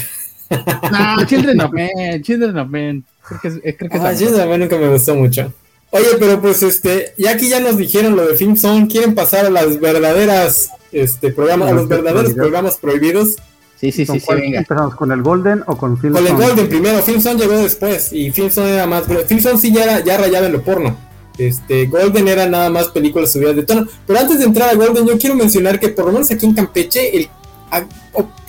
No, 0.91 1.25
Children 1.27 1.61
of 1.61 1.71
Men, 1.71 2.21
Children 2.23 2.57
of 2.57 2.69
Men. 2.69 3.05
Creo 3.27 3.41
que, 3.41 3.47
es, 3.47 3.75
creo 3.77 3.89
que 3.89 3.97
ah, 3.97 4.15
Children 4.15 4.41
of 4.41 4.49
Men 4.49 4.59
nunca 4.61 4.77
me 4.77 4.89
gustó 4.89 5.15
mucho. 5.15 5.53
Oye, 5.91 6.07
pero 6.19 6.41
pues 6.41 6.63
este, 6.63 7.13
ya 7.17 7.32
aquí 7.32 7.49
ya 7.49 7.59
nos 7.59 7.77
dijeron 7.77 8.15
lo 8.15 8.25
de 8.25 8.36
Film 8.36 8.55
Zone, 8.55 8.88
quieren 8.88 9.13
pasar 9.13 9.45
a 9.45 9.49
las 9.49 9.79
verdaderas 9.79 10.71
este 10.91 11.32
programas, 11.32 11.69
a 11.69 11.73
los 11.73 11.88
verdaderos 11.88 12.34
programas 12.34 12.77
prohibidos. 12.77 13.36
Sí, 13.82 13.91
sí, 13.91 14.05
sí, 14.05 14.19
sí, 14.19 14.27
venga. 14.36 14.59
¿Empezamos 14.59 14.93
con 14.93 15.11
el 15.11 15.23
Golden 15.23 15.63
o 15.65 15.75
con 15.75 15.97
Film 15.97 16.13
Con 16.13 16.27
el 16.27 16.36
Golden 16.36 16.69
primero, 16.69 17.01
Film 17.01 17.19
Zone 17.19 17.41
llegó 17.41 17.57
después 17.57 18.13
y 18.13 18.29
Film 18.29 18.51
Zone 18.51 18.75
era 18.75 18.86
más, 18.86 19.05
Film 19.25 19.41
Zone 19.41 19.57
sí 19.57 19.73
ya 19.73 19.84
era 19.86 19.99
ya 20.01 20.19
rayaba 20.19 20.45
en 20.45 20.51
lo 20.53 20.61
porno. 20.61 20.95
Este, 21.36 21.88
Golden 21.88 22.27
era 22.27 22.47
nada 22.47 22.69
más 22.69 22.89
películas 22.89 23.32
subidas 23.32 23.55
de 23.55 23.63
tono. 23.63 23.88
Pero 24.05 24.19
antes 24.19 24.38
de 24.38 24.45
entrar 24.45 24.69
a 24.69 24.75
Golden, 24.75 25.07
yo 25.07 25.17
quiero 25.17 25.36
mencionar 25.36 25.79
que 25.79 25.89
por 25.89 26.05
lo 26.05 26.11
menos 26.11 26.29
aquí 26.29 26.45
en 26.45 26.53
Campeche, 26.53 27.17
el 27.17 27.29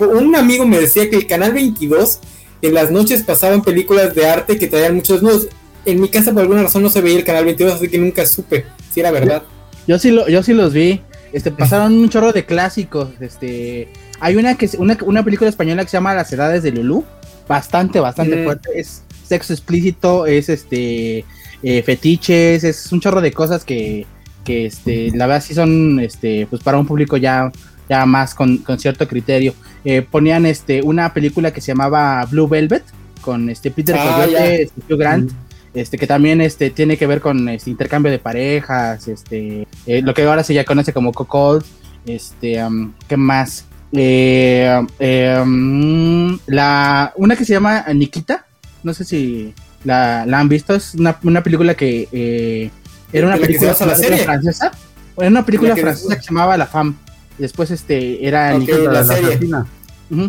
un 0.00 0.36
amigo 0.36 0.66
me 0.66 0.78
decía 0.78 1.08
que 1.08 1.16
el 1.16 1.26
canal 1.26 1.54
22 1.54 2.18
en 2.60 2.74
las 2.74 2.90
noches 2.90 3.22
pasaban 3.22 3.62
películas 3.62 4.14
de 4.14 4.26
arte 4.26 4.58
que 4.58 4.66
traían 4.66 4.96
muchos 4.96 5.22
nudos. 5.22 5.48
En 5.86 5.98
mi 5.98 6.10
casa 6.10 6.32
por 6.32 6.42
alguna 6.42 6.64
razón 6.64 6.82
no 6.82 6.90
se 6.90 7.00
veía 7.00 7.16
el 7.16 7.24
canal 7.24 7.46
22, 7.46 7.72
así 7.72 7.88
que 7.88 7.96
nunca 7.96 8.26
supe 8.26 8.66
si 8.92 9.00
era 9.00 9.10
verdad. 9.10 9.44
Yo, 9.86 9.98
sí 9.98 10.10
lo, 10.10 10.28
yo 10.28 10.42
sí 10.42 10.52
los 10.52 10.74
vi. 10.74 11.00
Este, 11.32 11.50
pasaron 11.50 11.94
un 11.94 12.10
chorro 12.10 12.34
de 12.34 12.44
clásicos. 12.44 13.08
Este, 13.20 13.88
hay 14.22 14.36
una 14.36 14.54
que 14.54 14.70
una, 14.78 14.96
una 15.04 15.24
película 15.24 15.50
española 15.50 15.82
que 15.82 15.90
se 15.90 15.96
llama 15.96 16.14
Las 16.14 16.32
edades 16.32 16.62
de 16.62 16.70
Lulú, 16.70 17.04
bastante, 17.48 17.98
bastante 17.98 18.44
fuerte. 18.44 18.70
Es 18.76 19.02
sexo 19.24 19.52
explícito, 19.52 20.26
es 20.26 20.48
este 20.48 21.24
eh, 21.60 21.82
fetiches, 21.82 22.62
es 22.62 22.92
un 22.92 23.00
chorro 23.00 23.20
de 23.20 23.32
cosas 23.32 23.64
que, 23.64 24.06
que 24.44 24.66
este, 24.66 25.10
la 25.10 25.26
verdad 25.26 25.42
sí 25.42 25.54
son 25.54 25.98
este, 25.98 26.46
pues 26.48 26.62
para 26.62 26.78
un 26.78 26.86
público 26.86 27.16
ya 27.16 27.50
ya 27.88 28.06
más 28.06 28.32
con, 28.32 28.62
cierto 28.78 29.08
criterio. 29.08 29.54
Eh, 29.84 30.02
ponían 30.02 30.46
este 30.46 30.82
una 30.82 31.12
película 31.12 31.52
que 31.52 31.60
se 31.60 31.72
llamaba 31.72 32.24
Blue 32.26 32.46
Velvet 32.46 32.84
con 33.22 33.50
este 33.50 33.72
Peter 33.72 33.96
ah, 33.98 34.24
este, 34.24 34.80
Hugh 34.88 34.98
Grant. 34.98 35.32
Este, 35.74 35.98
que 35.98 36.06
también 36.06 36.40
este, 36.42 36.70
tiene 36.70 36.96
que 36.96 37.08
ver 37.08 37.20
con 37.20 37.48
este 37.48 37.70
intercambio 37.70 38.12
de 38.12 38.18
parejas, 38.18 39.08
este, 39.08 39.66
eh, 39.86 40.02
lo 40.02 40.12
que 40.12 40.22
ahora 40.22 40.44
se 40.44 40.52
ya 40.52 40.66
conoce 40.66 40.92
como 40.92 41.12
Cocod, 41.12 41.64
este, 42.04 42.62
um, 42.62 42.92
¿qué 43.08 43.16
más? 43.16 43.64
Eh, 43.94 45.38
um, 45.42 46.38
la, 46.46 47.12
una 47.16 47.36
que 47.36 47.44
se 47.44 47.52
llama 47.52 47.84
Nikita, 47.92 48.46
no 48.82 48.94
sé 48.94 49.04
si 49.04 49.54
la, 49.84 50.22
han 50.22 50.48
visto, 50.48 50.74
es 50.74 50.94
una, 50.94 51.42
película 51.42 51.74
que 51.74 52.70
era 53.12 53.26
una 53.26 53.36
película, 53.36 53.74
francesa, 53.74 54.72
era 55.16 55.28
una 55.28 55.44
película 55.44 55.76
francesa 55.76 56.16
que 56.16 56.22
se 56.22 56.28
llamaba 56.28 56.56
La 56.56 56.66
Femme, 56.66 56.94
Después 57.38 57.70
este 57.70 58.26
era 58.26 58.56
la, 58.58 59.66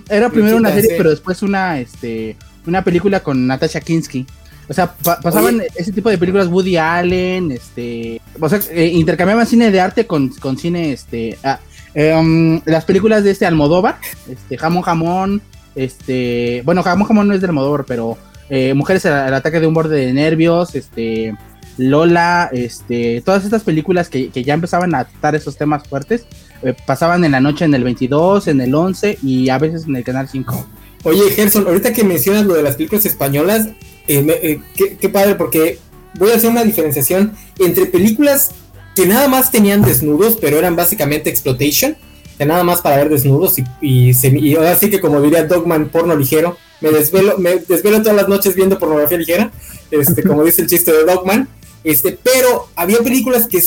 Era 0.09 0.29
primero 0.29 0.57
una 0.57 0.71
serie, 0.73 0.95
pero 0.97 1.09
después 1.09 1.41
una 1.41 1.79
este 1.79 2.35
una 2.65 2.83
película 2.83 3.19
con 3.21 3.45
Natasha 3.45 3.81
Kinsky. 3.81 4.25
O 4.69 4.73
sea, 4.73 4.95
pasaban 4.95 5.61
ese 5.75 5.91
tipo 5.91 6.09
de 6.09 6.17
películas 6.17 6.47
Woody 6.47 6.77
Allen, 6.77 7.51
este, 7.51 8.21
o 8.39 8.47
sea, 8.47 8.61
eh, 8.71 8.87
intercambiaban 8.87 9.45
cine 9.45 9.69
de 9.71 9.81
arte 9.81 10.07
con, 10.07 10.29
con 10.29 10.57
cine 10.57 10.93
este 10.93 11.37
ah, 11.43 11.59
em, 11.93 12.61
las 12.65 12.85
películas 12.85 13.23
de 13.23 13.31
este 13.31 13.45
Almodóvar, 13.45 13.97
este 14.29 14.57
Jamón 14.57 14.83
Jamón, 14.83 15.41
este, 15.75 16.61
bueno, 16.65 16.83
Jamón 16.83 17.07
Jamón 17.07 17.27
no 17.27 17.33
es 17.33 17.41
de 17.41 17.47
Almodóvar, 17.47 17.85
pero 17.85 18.17
eh, 18.49 18.73
Mujeres 18.73 19.05
al, 19.05 19.33
ataque 19.33 19.59
de 19.59 19.67
un 19.67 19.73
borde 19.73 20.05
de 20.05 20.13
nervios, 20.13 20.75
este 20.75 21.35
Lola, 21.77 22.49
este, 22.51 23.21
todas 23.25 23.43
estas 23.43 23.63
películas 23.63 24.09
que, 24.09 24.29
que 24.29 24.43
ya 24.43 24.53
empezaban 24.53 24.93
a 24.93 25.05
tratar 25.05 25.35
esos 25.35 25.57
temas 25.57 25.87
fuertes, 25.87 26.27
eh, 26.63 26.73
pasaban 26.85 27.25
en 27.25 27.33
la 27.33 27.41
noche 27.41 27.65
en 27.65 27.73
el 27.73 27.83
22, 27.83 28.47
en 28.47 28.61
el 28.61 28.73
11 28.73 29.19
y 29.21 29.49
a 29.49 29.57
veces 29.57 29.85
en 29.85 29.95
el 29.97 30.03
canal 30.03 30.29
5. 30.29 30.65
Oye, 31.03 31.29
Gerson, 31.31 31.67
ahorita 31.67 31.91
que 31.91 32.05
mencionas 32.05 32.45
lo 32.45 32.53
de 32.53 32.63
las 32.63 32.75
películas 32.75 33.05
españolas, 33.05 33.67
eh, 34.07 34.25
eh, 34.41 34.61
qué, 34.99 35.09
padre, 35.09 35.35
porque 35.35 35.79
voy 36.17 36.31
a 36.31 36.35
hacer 36.35 36.49
una 36.49 36.63
diferenciación 36.63 37.33
entre 37.59 37.85
películas 37.85 38.51
que 38.95 39.05
nada 39.05 39.27
más 39.27 39.51
tenían 39.51 39.81
desnudos, 39.81 40.37
pero 40.39 40.57
eran 40.57 40.75
básicamente 40.75 41.29
exploitation, 41.29 41.95
que 42.37 42.45
nada 42.45 42.63
más 42.63 42.81
para 42.81 42.97
ver 42.97 43.09
desnudos 43.09 43.57
y, 43.59 43.63
y, 43.81 44.55
ahora 44.55 44.75
sí 44.75 44.89
que 44.89 44.99
como 44.99 45.21
diría 45.21 45.45
Dogman, 45.45 45.89
porno 45.89 46.15
ligero, 46.15 46.57
me 46.81 46.89
desvelo, 46.91 47.37
me 47.37 47.57
desvelo 47.57 48.01
todas 48.01 48.17
las 48.17 48.27
noches 48.27 48.55
viendo 48.55 48.79
pornografía 48.79 49.17
ligera, 49.17 49.51
este, 49.91 50.23
como 50.27 50.43
dice 50.43 50.63
el 50.63 50.67
chiste 50.67 50.91
de 50.91 51.05
Dogman, 51.05 51.47
este, 51.83 52.17
pero 52.21 52.67
había 52.75 52.99
películas 52.99 53.47
que 53.47 53.61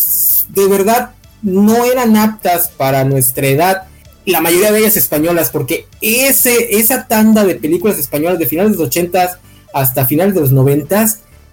de 0.49 0.69
verdad 0.69 1.13
no 1.43 1.85
eran 1.85 2.17
aptas 2.17 2.69
para 2.69 3.05
nuestra 3.05 3.47
edad, 3.47 3.83
la 4.25 4.41
mayoría 4.41 4.73
de 4.73 4.81
ellas 4.81 4.97
españolas, 4.97 5.51
porque 5.51 5.87
ese, 6.01 6.77
esa 6.79 7.07
tanda 7.07 7.45
de 7.45 7.55
películas 7.55 7.99
españolas 7.99 8.39
de 8.39 8.47
finales 8.47 8.73
de 8.73 8.79
los 8.79 8.89
80 8.89 9.39
hasta 9.73 10.07
finales 10.07 10.35
de 10.35 10.41
los 10.41 10.53
90 10.53 11.07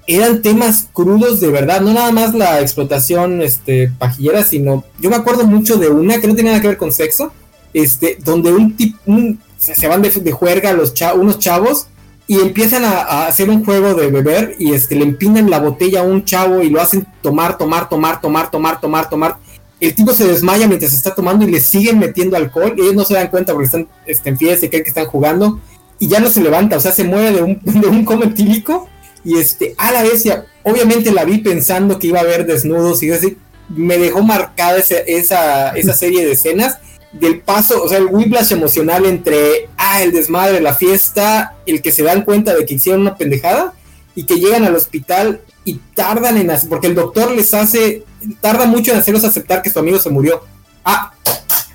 eran 0.07 0.41
temas 0.41 0.87
crudos 0.91 1.39
de 1.39 1.49
verdad, 1.49 1.81
no 1.81 1.93
nada 1.93 2.11
más 2.11 2.33
la 2.33 2.61
explotación 2.61 3.41
este, 3.41 3.91
pajillera, 3.97 4.43
sino 4.43 4.83
yo 4.99 5.09
me 5.09 5.15
acuerdo 5.15 5.45
mucho 5.45 5.77
de 5.77 5.89
una 5.89 6.19
que 6.19 6.27
no 6.27 6.35
tenía 6.35 6.51
nada 6.51 6.61
que 6.61 6.67
ver 6.67 6.77
con 6.77 6.91
sexo, 6.91 7.31
este, 7.73 8.17
donde 8.23 8.51
un 8.51 8.75
tipo, 8.75 8.97
se 9.57 9.87
van 9.87 10.01
de, 10.01 10.31
juerga 10.31 10.73
los 10.73 10.93
unos 11.15 11.39
chavos 11.39 11.87
y 12.27 12.39
empiezan 12.39 12.83
a, 12.85 13.27
hacer 13.27 13.49
un 13.49 13.63
juego 13.63 13.93
de 13.93 14.07
beber 14.07 14.55
y 14.59 14.73
este, 14.73 14.95
le 14.95 15.03
empinan 15.03 15.49
la 15.49 15.59
botella 15.59 16.01
a 16.01 16.03
un 16.03 16.25
chavo 16.25 16.61
y 16.61 16.69
lo 16.69 16.81
hacen 16.81 17.07
tomar, 17.21 17.57
tomar, 17.57 17.89
tomar, 17.89 18.19
tomar, 18.19 18.51
tomar, 18.51 18.79
tomar, 18.79 19.09
tomar 19.09 19.37
el 19.83 19.93
tipo 19.93 20.13
se 20.13 20.25
desmaya 20.25 20.65
mientras 20.67 20.93
está 20.93 21.13
tomando 21.13 21.45
y 21.45 21.51
le 21.51 21.59
siguen 21.59 21.99
metiendo 21.99 22.37
alcohol. 22.37 22.73
Y 22.77 22.81
ellos 22.81 22.95
no 22.95 23.03
se 23.03 23.15
dan 23.15 23.27
cuenta 23.27 23.51
porque 23.51 23.65
están 23.65 23.87
este, 24.05 24.29
en 24.29 24.37
fiesta 24.37 24.65
y 24.65 24.69
creen 24.69 24.83
que 24.83 24.89
están 24.89 25.07
jugando. 25.07 25.59
Y 25.99 26.07
ya 26.07 26.19
no 26.19 26.29
se 26.29 26.41
levanta, 26.41 26.77
o 26.77 26.79
sea, 26.79 26.91
se 26.91 27.03
mueve 27.03 27.31
de 27.31 27.43
un, 27.43 27.61
de 27.81 27.87
un 27.87 28.05
cometílico. 28.05 28.87
Y 29.23 29.37
este, 29.37 29.75
a 29.77 29.91
la 29.91 30.03
vez, 30.03 30.23
obviamente 30.63 31.11
la 31.11 31.25
vi 31.25 31.39
pensando 31.39 31.99
que 31.99 32.07
iba 32.07 32.19
a 32.19 32.23
haber 32.23 32.45
desnudos 32.45 33.01
y 33.03 33.11
así, 33.11 33.37
me 33.69 33.97
dejó 33.97 34.21
marcada 34.23 34.77
esa, 34.77 34.97
esa, 34.97 35.93
serie 35.97 36.25
de 36.25 36.33
escenas 36.33 36.77
del 37.13 37.41
paso, 37.41 37.83
o 37.83 37.87
sea, 37.87 37.99
el 37.99 38.07
whiplash 38.07 38.51
emocional 38.51 39.05
entre, 39.05 39.69
ah, 39.77 40.01
el 40.01 40.11
desmadre, 40.11 40.59
la 40.59 40.73
fiesta, 40.73 41.55
el 41.65 41.81
que 41.81 41.91
se 41.91 42.03
dan 42.03 42.23
cuenta 42.23 42.55
de 42.55 42.65
que 42.65 42.73
hicieron 42.73 43.01
una 43.01 43.15
pendejada 43.15 43.73
y 44.15 44.25
que 44.25 44.35
llegan 44.35 44.63
al 44.65 44.75
hospital 44.75 45.41
y 45.63 45.79
tardan 45.93 46.37
en 46.37 46.49
hacer, 46.49 46.69
porque 46.69 46.87
el 46.87 46.95
doctor 46.95 47.31
les 47.31 47.53
hace, 47.53 48.03
tarda 48.41 48.65
mucho 48.65 48.91
en 48.91 48.97
hacerlos 48.97 49.23
aceptar 49.23 49.61
que 49.61 49.69
su 49.69 49.77
amigo 49.77 49.99
se 49.99 50.09
murió. 50.09 50.43
Ah, 50.83 51.13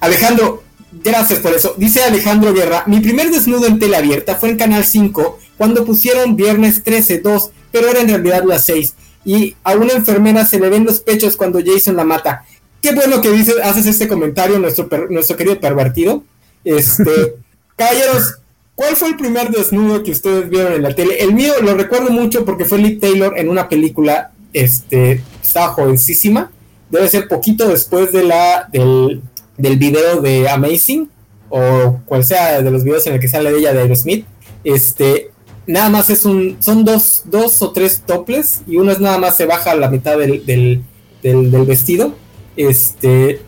Alejandro, 0.01 0.65
Gracias 0.91 1.41
por 1.41 1.53
eso. 1.53 1.75
Dice 1.77 2.03
Alejandro 2.03 2.55
Guerra, 2.55 2.85
mi 2.87 3.01
primer 3.01 3.31
desnudo 3.31 3.67
en 3.67 3.79
tele 3.79 3.97
abierta 3.97 4.37
fue 4.37 4.51
en 4.51 4.57
Canal 4.57 4.85
5 4.85 5.39
cuando 5.59 5.85
pusieron 5.85 6.37
viernes 6.37 6.83
13, 6.85 7.19
2, 7.19 7.51
pero 7.73 7.89
era 7.89 8.01
en 8.01 8.09
realidad 8.09 8.45
las 8.47 8.65
6. 8.65 8.95
Y 9.25 9.57
a 9.65 9.75
una 9.75 9.93
enfermera 9.93 10.47
se 10.47 10.59
le 10.59 10.71
ven 10.71 10.85
los 10.85 11.01
pechos 11.01 11.37
cuando 11.37 11.61
Jason 11.63 11.97
la 11.97 12.05
mata. 12.05 12.45
Qué 12.81 12.95
bueno 12.95 13.21
que 13.21 13.31
dices, 13.31 13.57
haces 13.63 13.87
este 13.87 14.09
comentario, 14.09 14.59
nuestro, 14.59 14.89
nuestro 15.11 15.37
querido 15.37 15.61
pervertido. 15.61 16.23
Este, 16.65 17.35
caballeros, 17.77 18.39
¿cuál 18.75 18.97
fue 18.97 19.09
el 19.09 19.17
primer 19.17 19.51
desnudo 19.51 20.03
que 20.03 20.13
ustedes 20.13 20.49
vieron 20.49 20.73
en 20.73 20.83
la 20.83 20.95
tele? 20.95 21.23
El 21.23 21.35
mío 21.35 21.53
lo 21.61 21.75
recuerdo 21.75 22.11
mucho 22.11 22.45
porque 22.45 22.65
fue 22.65 22.79
Lee 22.79 22.97
Taylor 22.97 23.37
en 23.37 23.49
una 23.49 23.69
película, 23.69 24.31
este, 24.53 25.23
estaba 25.43 25.69
jovencísima. 25.69 26.53
Debe 26.89 27.09
ser 27.09 27.29
poquito 27.29 27.69
después 27.69 28.13
de 28.13 28.23
la, 28.23 28.69
del, 28.73 29.21
del 29.57 29.77
video 29.77 30.23
de 30.23 30.49
Amazing, 30.49 31.11
o 31.51 32.01
cual 32.07 32.25
sea 32.25 32.63
de 32.63 32.71
los 32.71 32.85
videos 32.85 33.07
en 33.07 33.15
el 33.15 33.21
que 33.21 33.29
sale 33.29 33.51
ella 33.51 33.73
de 33.73 33.81
Aerosmith. 33.81 34.25
Este, 34.65 35.33
nada 35.69 35.91
más 35.91 36.11
es 36.11 36.25
un, 36.25 36.57
son 36.61 36.85
dos, 36.85 37.23
dos 37.27 37.63
o 37.63 37.71
tres 37.71 38.03
toples 38.05 38.63
y 38.67 38.79
uno 38.79 38.91
es 38.91 38.99
nada 38.99 39.19
más 39.19 39.37
se 39.37 39.45
baja 39.47 39.73
a 39.73 39.77
la 39.77 39.89
mitad 39.89 40.19
del, 40.19 40.45
del, 40.45 40.83
del, 41.23 41.65
vestido. 41.67 42.15
Este, 42.57 43.41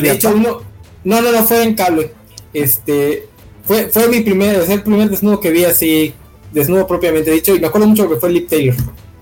de 0.00 0.10
hecho 0.12 0.32
uno, 0.36 0.58
no, 1.02 1.22
no, 1.22 1.32
no 1.32 1.42
fue 1.42 1.64
en 1.64 1.74
cable. 1.74 2.12
Este, 2.52 3.26
fue, 3.64 3.88
fue 3.88 4.08
mi 4.08 4.20
primer, 4.20 4.56
es 4.56 4.68
el 4.68 4.82
primer 4.82 5.08
desnudo 5.08 5.40
que 5.40 5.50
vi 5.50 5.64
así, 5.64 6.14
desnudo 6.52 6.86
propiamente 6.86 7.30
dicho, 7.30 7.56
y 7.56 7.60
me 7.60 7.66
acuerdo 7.66 7.88
mucho 7.88 8.08
que 8.08 8.16
fue 8.16 8.30
Lip 8.30 8.48
Taylor. 8.48 8.76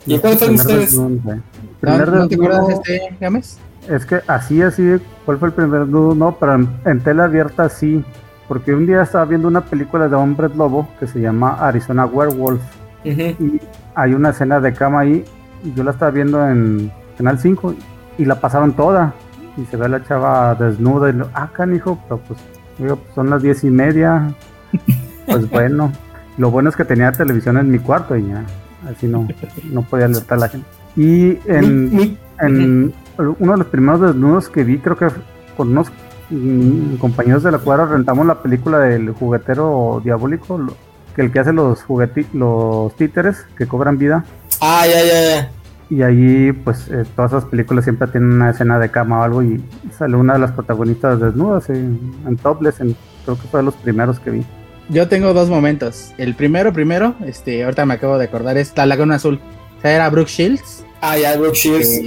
¿Y 0.04 0.18
cuál 0.18 0.36
fue 0.36 0.50
ustedes? 0.50 0.94
¿No, 0.94 2.28
te 2.28 2.34
acuerdas 2.34 2.68
este, 2.68 3.16
James? 3.20 3.56
Es 3.88 4.04
que 4.04 4.20
así, 4.26 4.60
así, 4.62 4.82
¿cuál 5.24 5.38
fue 5.38 5.48
el 5.48 5.54
primer 5.54 5.80
desnudo? 5.82 6.14
No, 6.16 6.36
pero 6.38 6.56
en, 6.56 6.68
en 6.84 7.00
tela 7.00 7.24
abierta 7.24 7.68
sí 7.68 8.04
porque 8.48 8.74
un 8.74 8.86
día 8.86 9.02
estaba 9.02 9.24
viendo 9.24 9.48
una 9.48 9.62
película 9.62 10.08
de 10.08 10.16
hombres 10.16 10.54
lobo 10.56 10.88
que 10.98 11.06
se 11.06 11.20
llama 11.20 11.56
Arizona 11.60 12.06
Werewolf. 12.06 12.62
Y 13.04 13.60
hay 13.94 14.14
una 14.14 14.30
escena 14.30 14.60
de 14.60 14.72
cama 14.72 15.00
ahí. 15.00 15.24
Y 15.64 15.72
yo 15.74 15.84
la 15.84 15.92
estaba 15.92 16.10
viendo 16.10 16.46
en 16.46 16.90
Canal 17.16 17.38
5 17.38 17.74
y 18.18 18.24
la 18.24 18.40
pasaron 18.40 18.72
toda. 18.72 19.14
Y 19.56 19.64
se 19.66 19.76
ve 19.76 19.86
a 19.86 19.88
la 19.88 20.04
chava 20.04 20.54
desnuda 20.54 21.10
y 21.10 21.12
lo, 21.12 21.28
ah, 21.34 21.50
canijo, 21.52 21.98
pero 22.04 22.20
pues, 22.20 22.40
pues, 22.78 22.98
son 23.14 23.30
las 23.30 23.42
diez 23.42 23.64
y 23.64 23.70
media. 23.70 24.34
pues 25.26 25.48
bueno. 25.50 25.92
Lo 26.38 26.50
bueno 26.50 26.70
es 26.70 26.76
que 26.76 26.84
tenía 26.84 27.12
televisión 27.12 27.58
en 27.58 27.70
mi 27.70 27.78
cuarto 27.78 28.16
y 28.16 28.26
ya, 28.26 28.42
así 28.90 29.06
no, 29.06 29.28
no 29.70 29.82
podía 29.82 30.06
alertar 30.06 30.38
a 30.38 30.40
la 30.40 30.48
gente. 30.48 30.66
Y 30.96 31.38
en, 31.46 32.16
en 32.40 32.94
uno 33.18 33.52
de 33.52 33.58
los 33.58 33.66
primeros 33.66 34.00
desnudos 34.00 34.48
que 34.48 34.64
vi, 34.64 34.78
creo 34.78 34.96
que 34.96 35.08
con 35.56 35.68
unos 35.68 35.92
compañeros 36.98 37.42
de 37.42 37.52
la 37.52 37.58
cuadra 37.58 37.86
rentamos 37.86 38.26
la 38.26 38.42
película 38.42 38.78
del 38.78 39.10
juguetero 39.10 40.00
diabólico, 40.04 40.60
que 41.14 41.22
el 41.22 41.32
que 41.32 41.40
hace 41.40 41.52
los 41.52 41.82
jugueti 41.82 42.26
los 42.32 42.94
títeres 42.96 43.44
que 43.56 43.66
cobran 43.66 43.98
vida. 43.98 44.24
Ah, 44.60 44.84
ya, 44.86 45.00
ya, 45.04 45.40
ya. 45.40 45.50
Y 45.90 46.02
ahí, 46.02 46.52
pues, 46.52 46.88
eh, 46.88 47.04
todas 47.14 47.32
esas 47.32 47.44
películas 47.44 47.84
siempre 47.84 48.08
tienen 48.08 48.32
una 48.32 48.50
escena 48.50 48.78
de 48.78 48.90
cama 48.90 49.20
o 49.20 49.22
algo 49.24 49.42
y 49.42 49.62
sale 49.98 50.16
una 50.16 50.32
de 50.34 50.38
las 50.38 50.52
protagonistas 50.52 51.20
desnudas 51.20 51.68
en, 51.68 52.00
en 52.26 52.36
topless, 52.36 52.80
en, 52.80 52.96
creo 53.24 53.36
que 53.36 53.46
fue 53.48 53.60
de 53.60 53.64
los 53.64 53.74
primeros 53.74 54.18
que 54.18 54.30
vi. 54.30 54.46
Yo 54.88 55.08
tengo 55.08 55.34
dos 55.34 55.50
momentos. 55.50 56.12
El 56.18 56.34
primero, 56.34 56.72
primero, 56.72 57.14
este, 57.26 57.62
ahorita 57.62 57.84
me 57.84 57.94
acabo 57.94 58.18
de 58.18 58.24
acordar, 58.24 58.56
es 58.56 58.72
La 58.76 58.86
Laguna 58.86 59.16
Azul. 59.16 59.38
Sea, 59.82 59.94
era 59.94 60.08
Brooke 60.08 60.30
Shields 60.30 60.82
Ah, 61.04 61.18
ya, 61.18 61.36
Brooke 61.36 61.56
Shields. 61.56 62.00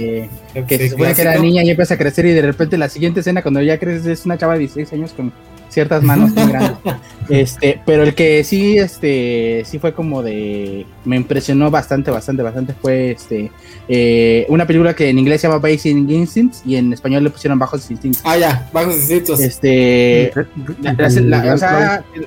que 0.66 0.78
se 0.78 0.88
supone 0.88 1.14
que 1.14 1.20
era 1.20 1.38
niña 1.38 1.62
y 1.62 1.68
empieza 1.68 1.94
a 1.94 1.98
crecer 1.98 2.24
y 2.24 2.32
de 2.32 2.40
repente 2.40 2.78
la 2.78 2.88
siguiente 2.88 3.20
escena 3.20 3.42
cuando 3.42 3.60
ya 3.60 3.78
creces 3.78 4.06
es 4.06 4.24
una 4.24 4.38
chava 4.38 4.54
de 4.54 4.60
16 4.60 4.90
años 4.94 5.12
con 5.12 5.30
ciertas 5.68 6.02
manos 6.02 6.30
muy 6.32 6.46
grandes. 6.50 6.78
Este, 7.28 7.80
pero 7.84 8.04
el 8.04 8.14
que 8.14 8.44
sí, 8.44 8.78
este, 8.78 9.64
sí 9.66 9.80
fue 9.80 9.92
como 9.92 10.22
de, 10.22 10.86
me 11.04 11.16
impresionó 11.16 11.72
bastante, 11.72 12.12
bastante, 12.12 12.40
bastante 12.40 12.72
fue 12.72 13.10
este, 13.10 13.50
eh, 13.88 14.46
una 14.48 14.64
película 14.64 14.94
que 14.94 15.08
en 15.08 15.18
inglés 15.18 15.40
se 15.40 15.48
llama 15.48 15.58
Basic 15.58 15.86
Instincts 16.08 16.62
y 16.64 16.76
en 16.76 16.92
español 16.92 17.24
le 17.24 17.30
pusieron 17.30 17.58
Bajos 17.58 17.90
Instintos. 17.90 18.22
Ah, 18.24 18.38
ya, 18.38 18.70
Bajos 18.72 18.94
Instintos. 18.94 19.40
Este, 19.40 20.30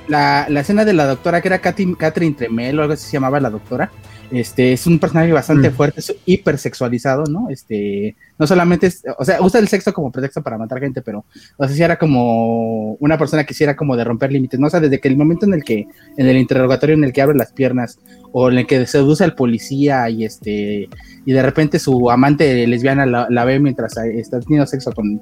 la, 0.08 0.46
la, 0.50 0.60
escena 0.60 0.84
de 0.84 0.92
la 0.92 1.06
doctora 1.06 1.40
que 1.40 1.48
era 1.48 1.60
Catherine 1.60 2.34
Tremel 2.36 2.78
o 2.78 2.82
algo 2.82 2.92
así 2.92 3.06
se 3.06 3.12
llamaba 3.12 3.40
la 3.40 3.48
doctora 3.48 3.90
este 4.30 4.72
es 4.72 4.86
un 4.86 4.98
personaje 4.98 5.32
bastante 5.32 5.70
mm. 5.70 5.72
fuerte, 5.72 6.00
es 6.00 6.14
hipersexualizado, 6.24 7.24
¿no? 7.24 7.48
Este, 7.50 8.16
no 8.38 8.46
solamente 8.46 8.86
es, 8.86 9.02
o 9.18 9.24
sea, 9.24 9.40
usa 9.42 9.60
el 9.60 9.68
sexo 9.68 9.92
como 9.92 10.12
pretexto 10.12 10.42
para 10.42 10.58
matar 10.58 10.80
gente, 10.80 11.02
pero 11.02 11.24
o 11.56 11.66
sea, 11.66 11.74
si 11.74 11.82
era 11.82 11.98
como 11.98 12.94
una 12.94 13.18
persona 13.18 13.42
que 13.42 13.48
quisiera 13.48 13.76
como 13.76 13.96
de 13.96 14.04
romper 14.04 14.32
límites, 14.32 14.60
¿no? 14.60 14.68
O 14.68 14.70
sea, 14.70 14.80
desde 14.80 15.00
que 15.00 15.08
el 15.08 15.16
momento 15.16 15.46
en 15.46 15.54
el 15.54 15.64
que, 15.64 15.86
en 16.16 16.26
el 16.26 16.36
interrogatorio 16.36 16.94
en 16.94 17.04
el 17.04 17.12
que 17.12 17.22
abre 17.22 17.36
las 17.36 17.52
piernas, 17.52 17.98
o 18.32 18.50
en 18.50 18.58
el 18.58 18.66
que 18.66 18.86
seduce 18.86 19.24
al 19.24 19.34
policía 19.34 20.08
y 20.08 20.24
este, 20.24 20.88
y 21.24 21.32
de 21.32 21.42
repente 21.42 21.78
su 21.78 22.10
amante 22.10 22.66
lesbiana 22.66 23.06
la, 23.06 23.44
ve 23.44 23.58
mientras 23.58 23.96
está 23.96 24.40
teniendo 24.40 24.66
sexo 24.66 24.92
con 24.92 25.20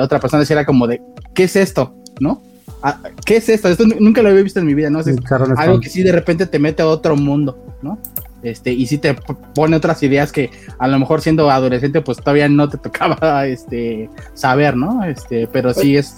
otra 0.00 0.20
persona, 0.20 0.44
si 0.44 0.52
era 0.52 0.64
como 0.64 0.86
de, 0.86 1.02
¿qué 1.34 1.44
es 1.44 1.56
esto? 1.56 1.94
¿No? 2.20 2.42
Ah, 2.82 3.00
¿Qué 3.24 3.36
es 3.36 3.48
esto? 3.48 3.68
Esto 3.68 3.84
nunca 3.84 4.22
lo 4.22 4.28
había 4.28 4.42
visto 4.42 4.60
en 4.60 4.66
mi 4.66 4.74
vida, 4.74 4.90
¿no? 4.90 5.00
Es 5.00 5.16
algo 5.56 5.80
que 5.80 5.88
sí 5.88 6.02
de 6.02 6.12
repente 6.12 6.46
te 6.46 6.58
mete 6.58 6.82
a 6.82 6.86
otro 6.86 7.16
mundo, 7.16 7.76
¿no? 7.82 7.98
Este, 8.46 8.72
y 8.72 8.86
si 8.86 8.98
te 8.98 9.14
pone 9.54 9.76
otras 9.76 10.02
ideas 10.02 10.32
que 10.32 10.50
a 10.78 10.88
lo 10.88 10.98
mejor 10.98 11.20
siendo 11.20 11.50
adolescente, 11.50 12.00
pues 12.00 12.18
todavía 12.18 12.48
no 12.48 12.68
te 12.68 12.78
tocaba 12.86 13.46
este 13.46 14.08
saber, 14.34 14.76
¿no? 14.76 15.04
Este, 15.04 15.46
pero 15.46 15.74
sí 15.74 15.96
es 15.96 16.14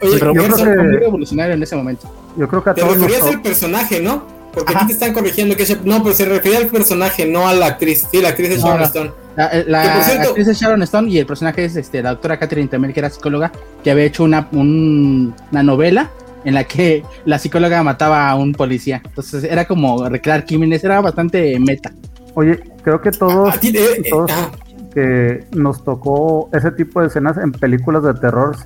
pero 0.00 0.34
yo 0.34 0.44
creo 0.44 0.56
que, 0.56 0.64
revolucionario 0.64 1.54
en 1.54 1.62
ese 1.62 1.76
momento. 1.76 2.10
Yo 2.36 2.48
creo 2.48 2.62
que 2.62 2.70
a 2.70 2.74
te 2.74 2.82
referías 2.82 3.22
al 3.22 3.42
personaje, 3.42 4.00
¿no? 4.00 4.24
Porque 4.52 4.74
aquí 4.76 4.86
te 4.86 4.92
están 4.92 5.12
corrigiendo 5.12 5.56
que 5.56 5.78
no, 5.84 6.02
pero 6.02 6.14
se 6.14 6.26
refería 6.26 6.58
al 6.58 6.66
personaje, 6.66 7.26
no 7.26 7.48
a 7.48 7.54
la 7.54 7.66
actriz. 7.66 8.06
Sí, 8.10 8.20
la 8.20 8.30
actriz 8.30 8.50
es 8.50 8.62
Sharon 8.62 8.82
Stone. 8.82 9.12
La, 9.34 9.98
actriz 10.26 10.46
es 10.46 10.60
Sharon 10.60 10.82
Stone 10.82 11.10
y 11.10 11.18
el 11.18 11.26
personaje 11.26 11.64
es 11.64 11.76
este, 11.76 12.02
la 12.02 12.10
doctora 12.10 12.38
Catherine 12.38 12.68
Temel, 12.68 12.92
que 12.92 13.00
era 13.00 13.08
psicóloga, 13.08 13.50
que 13.82 13.90
había 13.90 14.04
hecho 14.04 14.24
una, 14.24 14.48
una 14.52 15.62
novela 15.62 16.10
en 16.44 16.54
la 16.54 16.64
que 16.64 17.02
la 17.24 17.38
psicóloga 17.38 17.82
mataba 17.82 18.28
a 18.28 18.34
un 18.34 18.52
policía. 18.52 19.02
Entonces 19.04 19.44
era 19.44 19.64
como 19.66 20.08
recrear 20.08 20.44
crímenes, 20.44 20.84
era 20.84 21.00
bastante 21.00 21.58
meta. 21.58 21.92
Oye, 22.34 22.60
creo 22.82 23.00
que 23.00 23.10
todos, 23.10 23.54
eh, 23.62 23.72
eh, 23.74 24.10
ah. 24.30 24.50
que 24.94 25.44
nos 25.52 25.84
tocó 25.84 26.48
ese 26.52 26.70
tipo 26.72 27.00
de 27.00 27.08
escenas 27.08 27.36
en 27.36 27.52
películas 27.52 28.02
de 28.02 28.14
terror, 28.14 28.56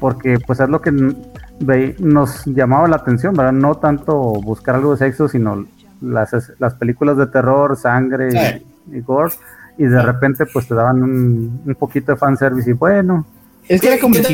porque 0.00 0.38
pues 0.44 0.60
es 0.60 0.68
lo 0.68 0.80
que 0.80 0.90
nos 0.90 2.44
llamaba 2.46 2.88
la 2.88 2.96
atención, 2.96 3.34
¿verdad? 3.34 3.52
No 3.52 3.76
tanto 3.76 4.14
buscar 4.14 4.76
algo 4.76 4.92
de 4.92 4.98
sexo, 4.98 5.28
sino 5.28 5.64
las, 6.00 6.30
las 6.58 6.74
películas 6.74 7.16
de 7.16 7.26
terror, 7.28 7.76
sangre 7.76 8.62
y, 8.92 9.00
gore, 9.00 9.32
y 9.78 9.84
de 9.84 10.02
repente 10.02 10.44
pues 10.46 10.66
te 10.66 10.74
daban 10.74 11.02
un, 11.02 11.62
un 11.64 11.74
poquito 11.76 12.12
de 12.12 12.18
fanservice 12.18 12.70
y 12.70 12.74
bueno. 12.74 13.24
Es 13.68 13.80
que, 13.80 13.86
era 13.86 14.00
como 14.00 14.16
era, 14.16 14.28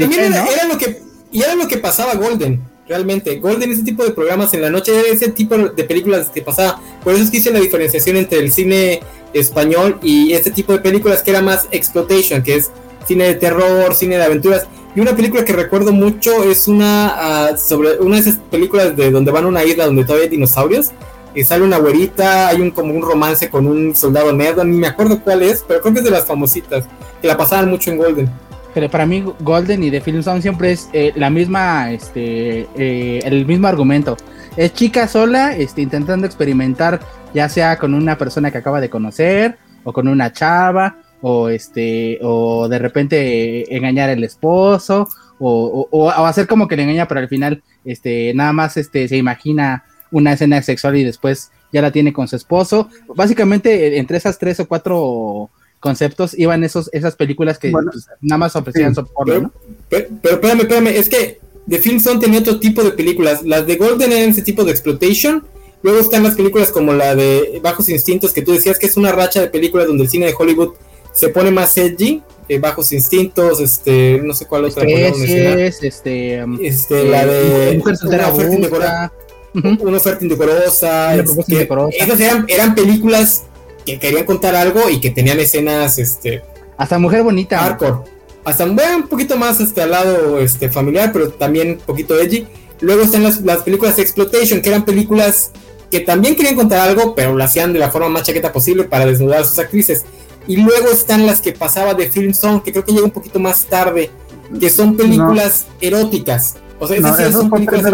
lo 0.67 0.79
que 0.79 0.99
y 1.31 1.43
era 1.43 1.55
lo 1.55 1.69
que 1.69 1.79
pasaba 1.79 2.15
Golden 2.15 2.61
realmente. 2.91 3.39
Golden, 3.39 3.71
ese 3.71 3.85
tipo 3.85 4.05
de 4.05 4.11
programas 4.11 4.53
en 4.53 4.63
la 4.63 4.69
noche, 4.69 4.93
ese 5.11 5.29
tipo 5.29 5.57
de 5.57 5.85
películas 5.85 6.29
que 6.29 6.43
pasaba. 6.43 6.81
Por 7.03 7.15
eso 7.15 7.23
es 7.23 7.31
que 7.31 7.39
hice 7.39 7.53
la 7.53 7.61
diferenciación 7.61 8.17
entre 8.17 8.41
el 8.41 8.53
cine 8.53 9.01
español 9.33 9.99
y 10.03 10.33
este 10.33 10.51
tipo 10.51 10.73
de 10.73 10.81
películas 10.81 11.23
que 11.23 11.31
era 11.31 11.41
más 11.41 11.69
exploitation, 11.71 12.43
que 12.43 12.57
es 12.57 12.71
cine 13.07 13.25
de 13.25 13.35
terror, 13.35 13.95
cine 13.95 14.17
de 14.17 14.25
aventuras. 14.25 14.67
Y 14.95 15.01
una 15.01 15.15
película 15.15 15.45
que 15.45 15.53
recuerdo 15.53 15.93
mucho 15.93 16.43
es 16.43 16.67
una 16.67 17.13
ah, 17.15 17.57
sobre 17.57 18.01
una 18.01 18.17
de 18.17 18.23
esas 18.23 18.39
películas 18.51 18.97
de 18.97 19.13
donde 19.13 19.31
van 19.31 19.45
a 19.45 19.47
una 19.47 19.65
isla 19.65 19.87
donde 19.87 20.03
todavía 20.03 20.25
hay 20.25 20.31
dinosaurios. 20.31 20.91
Y 21.33 21.45
sale 21.45 21.63
una 21.63 21.79
güerita, 21.79 22.49
hay 22.49 22.61
un 22.61 22.73
como 22.73 22.93
un 22.93 23.03
romance 23.03 23.49
con 23.49 23.69
un 23.69 23.95
soldado 23.95 24.33
nerd, 24.33 24.65
ni 24.65 24.77
me 24.77 24.89
acuerdo 24.89 25.23
cuál 25.23 25.43
es, 25.43 25.65
pero 25.67 25.81
creo 25.81 25.95
que 25.95 26.01
es 26.01 26.05
de 26.05 26.11
las 26.11 26.27
famositas, 26.27 26.87
que 27.23 27.29
la 27.29 27.37
pasaban 27.37 27.71
mucho 27.71 27.93
en 27.93 27.99
Golden. 27.99 28.50
Pero 28.75 28.89
para 28.91 29.07
mí 29.07 29.25
Golden 29.41 29.83
y 29.83 29.91
The 29.91 30.01
Film 30.01 30.23
Sound 30.23 30.43
siempre 30.43 30.73
es 30.73 30.89
eh, 30.93 31.13
la 31.17 31.31
misma, 31.31 31.91
este, 31.93 32.69
eh, 32.77 33.21
el 33.25 33.47
mismo 33.47 33.67
argumento. 33.67 34.17
Es 34.57 34.73
chica 34.75 35.09
sola, 35.09 35.57
este, 35.57 35.83
intentando 35.83 36.27
experimentar, 36.27 37.01
ya 37.35 37.49
sea 37.49 37.79
con 37.79 37.95
una 37.95 38.17
persona 38.17 38.51
que 38.51 38.59
acaba 38.59 38.81
de 38.81 38.91
conocer, 38.91 39.59
o 39.85 39.93
con 39.93 40.09
una 40.09 40.33
chava, 40.33 40.99
o 41.21 41.49
este, 41.49 42.19
o 42.23 42.69
de 42.69 42.79
repente 42.79 43.75
engañar 43.75 44.11
al 44.11 44.23
esposo, 44.25 45.09
o, 45.39 45.89
o, 45.91 46.11
hacer 46.11 46.47
como 46.47 46.69
que 46.69 46.77
le 46.77 46.83
engaña, 46.83 47.09
pero 47.09 47.21
al 47.21 47.29
final, 47.29 47.63
este, 47.85 48.33
nada 48.35 48.53
más 48.53 48.77
este, 48.77 49.09
se 49.09 49.17
imagina 49.17 49.85
una 50.11 50.33
escena 50.33 50.61
sexual 50.63 50.97
y 50.97 51.05
después 51.05 51.51
ya 51.73 51.83
la 51.83 51.91
tiene 51.91 52.13
con 52.13 52.29
su 52.29 52.37
esposo. 52.37 52.89
Básicamente, 53.15 53.99
entre 53.99 54.19
esas 54.19 54.39
tres 54.39 54.61
o 54.61 54.69
cuatro 54.69 55.51
conceptos 55.81 56.39
iban 56.39 56.63
esos, 56.63 56.91
esas 56.93 57.17
películas 57.17 57.59
que 57.59 57.71
pues, 57.71 57.85
nada 58.21 58.39
más 58.39 58.55
ofrecían 58.55 58.95
soporte, 58.95 59.41
¿no? 59.41 59.53
Pero, 59.89 60.09
espérame, 60.23 60.61
espérame, 60.61 60.89
es 60.89 61.09
que 61.09 61.41
The 61.69 61.79
Film 61.79 61.99
Zone 62.01 62.21
tenía 62.21 62.41
otro 62.41 62.61
tipo 62.61 62.83
de 62.83 62.93
películas. 62.93 63.43
Las 63.43 63.67
de 63.67 63.77
Golden 63.77 64.13
eran 64.13 64.31
ese 64.31 64.43
tipo 64.43 64.65
de 64.65 64.71
exploitation. 64.71 65.45
Luego 65.83 65.99
están 65.99 66.23
las 66.23 66.35
películas 66.35 66.71
como 66.71 66.93
la 66.93 67.15
de 67.15 67.59
Bajos 67.63 67.89
Instintos, 67.89 68.33
que 68.33 68.43
tú 68.43 68.53
decías 68.53 68.79
que 68.79 68.87
es 68.87 68.97
una 68.97 69.13
racha 69.13 69.41
de 69.41 69.49
películas 69.49 69.87
donde 69.87 70.05
el 70.05 70.11
cine 70.11 70.27
de 70.27 70.35
Hollywood 70.39 70.75
se 71.13 71.29
pone 71.31 71.51
más 71.51 71.77
edgy, 71.77 72.23
eh, 72.49 72.59
bajos 72.59 72.93
instintos, 72.93 73.61
este, 73.61 74.21
no 74.23 74.35
sé 74.35 74.47
cuál 74.47 74.65
otra 74.65 74.85
Especies, 74.85 75.83
este, 75.83 76.45
este, 76.63 77.05
la 77.05 77.27
de 77.27 77.77
mujer 77.79 77.97
soltera 77.97 78.27
una 78.27 78.35
oferta 78.35 78.55
indecorosa, 78.55 79.13
una 79.55 79.97
oferta 79.97 80.25
indecorosa, 80.25 81.15
este, 81.17 81.69
esas 81.99 82.21
eran, 82.21 82.45
eran 82.49 82.75
películas 82.75 83.45
que 83.93 83.99
querían 83.99 84.25
contar 84.25 84.55
algo 84.55 84.89
y 84.89 85.01
que 85.01 85.11
tenían 85.11 85.41
escenas, 85.41 85.99
este, 85.99 86.43
hasta 86.77 86.99
mujer 86.99 87.23
bonita, 87.23 87.59
hardcore, 87.59 88.11
hasta 88.45 88.65
un 88.65 89.09
poquito 89.09 89.37
más 89.37 89.61
este 89.61 89.83
al 89.83 89.91
lado 89.91 90.39
este 90.39 90.71
familiar, 90.71 91.11
pero 91.13 91.31
también 91.31 91.73
un 91.73 91.79
poquito 91.79 92.19
edgy. 92.19 92.47
Luego 92.81 93.03
están 93.03 93.23
las, 93.23 93.43
las 93.43 93.63
películas 93.63 93.99
Exploitation, 93.99 94.63
que 94.63 94.71
eran 94.71 94.85
películas 94.85 95.51
que 95.91 96.01
también 96.01 96.37
querían 96.37 96.55
contar 96.55 96.89
algo, 96.89 97.15
pero 97.15 97.35
lo 97.35 97.45
hacían 97.45 97.73
de 97.73 97.79
la 97.79 97.91
forma 97.91 98.09
más 98.09 98.23
chaqueta 98.23 98.53
posible 98.53 98.85
para 98.85 99.05
desnudar 99.05 99.43
a 99.43 99.45
sus 99.45 99.59
actrices. 99.59 100.05
Y 100.47 100.57
luego 100.57 100.89
están 100.91 101.27
las 101.27 101.41
que 101.41 101.53
pasaba 101.53 101.95
de 101.95 102.11
Film 102.11 102.33
Song, 102.33 102.63
que 102.63 102.73
creo 102.73 102.85
que 102.85 102.93
llega 102.93 103.05
un 103.05 103.11
poquito 103.11 103.39
más 103.39 103.67
tarde, 103.67 104.11
que 104.59 104.71
son 104.71 104.97
películas 104.97 105.67
eróticas. 105.81 106.57
O 106.79 106.87
sea, 106.87 106.97
esas 106.97 107.17
sí 107.19 107.33
son 107.33 107.51
películas 107.51 107.85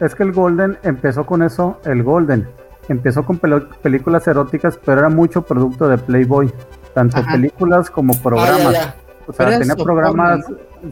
es 0.00 0.14
que 0.14 0.22
el 0.22 0.32
Golden 0.32 0.78
empezó 0.84 1.26
con 1.26 1.42
eso, 1.42 1.80
el 1.84 2.02
Golden. 2.02 2.48
Empezó 2.88 3.24
con 3.24 3.38
películas 3.38 4.26
eróticas, 4.26 4.78
pero 4.82 5.00
era 5.00 5.08
mucho 5.08 5.42
producto 5.42 5.88
de 5.88 5.98
Playboy. 5.98 6.50
Tanto 6.94 7.22
películas 7.30 7.90
como 7.90 8.14
ah, 8.14 8.20
programas. 8.22 8.94
O 9.26 9.32
sea, 9.32 9.58
tenía 9.58 9.76
programas 9.76 10.40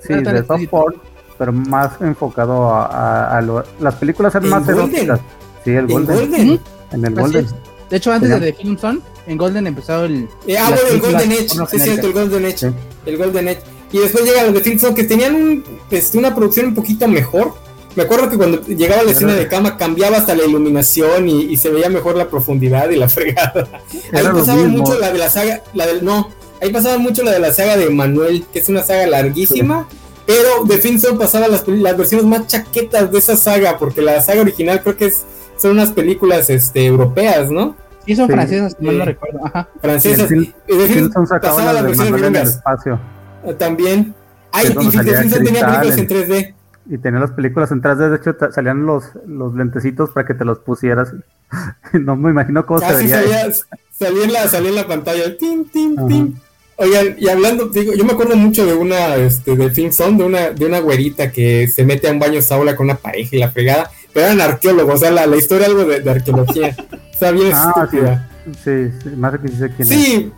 sí, 0.03 0.15
de 0.15 0.45
softball, 0.45 1.01
pero 1.39 1.53
más 1.53 2.01
enfocado 2.03 2.71
a, 2.75 3.43
las 3.81 3.95
películas 3.95 4.35
eran 4.35 4.51
más 4.51 4.69
eróticas. 4.69 5.21
Sí, 5.65 5.71
el 5.71 5.87
Golden. 5.87 6.61
En 6.93 7.05
el 7.05 7.15
Golden. 7.15 7.47
De 7.91 7.97
hecho, 7.97 8.13
antes 8.13 8.29
de 8.29 8.41
The 8.41 8.53
Film 8.53 8.77
Zone, 8.77 9.01
en 9.27 9.39
Golden 9.39 9.67
empezó 9.67 10.05
el. 10.05 10.29
Eh, 10.47 10.59
ah, 10.59 10.69
bueno, 10.69 10.89
el 10.91 11.01
Golden 11.01 11.33
Edge. 11.33 11.49
Sí, 11.69 11.79
cierto, 11.79 12.07
el 12.09 12.13
Golden 12.13 12.45
Edge. 12.45 12.73
El 13.07 13.17
Golden 13.17 13.49
Edge. 13.49 13.63
Y 13.93 13.99
después 13.99 14.25
llegan 14.25 14.47
los 14.47 14.55
de 14.55 14.61
Film 14.61 14.79
Zone 14.79 14.95
que 14.95 15.05
tenían 15.05 15.35
un, 15.35 15.65
este, 15.91 16.19
una 16.19 16.35
producción 16.35 16.67
un 16.67 16.75
poquito 16.75 17.07
mejor. 17.09 17.55
Me 17.97 18.03
acuerdo 18.03 18.31
que 18.31 18.37
cuando 18.37 18.63
llegaba 18.63 19.03
la 19.03 19.11
escena 19.11 19.35
de 19.35 19.49
cama 19.49 19.77
cambiaba 19.77 20.19
hasta 20.19 20.35
la 20.35 20.45
iluminación 20.45 21.29
y, 21.29 21.57
se 21.57 21.71
veía 21.71 21.89
mejor 21.89 22.17
la 22.17 22.29
profundidad 22.29 22.91
y 22.91 22.97
la 22.97 23.09
fregada. 23.09 23.67
Ahí 24.13 24.25
pasaba 24.25 24.63
mucho 24.65 24.99
la 24.99 25.11
de 25.11 25.19
la 25.19 25.31
saga, 25.31 25.63
la 25.75 25.87
del 25.87 26.05
no, 26.05 26.31
ahí 26.61 26.71
pasaba 26.71 26.99
mucho 26.99 27.23
la 27.23 27.33
de 27.33 27.41
la 27.41 27.53
saga 27.53 27.77
de 27.77 27.89
Manuel, 27.91 28.45
que 28.53 28.59
es 28.59 28.69
una 28.69 28.83
saga 28.83 29.07
larguísima. 29.07 29.89
Pero 30.27 30.65
de 30.65 30.79
Film 30.79 30.99
Zone 30.99 31.19
pasaba 31.19 31.47
las, 31.47 31.67
las 31.69 31.97
versiones 31.97 32.27
más 32.27 32.49
chaquetas 32.49 33.11
de 33.13 33.19
esa 33.19 33.37
saga, 33.37 33.79
porque 33.79 34.03
la 34.03 34.21
saga 34.21 34.41
original 34.41 34.83
creo 34.83 34.97
que 34.97 35.07
es 35.07 35.25
son 35.57 35.73
unas 35.73 35.91
películas 35.91 36.51
este, 36.51 36.87
europeas, 36.87 37.51
¿no? 37.51 37.77
Sí, 38.05 38.15
son 38.15 38.29
francesas, 38.29 38.77
no 38.79 38.93
lo 38.93 39.05
recuerdo. 39.05 39.41
Ajá. 39.45 39.69
Francesas. 39.81 40.31
Y 40.31 40.53
de 40.67 41.11
pasaba 41.11 41.73
la 41.73 41.83
versión 41.83 42.15
en 42.15 42.37
el 42.37 42.43
espacio. 42.43 43.01
Ah, 43.45 43.53
también. 43.55 44.15
Ay, 44.53 44.67
y 44.69 44.89
tenía 44.89 45.67
películas 45.67 45.99
en 45.99 46.09
3D. 46.09 46.55
Y 46.89 46.99
tenía 46.99 47.21
las 47.21 47.33
películas 47.33 47.73
en 47.73 47.83
3D, 47.83 48.11
de 48.11 48.17
hecho 48.17 48.53
salían 48.53 48.87
los, 48.87 49.05
los 49.27 49.55
lentecitos 49.55 50.11
para 50.11 50.27
que 50.27 50.35
te 50.35 50.45
los 50.45 50.61
pusieras. 50.61 51.13
no 51.93 52.17
me 52.17 52.31
imagino 52.31 52.65
cómo 52.65 52.81
se 52.81 52.93
veía. 52.95 53.21
Salía, 53.21 53.53
salía, 53.91 54.25
en 54.25 54.33
la, 54.33 54.49
salía 54.49 54.71
en 54.71 54.77
la 54.77 54.87
pantalla. 54.87 55.37
Tim, 55.37 55.65
tim, 55.65 55.97
tim. 56.09 56.35
Oigan, 56.79 57.17
y 57.19 57.29
hablando, 57.29 57.67
digo, 57.69 57.95
yo 57.95 58.05
me 58.05 58.13
acuerdo 58.13 58.37
mucho 58.37 58.67
de 58.67 58.75
una, 58.75 59.17
este, 59.17 59.57
de 59.57 59.71
Film 59.71 59.93
Zone, 59.93 60.19
de 60.19 60.25
una, 60.25 60.51
de 60.51 60.67
una 60.67 60.79
güerita 60.81 61.33
que 61.33 61.69
se 61.69 61.85
mete 61.85 62.07
a 62.09 62.13
un 62.13 62.19
baño 62.19 62.43
saula 62.43 62.77
con 62.77 62.85
una 62.85 62.97
pareja 62.97 63.35
y 63.35 63.39
la 63.39 63.51
pegada, 63.51 63.91
pero 64.13 64.27
eran 64.27 64.43
arqueólogos, 64.43 64.97
o 64.97 64.99
sea, 64.99 65.11
la, 65.11 65.27
la 65.27 65.37
historia 65.37 65.69
algo 65.69 65.85
de, 65.85 66.01
de 66.01 66.11
arqueología. 66.11 66.77
Está 67.13 67.31
bien 67.31 67.51
ah, 67.55 67.73
estúpida. 67.75 68.31
Sí, 68.63 68.91
sí, 69.03 69.09
más 69.17 69.39
que 69.39 69.49
sé 69.49 69.71
quién 69.75 69.89
Sí, 69.89 70.33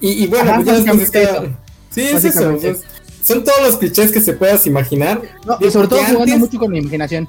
y, 0.00 0.24
y, 0.24 0.26
bueno, 0.26 0.54
pues 0.54 0.66
ya 0.66 0.72
después 0.72 1.02
está... 1.02 1.42
Sí, 1.90 2.00
es 2.00 2.24
eso. 2.24 2.56
Son 3.28 3.44
todos 3.44 3.60
los 3.62 3.76
clichés 3.76 4.10
que 4.10 4.20
se 4.20 4.32
puedas 4.32 4.66
imaginar. 4.66 5.20
No, 5.46 5.58
y 5.60 5.70
sobre 5.70 5.88
todo 5.88 6.00
jugando 6.02 6.38
mucho 6.38 6.58
con 6.58 6.72
la 6.72 6.78
imaginación. 6.78 7.28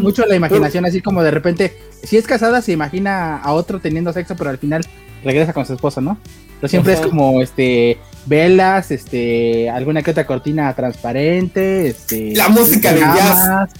mucho 0.00 0.24
la 0.24 0.34
imaginación, 0.34 0.86
así 0.86 1.02
como 1.02 1.22
de 1.22 1.30
repente, 1.30 1.76
si 2.02 2.16
es 2.16 2.26
casada, 2.26 2.62
se 2.62 2.72
imagina 2.72 3.36
a 3.36 3.52
otro 3.52 3.80
teniendo 3.80 4.14
sexo, 4.14 4.34
pero 4.34 4.48
al 4.48 4.56
final 4.56 4.82
regresa 5.22 5.52
con 5.52 5.66
su 5.66 5.74
esposa, 5.74 6.00
¿no? 6.00 6.16
Pero 6.58 6.68
siempre 6.68 6.94
es 6.94 7.00
como 7.00 7.42
este 7.42 7.98
velas, 8.26 8.90
este, 8.90 9.68
alguna 9.68 10.02
que 10.02 10.10
otra 10.10 10.26
cortina 10.26 10.72
transparente, 10.74 11.88
este, 11.88 12.34
la 12.34 12.48
música 12.48 12.92
de 12.92 13.00
jazz. 13.00 13.70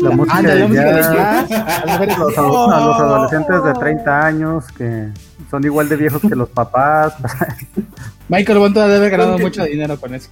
La 0.00 0.10
música 0.10 0.42
de 0.42 1.00
jazz. 1.02 1.50
Los, 2.18 2.36
los 2.36 2.38
adolescentes 2.38 3.64
de 3.64 3.72
30 3.74 4.26
años 4.26 4.64
que 4.76 5.08
son 5.50 5.64
igual 5.64 5.88
de 5.88 5.96
viejos 5.96 6.20
que 6.20 6.34
los 6.34 6.48
papás. 6.48 7.14
Michael 8.28 8.58
Bonto 8.58 8.80
debe 8.80 8.96
haber 8.96 9.10
ganado 9.10 9.38
mucho 9.38 9.64
dinero 9.64 9.98
con 9.98 10.14
eso. 10.14 10.28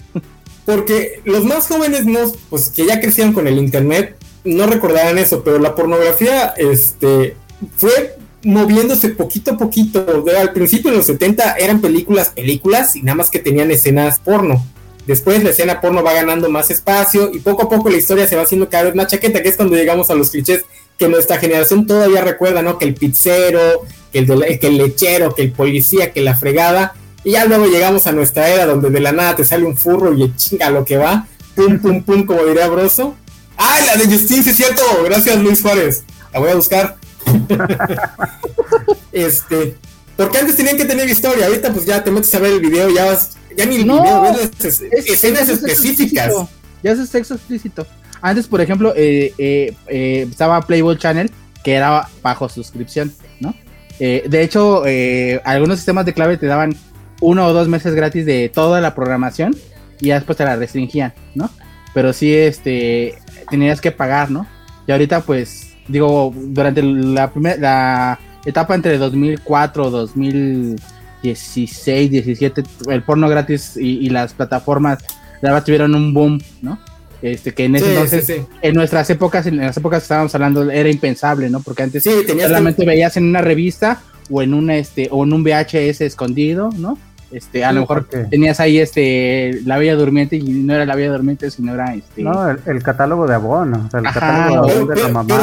Porque 0.67 1.21
los 1.25 1.45
más 1.45 1.67
jóvenes 1.67 2.05
no, 2.05 2.21
pues 2.51 2.69
que 2.69 2.85
ya 2.85 3.01
crecieron 3.01 3.33
con 3.33 3.47
el 3.47 3.57
internet, 3.57 4.17
no 4.45 4.67
recordarán 4.67 5.17
eso, 5.17 5.43
pero 5.43 5.59
la 5.59 5.75
pornografía, 5.75 6.53
este, 6.59 7.37
fue 7.77 8.17
moviéndose 8.43 9.09
poquito 9.11 9.53
a 9.53 9.57
poquito. 9.57 10.07
al 10.39 10.53
principio 10.53 10.91
en 10.91 10.99
los 10.99 11.07
70 11.07 11.57
eran 11.59 11.81
películas, 11.81 12.31
películas 12.31 12.95
y 12.97 13.03
nada 13.03 13.17
más 13.17 13.31
que 13.31 13.39
tenían 13.39 13.71
escenas 13.71 14.19
porno. 14.19 14.65
Después 15.07 15.43
la 15.43 15.51
escena 15.51 15.81
porno 15.81 16.03
va 16.03 16.13
ganando 16.13 16.49
más 16.49 16.71
espacio 16.71 17.31
y 17.33 17.39
poco 17.39 17.65
a 17.65 17.69
poco 17.69 17.89
la 17.89 17.97
historia 17.97 18.27
se 18.27 18.37
va 18.37 18.43
haciendo 18.43 18.69
cada 18.69 18.85
vez 18.85 18.95
más 18.95 19.07
chaqueta, 19.07 19.43
que 19.43 19.49
es 19.49 19.57
cuando 19.57 19.77
llegamos 19.77 20.11
a 20.11 20.15
los 20.15 20.31
clichés 20.31 20.65
que 20.99 21.09
nuestra 21.09 21.39
generación 21.39 21.87
todavía 21.87 22.23
recuerda, 22.23 22.63
¿no? 22.63 22.79
Que 22.79 22.87
el 22.87 22.95
pizzero, 22.95 23.83
que 24.13 24.21
el, 24.21 24.59
que 24.59 24.67
el 24.67 24.79
lechero, 24.79 25.35
que 25.35 25.43
el 25.43 25.53
policía, 25.53 26.13
que 26.13 26.23
la 26.23 26.37
fregada. 26.37 26.95
Y 27.27 27.33
ya 27.33 27.45
luego 27.45 27.67
llegamos 27.67 28.07
a 28.07 28.13
nuestra 28.13 28.49
era 28.49 28.67
donde 28.67 28.89
de 28.89 29.01
la 29.01 29.11
nada 29.11 29.35
te 29.35 29.45
sale 29.45 29.65
un 29.65 29.77
furro 29.77 30.15
y 30.15 30.33
chinga 30.37 30.71
lo 30.71 30.85
que 30.85 30.97
va. 30.97 31.27
Pum, 31.57 31.81
pum, 31.81 32.01
pum, 32.05 32.25
como 32.25 32.45
diría 32.45 32.69
Broso. 32.69 33.17
¡Ay, 33.57 33.85
la 33.85 33.97
de 33.97 34.05
Justin, 34.05 34.45
sí 34.45 34.51
es 34.51 34.57
cierto! 34.57 34.83
Gracias, 35.05 35.37
Luis 35.43 35.61
Juárez. 35.61 36.05
La 36.33 36.39
voy 36.39 36.51
a 36.51 36.55
buscar. 36.55 36.97
este, 39.13 39.75
porque 40.17 40.39
antes 40.39 40.55
tenían 40.55 40.77
que 40.77 40.85
tener 40.85 41.09
historia, 41.09 41.47
ahorita 41.47 41.73
pues 41.73 41.85
ya 41.85 42.05
te 42.05 42.13
metes 42.13 42.33
a 42.33 42.39
ver 42.39 42.53
el 42.53 42.61
video, 42.61 42.91
ya 42.91 43.07
vas, 43.07 43.37
ya 43.57 43.67
ni 43.67 43.75
el 43.75 43.83
video, 43.83 44.23
ves 44.23 44.81
escenas 44.93 45.49
específicas. 45.49 46.33
Ya 46.85 46.93
es 46.93 47.09
sexo 47.09 47.35
explícito. 47.35 47.85
Antes, 48.23 48.47
por 48.47 48.61
ejemplo, 48.61 48.95
eh, 48.95 49.35
eh, 49.37 49.75
eh, 49.89 50.29
estaba 50.31 50.63
Playboy 50.63 50.97
Channel, 50.97 51.29
que 51.65 51.75
era 51.75 52.09
bajo 52.23 52.49
suscripción, 52.49 53.13
¿no? 53.41 53.53
de 53.99 54.43
hecho, 54.43 54.85
algunos 55.43 55.79
sistemas 55.79 56.07
de 56.07 56.13
clave 56.13 56.37
te 56.37 56.47
daban 56.47 56.77
uno 57.21 57.47
o 57.47 57.53
dos 57.53 57.69
meses 57.69 57.95
gratis 57.95 58.27
de 58.27 58.51
toda 58.53 58.81
la 58.81 58.93
programación 58.95 59.55
y 60.01 60.09
después 60.11 60.37
te 60.39 60.45
la 60.45 60.57
restringían, 60.57 61.15
¿no? 61.35 61.51
Pero 61.95 62.13
sí, 62.13 62.35
este, 62.35 63.15
tenías 63.51 63.81
que 63.81 63.93
pagar, 63.93 64.31
¿no? 64.31 64.47
Y 64.87 64.93
ahorita, 64.93 65.23
pues, 65.23 65.75
digo, 65.89 66.35
durante 66.35 66.83
la 66.83 67.31
primera 67.31 67.57
la 67.57 68.19
etapa 68.45 68.75
entre 68.75 68.99
2004 68.99 69.91
2016, 69.91 72.11
17, 72.11 72.63
el 72.89 73.03
porno 73.03 73.29
gratis 73.29 73.77
y, 73.77 74.09
las 74.11 74.35
plataformas 74.35 74.99
la 75.43 75.51
verdad 75.51 75.65
tuvieron 75.65 75.95
un 75.95 76.15
boom, 76.15 76.41
¿no? 76.63 76.79
Este, 77.23 77.55
que 77.55 77.65
en 77.65 77.77
ese 77.77 77.93
entonces, 77.93 78.43
en 78.63 78.75
nuestras 78.75 79.09
épocas, 79.11 79.47
en 79.47 79.57
las 79.57 79.77
épocas 79.77 80.01
que 80.01 80.05
estábamos 80.05 80.35
hablando, 80.35 80.71
era 80.71 80.89
impensable, 80.89 81.51
¿no? 81.51 81.61
Porque 81.61 81.83
antes 81.83 82.05
solamente 82.05 82.85
veías 82.85 83.17
en 83.17 83.25
una 83.25 83.41
revista 83.41 84.01
o 84.31 84.43
en 84.43 84.55
una, 84.55 84.77
este, 84.77 85.09
o 85.11 85.25
en 85.25 85.33
un 85.33 85.45
VHS 85.45 86.01
escondido, 86.03 86.71
¿no? 86.77 86.99
Este, 87.33 87.65
a 87.65 87.73
lo 87.73 87.81
mejor 87.81 88.07
tenías 88.31 88.61
ahí 88.61 88.79
este 88.79 89.61
la 89.65 89.79
Bella 89.79 89.97
Durmiente 89.97 90.37
y 90.37 90.43
no 90.43 90.75
era 90.75 90.87
la 90.87 90.95
Bella 90.95 91.13
Durmiente, 91.13 91.51
sino 91.51 91.75
era 91.75 91.93
este. 91.95 92.23
No, 92.23 92.49
el, 92.49 92.83
catálogo 92.85 93.27
de 93.27 93.35
abono, 93.35 93.85
o 93.87 93.91
sea, 93.91 94.01
el 94.01 94.07
catálogo 94.07 94.87
de, 94.87 94.95
de 94.95 95.03
la 95.03 95.09
mamá. 95.09 95.35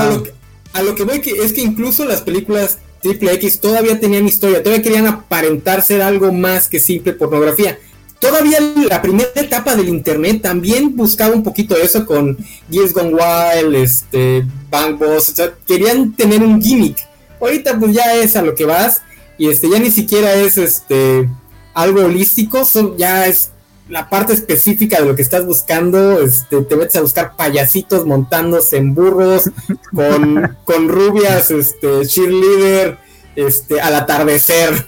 A 0.74 0.82
lo, 0.82 0.96
que, 0.96 1.04
voy 1.04 1.22
que 1.22 1.32
es 1.32 1.54
que 1.54 1.62
incluso 1.62 2.06
las 2.06 2.22
películas 2.22 2.80
triple 3.02 3.34
X 3.34 3.60
todavía 3.60 4.00
tenían 4.00 4.26
historia, 4.26 4.64
todavía 4.64 4.82
querían 4.82 5.06
aparentar 5.06 5.82
ser 5.84 6.02
algo 6.02 6.32
más 6.32 6.68
que 6.68 6.80
simple 6.80 7.14
pornografía. 7.14 7.78
Todavía 8.18 8.60
la 8.90 9.02
primera 9.02 9.30
etapa 9.36 9.76
del 9.76 9.90
internet 9.90 10.42
también 10.42 10.96
buscaba 10.96 11.36
un 11.36 11.44
poquito 11.44 11.76
eso 11.76 12.06
con 12.06 12.38
Gears 12.72 12.94
Gone 12.94 13.14
Wild, 13.14 13.76
este, 13.76 14.46
Bang 14.72 14.98
Boss, 14.98 15.30
o 15.30 15.36
sea, 15.36 15.54
querían 15.68 16.14
tener 16.14 16.42
un 16.42 16.62
gimmick. 16.62 16.98
Ahorita 17.44 17.78
pues 17.78 17.94
ya 17.94 18.16
es 18.16 18.36
a 18.36 18.42
lo 18.42 18.56
que 18.56 18.66
vas 18.66 19.02
y 19.38 19.50
este 19.50 19.70
ya 19.70 19.80
ni 19.80 19.92
siquiera 19.92 20.34
es 20.34 20.58
este 20.58 21.28
algo 21.74 22.06
holístico, 22.06 22.66
son, 22.66 22.98
ya 22.98 23.28
es 23.28 23.52
la 23.90 24.10
parte 24.10 24.34
específica 24.34 25.02
de 25.02 25.08
lo 25.08 25.16
que 25.16 25.22
estás 25.22 25.46
buscando, 25.46 26.22
este, 26.22 26.62
te 26.62 26.76
metes 26.76 26.96
a 26.96 27.02
buscar 27.02 27.36
payasitos 27.36 28.06
montándose 28.06 28.78
en 28.78 28.94
burros, 28.94 29.50
con, 29.94 30.58
con 30.64 30.88
rubias, 30.88 31.52
este, 31.52 32.06
cheerleader, 32.06 32.98
este, 33.36 33.82
al 33.82 33.96
atardecer. 33.96 34.86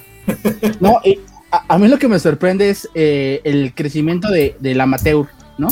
No, 0.80 1.02
a, 1.52 1.78
mí 1.78 1.88
lo 1.88 2.00
que 2.00 2.08
me 2.08 2.20
sorprende 2.20 2.70
es 2.70 2.90
eh, 2.96 3.42
el 3.44 3.74
crecimiento 3.76 4.30
de, 4.30 4.56
del 4.60 4.80
amateur, 4.80 5.28
¿no? 5.58 5.68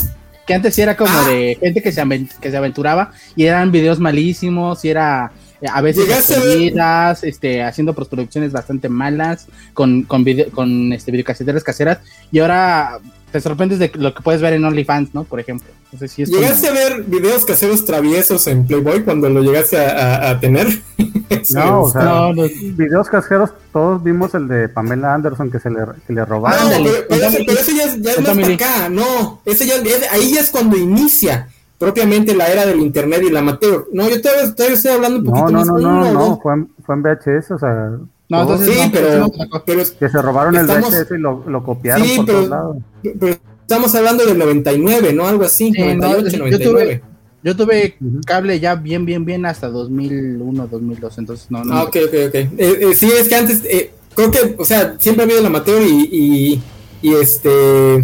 Que 0.46 0.54
antes 0.54 0.78
era 0.78 0.96
como 0.96 1.10
ah. 1.12 1.28
de 1.28 1.56
gente 1.58 1.82
que 1.82 1.92
se, 1.92 2.02
que 2.40 2.50
se 2.50 2.56
aventuraba 2.56 3.12
y 3.34 3.46
eran 3.46 3.72
videos 3.72 3.98
malísimos 3.98 4.84
y 4.84 4.90
era 4.90 5.32
eh, 5.32 5.43
a 5.72 5.80
veces 5.80 6.08
escondidas, 6.08 7.24
este, 7.24 7.62
haciendo 7.62 7.94
postproducciones 7.94 8.52
bastante 8.52 8.88
malas, 8.88 9.46
con, 9.72 10.02
con, 10.02 10.24
video, 10.24 10.50
con 10.50 10.92
este, 10.92 11.10
videocaseteras 11.10 11.64
caseras, 11.64 11.98
y 12.30 12.40
ahora 12.40 13.00
te 13.34 13.40
sorprendes 13.40 13.80
de 13.80 13.90
lo 13.94 14.14
que 14.14 14.22
puedes 14.22 14.40
ver 14.40 14.52
en 14.52 14.64
OnlyFans, 14.64 15.12
¿no? 15.12 15.24
Por 15.24 15.40
ejemplo. 15.40 15.68
¿Llegaste 16.00 16.68
a 16.68 16.72
ver 16.72 17.02
videos 17.02 17.44
caseros 17.44 17.84
traviesos 17.84 18.46
en 18.46 18.66
Playboy 18.66 19.02
cuando 19.04 19.28
lo 19.28 19.42
llegaste 19.42 19.76
a, 19.76 20.38
tener? 20.40 20.66
no, 21.50 21.82
o 21.82 21.90
sea, 21.90 22.02
no, 22.02 22.32
los 22.32 22.50
videos 22.76 23.08
caseros, 23.08 23.50
todos 23.72 24.02
vimos 24.02 24.34
el 24.34 24.48
de 24.48 24.68
Pamela 24.68 25.14
Anderson 25.14 25.50
que 25.50 25.60
se 25.60 25.70
le, 25.70 25.78
que 26.06 26.12
le 26.12 26.24
robaron. 26.24 26.84
No, 26.84 26.90
pero, 27.08 27.24
ese, 27.28 27.76
ya, 27.76 27.86
ya 27.96 28.12
es 28.12 28.20
más 28.20 28.36
para 28.36 28.54
acá, 28.54 28.88
no, 28.88 29.40
ese 29.44 29.66
ya, 29.66 29.74
ahí 30.12 30.32
ya 30.32 30.40
es 30.40 30.50
cuando 30.50 30.76
inicia 30.76 31.48
propiamente 31.78 32.34
la 32.34 32.48
era 32.48 32.66
del 32.66 32.80
internet 32.80 33.22
y 33.26 33.30
la 33.30 33.40
amateur. 33.40 33.86
No, 33.92 34.08
yo 34.08 34.20
todavía, 34.20 34.54
todavía 34.54 34.76
estoy 34.76 34.92
hablando 34.92 35.18
un 35.18 35.24
poquito 35.24 35.50
no, 35.50 35.58
más. 35.58 35.66
No, 35.66 35.78
no, 35.78 36.04
no, 36.04 36.12
no, 36.12 36.40
fue 36.40 36.54
en, 36.54 36.70
fue 36.84 36.94
en 36.94 37.02
VHS, 37.02 37.50
o 37.52 37.58
sea. 37.58 37.90
No, 38.26 38.40
entonces 38.40 38.74
sí, 38.74 38.90
pero, 38.92 39.30
pero, 39.66 39.82
que 39.98 40.08
se 40.08 40.22
robaron 40.22 40.56
el 40.56 40.66
VHS 40.66 41.10
y 41.10 41.18
lo, 41.18 41.44
lo 41.46 41.62
copiaron 41.62 42.06
por 42.16 42.26
todos 42.26 42.48
lados. 42.48 42.76
Pero 43.02 43.36
estamos 43.60 43.94
hablando 43.94 44.24
del 44.24 44.38
99, 44.38 45.12
¿no? 45.12 45.26
Algo 45.26 45.44
así, 45.44 45.70
98, 45.70 46.38
99. 46.38 47.02
Yo 47.42 47.54
tuve 47.54 47.98
cable 48.24 48.58
ya 48.58 48.74
bien, 48.74 49.04
bien, 49.04 49.26
bien 49.26 49.44
hasta 49.44 49.68
2001, 49.68 50.66
2002, 50.66 51.18
entonces 51.18 51.50
no. 51.50 51.62
no 51.62 51.74
ah, 51.74 51.82
ok, 51.82 51.96
ok, 52.06 52.14
ok. 52.28 52.34
Eh, 52.34 52.48
eh, 52.56 52.94
sí, 52.94 53.12
es 53.12 53.28
que 53.28 53.34
antes, 53.34 53.62
eh, 53.66 53.92
creo 54.14 54.30
que, 54.30 54.56
o 54.56 54.64
sea, 54.64 54.96
siempre 54.98 55.24
ha 55.24 55.26
habido 55.26 55.40
el 55.40 55.46
amateur 55.46 55.82
y, 55.82 56.08
y, 56.10 56.62
y 57.02 57.12
este 57.12 58.02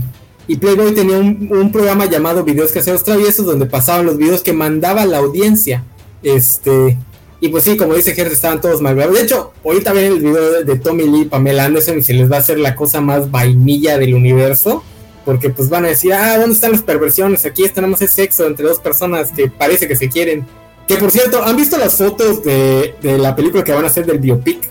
y 0.51 0.57
Playboy 0.57 0.93
tenía 0.97 1.17
un, 1.17 1.71
programa 1.71 2.07
llamado 2.07 2.43
Videos 2.43 2.73
Caseros 2.73 3.05
Traviesos 3.05 3.47
donde 3.47 3.67
pasaban 3.67 4.05
los 4.05 4.17
videos 4.17 4.43
que 4.43 4.53
mandaba 4.53 5.07
la 5.07 5.19
audiencia. 5.19 5.85
Este, 6.25 6.99
y 7.41 7.51
pues 7.51 7.63
sí, 7.63 7.77
como 7.77 7.95
dice 7.95 8.15
Gert, 8.15 8.33
estaban 8.33 8.61
todos 8.61 8.83
mal 8.83 8.97
De 8.97 9.21
hecho, 9.21 9.53
ahorita 9.65 9.93
ven 9.93 10.07
el 10.07 10.19
video 10.19 10.65
de, 10.65 10.77
Tommy 10.77 11.05
Lee 11.05 11.21
y 11.21 11.25
Pamela 11.27 11.67
Anderson 11.67 11.99
y 11.99 12.03
se 12.03 12.15
les 12.15 12.29
va 12.29 12.35
a 12.35 12.39
hacer 12.41 12.59
la 12.59 12.75
cosa 12.75 13.01
más 13.01 13.31
vainilla 13.31 13.97
del 13.97 14.13
universo. 14.13 14.83
Porque 15.25 15.51
pues 15.51 15.69
van 15.69 15.85
a 15.85 15.89
decir, 15.89 16.15
ah, 16.15 16.37
¿dónde 16.37 16.55
están 16.55 16.73
las 16.73 16.83
perversiones? 16.83 17.47
Aquí 17.47 17.63
tenemos 17.69 18.03
ese 18.03 18.13
sexo 18.13 18.45
entre 18.45 18.67
dos 18.67 18.81
personas 18.81 19.31
que 19.31 19.49
parece 19.49 19.87
que 19.87 19.95
se 19.95 20.09
quieren. 20.09 20.45
Que 20.89 20.97
por 20.97 21.13
cierto, 21.13 21.45
¿han 21.45 21.57
visto 21.57 21.79
las 21.79 21.97
fotos 21.97 22.43
de, 22.43 22.97
la 23.01 23.37
película 23.37 23.63
que 23.63 23.71
van 23.71 23.85
a 23.85 23.87
hacer 23.87 24.05
del 24.05 24.19
biopic? 24.19 24.69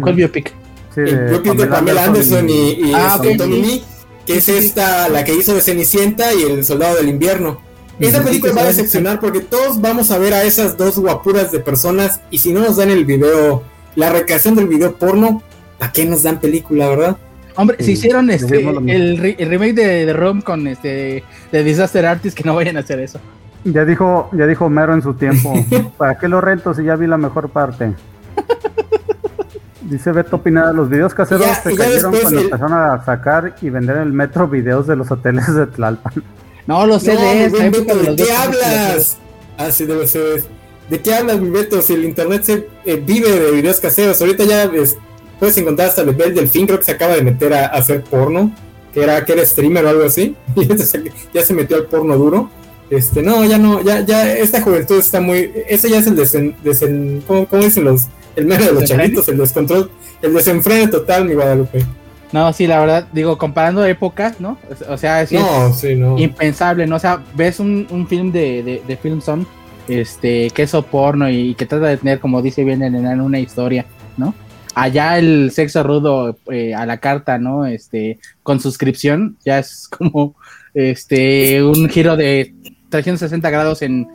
¿Cuál 0.00 0.14
biopic? 0.14 0.54
el 0.96 1.28
biopic 1.28 1.56
de 1.56 1.66
Pamela 1.66 2.04
Anderson 2.04 2.48
y, 2.48 2.90
ah, 2.94 3.20
Tommy 3.36 3.60
Lee 3.60 3.82
que 4.30 4.36
es 4.36 4.48
esta, 4.48 5.08
la 5.08 5.24
que 5.24 5.34
hizo 5.34 5.56
de 5.56 5.60
Cenicienta 5.60 6.32
y 6.32 6.42
El 6.42 6.64
Soldado 6.64 6.94
del 6.94 7.08
Invierno. 7.08 7.60
Esa 7.98 8.22
película 8.22 8.52
va 8.52 8.62
a 8.62 8.66
decepcionar 8.66 9.18
porque 9.18 9.40
todos 9.40 9.80
vamos 9.80 10.12
a 10.12 10.18
ver 10.18 10.34
a 10.34 10.44
esas 10.44 10.76
dos 10.76 11.00
guapuras 11.00 11.50
de 11.50 11.58
personas 11.58 12.20
y 12.30 12.38
si 12.38 12.52
no 12.52 12.60
nos 12.60 12.76
dan 12.76 12.90
el 12.90 13.04
video, 13.04 13.64
la 13.96 14.12
recreación 14.12 14.54
del 14.54 14.68
video 14.68 14.94
porno, 14.94 15.42
¿a 15.80 15.90
qué 15.90 16.04
nos 16.04 16.22
dan 16.22 16.38
película, 16.38 16.88
verdad? 16.88 17.16
Hombre, 17.56 17.78
si 17.80 17.92
hicieron 17.92 18.30
este 18.30 18.60
el, 18.60 19.18
remake 19.18 19.74
de, 19.74 20.06
de 20.06 20.12
Rom 20.12 20.42
con 20.42 20.68
este 20.68 21.24
de 21.50 21.64
Disaster 21.64 22.06
Artist, 22.06 22.36
que 22.36 22.44
no 22.44 22.54
vayan 22.54 22.76
a 22.76 22.80
hacer 22.80 23.00
eso. 23.00 23.18
Ya 23.64 23.84
dijo, 23.84 24.30
ya 24.32 24.46
dijo 24.46 24.70
Mero 24.70 24.94
en 24.94 25.02
su 25.02 25.14
tiempo. 25.14 25.52
¿Para 25.98 26.16
qué 26.18 26.28
lo 26.28 26.40
rento 26.40 26.72
si 26.72 26.84
ya 26.84 26.94
vi 26.94 27.08
la 27.08 27.18
mejor 27.18 27.48
parte? 27.48 27.94
Dice 29.90 30.12
Beto 30.12 30.40
Pineda, 30.40 30.72
los 30.72 30.88
videos 30.88 31.12
caseros 31.12 31.46
se 31.64 31.74
cayeron 31.74 32.14
cuando 32.14 32.40
empezaron 32.40 32.72
a 32.72 33.04
sacar 33.04 33.56
y 33.60 33.70
vender 33.70 33.96
en 33.96 34.02
el 34.02 34.12
metro 34.12 34.46
videos 34.46 34.86
de 34.86 34.94
los 34.94 35.10
hoteles 35.10 35.52
de 35.52 35.66
Tlalpan. 35.66 36.12
No, 36.68 36.86
los 36.86 37.02
CDs. 37.02 37.52
¿De 37.52 38.14
qué 38.16 38.32
hablas? 38.32 39.18
Ah, 39.58 39.72
sí, 39.72 39.86
de 39.86 40.06
CDs. 40.06 40.46
¿De 40.88 41.00
qué 41.00 41.14
hablas, 41.14 41.40
mi 41.40 41.50
Beto? 41.50 41.82
Si 41.82 41.94
el 41.94 42.04
internet 42.04 42.44
se 42.44 42.68
eh, 42.84 43.02
vive 43.04 43.28
de 43.30 43.50
videos 43.50 43.80
caseros. 43.80 44.20
Ahorita 44.20 44.44
ya 44.44 44.70
puedes 45.40 45.58
encontrar 45.58 45.88
hasta 45.88 46.02
el 46.02 46.14
Bell 46.14 46.36
Delfín, 46.36 46.66
creo 46.66 46.78
que 46.78 46.84
se 46.84 46.92
acaba 46.92 47.16
de 47.16 47.22
meter 47.22 47.52
a, 47.52 47.66
hacer 47.66 48.04
porno, 48.04 48.54
que 48.94 49.02
era, 49.02 49.24
que 49.24 49.32
era 49.32 49.44
streamer 49.44 49.84
o 49.86 49.88
algo 49.88 50.04
así. 50.04 50.36
Y 50.56 50.68
ya 51.34 51.42
se 51.42 51.54
metió 51.54 51.76
al 51.76 51.86
porno 51.86 52.16
duro. 52.16 52.48
Este, 52.90 53.22
no, 53.22 53.44
ya 53.44 53.56
no, 53.56 53.82
ya, 53.82 54.00
ya, 54.00 54.32
esta 54.34 54.60
juventud 54.60 54.98
está 54.98 55.20
muy. 55.20 55.52
Ese 55.68 55.88
ya 55.88 55.98
es 55.98 56.08
el 56.08 56.16
desen, 56.16 56.56
desen 56.62 57.22
¿cómo, 57.24 57.46
¿cómo, 57.46 57.62
dicen 57.62 57.84
los? 57.84 58.06
El 58.36 58.46
mero 58.46 58.64
de 58.64 58.72
los 58.72 58.84
chavitos, 58.84 59.28
el 59.28 59.38
descontrol, 59.38 59.90
el 60.22 60.34
desenfreno 60.34 60.90
total, 60.90 61.24
mi 61.24 61.34
Guadalupe. 61.34 61.84
No, 62.32 62.52
sí, 62.52 62.66
la 62.66 62.78
verdad, 62.78 63.08
digo, 63.12 63.36
comparando 63.38 63.84
épocas, 63.84 64.40
¿no? 64.40 64.56
O 64.88 64.96
sea, 64.96 65.22
es, 65.22 65.32
impensable, 66.16 66.86
¿no? 66.86 66.96
O 66.96 67.00
sea, 67.00 67.22
ves 67.34 67.58
un, 67.58 67.88
un 67.90 68.06
film 68.06 68.30
de, 68.30 68.62
de, 68.62 68.82
de 68.86 68.96
Film 68.96 69.20
Son, 69.20 69.46
este, 69.88 70.50
que 70.50 70.62
es 70.62 70.72
porno 70.90 71.28
y, 71.28 71.54
que 71.54 71.66
trata 71.66 71.86
de 71.86 71.96
tener, 71.96 72.20
como 72.20 72.40
dice 72.40 72.62
bien 72.62 72.82
en 72.82 73.20
una 73.20 73.40
historia, 73.40 73.84
¿no? 74.16 74.34
Allá 74.74 75.18
el 75.18 75.50
sexo 75.50 75.82
rudo 75.82 76.38
eh, 76.50 76.74
a 76.74 76.86
la 76.86 76.98
carta, 76.98 77.38
¿no? 77.38 77.66
Este, 77.66 78.18
con 78.44 78.60
suscripción, 78.60 79.36
ya 79.44 79.58
es 79.58 79.88
como, 79.98 80.36
este, 80.74 81.62
un 81.62 81.88
giro 81.88 82.16
de 82.16 82.54
360 82.90 83.50
grados 83.50 83.82
en, 83.82 84.06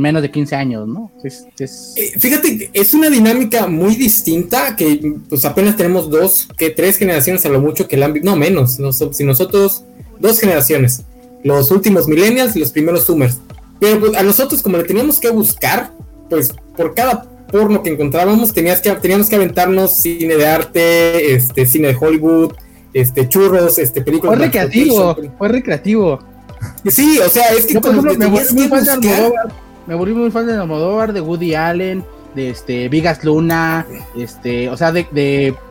menos 0.00 0.22
de 0.22 0.30
15 0.30 0.56
años, 0.56 0.88
¿no? 0.88 1.12
Eh, 1.22 2.18
fíjate, 2.18 2.70
es 2.72 2.94
una 2.94 3.08
dinámica 3.10 3.66
muy 3.66 3.94
distinta 3.94 4.74
que 4.74 5.14
pues 5.28 5.44
apenas 5.44 5.76
tenemos 5.76 6.10
dos, 6.10 6.48
que 6.56 6.70
tres 6.70 6.96
generaciones 6.96 7.44
a 7.46 7.50
lo 7.50 7.60
mucho 7.60 7.86
que 7.86 7.96
el 7.96 8.02
ámbito, 8.02 8.26
no 8.26 8.36
menos, 8.36 8.78
si 9.12 9.24
nosotros, 9.24 9.84
dos 10.18 10.40
generaciones, 10.40 11.04
los 11.44 11.70
últimos 11.70 12.08
millennials 12.08 12.56
y 12.56 12.60
los 12.60 12.70
primeros 12.70 13.04
zoomers. 13.04 13.38
Pero 13.78 14.00
pues, 14.00 14.14
a 14.16 14.22
nosotros 14.22 14.62
como 14.62 14.78
le 14.78 14.84
teníamos 14.84 15.20
que 15.20 15.30
buscar, 15.30 15.92
pues 16.28 16.52
por 16.76 16.94
cada 16.94 17.22
porno 17.52 17.82
que 17.82 17.90
encontrábamos 17.90 18.52
tenías 18.52 18.80
que, 18.80 18.90
teníamos 18.92 19.28
que 19.28 19.36
aventarnos 19.36 19.94
cine 19.94 20.36
de 20.36 20.46
arte, 20.46 21.34
este, 21.34 21.66
cine 21.66 21.88
de 21.88 21.96
Hollywood, 22.00 22.54
este, 22.94 23.28
churros, 23.28 23.78
este, 23.78 24.00
películas. 24.00 24.36
Fue 24.36 24.46
recreativo, 24.46 25.16
fue 25.36 25.48
recreativo. 25.48 26.35
Sí, 26.90 27.18
o 27.18 27.28
sea, 27.28 27.50
es 27.52 27.66
que 27.66 27.80
como 27.80 28.02
me, 28.02 28.26
volví 28.26 28.54
muy 28.54 28.68
fan 28.68 28.84
de 28.84 28.90
Almodóvar, 28.90 29.52
me 29.86 29.94
volví 29.94 30.12
muy 30.14 30.30
fan 30.30 30.46
de 30.46 30.54
Almodóvar, 30.54 31.12
de 31.12 31.20
Woody 31.20 31.54
Allen, 31.54 32.04
de 32.34 32.50
este 32.50 32.88
Vigas 32.88 33.24
Luna, 33.24 33.86
este, 34.16 34.68
o 34.68 34.76
sea, 34.76 34.92
de, 34.92 35.06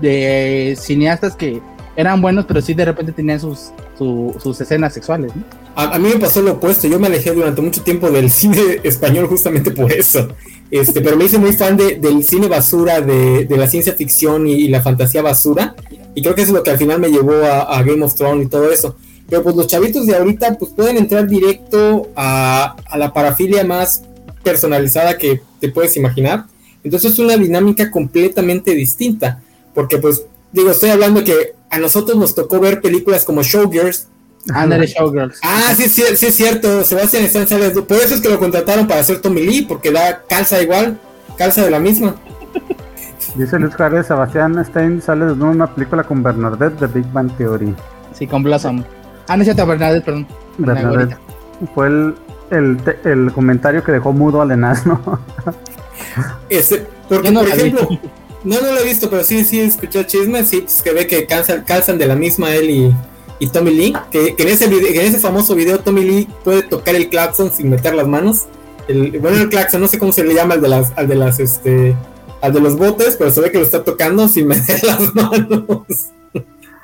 de, 0.01 0.77
cineastas 0.79 1.35
que 1.35 1.61
eran 1.95 2.21
buenos, 2.21 2.45
pero 2.45 2.61
sí 2.61 2.73
de 2.73 2.85
repente 2.85 3.11
tenían 3.11 3.39
sus, 3.39 3.71
sus 3.97 4.61
escenas 4.61 4.93
sexuales, 4.93 5.35
¿no? 5.35 5.43
a, 5.75 5.99
mí 5.99 6.09
me 6.09 6.19
pasó 6.19 6.41
lo 6.41 6.53
opuesto, 6.53 6.87
yo 6.87 6.99
me 6.99 7.07
alejé 7.07 7.31
durante 7.31 7.61
mucho 7.61 7.81
tiempo 7.81 8.09
del 8.09 8.31
cine 8.31 8.79
español 8.83 9.27
justamente 9.27 9.71
por 9.71 9.91
eso. 9.91 10.29
Este, 10.71 11.01
pero 11.01 11.15
me 11.15 11.25
hice 11.25 11.37
muy 11.37 11.53
fan 11.53 11.77
de, 11.77 11.95
del 11.97 12.23
cine 12.23 12.47
basura, 12.47 13.01
de, 13.01 13.45
de 13.45 13.57
la 13.57 13.67
ciencia 13.67 13.93
ficción 13.93 14.47
y, 14.47 14.67
la 14.67 14.81
fantasía 14.81 15.21
basura. 15.21 15.75
Y 16.15 16.21
creo 16.21 16.33
que 16.33 16.41
eso 16.41 16.51
es 16.51 16.57
lo 16.57 16.63
que 16.63 16.71
al 16.71 16.77
final 16.77 16.99
me 16.99 17.09
llevó 17.09 17.33
a, 17.45 17.61
a 17.61 17.83
Game 17.83 18.03
of 18.03 18.15
Thrones 18.15 18.47
y 18.47 18.49
todo 18.49 18.71
eso. 18.71 18.95
Pero 19.29 19.43
pues 19.43 19.55
los 19.55 19.67
chavitos 19.67 20.05
de 20.05 20.15
ahorita 20.15 20.55
pues 20.57 20.71
pueden 20.71 20.97
entrar 20.97 21.27
directo 21.27 22.09
a, 22.15 22.75
la 22.95 23.11
parafilia 23.13 23.63
más 23.63 24.03
personalizada 24.43 25.17
que 25.17 25.41
te 25.59 25.69
puedes 25.69 25.97
imaginar. 25.97 26.45
Entonces 26.83 27.13
es 27.13 27.19
una 27.19 27.35
dinámica 27.35 27.89
completamente 27.89 28.71
distinta. 28.75 29.41
Porque 29.73 29.97
pues 29.97 30.23
digo, 30.51 30.71
estoy 30.71 30.91
hablando 30.91 31.23
que 31.23 31.55
a 31.69 31.79
nosotros 31.79 32.17
nos 32.17 32.35
tocó 32.35 32.59
ver 32.59 32.81
películas 32.81 33.25
como 33.25 33.41
Showgirls. 33.41 34.07
Ándale, 34.53 34.85
Showgirls. 34.85 35.39
Ah, 35.41 35.73
sí, 35.75 35.89
sí, 35.89 36.03
sí, 36.15 36.27
es 36.27 36.35
cierto. 36.35 36.83
Sebastián 36.83 37.23
Stan 37.25 37.47
sale. 37.47 37.71
Por 37.71 37.97
eso 37.97 38.13
es 38.13 38.21
que 38.21 38.29
lo 38.29 38.37
contrataron 38.37 38.87
para 38.87 39.01
hacer 39.01 39.19
Tommy 39.19 39.41
Lee, 39.41 39.63
porque 39.63 39.91
da 39.91 40.21
calza 40.29 40.61
igual, 40.61 40.99
calza 41.35 41.63
de 41.63 41.71
la 41.71 41.79
misma. 41.79 42.15
Dice 43.35 43.59
Luis 43.59 43.75
Juárez, 43.75 44.07
Sebastián 44.07 44.63
Stein 44.63 45.01
sale 45.01 45.25
de 45.25 45.33
una 45.33 45.67
película 45.73 46.03
con 46.03 46.23
Bernadette 46.23 46.79
de 46.79 46.87
Big 46.87 47.11
Bang 47.11 47.29
Theory. 47.37 47.75
Sí, 48.13 48.27
con 48.27 48.43
Blossom. 48.43 48.83
Ah, 49.27 49.35
no 49.35 49.43
es 49.43 49.47
cierto, 49.47 49.65
Bernadette, 49.65 50.05
perdón. 50.05 50.27
Bernadette. 50.57 51.17
Fue 51.73 51.87
el, 51.87 52.15
el, 52.51 52.77
el, 53.03 53.31
comentario 53.31 53.83
que 53.83 53.91
dejó 53.91 54.13
mudo 54.13 54.41
al 54.41 54.51
enasno. 54.51 55.01
Este, 56.49 56.85
porque, 57.09 57.31
no 57.31 57.39
por 57.41 57.49
ejemplo, 57.49 57.87
no, 58.43 58.61
no 58.61 58.71
lo 58.71 58.79
he 58.79 58.83
visto, 58.83 59.09
pero 59.09 59.23
sí, 59.23 59.43
sí 59.43 59.59
escuché 59.59 60.05
chismes, 60.05 60.49
sí, 60.49 60.65
que 60.83 60.91
ve 60.91 61.07
que 61.07 61.25
calzan, 61.25 61.63
calzan 61.63 61.97
de 61.97 62.05
la 62.05 62.15
misma 62.15 62.53
él 62.53 62.69
y, 62.69 62.95
y 63.39 63.47
Tommy 63.47 63.71
Lee, 63.71 63.93
que, 64.11 64.35
que 64.35 64.43
en, 64.43 64.49
ese 64.49 64.67
video, 64.67 64.87
en 64.87 65.07
ese 65.07 65.19
famoso 65.19 65.55
video 65.55 65.79
Tommy 65.79 66.03
Lee 66.03 66.29
puede 66.43 66.61
tocar 66.61 66.95
el 66.95 67.09
claxon 67.09 67.51
sin 67.51 67.69
meter 67.69 67.95
las 67.95 68.07
manos. 68.07 68.45
El, 68.87 69.19
bueno, 69.19 69.37
el 69.37 69.49
claxon, 69.49 69.81
no 69.81 69.87
sé 69.87 69.97
cómo 69.97 70.11
se 70.11 70.23
le 70.23 70.35
llama 70.35 70.55
al 70.55 70.61
de 70.61 70.69
las, 70.69 70.93
al 70.95 71.07
de 71.07 71.15
las, 71.15 71.39
este, 71.39 71.95
al 72.41 72.53
de 72.53 72.59
los 72.59 72.77
botes, 72.77 73.15
pero 73.17 73.31
se 73.31 73.41
ve 73.41 73.51
que 73.51 73.57
lo 73.57 73.63
está 73.63 73.83
tocando 73.83 74.27
sin 74.27 74.47
meter 74.47 74.83
las 74.83 75.15
manos. 75.15 76.09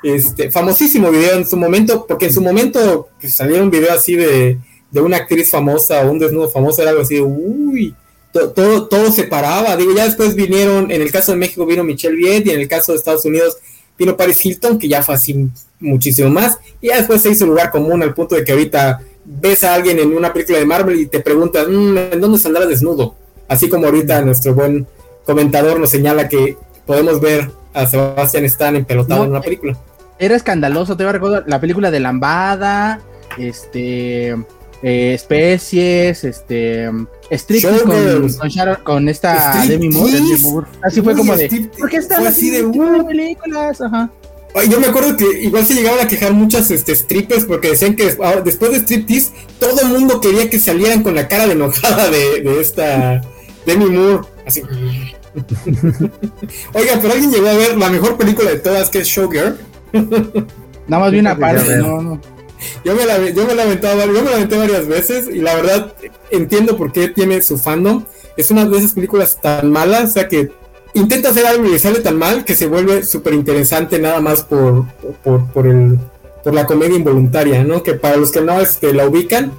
Este, 0.02 0.50
famosísimo 0.50 1.10
video 1.10 1.36
en 1.36 1.46
su 1.46 1.56
momento, 1.56 2.06
porque 2.06 2.26
en 2.26 2.32
su 2.32 2.40
momento 2.40 3.08
saliera 3.20 3.62
un 3.62 3.70
video 3.70 3.92
así 3.92 4.16
de, 4.16 4.58
de 4.90 5.00
una 5.00 5.18
actriz 5.18 5.50
famosa 5.50 6.04
o 6.04 6.10
un 6.10 6.18
desnudo 6.18 6.50
famoso, 6.50 6.82
era 6.82 6.90
algo 6.90 7.02
así 7.02 7.20
uy, 7.20 7.94
todo, 8.32 8.88
todo 8.88 9.12
se 9.12 9.24
paraba. 9.24 9.76
Digo, 9.76 9.92
ya 9.94 10.04
después 10.04 10.34
vinieron, 10.34 10.90
en 10.90 11.02
el 11.02 11.12
caso 11.12 11.32
de 11.32 11.38
México 11.38 11.66
vino 11.66 11.84
Michelle 11.84 12.16
Viet 12.16 12.46
y 12.46 12.50
en 12.50 12.60
el 12.60 12.68
caso 12.68 12.92
de 12.92 12.98
Estados 12.98 13.24
Unidos 13.24 13.56
vino 13.98 14.16
Paris 14.16 14.44
Hilton, 14.44 14.78
que 14.78 14.88
ya 14.88 15.02
fue 15.02 15.14
así 15.14 15.48
muchísimo 15.78 16.30
más. 16.30 16.58
Y 16.80 16.88
ya 16.88 16.96
después 16.96 17.22
se 17.22 17.30
hizo 17.30 17.46
lugar 17.46 17.70
común 17.70 18.02
al 18.02 18.14
punto 18.14 18.34
de 18.34 18.44
que 18.44 18.52
ahorita 18.52 19.02
ves 19.24 19.62
a 19.64 19.74
alguien 19.74 19.98
en 19.98 20.16
una 20.16 20.32
película 20.32 20.58
de 20.58 20.66
Marvel 20.66 20.98
y 20.98 21.06
te 21.06 21.20
preguntas, 21.20 21.68
mm, 21.68 21.96
¿en 22.12 22.20
dónde 22.20 22.38
saldrá 22.38 22.66
desnudo? 22.66 23.14
Así 23.48 23.68
como 23.68 23.86
ahorita 23.86 24.22
nuestro 24.22 24.54
buen 24.54 24.86
comentador 25.24 25.78
nos 25.78 25.90
señala 25.90 26.28
que 26.28 26.56
podemos 26.86 27.20
ver 27.20 27.50
a 27.74 27.86
Sebastián 27.86 28.44
Stan 28.46 28.74
empelotado 28.76 29.24
en 29.24 29.30
una 29.30 29.40
película. 29.40 29.78
Era 30.22 30.36
escandaloso, 30.36 30.96
te 30.96 31.02
voy 31.02 31.08
a 31.08 31.12
recordar 31.14 31.44
la 31.48 31.60
película 31.60 31.90
de 31.90 31.98
Lambada, 31.98 33.00
este, 33.36 34.28
eh, 34.30 35.14
especies, 35.14 36.22
este, 36.22 36.88
Street 37.28 37.64
con, 37.82 38.78
con, 38.84 39.08
esta 39.08 39.64
Demi 39.66 39.88
Moore, 39.88 40.68
Así 40.80 41.02
fue 41.02 41.16
como 41.16 41.34
de, 41.34 41.68
¿por 41.76 41.90
qué 41.90 41.96
están 41.96 42.24
así 42.24 42.50
de 42.50 42.62
películas? 43.04 43.80
Ajá. 43.80 44.12
Yo 44.70 44.78
me 44.78 44.86
acuerdo 44.86 45.16
que 45.16 45.26
igual 45.40 45.66
se 45.66 45.74
llegaban 45.74 45.98
a 45.98 46.06
quejar 46.06 46.32
muchas 46.32 46.70
este, 46.70 46.94
strippers 46.94 47.44
porque 47.44 47.70
decían 47.70 47.96
que 47.96 48.14
después 48.44 48.70
de 48.70 48.78
striptease 48.78 49.32
todo 49.58 49.80
el 49.80 49.88
mundo 49.88 50.20
quería 50.20 50.48
que 50.48 50.60
salieran 50.60 51.02
con 51.02 51.16
la 51.16 51.26
cara 51.26 51.48
de 51.48 51.54
enojada 51.54 52.08
de, 52.08 52.42
de 52.42 52.60
esta 52.60 53.22
Demi 53.66 53.86
Moore. 53.86 54.24
Así. 54.46 54.62
Oiga, 56.74 56.98
pero 57.02 57.12
alguien 57.12 57.32
llegó 57.32 57.48
a 57.48 57.54
ver 57.54 57.76
la 57.76 57.90
mejor 57.90 58.16
película 58.16 58.50
de 58.50 58.60
todas 58.60 58.88
que 58.88 59.00
es 59.00 59.08
Showgirl. 59.08 59.71
Nada 59.92 61.04
más 61.04 61.12
vi 61.12 61.18
una 61.18 61.36
parte, 61.36 61.76
no, 61.76 62.20
Yo 62.84 62.94
me, 62.94 63.06
la, 63.06 63.18
yo, 63.30 63.46
me 63.46 63.54
la 63.54 63.64
yo 63.64 64.22
me 64.22 64.30
la 64.30 64.36
aventé 64.36 64.56
varias 64.56 64.86
veces 64.86 65.28
y 65.28 65.40
la 65.40 65.54
verdad 65.54 65.92
entiendo 66.30 66.76
por 66.76 66.92
qué 66.92 67.08
tiene 67.08 67.42
su 67.42 67.58
fandom. 67.58 68.04
Es 68.36 68.50
una 68.50 68.64
de 68.64 68.78
esas 68.78 68.92
películas 68.92 69.38
tan 69.40 69.70
malas, 69.70 70.10
o 70.10 70.12
sea 70.12 70.28
que 70.28 70.50
intenta 70.94 71.30
hacer 71.30 71.46
algo 71.46 71.66
y 71.66 71.70
le 71.70 71.78
sale 71.78 72.00
tan 72.00 72.18
mal 72.18 72.44
que 72.44 72.54
se 72.54 72.66
vuelve 72.66 73.04
súper 73.04 73.34
interesante 73.34 73.98
nada 73.98 74.20
más 74.20 74.42
por, 74.42 74.86
por, 75.22 75.46
por, 75.52 75.66
el, 75.66 75.98
por 76.42 76.54
la 76.54 76.66
comedia 76.66 76.96
involuntaria, 76.96 77.64
¿no? 77.64 77.82
Que 77.82 77.94
para 77.94 78.16
los 78.16 78.30
que 78.30 78.40
no 78.40 78.60
este, 78.60 78.92
la 78.92 79.06
ubican, 79.06 79.52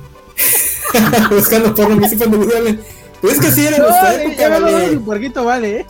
buscando 1.30 1.74
porno, 1.74 1.96
me 1.96 2.08
de 2.10 2.80
Pero 3.22 3.34
es 3.34 3.40
que 3.40 3.48
así 3.48 3.66
era 3.66 3.78
nuestra 3.80 4.22
época, 4.22 4.50
vale. 4.50 5.00
vale. 5.44 5.80
¿eh? 5.80 5.86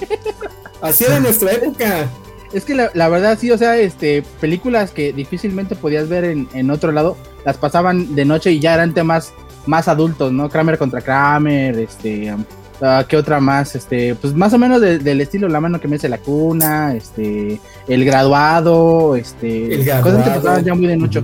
Así 0.81 1.03
era 1.03 1.19
nuestra 1.19 1.51
época. 1.53 2.09
Es 2.53 2.65
que 2.65 2.75
la, 2.75 3.09
verdad 3.09 3.37
sí, 3.39 3.51
o 3.51 3.57
sea, 3.57 3.77
este, 3.77 4.23
películas 4.39 4.91
que 4.91 5.11
difícilmente 5.11 5.75
podías 5.75 6.07
ver 6.07 6.23
en, 6.23 6.47
en 6.53 6.69
otro 6.69 6.91
lado, 6.91 7.17
las 7.45 7.57
pasaban 7.57 8.15
de 8.15 8.25
noche 8.25 8.51
y 8.51 8.59
ya 8.59 8.75
eran 8.75 8.93
temas 8.93 9.33
más 9.65 9.87
adultos, 9.87 10.31
¿no? 10.31 10.49
Kramer 10.49 10.77
contra 10.77 11.01
Kramer, 11.01 11.79
este, 11.79 12.31
Ah, 12.85 13.05
¿Qué 13.07 13.15
otra 13.15 13.39
más? 13.39 13.75
Este, 13.75 14.13
pues 14.15 14.33
más 14.33 14.53
o 14.53 14.57
menos 14.57 14.81
del 14.81 15.21
estilo 15.21 15.47
La 15.47 15.61
mano 15.61 15.79
que 15.79 15.87
me 15.87 15.95
hace 15.95 16.09
la 16.09 16.17
cuna, 16.17 16.93
este, 16.93 17.61
El 17.87 18.03
graduado, 18.03 19.15
este, 19.15 19.73
el 19.73 19.85
graduado. 19.85 20.17
cosas 20.17 20.27
que 20.27 20.39
pasaban 20.39 20.63
ya 20.65 20.73
muy 20.75 20.87
de 20.87 20.97
noche. 20.97 21.21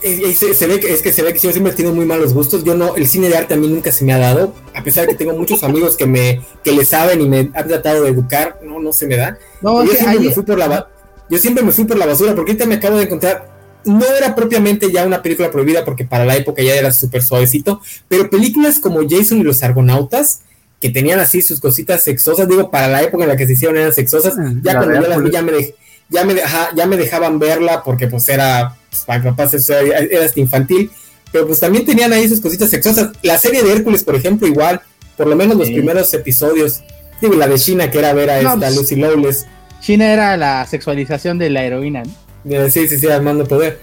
Se, 0.00 0.66
ve 0.66 0.80
que, 0.80 0.92
es 0.92 1.02
que 1.02 1.12
se 1.12 1.22
ve 1.22 1.32
que 1.32 1.38
yo 1.38 1.50
siempre 1.52 1.72
he 1.72 1.76
tenido 1.76 1.94
muy 1.94 2.06
malos 2.06 2.34
gustos. 2.34 2.64
Yo 2.64 2.74
no, 2.74 2.96
el 2.96 3.06
cine 3.06 3.28
de 3.28 3.36
arte 3.36 3.54
a 3.54 3.56
mí 3.56 3.68
nunca 3.68 3.92
se 3.92 4.04
me 4.04 4.12
ha 4.12 4.18
dado, 4.18 4.54
a 4.74 4.82
pesar 4.82 5.06
de 5.06 5.12
que 5.12 5.18
tengo 5.18 5.36
muchos 5.36 5.62
amigos 5.62 5.96
que 5.96 6.06
me, 6.06 6.40
que 6.64 6.72
le 6.72 6.84
saben 6.84 7.20
y 7.20 7.28
me 7.28 7.50
han 7.54 7.68
tratado 7.68 8.04
de 8.04 8.10
educar, 8.10 8.58
no, 8.62 8.80
no 8.80 8.92
se 8.92 9.06
me 9.06 9.16
da. 9.16 9.38
yo, 9.62 9.86
siempre 9.86 10.20
me 10.20 10.32
fui 10.32 10.42
por 10.42 10.58
la, 10.58 10.88
yo 11.28 11.38
siempre 11.38 11.64
me 11.64 11.72
fui 11.72 11.84
por 11.84 11.98
la 11.98 12.06
basura, 12.06 12.34
porque 12.34 12.52
ahorita 12.52 12.66
me 12.66 12.76
acabo 12.76 12.96
de 12.96 13.04
encontrar 13.04 13.60
no 13.84 14.04
era 14.04 14.34
propiamente 14.34 14.90
ya 14.92 15.06
una 15.06 15.22
película 15.22 15.50
prohibida 15.50 15.84
porque 15.84 16.04
para 16.04 16.24
la 16.24 16.36
época 16.36 16.62
ya 16.62 16.74
era 16.74 16.92
súper 16.92 17.22
suavecito, 17.22 17.80
pero 18.08 18.28
películas 18.28 18.78
como 18.78 19.00
Jason 19.08 19.38
y 19.38 19.42
los 19.42 19.62
Argonautas, 19.62 20.42
que 20.80 20.90
tenían 20.90 21.18
así 21.20 21.42
sus 21.42 21.60
cositas 21.60 22.02
sexosas, 22.02 22.48
digo, 22.48 22.70
para 22.70 22.88
la 22.88 23.02
época 23.02 23.24
en 23.24 23.28
la 23.28 23.36
que 23.36 23.46
se 23.46 23.52
hicieron 23.52 23.76
eran 23.76 23.92
sexosas, 23.92 24.34
ah, 24.38 24.52
ya 24.62 24.76
cuando 24.76 25.02
yo 25.02 25.08
las 25.08 25.22
vi 25.22 25.30
ya 25.30 25.42
me, 25.42 25.74
ya, 26.08 26.24
me 26.24 26.34
ya 26.74 26.86
me 26.86 26.96
dejaban 26.96 27.38
verla 27.38 27.82
porque 27.82 28.06
pues 28.06 28.28
era, 28.28 28.76
pues, 28.76 28.79
para 29.06 29.22
papás 29.22 29.68
era, 29.68 29.98
era 29.98 30.24
hasta 30.24 30.40
infantil, 30.40 30.90
pero 31.32 31.46
pues 31.46 31.60
también 31.60 31.84
tenían 31.84 32.12
ahí 32.12 32.28
sus 32.28 32.40
cositas 32.40 32.70
sexosas. 32.70 33.10
La 33.22 33.38
serie 33.38 33.62
de 33.62 33.72
Hércules, 33.72 34.04
por 34.04 34.16
ejemplo, 34.16 34.46
igual, 34.46 34.80
por 35.16 35.26
lo 35.26 35.36
menos 35.36 35.56
los 35.56 35.68
primeros 35.68 36.12
episodios, 36.14 36.82
digo, 37.20 37.34
la 37.34 37.46
de 37.46 37.58
China, 37.58 37.90
que 37.90 37.98
era 37.98 38.12
ver 38.12 38.30
a 38.30 38.38
esta 38.38 38.56
pues, 38.56 38.76
Lucy 38.76 38.96
Lawless. 38.96 39.46
China 39.80 40.12
era 40.12 40.36
la 40.36 40.66
sexualización 40.66 41.38
de 41.38 41.50
la 41.50 41.64
heroína, 41.64 42.02
¿no? 42.02 42.70
Sí, 42.70 42.88
sí, 42.88 42.98
sí, 42.98 43.06
Armando 43.06 43.46
Poder. 43.46 43.78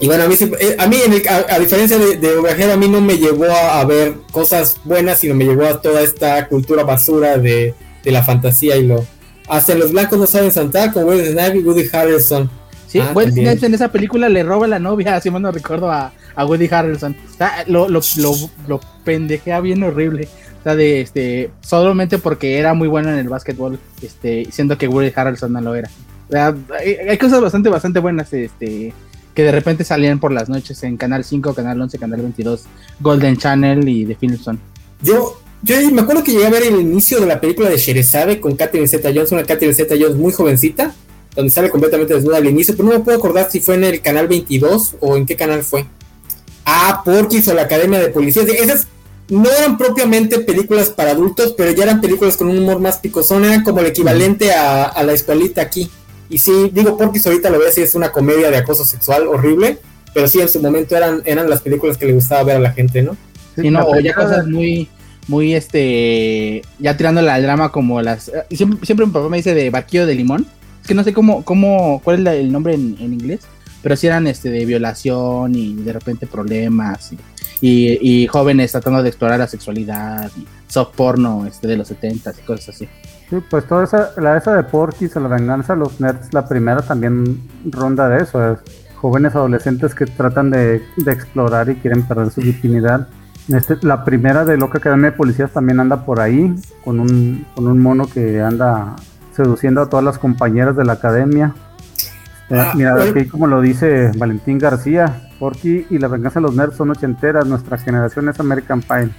Y 0.00 0.06
bueno, 0.06 0.24
a 0.24 0.28
mí, 0.28 0.36
eh, 0.60 0.76
a, 0.78 0.86
mí 0.86 0.96
a, 1.48 1.58
diferencia 1.58 1.98
de, 1.98 2.16
de 2.16 2.72
a 2.72 2.76
mí 2.76 2.88
no 2.88 3.00
me 3.00 3.18
llevó 3.18 3.46
a, 3.46 3.84
ver 3.84 4.14
cosas 4.30 4.76
buenas, 4.84 5.20
sino 5.20 5.34
me 5.34 5.44
llevó 5.44 5.66
a 5.66 5.80
toda 5.80 6.02
esta 6.02 6.46
cultura 6.48 6.84
basura 6.84 7.38
de, 7.38 7.74
la 8.04 8.24
fantasía 8.24 8.76
y 8.76 8.86
lo... 8.86 9.06
Hasta 9.48 9.74
los 9.74 9.92
blancos 9.92 10.18
no 10.18 10.26
saben 10.26 10.50
saltar, 10.50 10.92
como 10.92 11.06
Woody 11.06 11.32
Snipe 11.32 11.58
y 11.58 11.62
Woody 11.62 11.88
Harrelson. 11.92 12.50
Sí, 12.88 12.98
ah, 13.00 13.12
en 13.14 13.74
esa 13.74 13.92
película 13.92 14.28
le 14.28 14.42
roba 14.42 14.66
la 14.66 14.78
novia, 14.78 15.14
así 15.16 15.30
me 15.30 15.38
no 15.38 15.52
recuerdo, 15.52 15.90
a, 15.90 16.12
Woody 16.36 16.68
Harrelson. 16.70 17.14
lo, 17.66 17.88
lo, 17.88 18.00
lo, 18.16 18.34
lo 18.66 18.80
pendejea 19.04 19.60
bien 19.60 19.82
horrible. 19.82 20.28
O 20.60 20.62
sea, 20.64 20.74
de 20.74 21.00
este, 21.02 21.50
solamente 21.60 22.18
porque 22.18 22.58
era 22.58 22.74
muy 22.74 22.88
bueno 22.88 23.10
en 23.10 23.18
el 23.18 23.28
básquetbol, 23.28 23.78
este, 24.02 24.48
siendo 24.50 24.76
que 24.76 24.88
Woody 24.88 25.12
Harrelson 25.14 25.52
no 25.52 25.60
lo 25.60 25.74
era 25.74 25.88
hay, 26.34 27.18
cosas 27.18 27.40
bastante, 27.40 27.68
bastante 27.68 28.00
buenas 28.00 28.32
este, 28.32 28.92
que 29.34 29.42
de 29.42 29.52
repente 29.52 29.84
salían 29.84 30.18
por 30.18 30.32
las 30.32 30.48
noches 30.48 30.82
en 30.82 30.96
Canal 30.96 31.24
5, 31.24 31.54
Canal 31.54 31.80
11, 31.80 31.98
Canal 31.98 32.20
22, 32.20 32.64
Golden 33.00 33.36
Channel 33.36 33.88
y 33.88 34.04
The 34.04 34.14
Filmson. 34.14 34.60
Yo, 35.02 35.40
yo 35.62 35.90
me 35.90 36.02
acuerdo 36.02 36.22
que 36.22 36.32
llegué 36.32 36.46
a 36.46 36.50
ver 36.50 36.64
el 36.64 36.80
inicio 36.80 37.20
de 37.20 37.26
la 37.26 37.40
película 37.40 37.68
de 37.68 37.78
Sherezade 37.78 38.40
con 38.40 38.56
Catherine 38.56 38.88
Zeta 38.88 39.10
Jones, 39.14 39.32
una 39.32 39.44
Catherine 39.44 39.74
Zeta 39.74 39.94
Jones 39.98 40.16
muy 40.16 40.32
jovencita, 40.32 40.92
donde 41.34 41.50
sale 41.50 41.70
completamente 41.70 42.14
desnuda 42.14 42.38
al 42.38 42.46
inicio, 42.46 42.74
pero 42.76 42.88
no 42.88 42.94
me 42.98 43.04
puedo 43.04 43.18
acordar 43.18 43.50
si 43.50 43.60
fue 43.60 43.74
en 43.76 43.84
el 43.84 44.00
Canal 44.00 44.28
22 44.28 44.96
o 45.00 45.16
en 45.16 45.26
qué 45.26 45.36
canal 45.36 45.62
fue. 45.62 45.86
Ah, 46.64 47.02
Porky's 47.04 47.48
o 47.48 47.54
la 47.54 47.62
Academia 47.62 47.98
de 48.00 48.08
Policías. 48.08 48.46
Esas 48.48 48.86
no 49.28 49.50
eran 49.50 49.78
propiamente 49.78 50.40
películas 50.40 50.90
para 50.90 51.12
adultos, 51.12 51.54
pero 51.56 51.70
ya 51.72 51.84
eran 51.84 52.00
películas 52.00 52.36
con 52.36 52.48
un 52.48 52.58
humor 52.58 52.80
más 52.80 52.98
picosón, 52.98 53.44
eran 53.44 53.62
como 53.62 53.80
el 53.80 53.86
equivalente 53.86 54.52
a, 54.52 54.84
a 54.84 55.02
la 55.02 55.12
escuelita 55.12 55.62
aquí. 55.62 55.90
Y 56.30 56.38
sí, 56.38 56.70
digo, 56.72 56.96
porque 56.96 57.20
ahorita 57.24 57.50
lo 57.50 57.58
veo 57.58 57.70
si 57.72 57.82
es 57.82 57.94
una 57.94 58.12
comedia 58.12 58.50
de 58.50 58.58
acoso 58.58 58.84
sexual 58.84 59.26
horrible, 59.26 59.78
pero 60.12 60.28
sí, 60.28 60.40
en 60.40 60.48
su 60.48 60.60
momento 60.60 60.96
eran, 60.96 61.22
eran 61.24 61.48
las 61.48 61.62
películas 61.62 61.96
que 61.96 62.06
le 62.06 62.12
gustaba 62.12 62.42
ver 62.42 62.56
a 62.56 62.60
la 62.60 62.72
gente, 62.72 63.02
¿no? 63.02 63.16
Sí, 63.56 63.70
no, 63.70 63.84
o 63.86 63.98
ya 63.98 64.14
cosas 64.14 64.46
muy, 64.46 64.88
muy, 65.26 65.54
este, 65.54 66.62
ya 66.78 66.96
tirándole 66.96 67.30
al 67.30 67.42
drama 67.42 67.72
como 67.72 68.00
las, 68.02 68.28
eh, 68.28 68.44
siempre, 68.50 68.84
siempre 68.84 69.06
mi 69.06 69.12
papá 69.12 69.28
me 69.28 69.38
dice 69.38 69.54
de 69.54 69.70
barquillo 69.70 70.06
de 70.06 70.14
limón, 70.14 70.46
que 70.88 70.94
no 70.94 71.04
sé 71.04 71.12
cómo, 71.12 71.44
cómo, 71.44 72.00
cuál 72.02 72.26
es 72.26 72.34
el 72.40 72.50
nombre 72.50 72.74
en, 72.74 72.96
inglés, 73.00 73.42
pero 73.82 73.94
sí 73.94 74.06
eran, 74.06 74.26
este, 74.26 74.50
de 74.50 74.64
violación 74.64 75.54
y 75.54 75.74
de 75.74 75.92
repente 75.92 76.26
problemas 76.26 77.12
y, 77.12 77.18
y, 77.60 78.26
jóvenes 78.26 78.72
tratando 78.72 79.02
de 79.02 79.08
explorar 79.10 79.38
la 79.38 79.46
sexualidad 79.46 80.30
y 80.36 80.46
soft 80.66 80.96
porno, 80.96 81.44
este, 81.46 81.68
de 81.68 81.76
los 81.76 81.88
70 81.88 82.32
y 82.38 82.46
cosas 82.46 82.70
así. 82.70 82.88
Sí, 83.28 83.36
pues 83.50 83.66
toda 83.66 83.84
esa, 83.84 84.12
la 84.16 84.38
esa 84.38 84.56
de 84.56 84.62
Porky's 84.62 85.14
la 85.16 85.28
venganza 85.28 85.74
de 85.74 85.80
los 85.80 86.00
nerds, 86.00 86.32
la 86.32 86.48
primera 86.48 86.80
también 86.80 87.42
ronda 87.66 88.08
de 88.08 88.22
eso, 88.22 88.52
es 88.52 88.58
jóvenes 88.96 89.34
adolescentes 89.34 89.94
que 89.94 90.06
tratan 90.06 90.50
de, 90.50 90.82
explorar 91.06 91.68
y 91.68 91.74
quieren 91.76 92.02
perder 92.02 92.30
su 92.30 92.40
virginidad. 92.40 93.08
Este, 93.48 93.76
la 93.82 94.04
primera 94.04 94.46
de 94.46 94.56
Loca 94.56 94.78
Academia 94.78 95.10
de 95.10 95.16
Policías 95.16 95.52
también 95.52 95.80
anda 95.80 96.04
por 96.04 96.20
ahí, 96.20 96.54
con 96.82 96.98
un, 96.98 97.46
con 97.54 97.66
un 97.66 97.78
mono 97.78 98.06
que 98.08 98.40
anda 98.40 98.96
seduciendo 99.38 99.80
a 99.80 99.88
todas 99.88 100.04
las 100.04 100.18
compañeras 100.18 100.76
de 100.76 100.84
la 100.84 100.94
academia. 100.94 101.54
Eh, 102.50 102.56
ah, 102.58 102.72
mira, 102.74 103.02
aquí 103.02 103.26
como 103.26 103.46
lo 103.46 103.60
dice 103.60 104.10
Valentín 104.16 104.58
García, 104.58 105.30
Porky 105.38 105.86
y 105.88 105.98
la 105.98 106.08
venganza 106.08 106.40
de 106.40 106.46
los 106.46 106.54
nerds 106.54 106.76
son 106.76 106.90
ochenteras, 106.90 107.46
nuestra 107.46 107.78
generación 107.78 108.28
es 108.28 108.40
American 108.40 108.82
Pie. 108.82 109.10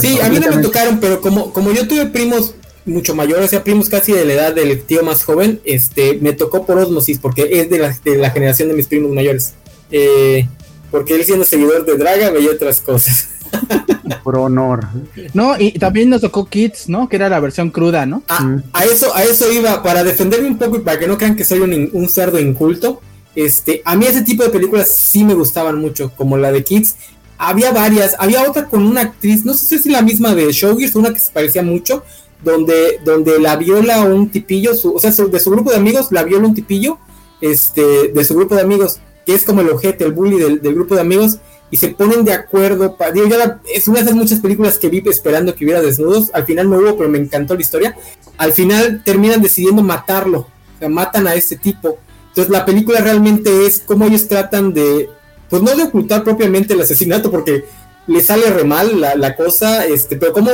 Sí, 0.00 0.20
a 0.20 0.28
mí 0.28 0.38
no 0.38 0.56
me 0.56 0.62
tocaron, 0.62 0.98
pero 0.98 1.20
como, 1.20 1.52
como 1.52 1.72
yo 1.72 1.86
tuve 1.86 2.06
primos 2.06 2.54
mucho 2.86 3.14
mayor, 3.14 3.40
o 3.42 3.48
sea, 3.48 3.62
primos 3.62 3.88
casi 3.88 4.12
de 4.12 4.24
la 4.24 4.32
edad 4.34 4.54
del 4.54 4.82
tío 4.82 5.02
más 5.02 5.24
joven, 5.24 5.60
este, 5.64 6.18
me 6.20 6.32
tocó 6.32 6.64
por 6.66 6.78
osmosis, 6.78 7.18
porque 7.18 7.60
es 7.60 7.70
de 7.70 7.78
la, 7.78 7.96
de 8.04 8.16
la 8.16 8.30
generación 8.30 8.68
de 8.68 8.74
mis 8.74 8.86
primos 8.86 9.12
mayores. 9.12 9.54
Eh, 9.90 10.48
porque 10.90 11.14
él 11.14 11.24
siendo 11.24 11.44
seguidor 11.44 11.84
de 11.84 11.96
Draga 11.96 12.30
veía 12.30 12.50
otras 12.50 12.80
cosas. 12.80 13.30
por 14.24 14.38
honor. 14.38 14.86
No, 15.32 15.58
y 15.58 15.72
también 15.72 16.10
nos 16.10 16.20
tocó 16.20 16.46
Kids, 16.46 16.88
¿no? 16.88 17.08
Que 17.08 17.16
era 17.16 17.28
la 17.28 17.40
versión 17.40 17.70
cruda, 17.70 18.06
¿no? 18.06 18.22
Ah, 18.28 18.58
a 18.72 18.84
eso, 18.84 19.14
a 19.14 19.22
eso 19.22 19.52
iba, 19.52 19.82
para 19.82 20.04
defenderme 20.04 20.48
un 20.48 20.58
poco 20.58 20.76
y 20.76 20.80
para 20.80 20.98
que 20.98 21.06
no 21.06 21.18
crean 21.18 21.36
que 21.36 21.44
soy 21.44 21.60
un, 21.60 21.90
un 21.92 22.08
cerdo 22.08 22.38
inculto. 22.38 23.00
Este, 23.34 23.82
a 23.84 23.96
mí 23.96 24.06
ese 24.06 24.22
tipo 24.22 24.44
de 24.44 24.50
películas 24.50 24.94
sí 24.94 25.24
me 25.24 25.34
gustaban 25.34 25.80
mucho, 25.80 26.12
como 26.16 26.36
la 26.36 26.52
de 26.52 26.62
Kids. 26.62 26.96
Había 27.36 27.72
varias, 27.72 28.14
había 28.18 28.48
otra 28.48 28.66
con 28.66 28.84
una 28.84 29.00
actriz, 29.00 29.44
no 29.44 29.54
sé 29.54 29.66
si 29.66 29.74
es 29.74 29.86
la 29.86 30.02
misma 30.02 30.34
de 30.34 30.52
Showgirls, 30.52 30.94
una 30.94 31.12
que 31.12 31.18
se 31.18 31.32
parecía 31.32 31.62
mucho, 31.62 32.04
donde, 32.44 33.00
donde 33.04 33.40
la 33.40 33.56
viola 33.56 34.02
un 34.02 34.28
tipillo, 34.28 34.72
o 34.72 35.00
sea, 35.00 35.10
de 35.10 35.40
su 35.40 35.50
grupo 35.50 35.70
de 35.70 35.76
amigos 35.76 36.08
la 36.12 36.22
viola 36.22 36.46
un 36.46 36.54
tipillo, 36.54 36.98
este, 37.40 38.08
de 38.08 38.24
su 38.24 38.34
grupo 38.34 38.54
de 38.54 38.60
amigos, 38.60 39.00
que 39.26 39.34
es 39.34 39.44
como 39.44 39.62
el 39.62 39.70
ojete, 39.70 40.04
el 40.04 40.12
bully 40.12 40.38
del, 40.38 40.74
grupo 40.74 40.94
de 40.94 41.00
amigos, 41.00 41.38
y 41.74 41.76
se 41.76 41.88
ponen 41.88 42.24
de 42.24 42.32
acuerdo. 42.32 42.96
digo, 43.12 43.26
es 43.74 43.88
una 43.88 43.98
de 43.98 44.04
esas 44.04 44.14
muchas 44.14 44.38
películas 44.38 44.78
que 44.78 44.88
vi 44.88 45.02
esperando 45.06 45.56
que 45.56 45.64
hubiera 45.64 45.82
desnudos. 45.82 46.30
Al 46.32 46.44
final 46.44 46.70
no 46.70 46.76
hubo, 46.78 46.96
pero 46.96 47.10
me 47.10 47.18
encantó 47.18 47.56
la 47.56 47.62
historia. 47.62 47.96
Al 48.38 48.52
final 48.52 49.02
terminan 49.04 49.42
decidiendo 49.42 49.82
matarlo, 49.82 50.38
o 50.38 50.78
sea, 50.78 50.88
matan 50.88 51.26
a 51.26 51.34
este 51.34 51.56
tipo. 51.56 51.98
Entonces 52.28 52.52
la 52.52 52.64
película 52.64 53.00
realmente 53.00 53.66
es 53.66 53.82
cómo 53.84 54.06
ellos 54.06 54.28
tratan 54.28 54.72
de, 54.72 55.10
pues 55.50 55.62
no 55.62 55.74
de 55.74 55.82
ocultar 55.82 56.22
propiamente 56.22 56.74
el 56.74 56.80
asesinato, 56.80 57.28
porque 57.28 57.64
les 58.06 58.26
sale 58.26 58.50
re 58.50 58.62
mal 58.62 59.00
la, 59.00 59.34
cosa, 59.34 59.84
este, 59.84 60.14
pero 60.14 60.32
cómo 60.32 60.50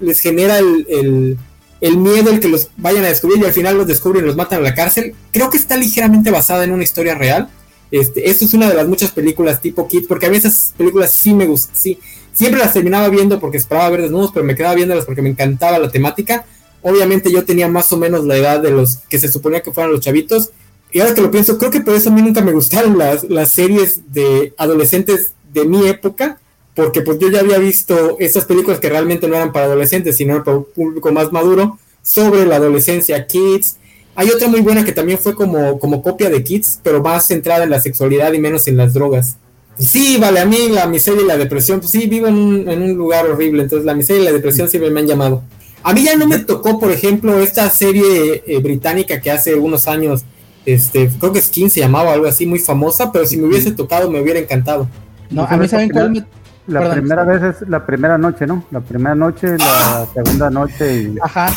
les 0.00 0.20
genera 0.20 0.56
el, 0.56 1.36
el, 1.82 1.96
miedo 1.98 2.30
el 2.30 2.40
que 2.40 2.48
los 2.48 2.70
vayan 2.78 3.04
a 3.04 3.08
descubrir 3.08 3.42
y 3.42 3.44
al 3.44 3.52
final 3.52 3.76
los 3.76 3.86
descubren 3.86 4.24
y 4.24 4.26
los 4.26 4.36
matan 4.36 4.60
a 4.60 4.62
la 4.62 4.74
cárcel, 4.74 5.14
creo 5.32 5.50
que 5.50 5.58
está 5.58 5.76
ligeramente 5.76 6.30
basada 6.30 6.64
en 6.64 6.72
una 6.72 6.82
historia 6.82 7.14
real. 7.14 7.50
Este, 7.92 8.30
esto 8.30 8.46
es 8.46 8.54
una 8.54 8.70
de 8.70 8.74
las 8.74 8.88
muchas 8.88 9.10
películas 9.10 9.60
tipo 9.60 9.86
Kid, 9.86 10.06
porque 10.08 10.24
a 10.24 10.30
veces 10.30 10.72
películas 10.78 11.12
sí 11.12 11.34
me 11.34 11.46
gustan, 11.46 11.76
sí, 11.76 11.98
siempre 12.32 12.58
las 12.58 12.72
terminaba 12.72 13.10
viendo 13.10 13.38
porque 13.38 13.58
esperaba 13.58 13.90
ver 13.90 14.00
desnudos, 14.00 14.30
pero 14.32 14.46
me 14.46 14.56
quedaba 14.56 14.74
viéndolas 14.74 15.04
porque 15.04 15.20
me 15.20 15.28
encantaba 15.28 15.78
la 15.78 15.90
temática. 15.90 16.46
Obviamente 16.80 17.30
yo 17.30 17.44
tenía 17.44 17.68
más 17.68 17.92
o 17.92 17.98
menos 17.98 18.24
la 18.24 18.36
edad 18.36 18.60
de 18.60 18.70
los 18.70 18.96
que 19.10 19.18
se 19.18 19.28
suponía 19.28 19.60
que 19.60 19.72
fueran 19.72 19.92
los 19.92 20.00
chavitos. 20.00 20.50
Y 20.90 21.00
ahora 21.00 21.14
que 21.14 21.20
lo 21.20 21.30
pienso, 21.30 21.58
creo 21.58 21.70
que 21.70 21.82
por 21.82 21.94
eso 21.94 22.08
a 22.08 22.12
mí 22.12 22.22
nunca 22.22 22.40
me 22.40 22.52
gustaron 22.52 22.96
las, 22.96 23.24
las 23.24 23.52
series 23.52 24.12
de 24.12 24.54
adolescentes 24.56 25.32
de 25.52 25.66
mi 25.66 25.86
época, 25.86 26.38
porque 26.74 27.02
pues 27.02 27.18
yo 27.18 27.28
ya 27.28 27.40
había 27.40 27.58
visto 27.58 28.16
esas 28.18 28.46
películas 28.46 28.80
que 28.80 28.88
realmente 28.88 29.28
no 29.28 29.36
eran 29.36 29.52
para 29.52 29.66
adolescentes, 29.66 30.16
sino 30.16 30.42
para 30.42 30.56
un 30.56 30.66
público 30.74 31.12
más 31.12 31.30
maduro, 31.30 31.78
sobre 32.02 32.46
la 32.46 32.56
adolescencia, 32.56 33.26
Kids. 33.26 33.76
Hay 34.14 34.28
otra 34.28 34.48
muy 34.48 34.60
buena 34.60 34.84
que 34.84 34.92
también 34.92 35.18
fue 35.18 35.34
como, 35.34 35.78
como 35.78 36.02
copia 36.02 36.28
de 36.28 36.44
Kids, 36.44 36.80
pero 36.82 37.02
más 37.02 37.26
centrada 37.26 37.64
en 37.64 37.70
la 37.70 37.80
sexualidad 37.80 38.32
y 38.32 38.38
menos 38.38 38.68
en 38.68 38.76
las 38.76 38.92
drogas. 38.92 39.36
Sí, 39.78 40.18
vale, 40.20 40.40
a 40.40 40.44
mí 40.44 40.68
la 40.68 40.86
miseria 40.86 41.22
y 41.22 41.26
la 41.26 41.38
depresión, 41.38 41.80
pues 41.80 41.90
sí, 41.90 42.06
vivo 42.06 42.26
en 42.26 42.36
un, 42.36 42.94
lugar 42.94 43.26
horrible, 43.26 43.62
entonces 43.62 43.86
la 43.86 43.94
miseria 43.94 44.22
y 44.22 44.24
la 44.26 44.32
depresión 44.32 44.68
siempre 44.68 44.90
me 44.90 45.00
han 45.00 45.06
llamado. 45.06 45.42
A 45.82 45.94
mí 45.94 46.04
ya 46.04 46.14
no 46.16 46.26
me 46.26 46.38
tocó, 46.38 46.78
por 46.78 46.92
ejemplo, 46.92 47.40
esta 47.40 47.68
serie 47.70 48.44
eh, 48.46 48.58
británica 48.60 49.20
que 49.20 49.30
hace 49.30 49.54
unos 49.54 49.88
años, 49.88 50.24
este, 50.66 51.10
creo 51.18 51.32
que 51.32 51.38
es 51.38 51.48
15 51.48 51.74
se 51.74 51.80
llamaba 51.80 52.12
algo 52.12 52.26
así, 52.26 52.44
muy 52.44 52.58
famosa, 52.58 53.10
pero 53.10 53.24
si 53.26 53.38
me 53.38 53.48
hubiese 53.48 53.72
tocado 53.72 54.10
me 54.10 54.20
hubiera 54.20 54.38
encantado. 54.38 54.88
No, 55.30 55.44
a 55.44 55.56
mí 55.56 55.66
saben 55.66 55.88
cuál 55.88 56.10
me 56.10 56.24
la 56.66 56.92
primera 56.92 57.24
vez 57.24 57.42
es 57.42 57.68
la 57.68 57.84
primera 57.84 58.18
noche, 58.18 58.46
¿no? 58.46 58.64
La 58.70 58.80
primera 58.80 59.14
noche, 59.14 59.56
la 59.58 60.06
segunda 60.14 60.50
noche 60.50 61.02
y... 61.02 61.16
Ajá. 61.20 61.52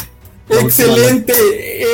Excelente, 0.50 1.34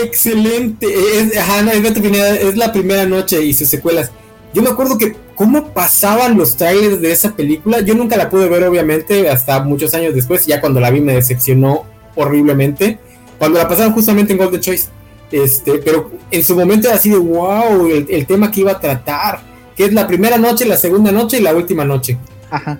excelente. 0.03 0.87
Es, 0.87 1.37
ajá, 1.37 1.61
no, 1.61 1.71
es 1.71 2.57
la 2.57 2.71
primera 2.71 3.05
noche 3.05 3.43
y 3.43 3.53
sus 3.53 3.67
secuelas. 3.67 4.11
Yo 4.53 4.61
me 4.61 4.69
acuerdo 4.69 4.97
que 4.97 5.15
cómo 5.35 5.69
pasaban 5.69 6.37
los 6.37 6.57
trailers 6.57 7.01
de 7.01 7.11
esa 7.11 7.35
película. 7.35 7.79
Yo 7.79 7.95
nunca 7.95 8.17
la 8.17 8.29
pude 8.29 8.49
ver, 8.49 8.63
obviamente, 8.63 9.29
hasta 9.29 9.63
muchos 9.63 9.93
años 9.93 10.13
después. 10.13 10.45
Ya 10.45 10.59
cuando 10.59 10.79
la 10.79 10.91
vi 10.91 10.99
me 10.99 11.13
decepcionó 11.13 11.85
horriblemente. 12.15 12.99
Cuando 13.39 13.57
la 13.57 13.67
pasaron 13.67 13.93
justamente 13.93 14.33
en 14.33 14.39
Golden 14.39 14.59
Choice. 14.59 14.89
Este, 15.31 15.79
pero 15.79 16.11
en 16.29 16.43
su 16.43 16.55
momento 16.55 16.89
era 16.89 16.97
así 16.97 17.09
de 17.09 17.17
wow, 17.17 17.87
el, 17.87 18.05
el 18.09 18.25
tema 18.25 18.51
que 18.51 18.61
iba 18.61 18.73
a 18.73 18.79
tratar. 18.79 19.39
Que 19.75 19.85
es 19.85 19.93
la 19.93 20.05
primera 20.05 20.37
noche, 20.37 20.65
la 20.65 20.75
segunda 20.75 21.11
noche 21.11 21.37
y 21.37 21.41
la 21.41 21.55
última 21.55 21.85
noche. 21.85 22.17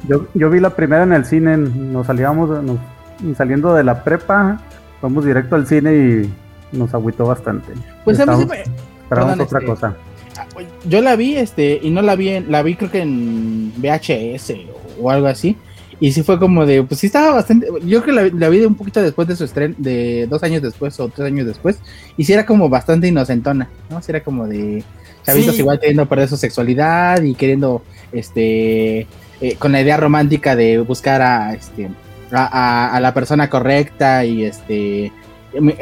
Yo, 0.08 0.28
yo 0.34 0.50
vi 0.50 0.60
la 0.60 0.76
primera 0.76 1.04
en 1.04 1.14
el 1.14 1.26
cine, 1.26 1.56
nos 1.56 2.08
salíamos, 2.08 2.50
saliendo 3.38 3.74
de 3.74 3.84
la 3.84 4.04
prepa, 4.04 4.62
fuimos 5.02 5.26
directo 5.26 5.56
al 5.56 5.68
cine 5.68 5.94
y 5.94 6.78
nos 6.78 6.94
agüitó 6.94 7.26
bastante. 7.26 7.74
Pues 8.06 8.20
a 8.20 8.26
mí 8.26 8.46
me... 8.46 8.64
Esperamos 9.04 9.40
otra 9.40 9.60
este, 9.60 9.66
cosa. 9.66 9.98
Ah, 10.38 10.46
yo 10.88 11.02
la 11.02 11.16
vi, 11.18 11.36
este, 11.36 11.80
y 11.82 11.90
no 11.90 12.02
la 12.02 12.16
vi, 12.16 12.30
en, 12.30 12.52
la 12.52 12.64
vi 12.64 12.76
creo 12.76 12.92
que 12.92 13.02
en 13.02 13.74
VHS 13.78 14.54
o, 15.02 15.12
algo 15.12 15.28
así. 15.28 15.58
Y 16.00 16.14
sí 16.14 16.24
fue 16.24 16.40
como 16.40 16.66
de, 16.66 16.82
pues 16.84 17.00
sí 17.00 17.08
estaba 17.08 17.32
bastante, 17.32 17.68
yo 17.86 18.02
creo 18.02 18.32
que 18.32 18.32
la, 18.36 18.50
vi 18.50 18.60
de 18.60 18.68
un 18.68 18.76
poquito 18.76 19.02
después 19.02 19.28
de 19.28 19.36
su 19.36 19.44
estreno, 19.44 19.76
de 19.78 20.26
dos 20.28 20.42
años 20.42 20.62
después 20.62 21.00
o 21.00 21.10
tres 21.10 21.28
años 21.28 21.46
después, 21.46 21.78
y 22.18 22.24
sí 22.24 22.34
era 22.34 22.46
como 22.46 22.70
bastante 22.70 23.08
inocentona, 23.08 23.70
¿no? 23.88 24.02
Sí 24.02 24.12
era 24.12 24.24
como 24.24 24.48
de 24.48 24.84
chavitos 25.24 25.60
igual 25.60 25.80
queriendo 25.80 26.08
perder 26.08 26.28
su 26.28 26.38
sexualidad 26.38 27.22
y 27.22 27.36
queriendo, 27.36 27.84
este, 28.12 29.02
eh, 29.42 29.56
con 29.60 29.74
la 29.74 29.82
idea 29.82 29.98
romántica 29.98 30.56
de 30.56 30.80
buscar 30.80 31.22
a, 31.22 31.54
este, 31.54 31.92
a, 32.32 33.00
la 33.02 33.14
persona 33.14 33.50
correcta 33.50 34.26
y 34.26 34.46
este, 34.46 35.12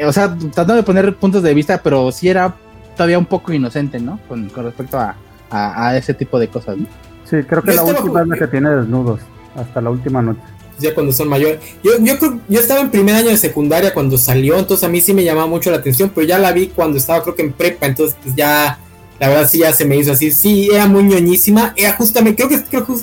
o 0.04 0.12
sea, 0.12 0.34
tratando 0.36 0.74
de 0.74 0.82
poner 0.82 1.16
puntos 1.16 1.42
de 1.42 1.54
vista, 1.54 1.80
pero 1.82 2.10
sí 2.12 2.28
era 2.28 2.54
todavía 2.96 3.18
un 3.18 3.26
poco 3.26 3.52
inocente, 3.52 3.98
¿no? 3.98 4.20
Con, 4.28 4.50
respecto 4.50 4.98
a, 4.98 5.96
ese 5.96 6.14
tipo 6.14 6.38
de 6.38 6.48
cosas, 6.48 6.76
¿no? 6.76 6.86
Sí, 7.24 7.36
creo 7.46 7.62
que 7.62 7.72
la 7.72 7.82
última 7.82 8.22
es 8.22 8.28
la 8.28 8.36
que 8.36 8.46
tiene 8.46 8.70
desnudos, 8.70 9.20
hasta 9.56 9.80
la 9.80 9.90
última 9.90 10.22
noche. 10.22 10.40
Ya 10.78 10.94
cuando 10.94 11.12
son 11.12 11.28
mayores. 11.28 11.60
Yo, 11.84 11.92
yo, 12.00 12.14
yo 12.48 12.60
estaba 12.60 12.80
en 12.80 12.90
primer 12.90 13.14
año 13.14 13.28
de 13.28 13.36
secundaria 13.36 13.92
cuando 13.92 14.16
salió, 14.16 14.58
entonces 14.58 14.84
a 14.84 14.88
mí 14.88 15.00
sí 15.00 15.12
me 15.12 15.24
llamaba 15.24 15.46
mucho 15.46 15.70
la 15.70 15.76
atención, 15.76 16.10
pero 16.14 16.26
ya 16.26 16.38
la 16.38 16.52
vi 16.52 16.68
cuando 16.68 16.96
estaba 16.96 17.22
creo 17.22 17.34
que 17.34 17.42
en 17.42 17.52
prepa, 17.52 17.86
entonces 17.86 18.16
pues 18.22 18.34
ya, 18.34 18.78
la 19.18 19.28
verdad 19.28 19.48
sí 19.48 19.58
ya 19.58 19.72
se 19.72 19.84
me 19.84 19.96
hizo 19.96 20.12
así, 20.12 20.30
sí, 20.30 20.70
era 20.72 20.86
muy 20.86 21.02
ñoñísima, 21.04 21.74
era 21.76 21.92
justamente, 21.92 22.42
creo 22.46 22.48
que, 22.48 22.64
creo 22.64 22.86
que 22.86 22.94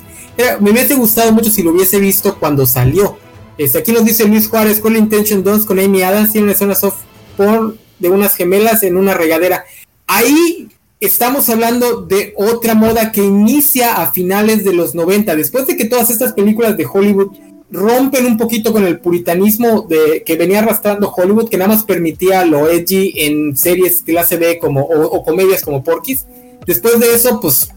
me 0.60 0.72
hubiese 0.72 0.96
gustado 0.96 1.32
mucho 1.32 1.52
si 1.52 1.62
lo 1.64 1.72
hubiese 1.72 2.00
visto 2.00 2.38
cuando 2.40 2.66
salió. 2.66 3.18
Este, 3.58 3.80
aquí 3.80 3.92
nos 3.92 4.06
dice 4.06 4.26
Luis 4.26 4.48
Juárez, 4.48 4.80
con 4.80 4.96
Intention 4.96 5.44
Dons 5.44 5.66
con 5.66 5.80
Amy 5.80 6.04
Adams, 6.04 6.32
tiene 6.32 6.54
zona 6.54 6.76
soft 6.76 7.02
porn 7.36 7.78
de 8.00 8.10
unas 8.10 8.36
gemelas 8.36 8.84
en 8.84 8.98
una 8.98 9.14
regadera. 9.16 9.66
Ahí 10.06 10.70
estamos 11.00 11.50
hablando 11.50 12.02
de 12.02 12.34
otra 12.38 12.76
moda 12.76 13.12
que 13.12 13.24
inicia 13.24 13.96
a 13.96 14.12
finales 14.12 14.64
de 14.64 14.74
los 14.74 14.94
90, 14.94 15.36
después 15.36 15.66
de 15.66 15.76
que 15.76 15.86
todas 15.86 16.10
estas 16.10 16.34
películas 16.34 16.78
de 16.78 16.86
Hollywood 16.86 17.36
rompen 17.70 18.26
un 18.26 18.38
poquito 18.38 18.72
con 18.72 18.86
el 18.86 19.00
puritanismo 19.00 19.82
de, 19.82 20.24
que 20.24 20.36
venía 20.36 20.60
arrastrando 20.60 21.12
Hollywood, 21.12 21.50
que 21.50 21.58
nada 21.58 21.74
más 21.74 21.84
permitía 21.84 22.46
lo 22.46 22.70
edgy 22.70 23.14
en 23.16 23.58
series 23.58 24.04
clase 24.04 24.38
B 24.38 24.60
como, 24.60 24.82
o, 24.82 25.04
o 25.04 25.24
comedias 25.24 25.64
como 25.64 25.84
Porky's. 25.84 26.26
Después 26.66 27.00
de 27.00 27.14
eso, 27.14 27.40
pues 27.40 27.70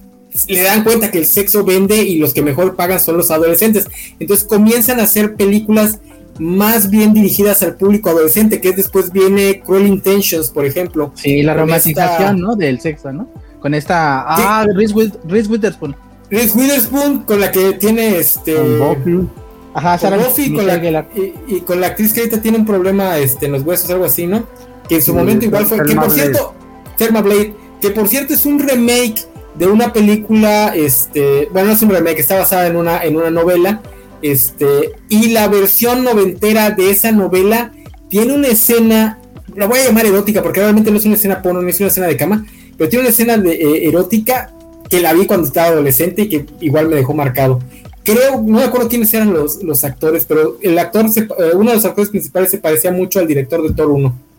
le 0.48 0.62
dan 0.62 0.84
cuenta 0.84 1.10
que 1.10 1.18
el 1.18 1.26
sexo 1.26 1.64
vende 1.64 2.02
y 2.02 2.18
los 2.18 2.32
que 2.32 2.42
mejor 2.42 2.76
pagan 2.76 3.00
son 3.00 3.16
los 3.16 3.30
adolescentes. 3.30 3.88
Entonces 4.18 4.46
comienzan 4.46 5.00
a 5.00 5.04
hacer 5.04 5.34
películas 5.34 5.98
más 6.38 6.88
bien 6.88 7.12
dirigidas 7.12 7.62
al 7.62 7.76
público 7.76 8.08
adolescente, 8.08 8.60
que 8.60 8.72
después 8.72 9.12
viene 9.12 9.60
Cruel 9.60 9.86
Intentions, 9.86 10.50
por 10.50 10.64
ejemplo. 10.64 11.12
Sí, 11.14 11.42
la 11.42 11.54
romantización, 11.54 12.40
¿no? 12.40 12.56
Del 12.56 12.80
sexo, 12.80 13.12
¿no? 13.12 13.28
Con 13.60 13.74
esta... 13.74 14.24
Ah, 14.26 14.64
Reese, 14.74 14.94
Witherspoon. 14.94 15.94
Reese 16.30 16.56
Witherspoon, 16.56 17.24
con 17.24 17.40
la 17.40 17.52
que 17.52 17.74
tiene 17.74 18.16
este... 18.16 18.54
Buffy. 18.54 19.28
Ajá, 19.74 19.98
Sarah 19.98 20.16
Buffy, 20.16 20.52
con 20.52 20.66
la, 20.66 21.06
y, 21.46 21.60
con 21.60 21.80
la 21.80 21.88
actriz 21.88 22.12
que 22.12 22.20
ahorita 22.20 22.40
tiene 22.40 22.58
un 22.58 22.66
problema 22.66 23.18
este, 23.18 23.46
en 23.46 23.52
los 23.52 23.62
huesos, 23.62 23.90
algo 23.90 24.06
así, 24.06 24.26
¿no? 24.26 24.44
Que 24.88 24.96
en 24.96 25.02
su 25.02 25.14
momento 25.14 25.44
igual 25.44 25.66
fue... 25.66 25.84
Que 25.84 25.94
por 25.94 26.10
cierto, 26.10 26.54
Therma 26.96 27.20
Blade, 27.20 27.54
que 27.82 27.90
por 27.90 28.08
cierto 28.08 28.32
es 28.32 28.46
un 28.46 28.58
remake 28.58 29.26
de 29.54 29.66
una 29.66 29.92
película, 29.92 30.74
este, 30.74 31.48
bueno, 31.52 31.72
es 31.72 31.82
un 31.82 31.90
remake, 31.90 32.20
está 32.20 32.38
basada 32.38 32.66
en 32.66 32.76
una, 32.76 33.02
en 33.02 33.16
una 33.16 33.30
novela, 33.30 33.82
este, 34.22 34.92
y 35.08 35.30
la 35.30 35.48
versión 35.48 36.04
noventera 36.04 36.70
de 36.70 36.90
esa 36.90 37.12
novela 37.12 37.72
tiene 38.08 38.32
una 38.34 38.48
escena, 38.48 39.18
la 39.54 39.66
voy 39.66 39.78
a 39.78 39.86
llamar 39.86 40.06
erótica, 40.06 40.42
porque 40.42 40.60
realmente 40.60 40.90
no 40.90 40.98
es 40.98 41.04
una 41.04 41.14
escena 41.14 41.42
porno, 41.42 41.62
no 41.62 41.68
es 41.68 41.80
una 41.80 41.88
escena 41.88 42.06
de 42.06 42.16
cama, 42.16 42.46
pero 42.76 42.88
tiene 42.88 43.02
una 43.02 43.10
escena 43.10 43.36
de, 43.36 43.52
eh, 43.52 43.88
erótica 43.88 44.52
que 44.88 45.00
la 45.00 45.12
vi 45.12 45.26
cuando 45.26 45.46
estaba 45.46 45.68
adolescente 45.68 46.22
y 46.22 46.28
que 46.28 46.46
igual 46.60 46.88
me 46.88 46.96
dejó 46.96 47.14
marcado. 47.14 47.60
Creo, 48.02 48.42
no 48.42 48.58
me 48.58 48.64
acuerdo 48.64 48.88
quiénes 48.88 49.12
eran 49.14 49.32
los, 49.32 49.62
los 49.62 49.84
actores, 49.84 50.24
pero 50.24 50.58
el 50.62 50.78
actor, 50.78 51.06
eh, 51.06 51.28
uno 51.54 51.70
de 51.70 51.76
los 51.76 51.84
actores 51.84 52.10
principales 52.10 52.50
se 52.50 52.58
parecía 52.58 52.90
mucho 52.90 53.20
al 53.20 53.26
director 53.26 53.62
de 53.62 53.74
Thor 53.74 53.90
1. 53.90 54.29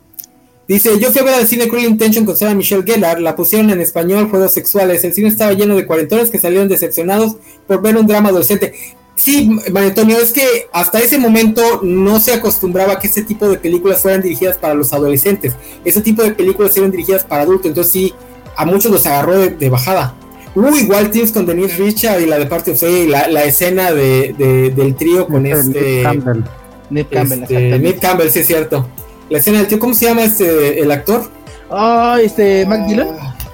Dice, 0.72 0.98
yo 1.02 1.12
fui 1.12 1.20
a 1.20 1.26
ver 1.26 1.34
al 1.34 1.48
cine 1.48 1.68
Cruel 1.68 1.84
Intention 1.84 2.26
con 2.26 2.38
Sarah 2.38 2.54
Michelle 2.54 2.84
Gellar, 2.84 3.20
la 3.20 3.36
pusieron 3.36 3.72
en 3.72 3.82
español, 3.82 4.30
juegos 4.30 4.54
sexuales, 4.54 5.04
el 5.04 5.14
cine 5.14 5.28
estaba 5.28 5.52
lleno 5.52 5.76
de 5.76 5.86
cuarentones 5.86 6.30
que 6.30 6.40
salieron 6.40 6.70
decepcionados 6.70 7.36
por 7.68 7.82
ver 7.82 7.98
un 7.98 8.08
drama 8.08 8.30
adolescente. 8.30 8.74
Sí, 9.14 9.50
María 9.70 9.90
Antonio, 9.90 10.18
es 10.18 10.32
que 10.32 10.70
hasta 10.72 11.00
ese 11.00 11.18
momento 11.18 11.62
no 11.84 12.22
se 12.22 12.32
acostumbraba 12.32 12.94
a 12.94 13.00
que 13.00 13.08
ese 13.08 13.22
tipo 13.24 13.50
de 13.50 13.58
películas 13.58 14.02
fueran 14.02 14.22
dirigidas 14.22 14.56
para 14.56 14.74
los 14.74 14.94
adolescentes. 14.94 15.58
Ese 15.84 16.00
tipo 16.00 16.24
de 16.24 16.32
películas 16.32 16.78
eran 16.78 16.90
dirigidas 16.90 17.26
para 17.26 17.44
adultos, 17.44 17.66
entonces 17.66 17.92
sí, 17.92 18.14
a 18.56 18.64
muchos 18.66 18.94
los 18.94 19.06
agarró 19.06 19.40
de, 19.40 19.70
bajada. 19.70 20.16
Hubo 20.56 20.74
igual 20.78 21.12
Teams 21.12 21.34
con 21.34 21.46
Denise 21.46 21.76
Richard 21.76 22.22
y 22.22 22.28
la 22.28 22.40
de 22.40 22.46
Party 22.46 22.72
of 22.72 22.82
la, 23.10 23.28
la 23.28 23.44
escena 23.44 23.92
de, 23.92 24.72
del 24.74 24.96
trío 24.96 25.28
con 25.28 25.46
este... 25.46 25.82
Nick 25.82 26.04
Campbell. 26.04 26.44
Nick 26.90 27.10
Campbell, 27.10 27.42
este, 27.42 27.80
Nick 27.80 28.00
Campbell, 28.00 28.30
sí 28.30 28.40
es 28.40 28.48
cierto 28.48 28.88
la 29.32 29.38
escena 29.38 29.60
del 29.60 29.68
tío, 29.68 29.80
¿cómo 29.80 29.94
se 29.94 30.06
llama 30.06 30.24
este 30.24 30.82
el 30.82 30.92
actor? 30.92 31.32
Ah, 31.70 32.20
este, 32.22 32.66
Matt 32.66 32.86
Dillon. 32.86 33.08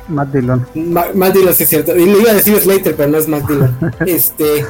Matt 0.07 0.29
Dillon. 0.29 0.67
Matt 0.73 1.33
Dillon, 1.35 1.53
sí 1.53 1.63
es 1.63 1.69
cierto. 1.69 1.95
Y 1.95 2.03
le 2.03 2.19
iba 2.19 2.31
a 2.31 2.33
decir 2.33 2.59
Slater, 2.59 2.95
pero 2.95 3.09
no 3.09 3.19
es 3.19 3.27
Matt 3.27 3.47
Dillon. 3.47 3.77
este. 4.07 4.65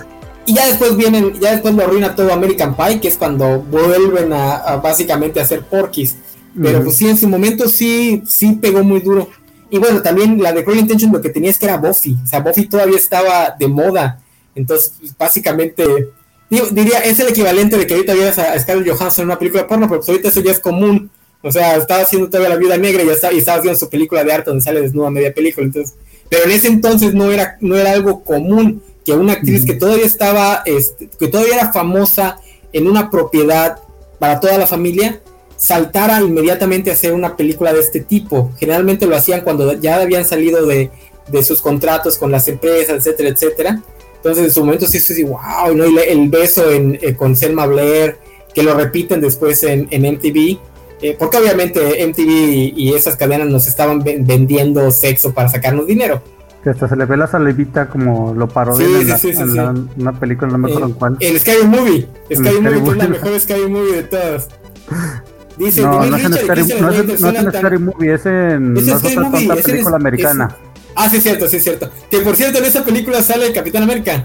Y 0.46 0.54
ya 0.54 0.68
después 0.68 0.98
vienen, 0.98 1.34
ya 1.40 1.54
después 1.54 1.74
lo 1.76 1.84
arruina 1.84 2.14
todo 2.14 2.34
American 2.34 2.76
Pie, 2.76 3.00
que 3.00 3.08
es 3.08 3.16
cuando 3.16 3.62
vuelven 3.62 4.34
a, 4.34 4.76
básicamente 4.84 5.40
a 5.40 5.44
hacer 5.44 5.62
porquis. 5.62 6.18
Pero 6.62 6.84
pues 6.84 6.98
sí, 6.98 7.08
en 7.08 7.18
su 7.18 7.30
momento 7.30 7.70
sí, 7.70 8.24
sí 8.26 8.58
pegó 8.62 8.84
muy 8.84 9.00
duro. 9.00 9.30
Y 9.70 9.78
bueno, 9.78 10.02
también 10.02 10.42
la 10.42 10.52
de 10.52 10.66
Cruel 10.66 10.80
Intention 10.80 11.14
lo 11.14 11.22
que 11.22 11.30
tenía 11.30 11.52
es 11.52 11.58
que 11.58 11.68
era 11.68 11.78
Buffy. 11.78 12.18
O 12.22 12.28
sea, 12.28 12.42
Buffy 12.42 12.66
todavía 12.66 12.98
estaba 12.98 13.56
de 13.58 13.68
moda. 13.68 14.20
Entonces, 14.56 14.94
pues, 15.00 15.18
básicamente 15.18 15.86
diría, 16.50 17.00
es 17.00 17.20
el 17.20 17.30
equivalente 17.30 17.78
de 17.78 17.88
que 17.88 17.94
ahorita 17.94 18.14
vieras 18.14 18.40
a 18.40 18.58
Scarlett 18.60 18.90
Johansson 18.90 19.24
en 19.24 19.30
una 19.30 19.40
película 19.40 19.68
porno, 19.68 19.88
pero 19.88 20.00
pues 20.00 20.10
ahorita 20.10 20.30
eso 20.30 20.42
ya 20.42 20.52
es 20.52 20.60
común. 20.60 21.10
O 21.42 21.52
sea, 21.52 21.76
estaba 21.76 22.02
haciendo 22.02 22.30
todavía 22.30 22.50
la 22.50 22.56
vida 22.56 22.78
negra 22.78 23.04
y, 23.04 23.10
está, 23.10 23.32
y 23.32 23.38
estaba 23.38 23.60
haciendo 23.60 23.80
su 23.80 23.90
película 23.90 24.24
de 24.24 24.34
arte 24.34 24.50
donde 24.50 24.64
sale 24.64 24.82
desnuda 24.82 25.10
media 25.10 25.34
película. 25.34 25.66
Entonces, 25.66 25.96
pero 26.30 26.46
en 26.46 26.52
ese 26.52 26.68
entonces 26.68 27.14
no 27.14 27.32
era, 27.32 27.58
no 27.62 27.78
era 27.78 27.92
algo 27.92 28.24
común 28.24 28.82
que 29.06 29.14
una 29.14 29.34
actriz 29.34 29.66
que 29.66 29.74
todavía 29.74 30.06
estaba, 30.06 30.64
este, 30.66 31.10
que 31.18 31.28
todavía 31.28 31.56
era 31.56 31.72
famosa 31.72 32.40
en 32.74 32.88
una 32.88 33.10
propiedad 33.10 33.80
para 34.20 34.40
toda 34.40 34.58
la 34.58 34.68
familia, 34.68 35.22
saltara 35.56 36.22
inmediatamente 36.22 36.90
a 36.90 36.94
hacer 36.94 37.14
una 37.14 37.38
película 37.38 37.74
de 37.74 37.80
este 37.80 38.02
tipo. 38.02 38.52
Generalmente 38.60 39.06
lo 39.06 39.16
hacían 39.16 39.42
cuando 39.42 39.74
ya 39.74 40.02
habían 40.02 40.26
salido 40.26 40.66
de, 40.66 40.92
sus 41.44 41.62
contratos 41.62 42.18
con 42.18 42.32
las 42.32 42.48
empresas, 42.48 42.98
etcétera, 42.98 43.30
etcétera. 43.30 43.82
Entonces 44.18 44.46
en 44.46 44.52
su 44.52 44.64
momento 44.64 44.86
sí 44.88 45.00
fue 45.00 45.16
así, 45.16 45.24
wow, 45.24 45.76
¿no? 45.76 45.86
Y 45.86 45.98
el 45.98 46.30
beso 46.30 46.70
en, 46.70 46.98
eh, 47.02 47.16
con 47.16 47.36
Selma 47.36 47.66
Blair, 47.66 48.18
que 48.54 48.64
lo 48.64 48.74
repiten 48.74 49.22
después 49.22 49.64
en, 49.64 49.88
en 49.92 50.14
MTV. 50.14 50.60
Eh, 51.02 51.16
porque 51.18 51.38
obviamente 51.38 52.06
MTV 52.08 52.74
y 52.76 52.94
esas 52.94 53.16
cadenas 53.16 53.48
nos 53.48 53.68
estaban 53.68 54.00
vendiendo 54.04 54.90
sexo 54.90 55.34
para 55.34 55.48
sacarnos 55.48 55.86
dinero. 55.86 56.24
Que 56.64 56.72
hasta 56.72 56.90
se 56.90 56.96
le 56.96 57.06
ve 57.06 57.18
la 57.18 57.28
salivita 57.28 57.88
como 57.88 58.34
lo 58.34 58.48
parodian 58.48 59.20
sí, 59.20 59.30
en, 59.30 59.56
la, 59.56 59.76
una 59.96 60.20
película, 60.20 60.52
no 60.52 60.58
me 60.58 60.70
acuerdo 60.70 60.88
en 60.88 60.94
cuál. 60.94 61.18
El 61.20 61.40
Sky 61.40 61.66
Movie. 61.66 62.08
Sky 62.34 62.62
Movie, 62.62 62.84
que 62.84 62.90
es 62.90 62.98
la 62.98 63.08
mejor 63.08 63.40
Sky 63.40 63.68
Movie 63.70 63.94
de 63.94 64.04
todas. 64.04 64.50
Dice, 65.58 65.82
no, 65.82 66.06
no 66.06 66.16
es 66.16 66.24
en 66.24 66.34
Scary, 66.34 66.62
no 66.80 66.92
es, 66.92 67.20
no 67.20 67.30
es 67.30 67.36
en 67.36 67.52
Scary 67.52 67.80
Movie, 67.80 68.14
es 68.14 68.26
en 68.28 68.78
es 68.78 69.16
no 69.16 69.38
es 69.38 69.64
película 69.64 69.96
americana. 69.96 70.56
Ah, 70.98 71.10
sí, 71.10 71.18
es 71.18 71.24
cierto, 71.24 71.48
sí, 71.48 71.58
es 71.58 71.64
cierto. 71.64 71.90
Que 72.10 72.20
por 72.20 72.36
cierto, 72.36 72.58
en 72.60 72.66
esa 72.66 72.84
película 72.84 73.22
sale 73.22 73.48
el 73.48 73.54
Capitán 73.54 73.84
América. 73.84 74.24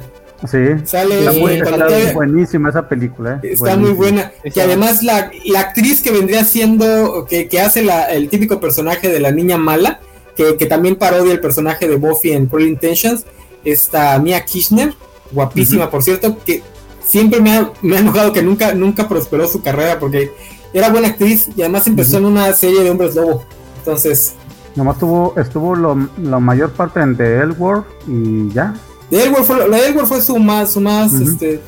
Sí, 0.51 0.59
sale 0.85 1.20
está, 1.20 1.32
muy, 1.32 2.12
buenísima 2.12 2.70
esa 2.70 2.89
película. 2.89 3.40
Eh. 3.44 3.53
Está 3.53 3.77
muy 3.77 3.93
buena. 3.93 4.32
Que 4.53 4.61
además 4.61 5.03
la, 5.05 5.31
la, 5.44 5.61
actriz 5.61 6.01
que 6.01 6.11
vendría 6.11 6.44
siendo, 6.44 7.27
que, 7.28 7.49
que 7.49 7.61
hace 7.61 7.82
la, 7.82 8.07
el 8.07 8.28
típico 8.28 8.59
personaje 8.59 9.09
de 9.09 9.20
la 9.20 9.31
niña 9.31 9.57
mala, 9.57 10.01
que, 10.36 10.57
que, 10.57 10.66
también 10.66 10.97
parodia 10.97 11.32
el 11.32 11.40
personaje 11.40 11.86
de 11.86 11.94
Buffy 11.94 12.32
en 12.32 12.47
Cruel 12.47 12.66
Intentions, 12.66 13.24
esta 13.65 14.19
Mia 14.19 14.44
Kirchner, 14.44 14.94
guapísima 15.31 15.90
por 15.90 16.03
cierto, 16.03 16.36
que 16.44 16.62
siempre 17.07 17.40
me 17.40 17.53
ha, 17.53 17.70
me 17.82 17.97
ha 17.97 18.01
enojado 18.01 18.32
que 18.32 18.43
nunca, 18.43 18.74
nunca 18.74 19.09
prosperó 19.09 19.47
su 19.47 19.62
carrera 19.62 20.01
porque 20.01 20.32
era 20.73 20.89
buena 20.89 21.09
actriz 21.09 21.49
y 21.57 21.61
además 21.61 21.86
empezó 21.86 22.19
en 22.19 22.24
una 22.24 22.53
serie 22.53 22.82
de 22.82 22.90
hombres 22.90 23.15
lobo. 23.15 23.44
Entonces. 23.78 24.35
Nomás 24.74 24.99
tuvo, 24.99 25.35
estuvo 25.36 25.77
lo, 25.77 26.09
la 26.23 26.39
mayor 26.39 26.70
parte 26.73 27.01
en 27.01 27.16
The 27.16 27.40
Elworth 27.40 27.86
y 28.07 28.49
ya. 28.53 28.74
The 29.11 29.24
Elworth 29.24 29.44
fue, 29.44 29.69
la 29.69 29.78
Elworth 29.78 30.09
fue 30.09 30.23
su 30.23 30.39
más, 30.39 30.73
su 30.73 30.81
más, 30.81 31.12
este, 31.12 31.61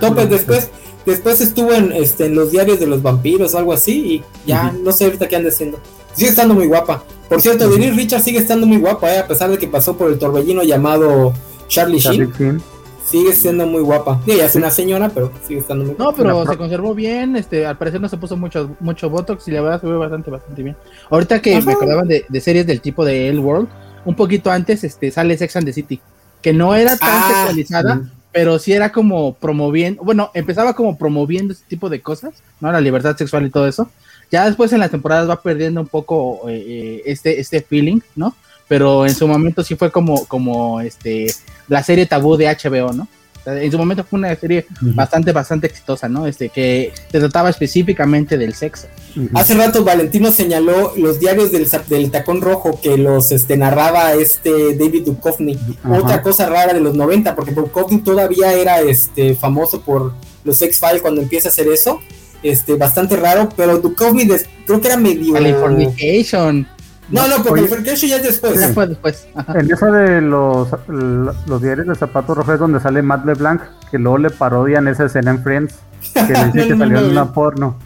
tope. 0.00 0.26
Después, 0.26 0.70
después 1.04 1.40
estuvo 1.40 1.72
en, 1.72 1.92
este, 1.92 2.26
en 2.26 2.34
los 2.34 2.50
diarios 2.50 2.80
de 2.80 2.86
los 2.86 3.02
vampiros 3.02 3.54
algo 3.54 3.72
así 3.72 3.92
y 4.14 4.24
ya 4.46 4.72
no 4.72 4.92
sé 4.92 5.04
ahorita 5.04 5.28
qué 5.28 5.36
anda 5.36 5.50
haciendo. 5.50 5.78
Sigue 6.14 6.30
estando 6.30 6.54
muy 6.54 6.66
guapa. 6.66 7.04
Por 7.28 7.42
cierto, 7.42 7.68
Denise 7.68 7.92
Richard 7.92 8.22
sigue 8.22 8.38
estando 8.38 8.66
muy 8.66 8.78
guapa, 8.78 9.12
eh, 9.12 9.18
a 9.18 9.26
pesar 9.26 9.50
de 9.50 9.58
que 9.58 9.66
pasó 9.66 9.96
por 9.96 10.10
el 10.10 10.18
torbellino 10.18 10.62
llamado 10.62 11.34
Charlie, 11.68 12.00
Charlie 12.00 12.30
Sheen 12.38 12.62
sigue 13.06 13.32
siendo 13.32 13.66
muy 13.66 13.82
guapa. 13.82 14.20
Sí, 14.24 14.32
ella 14.32 14.46
es 14.46 14.54
una 14.56 14.70
señora, 14.70 15.08
pero 15.08 15.32
sigue 15.46 15.60
estando 15.60 15.84
muy 15.84 15.94
guapa. 15.94 16.10
No, 16.10 16.16
pero 16.16 16.46
se 16.46 16.56
conservó 16.58 16.94
bien, 16.94 17.36
este, 17.36 17.66
al 17.66 17.78
parecer 17.78 18.00
no 18.00 18.08
se 18.08 18.16
puso 18.16 18.36
mucho, 18.36 18.76
mucho 18.80 19.08
Botox 19.08 19.46
y 19.48 19.52
la 19.52 19.62
verdad 19.62 19.80
se 19.80 19.86
ve 19.86 19.96
bastante, 19.96 20.30
bastante 20.30 20.62
bien. 20.62 20.76
Ahorita 21.10 21.40
que 21.40 21.60
me 21.60 21.72
acordaban 21.72 22.08
de, 22.08 22.40
series 22.40 22.66
del 22.66 22.80
tipo 22.80 23.04
de 23.04 23.28
El 23.28 23.38
World, 23.38 23.68
un 24.04 24.14
poquito 24.14 24.50
antes 24.50 24.84
este, 24.84 25.10
sale 25.10 25.38
Sex 25.38 25.56
and 25.56 25.66
the 25.66 25.72
City, 25.72 26.00
que 26.42 26.52
no 26.52 26.74
era 26.74 26.96
tan 26.96 27.10
ah, 27.12 27.28
sexualizada, 27.28 28.02
pero 28.32 28.58
sí 28.58 28.72
era 28.72 28.92
como 28.92 29.34
promoviendo, 29.34 30.02
bueno, 30.02 30.30
empezaba 30.34 30.74
como 30.74 30.98
promoviendo 30.98 31.54
ese 31.54 31.64
tipo 31.66 31.88
de 31.88 32.02
cosas, 32.02 32.34
¿no? 32.60 32.70
La 32.70 32.80
libertad 32.80 33.16
sexual 33.16 33.46
y 33.46 33.50
todo 33.50 33.66
eso. 33.66 33.88
Ya 34.30 34.44
después 34.44 34.72
en 34.72 34.80
las 34.80 34.90
temporadas 34.90 35.30
va 35.30 35.40
perdiendo 35.40 35.80
un 35.80 35.86
poco 35.86 36.48
eh, 36.48 36.64
eh, 36.66 37.02
este, 37.06 37.40
este 37.40 37.62
feeling, 37.62 38.00
¿no? 38.16 38.34
Pero 38.68 39.06
en 39.06 39.14
su 39.14 39.28
momento 39.28 39.62
sí 39.62 39.76
fue 39.76 39.90
como, 39.90 40.26
como 40.26 40.80
este, 40.80 41.26
la 41.68 41.82
serie 41.82 42.06
tabú 42.06 42.36
de 42.36 42.46
HBO, 42.46 42.92
¿no? 42.92 43.08
En 43.46 43.70
su 43.70 43.78
momento 43.78 44.02
fue 44.02 44.18
una 44.18 44.34
serie 44.34 44.66
bastante, 44.80 45.30
bastante 45.30 45.68
exitosa, 45.68 46.08
¿no? 46.08 46.26
Este, 46.26 46.48
que 46.48 46.92
se 47.12 47.20
trataba 47.20 47.48
específicamente 47.48 48.36
del 48.36 48.54
sexo. 48.54 48.88
Hace 49.34 49.54
rato 49.54 49.84
Valentino 49.84 50.32
señaló 50.32 50.92
los 50.96 51.20
diarios 51.20 51.52
del, 51.52 51.68
del 51.88 52.10
tacón 52.10 52.40
rojo 52.40 52.80
que 52.82 52.98
los 52.98 53.30
este, 53.30 53.56
narraba 53.56 54.14
este 54.14 54.74
David 54.74 55.04
Duchovny. 55.04 55.56
Otra 55.88 56.22
cosa 56.22 56.48
rara 56.48 56.74
de 56.74 56.80
los 56.80 56.96
90, 56.96 57.36
porque 57.36 57.52
Duchovny 57.52 57.98
todavía 58.00 58.52
era 58.52 58.80
este, 58.80 59.36
famoso 59.36 59.80
por 59.80 60.12
los 60.42 60.60
X-Files 60.60 61.00
cuando 61.00 61.22
empieza 61.22 61.48
a 61.48 61.52
hacer 61.52 61.68
eso. 61.68 62.00
Este, 62.42 62.74
bastante 62.74 63.14
raro, 63.16 63.48
pero 63.56 63.78
Duchovny 63.78 64.26
creo 64.66 64.80
que 64.80 64.88
era 64.88 64.96
medio... 64.96 65.34
Californication. 65.34 66.66
No, 67.08 67.28
no, 67.28 67.42
porque 67.44 67.64
el 67.64 67.86
eso 67.86 68.06
ya 68.06 68.16
es 68.16 68.22
después. 68.22 68.58
Después, 68.58 68.88
después. 68.88 69.28
En 69.54 69.72
eso 69.72 69.86
de 69.92 70.20
los, 70.20 70.68
los 70.88 71.62
diarios 71.62 71.86
de 71.86 71.94
zapatos 71.94 72.36
rojos 72.36 72.58
donde 72.58 72.80
sale 72.80 73.00
Matt 73.02 73.24
LeBlanc, 73.24 73.62
que 73.90 73.98
luego 73.98 74.18
le 74.18 74.30
parodian 74.30 74.88
esa 74.88 75.04
escena 75.04 75.30
en 75.30 75.42
Friends, 75.42 75.76
que 76.14 76.32
le 76.32 76.44
dice 76.46 76.68
que 76.68 76.76
salió 76.76 76.98
en 76.98 77.10
una 77.10 77.32
porno. 77.32 77.78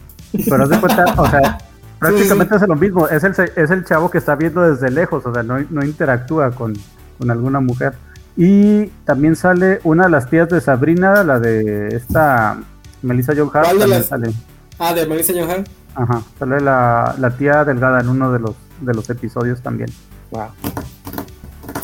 Pero 0.49 0.67
de 0.67 0.79
cuenta, 0.79 1.05
o 1.17 1.29
sea, 1.29 1.59
prácticamente 1.99 2.55
es 2.55 2.67
lo 2.67 2.75
mismo. 2.75 3.07
Es 3.07 3.23
el, 3.23 3.33
es 3.55 3.69
el 3.69 3.85
chavo 3.85 4.09
que 4.09 4.17
está 4.17 4.35
viendo 4.35 4.61
desde 4.61 4.89
lejos, 4.89 5.25
o 5.25 5.33
sea, 5.33 5.43
no, 5.43 5.59
no 5.69 5.85
interactúa 5.85 6.51
con, 6.51 6.73
con 7.19 7.29
alguna 7.29 7.59
mujer. 7.59 7.93
Y 8.35 8.87
también 9.05 9.35
sale 9.35 9.81
una 9.83 10.05
de 10.05 10.09
las 10.09 10.29
tías 10.29 10.49
de 10.49 10.61
Sabrina, 10.61 11.23
la 11.23 11.39
de 11.39 11.89
esta 11.89 12.57
Melissa 13.03 13.33
John 13.35 13.51
Hart. 13.53 13.67
Sale. 14.03 14.33
Ah, 14.79 14.93
de 14.93 15.05
Melissa 15.05 15.33
John 15.35 15.49
Hart. 15.49 15.67
Ajá, 15.95 16.23
sale 16.39 16.61
la, 16.61 17.15
la 17.19 17.37
tía 17.37 17.65
delgada 17.65 17.99
en 18.01 18.09
uno 18.09 18.31
de 18.31 18.39
los 18.39 18.55
de 18.81 18.93
los 18.93 19.09
episodios 19.09 19.61
también. 19.61 19.89
Wow. 20.31 20.47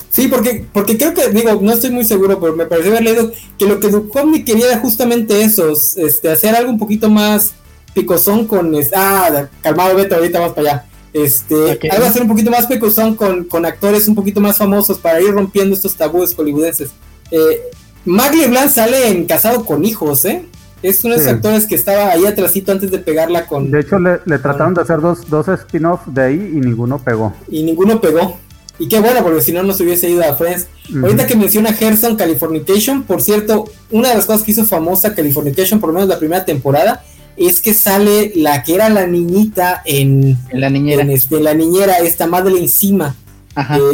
Sí, 0.09 0.27
porque, 0.27 0.65
porque 0.73 0.97
creo 0.97 1.13
que, 1.13 1.29
digo, 1.29 1.59
no 1.61 1.71
estoy 1.71 1.91
muy 1.91 2.03
seguro, 2.03 2.39
pero 2.39 2.55
me 2.55 2.65
pareció 2.65 2.91
haber 2.91 3.03
leído 3.03 3.31
que 3.57 3.67
lo 3.67 3.79
que 3.79 3.89
Duchovny 3.89 4.43
quería 4.43 4.71
era 4.71 4.79
justamente 4.79 5.43
eso, 5.43 5.71
este, 5.97 6.31
hacer 6.31 6.55
algo 6.55 6.71
un 6.71 6.79
poquito 6.79 7.07
más 7.09 7.53
picosón 7.93 8.47
con, 8.47 8.73
ah, 8.95 9.47
calmado 9.61 9.95
Beto, 9.95 10.15
ahorita 10.15 10.39
vamos 10.39 10.55
para 10.55 10.69
allá, 10.69 10.85
este, 11.13 11.79
algo 11.91 12.05
hacer 12.07 12.23
un 12.23 12.27
poquito 12.27 12.49
más 12.49 12.65
picosón 12.65 13.15
con, 13.15 13.43
con 13.43 13.65
actores 13.65 14.07
un 14.07 14.15
poquito 14.15 14.41
más 14.41 14.57
famosos 14.57 14.97
para 14.97 15.21
ir 15.21 15.31
rompiendo 15.31 15.75
estos 15.75 15.95
tabúes 15.95 16.33
hollywoodenses. 16.33 16.89
Eh, 17.29 17.61
Mag 18.05 18.33
LeBlanc 18.33 18.69
sale 18.69 19.09
en 19.09 19.25
Casado 19.25 19.65
con 19.65 19.85
Hijos, 19.85 20.25
¿eh? 20.25 20.45
Es 20.83 21.03
uno 21.03 21.15
de 21.15 21.21
esos 21.21 21.33
actores 21.33 21.65
que 21.65 21.75
estaba 21.75 22.09
ahí 22.09 22.25
atrásito 22.25 22.71
antes 22.71 22.91
de 22.91 22.99
pegarla 22.99 23.47
con. 23.47 23.71
De 23.71 23.79
hecho, 23.79 23.97
le, 23.99 24.19
trataron 24.39 24.73
de 24.73 24.81
hacer 24.81 25.01
dos, 25.01 25.29
dos 25.29 25.47
spin-offs 25.47 26.13
de 26.13 26.21
ahí 26.21 26.35
y 26.35 26.59
ninguno 26.59 26.99
pegó. 26.99 27.33
Y 27.49 27.63
ninguno 27.63 27.99
pegó. 27.99 28.37
Y 28.79 28.87
qué 28.87 28.99
bueno, 28.99 29.23
porque 29.23 29.41
si 29.41 29.51
no, 29.51 29.63
no 29.63 29.73
se 29.73 29.83
hubiese 29.83 30.09
ido 30.09 30.23
a 30.23 30.35
Friends. 30.35 30.67
Ahorita 31.01 31.25
que 31.25 31.35
menciona 31.35 31.73
Gerson 31.73 32.15
Californication, 32.15 33.03
por 33.03 33.21
cierto, 33.21 33.65
una 33.89 34.09
de 34.09 34.15
las 34.15 34.25
cosas 34.25 34.43
que 34.43 34.51
hizo 34.51 34.65
famosa 34.65 35.15
Californication, 35.15 35.79
por 35.79 35.89
lo 35.89 35.95
menos 35.95 36.09
la 36.09 36.19
primera 36.19 36.45
temporada, 36.45 37.03
es 37.37 37.59
que 37.59 37.73
sale 37.73 38.31
la 38.35 38.63
que 38.63 38.75
era 38.75 38.89
la 38.89 39.07
niñita 39.07 39.81
en, 39.85 40.37
en 40.49 40.61
la 40.61 40.69
niñera. 40.69 41.01
En 41.01 41.09
este, 41.09 41.39
la 41.39 41.55
niñera, 41.55 41.97
esta 41.97 42.27
Madeleine 42.27 42.65
encima. 42.65 43.15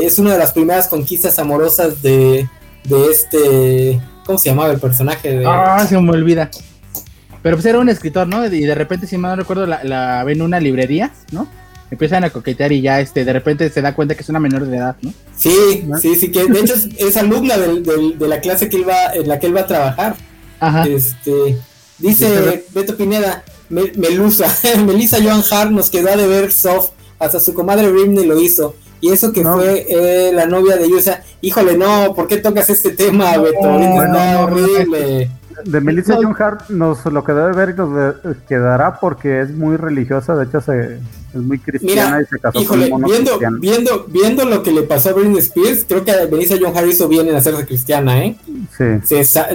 es 0.02 0.20
una 0.20 0.34
de 0.34 0.40
las 0.40 0.52
primeras 0.52 0.88
conquistas 0.88 1.40
amorosas 1.40 2.02
de, 2.02 2.50
de 2.84 3.12
este. 3.12 4.02
¿Cómo 4.26 4.38
se 4.38 4.50
llamaba 4.50 4.72
el 4.72 4.80
personaje? 4.80 5.40
De... 5.40 5.46
Ah, 5.46 5.86
se 5.88 6.00
me 6.00 6.12
olvida. 6.12 6.50
Pero 7.44 7.58
pues 7.58 7.66
era 7.66 7.78
un 7.78 7.90
escritor, 7.90 8.26
¿no? 8.26 8.46
Y 8.46 8.62
de 8.62 8.74
repente, 8.74 9.06
si 9.06 9.18
mal 9.18 9.32
no 9.32 9.36
recuerdo, 9.36 9.68
la, 9.68 9.84
la 9.84 10.24
ven 10.24 10.38
en 10.38 10.44
una 10.44 10.62
librería, 10.62 11.12
¿no? 11.32 11.48
Empiezan 11.92 12.24
a 12.24 12.30
coquetear 12.30 12.72
y 12.72 12.82
ya 12.82 13.02
este, 13.02 13.26
de 13.26 13.34
repente 13.34 13.70
se 13.70 13.82
da 13.82 13.94
cuenta 13.94 14.16
que 14.16 14.22
es 14.22 14.30
una 14.30 14.40
menor 14.40 14.66
de 14.66 14.78
edad, 14.78 14.96
¿no? 15.02 15.14
Sí, 15.36 15.86
sí, 16.02 16.16
sí, 16.16 16.32
que 16.32 16.46
de 16.46 16.60
hecho 16.60 16.74
es, 16.98 17.18
alumna 17.18 17.58
de 17.58 18.28
la 18.28 18.40
clase 18.40 18.70
que 18.70 18.78
él 18.78 18.88
va, 18.88 19.14
en 19.14 19.28
la 19.28 19.40
que 19.40 19.48
él 19.48 19.56
va 19.56 19.62
a 19.62 19.68
trabajar. 19.68 20.16
Ajá. 20.60 20.88
Este, 20.88 21.58
dice 22.00 22.66
Beto 22.74 22.96
Pineda, 22.96 23.44
Melusa, 23.70 24.48
Melissa 24.86 25.22
Joan 25.22 25.44
Hart 25.52 25.72
nos 25.72 25.90
quedó 25.90 26.10
a 26.10 26.16
ver 26.16 26.52
soft, 26.52 26.92
hasta 27.20 27.42
su 27.42 27.54
comadre 27.54 27.92
Rimney 27.92 28.26
lo 28.26 28.42
hizo. 28.42 28.76
Y 29.02 29.12
eso 29.12 29.34
que 29.34 29.44
fue 29.44 29.86
eh, 29.90 30.32
la 30.34 30.46
novia 30.46 30.78
de 30.78 30.90
Yusa, 30.90 31.22
híjole, 31.42 31.78
no, 31.78 32.14
¿por 32.16 32.26
qué 32.26 32.38
tocas 32.38 32.70
este 32.70 32.92
tema, 32.92 33.38
Beto? 33.38 33.68
No, 33.68 34.40
horrible 34.44 35.30
de 35.66 35.82
Melissa 35.82 36.16
John 36.22 36.36
Hart 36.38 36.70
nos 36.70 37.06
lo 37.06 37.24
que 37.24 37.34
debe 37.34 37.54
ver 37.54 37.70
y 37.70 37.74
nos 37.78 38.38
quedará 38.48 39.00
porque 39.00 39.42
es 39.42 39.52
muy 39.52 39.78
religiosa, 39.78 40.36
de 40.36 40.46
hecho 40.46 40.62
se, 40.62 40.96
es 41.34 41.42
muy 41.42 41.60
cristiana 41.60 42.22
y 42.22 42.26
se 42.26 42.40
casó 42.40 42.66
con 42.66 42.82
un 42.82 43.04
viendo, 43.04 43.40
viendo, 43.60 44.06
viendo 44.08 44.46
lo 44.46 44.64
que 44.64 44.72
le 44.72 44.84
pasó 44.84 45.10
a 45.10 45.14
Britney 45.14 45.40
Spears, 45.40 45.86
creo 45.88 46.04
que 46.04 46.14
Melissa 46.32 46.56
John 46.62 46.76
Hart 46.76 46.88
hizo 46.88 47.08
bien 47.08 47.28
en 47.28 47.36
hacerse 47.36 47.66
cristiana, 47.66 48.24
¿eh? 48.24 48.36
Sí. 48.78 48.84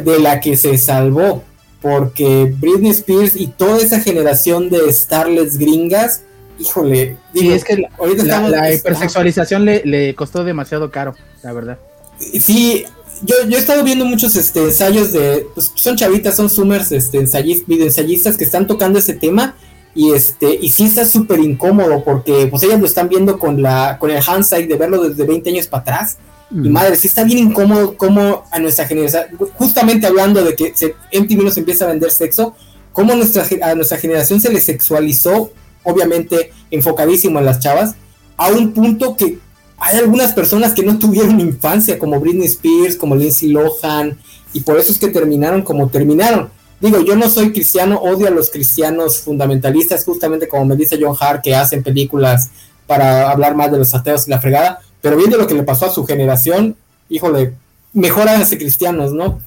de 0.00 0.18
la 0.18 0.40
que 0.40 0.56
se 0.56 0.76
salvó, 0.78 1.44
porque 1.80 2.52
Britney 2.58 2.90
Spears 2.90 3.36
y 3.36 3.48
toda 3.48 3.78
esa 3.78 4.00
generación 4.00 4.70
de 4.70 4.92
starlets 4.92 5.58
gringas, 5.58 6.22
híjole, 6.58 7.16
digo, 7.32 7.52
es 7.52 7.64
que 7.64 7.76
la, 7.76 7.90
ahorita 7.98 8.48
la, 8.48 8.74
hipersexualización 8.74 9.64
le, 9.64 9.82
le 9.84 10.14
costó 10.14 10.44
demasiado 10.44 10.90
caro, 10.90 11.14
la 11.42 11.52
verdad. 11.52 11.78
Sí, 12.18 12.84
yo, 13.22 13.36
yo 13.48 13.56
he 13.56 13.60
estado 13.60 13.84
viendo 13.84 14.04
muchos 14.04 14.36
este, 14.36 14.64
ensayos 14.64 15.12
de, 15.12 15.46
pues 15.54 15.72
son 15.74 15.96
chavitas, 15.96 16.36
son 16.36 16.48
zoomers, 16.48 16.92
este, 16.92 17.18
videoensayistas 17.66 18.36
que 18.36 18.44
están 18.44 18.66
tocando 18.66 18.98
ese 18.98 19.14
tema 19.14 19.54
y 19.94 20.12
este, 20.12 20.58
y 20.60 20.68
sí 20.70 20.84
está 20.84 21.04
súper 21.04 21.40
incómodo 21.40 22.04
porque 22.04 22.46
pues 22.46 22.62
ellas 22.62 22.78
lo 22.78 22.86
están 22.86 23.08
viendo 23.08 23.38
con 23.38 23.60
la, 23.62 23.96
con 23.98 24.10
el 24.10 24.22
hindsight 24.22 24.68
de 24.68 24.76
verlo 24.76 25.08
desde 25.08 25.24
20 25.24 25.50
años 25.50 25.66
para 25.66 25.80
atrás. 25.80 26.18
Y 26.50 26.68
madre, 26.70 26.96
sí 26.96 27.08
está 27.08 27.24
bien 27.24 27.38
incómodo 27.38 27.94
como 27.96 28.44
a 28.50 28.58
nuestra 28.58 28.86
generación, 28.86 29.24
justamente 29.56 30.06
hablando 30.06 30.42
de 30.42 30.54
que 30.54 30.72
se, 30.74 30.94
MTV 31.12 31.44
nos 31.44 31.58
empieza 31.58 31.84
a 31.84 31.88
vender 31.88 32.10
sexo, 32.10 32.54
como 32.92 33.14
nuestra, 33.14 33.44
a 33.62 33.74
nuestra 33.74 33.98
generación 33.98 34.40
se 34.40 34.50
le 34.50 34.60
sexualizó, 34.60 35.50
obviamente 35.82 36.52
enfocadísimo 36.70 37.38
en 37.38 37.44
las 37.44 37.58
chavas, 37.58 37.96
a 38.38 38.48
un 38.48 38.72
punto 38.72 39.14
que 39.14 39.38
hay 39.80 39.98
algunas 39.98 40.32
personas 40.32 40.72
que 40.72 40.82
no 40.82 40.98
tuvieron 40.98 41.40
infancia, 41.40 41.98
como 41.98 42.20
Britney 42.20 42.46
Spears, 42.46 42.96
como 42.96 43.14
Lindsay 43.14 43.50
Lohan, 43.50 44.18
y 44.52 44.60
por 44.60 44.78
eso 44.78 44.92
es 44.92 44.98
que 44.98 45.08
terminaron 45.08 45.62
como 45.62 45.88
terminaron. 45.88 46.50
Digo, 46.80 47.00
yo 47.00 47.16
no 47.16 47.28
soy 47.28 47.52
cristiano, 47.52 47.98
odio 47.98 48.28
a 48.28 48.30
los 48.30 48.50
cristianos 48.50 49.20
fundamentalistas, 49.20 50.04
justamente 50.04 50.48
como 50.48 50.64
me 50.64 50.76
dice 50.76 50.98
John 51.00 51.16
Hart, 51.18 51.42
que 51.42 51.54
hacen 51.54 51.82
películas 51.82 52.50
para 52.86 53.30
hablar 53.30 53.54
más 53.54 53.70
de 53.70 53.78
los 53.78 53.94
ateos 53.94 54.26
y 54.26 54.30
la 54.30 54.40
fregada, 54.40 54.80
pero 55.00 55.16
viendo 55.16 55.36
lo 55.36 55.46
que 55.46 55.54
le 55.54 55.62
pasó 55.62 55.86
a 55.86 55.90
su 55.90 56.04
generación, 56.06 56.76
híjole, 57.08 57.54
mejor 57.92 58.28
háganse 58.28 58.58
cristianos, 58.58 59.12
¿no? 59.12 59.40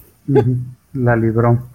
La 0.93 1.15
libró. 1.15 1.67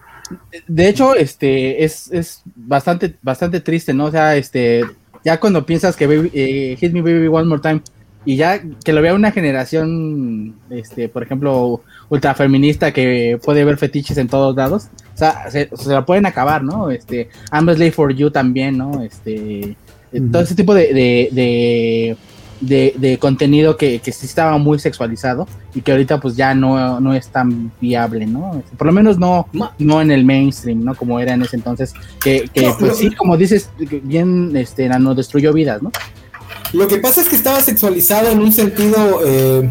De 0.67 0.89
hecho, 0.89 1.15
este 1.15 1.83
es, 1.83 2.11
es 2.11 2.41
bastante, 2.55 3.15
bastante 3.21 3.59
triste, 3.59 3.93
¿no? 3.93 4.05
O 4.05 4.11
sea, 4.11 4.35
este, 4.35 4.83
ya 5.23 5.39
cuando 5.39 5.65
piensas 5.65 5.95
que 5.95 6.29
eh, 6.33 6.75
Hit 6.79 6.93
Me 6.93 7.01
Baby 7.01 7.27
One 7.27 7.45
More 7.45 7.61
Time 7.61 7.81
y 8.27 8.35
ya 8.35 8.61
que 8.83 8.91
lo 8.91 9.01
vea 9.01 9.13
una 9.13 9.31
generación, 9.31 10.55
este, 10.69 11.07
por 11.07 11.23
ejemplo, 11.23 11.81
ultrafeminista 12.09 12.91
que 12.91 13.39
puede 13.41 13.63
ver 13.63 13.77
fetiches 13.77 14.17
en 14.17 14.27
todos 14.27 14.53
lados, 14.53 14.89
o 15.15 15.17
sea, 15.17 15.49
se, 15.49 15.69
la 15.85 16.05
pueden 16.05 16.25
acabar, 16.25 16.61
¿no? 16.61 16.91
Este, 16.91 17.29
I'm 17.53 17.73
Slave 17.73 17.93
for 17.93 18.13
You 18.13 18.29
también, 18.29 18.77
¿no? 18.77 19.01
Este, 19.01 19.77
todo 20.29 20.41
ese 20.41 20.55
tipo 20.55 20.73
de, 20.73 22.17
de, 22.59 23.17
contenido 23.17 23.77
que, 23.77 23.99
que, 23.99 24.11
sí 24.11 24.25
estaba 24.25 24.57
muy 24.57 24.77
sexualizado 24.77 25.47
y 25.73 25.79
que 25.79 25.93
ahorita 25.93 26.19
pues 26.19 26.35
ya 26.35 26.53
no, 26.53 26.99
no 26.99 27.13
es 27.13 27.29
tan 27.29 27.71
viable, 27.79 28.25
¿no? 28.25 28.61
Por 28.77 28.87
lo 28.87 28.91
menos 28.91 29.17
no, 29.17 29.47
no 29.79 30.01
en 30.01 30.11
el 30.11 30.25
mainstream, 30.25 30.83
¿no? 30.83 30.95
Como 30.95 31.21
era 31.21 31.33
en 31.33 31.43
ese 31.43 31.55
entonces, 31.55 31.93
que, 32.21 32.49
pues 32.77 32.97
sí, 32.97 33.09
como 33.11 33.37
dices, 33.37 33.69
bien, 34.03 34.51
este, 34.57 34.89
no 34.89 35.15
destruyó 35.15 35.53
vidas, 35.53 35.81
¿no? 35.81 35.93
Lo 36.73 36.87
que 36.87 36.97
pasa 36.97 37.21
es 37.21 37.29
que 37.29 37.35
estaba 37.35 37.61
sexualizado 37.61 38.29
en 38.29 38.39
un 38.39 38.51
sentido, 38.51 39.21
eh, 39.25 39.69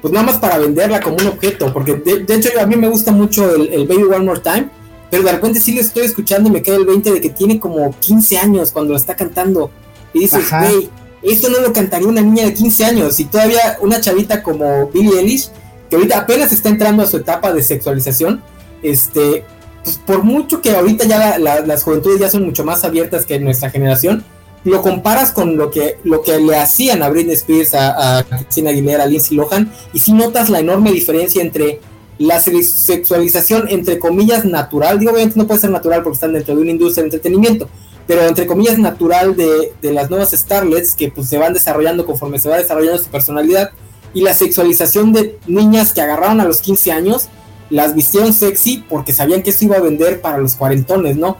pues 0.00 0.12
nada 0.12 0.26
más 0.26 0.36
para 0.38 0.58
venderla 0.58 1.00
como 1.00 1.16
un 1.16 1.26
objeto, 1.26 1.72
porque 1.72 1.94
de, 1.94 2.34
hecho 2.34 2.48
a 2.60 2.66
mí 2.66 2.76
me 2.76 2.88
gusta 2.88 3.12
mucho 3.12 3.54
el, 3.54 3.86
Baby 3.86 4.04
One 4.04 4.24
More 4.24 4.40
Time, 4.40 4.68
pero 5.10 5.22
de 5.22 5.32
repente 5.32 5.60
sí 5.60 5.72
le 5.72 5.82
estoy 5.82 6.04
escuchando 6.04 6.48
y 6.48 6.52
me 6.52 6.62
queda 6.62 6.76
el 6.76 6.86
20 6.86 7.12
de 7.12 7.20
que 7.20 7.30
tiene 7.30 7.60
como 7.60 7.94
15 8.00 8.38
años 8.38 8.72
cuando 8.72 8.92
lo 8.92 8.96
está 8.96 9.14
cantando. 9.14 9.70
Y 10.12 10.20
dices, 10.20 10.50
güey, 10.50 10.88
esto 11.22 11.48
no 11.48 11.60
lo 11.60 11.72
cantaría 11.72 12.08
una 12.08 12.20
niña 12.20 12.44
de 12.44 12.54
15 12.54 12.84
años, 12.84 13.20
y 13.20 13.24
todavía 13.24 13.78
una 13.80 14.00
chavita 14.00 14.42
como 14.42 14.88
Billie 14.88 15.18
Eilish, 15.18 15.50
que 15.90 15.96
ahorita 15.96 16.18
apenas 16.18 16.52
está 16.52 16.68
entrando 16.68 17.02
a 17.02 17.06
su 17.06 17.18
etapa 17.18 17.52
de 17.52 17.62
sexualización, 17.62 18.42
este, 18.82 19.44
pues 19.82 19.98
por 19.98 20.22
mucho 20.22 20.60
que 20.62 20.70
ahorita 20.70 21.04
ya 21.04 21.38
las 21.38 21.82
juventudes 21.82 22.20
ya 22.20 22.30
son 22.30 22.44
mucho 22.44 22.64
más 22.64 22.84
abiertas 22.84 23.26
que 23.26 23.38
nuestra 23.38 23.70
generación, 23.70 24.24
lo 24.64 24.82
comparas 24.82 25.30
con 25.30 25.56
lo 25.56 25.70
que, 25.70 25.98
lo 26.04 26.22
que 26.22 26.38
le 26.38 26.56
hacían 26.56 27.02
a 27.02 27.10
Britney 27.10 27.34
Spears, 27.34 27.74
a, 27.74 28.18
a 28.18 28.24
Christina 28.24 28.70
Aguilera, 28.70 29.04
a 29.04 29.06
Lindsay 29.06 29.36
Lohan, 29.36 29.70
y 29.92 29.98
si 29.98 30.12
notas 30.12 30.50
la 30.50 30.60
enorme 30.60 30.92
diferencia 30.92 31.42
entre 31.42 31.80
la 32.18 32.40
sexualización, 32.40 33.66
entre 33.68 33.98
comillas, 33.98 34.44
natural, 34.44 34.98
digo, 34.98 35.12
obviamente 35.12 35.38
no 35.38 35.46
puede 35.46 35.60
ser 35.60 35.70
natural 35.70 36.02
porque 36.02 36.14
están 36.14 36.32
dentro 36.32 36.54
de 36.54 36.62
una 36.62 36.70
industria 36.70 37.02
de 37.02 37.08
entretenimiento, 37.08 37.68
pero 38.06 38.22
entre 38.22 38.46
comillas 38.46 38.78
natural 38.78 39.36
de, 39.36 39.72
de 39.82 39.92
las 39.92 40.10
nuevas 40.10 40.30
starlets 40.30 40.94
que 40.94 41.10
pues 41.10 41.28
se 41.28 41.38
van 41.38 41.52
desarrollando 41.52 42.06
conforme 42.06 42.38
se 42.38 42.48
va 42.48 42.58
desarrollando 42.58 43.02
su 43.02 43.10
personalidad, 43.10 43.70
y 44.14 44.20
la 44.22 44.32
sexualización 44.32 45.12
de 45.12 45.38
niñas 45.46 45.92
que 45.92 46.00
agarraron 46.00 46.40
a 46.40 46.44
los 46.44 46.60
15 46.60 46.92
años, 46.92 47.28
las 47.70 47.94
vistieron 47.94 48.32
sexy 48.32 48.84
porque 48.88 49.12
sabían 49.12 49.42
que 49.42 49.50
eso 49.50 49.64
iba 49.64 49.76
a 49.76 49.80
vender 49.80 50.20
para 50.20 50.38
los 50.38 50.54
cuarentones, 50.54 51.16
¿no? 51.16 51.38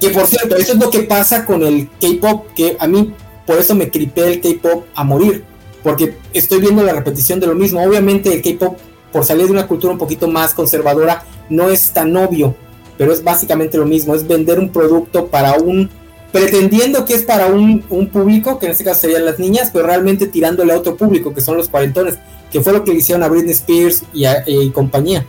Que 0.00 0.10
por 0.10 0.26
cierto, 0.26 0.56
eso 0.56 0.72
es 0.72 0.78
lo 0.78 0.90
que 0.90 1.00
pasa 1.00 1.44
con 1.44 1.62
el 1.62 1.88
K-pop, 2.00 2.46
que 2.54 2.76
a 2.78 2.86
mí 2.86 3.12
por 3.46 3.58
eso 3.58 3.74
me 3.74 3.90
cripé 3.90 4.26
el 4.32 4.40
K-pop 4.40 4.84
a 4.94 5.04
morir, 5.04 5.44
porque 5.82 6.16
estoy 6.32 6.60
viendo 6.60 6.82
la 6.82 6.92
repetición 6.92 7.40
de 7.40 7.46
lo 7.46 7.54
mismo. 7.54 7.82
Obviamente 7.82 8.32
el 8.32 8.42
K-pop, 8.42 8.76
por 9.12 9.24
salir 9.24 9.46
de 9.46 9.52
una 9.52 9.66
cultura 9.66 9.92
un 9.92 9.98
poquito 9.98 10.28
más 10.28 10.54
conservadora, 10.54 11.24
no 11.48 11.70
es 11.70 11.92
tan 11.92 12.16
obvio, 12.16 12.54
pero 12.98 13.12
es 13.12 13.22
básicamente 13.22 13.78
lo 13.78 13.86
mismo, 13.86 14.14
es 14.14 14.26
vender 14.26 14.58
un 14.58 14.70
producto 14.70 15.26
para 15.26 15.54
un 15.54 15.90
pretendiendo 16.32 17.04
que 17.04 17.12
es 17.12 17.24
para 17.24 17.46
un, 17.46 17.84
un, 17.90 18.08
público, 18.08 18.58
que 18.58 18.64
en 18.64 18.72
este 18.72 18.84
caso 18.84 19.02
serían 19.02 19.26
las 19.26 19.38
niñas, 19.38 19.68
pero 19.70 19.86
realmente 19.86 20.26
tirándole 20.26 20.72
a 20.72 20.78
otro 20.78 20.96
público, 20.96 21.34
que 21.34 21.42
son 21.42 21.58
los 21.58 21.68
cuarentones, 21.68 22.18
que 22.52 22.60
fue 22.60 22.72
lo 22.72 22.84
que 22.84 22.92
le 22.92 22.98
hicieron 22.98 23.22
a 23.22 23.28
Britney 23.28 23.52
Spears 23.52 24.04
y, 24.12 24.26
y 24.46 24.70
compañía. 24.70 25.24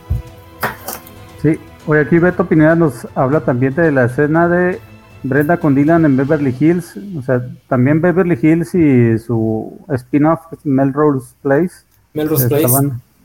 Sí, 1.42 1.58
hoy 1.88 2.00
aquí 2.00 2.20
Beto 2.20 2.46
Pineda 2.46 2.76
nos 2.76 3.08
habla 3.16 3.42
también 3.42 3.74
de 3.76 3.92
la 3.92 4.06
escena 4.06 4.48
de 4.48 4.80
Brenda 5.24 5.58
con 5.58 5.74
Dylan 5.74 6.06
en 6.06 6.18
Beverly 6.18 6.56
Hills, 6.60 6.98
o 7.18 7.22
sea, 7.22 7.42
también 7.70 8.02
Beverly 8.02 8.38
Hills 8.42 8.76
y 8.76 9.18
su 9.18 9.74
spin-off 9.90 10.42
Melrose 10.66 11.34
Place. 11.42 11.72
Melrose 12.14 12.48
Place. 12.48 12.66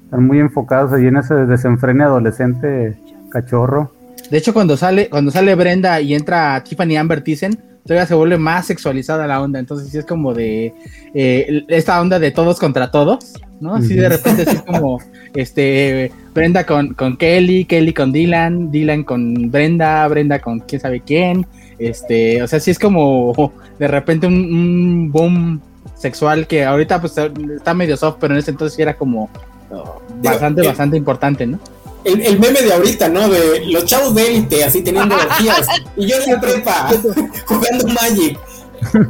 Están 0.05 0.27
muy 0.27 0.39
enfocados 0.39 0.93
ahí 0.93 1.07
en 1.07 1.17
ese 1.17 1.35
desenfrene 1.35 2.05
adolescente 2.05 2.97
cachorro. 3.31 3.93
De 4.31 4.39
hecho, 4.39 4.55
cuando 4.55 4.77
sale, 4.77 5.11
cuando 5.11 5.31
sale 5.31 5.55
Brenda 5.55 6.01
y 6.01 6.15
entra 6.15 6.63
Tiffany 6.63 6.97
Amber 6.97 7.23
Thyssen, 7.23 7.59
todavía 7.89 8.07
se 8.07 8.15
vuelve 8.15 8.37
más 8.37 8.67
sexualizada 8.67 9.27
la 9.27 9.41
onda. 9.41 9.59
Entonces, 9.59 9.89
sí 9.89 9.97
es 9.97 10.05
como 10.05 10.35
de 10.35 10.75
eh, 11.15 11.65
esta 11.69 11.99
onda 12.01 12.19
de 12.19 12.31
todos 12.31 12.61
contra 12.61 12.91
todos, 12.91 13.33
¿no? 13.61 13.75
Así 13.75 13.95
de 13.95 14.11
repente 14.11 14.43
es 14.43 14.63
como 14.63 15.01
este 15.35 16.13
Brenda 16.35 16.67
con, 16.67 16.93
con 16.93 17.17
Kelly, 17.17 17.65
Kelly 17.65 17.95
con 17.95 18.13
Dylan, 18.13 18.71
Dylan 18.71 19.05
con 19.05 19.51
Brenda, 19.51 20.07
Brenda 20.07 20.39
con 20.39 20.61
quién 20.61 20.83
sabe 20.83 21.01
quién. 21.01 21.47
Este, 21.79 22.43
o 22.43 22.47
sea, 22.47 22.61
sí 22.61 22.71
es 22.71 22.79
como 22.79 23.53
de 23.79 23.89
repente 23.89 24.27
un, 24.27 25.11
boom 25.11 25.61
sexual 25.97 26.47
que 26.47 26.65
ahorita 26.65 27.01
pues 27.01 27.17
está 27.17 27.73
medio 27.73 27.97
soft, 27.97 28.19
pero 28.21 28.35
en 28.35 28.41
ese 28.41 28.51
entonces 28.51 28.77
sí 28.77 28.83
era 28.83 28.95
como 28.95 29.31
oh, 29.71 30.03
bastante, 30.23 30.65
bastante 30.67 30.97
importante, 30.99 31.47
¿no? 31.47 31.59
El, 32.09 32.21
el, 32.23 32.39
meme 32.39 32.63
de 32.63 32.73
ahorita, 32.73 33.09
¿no? 33.09 33.29
De 33.29 33.67
los 33.67 33.85
chavos 33.85 34.15
de 34.15 34.27
élite, 34.27 34.65
así 34.65 34.83
teniendo 34.83 35.15
energías. 35.15 35.67
y 35.97 36.07
yo 36.07 36.17
en 36.17 36.33
la 36.33 36.41
prepa, 36.41 36.91
jugando 37.47 37.87
Magic. 37.89 38.39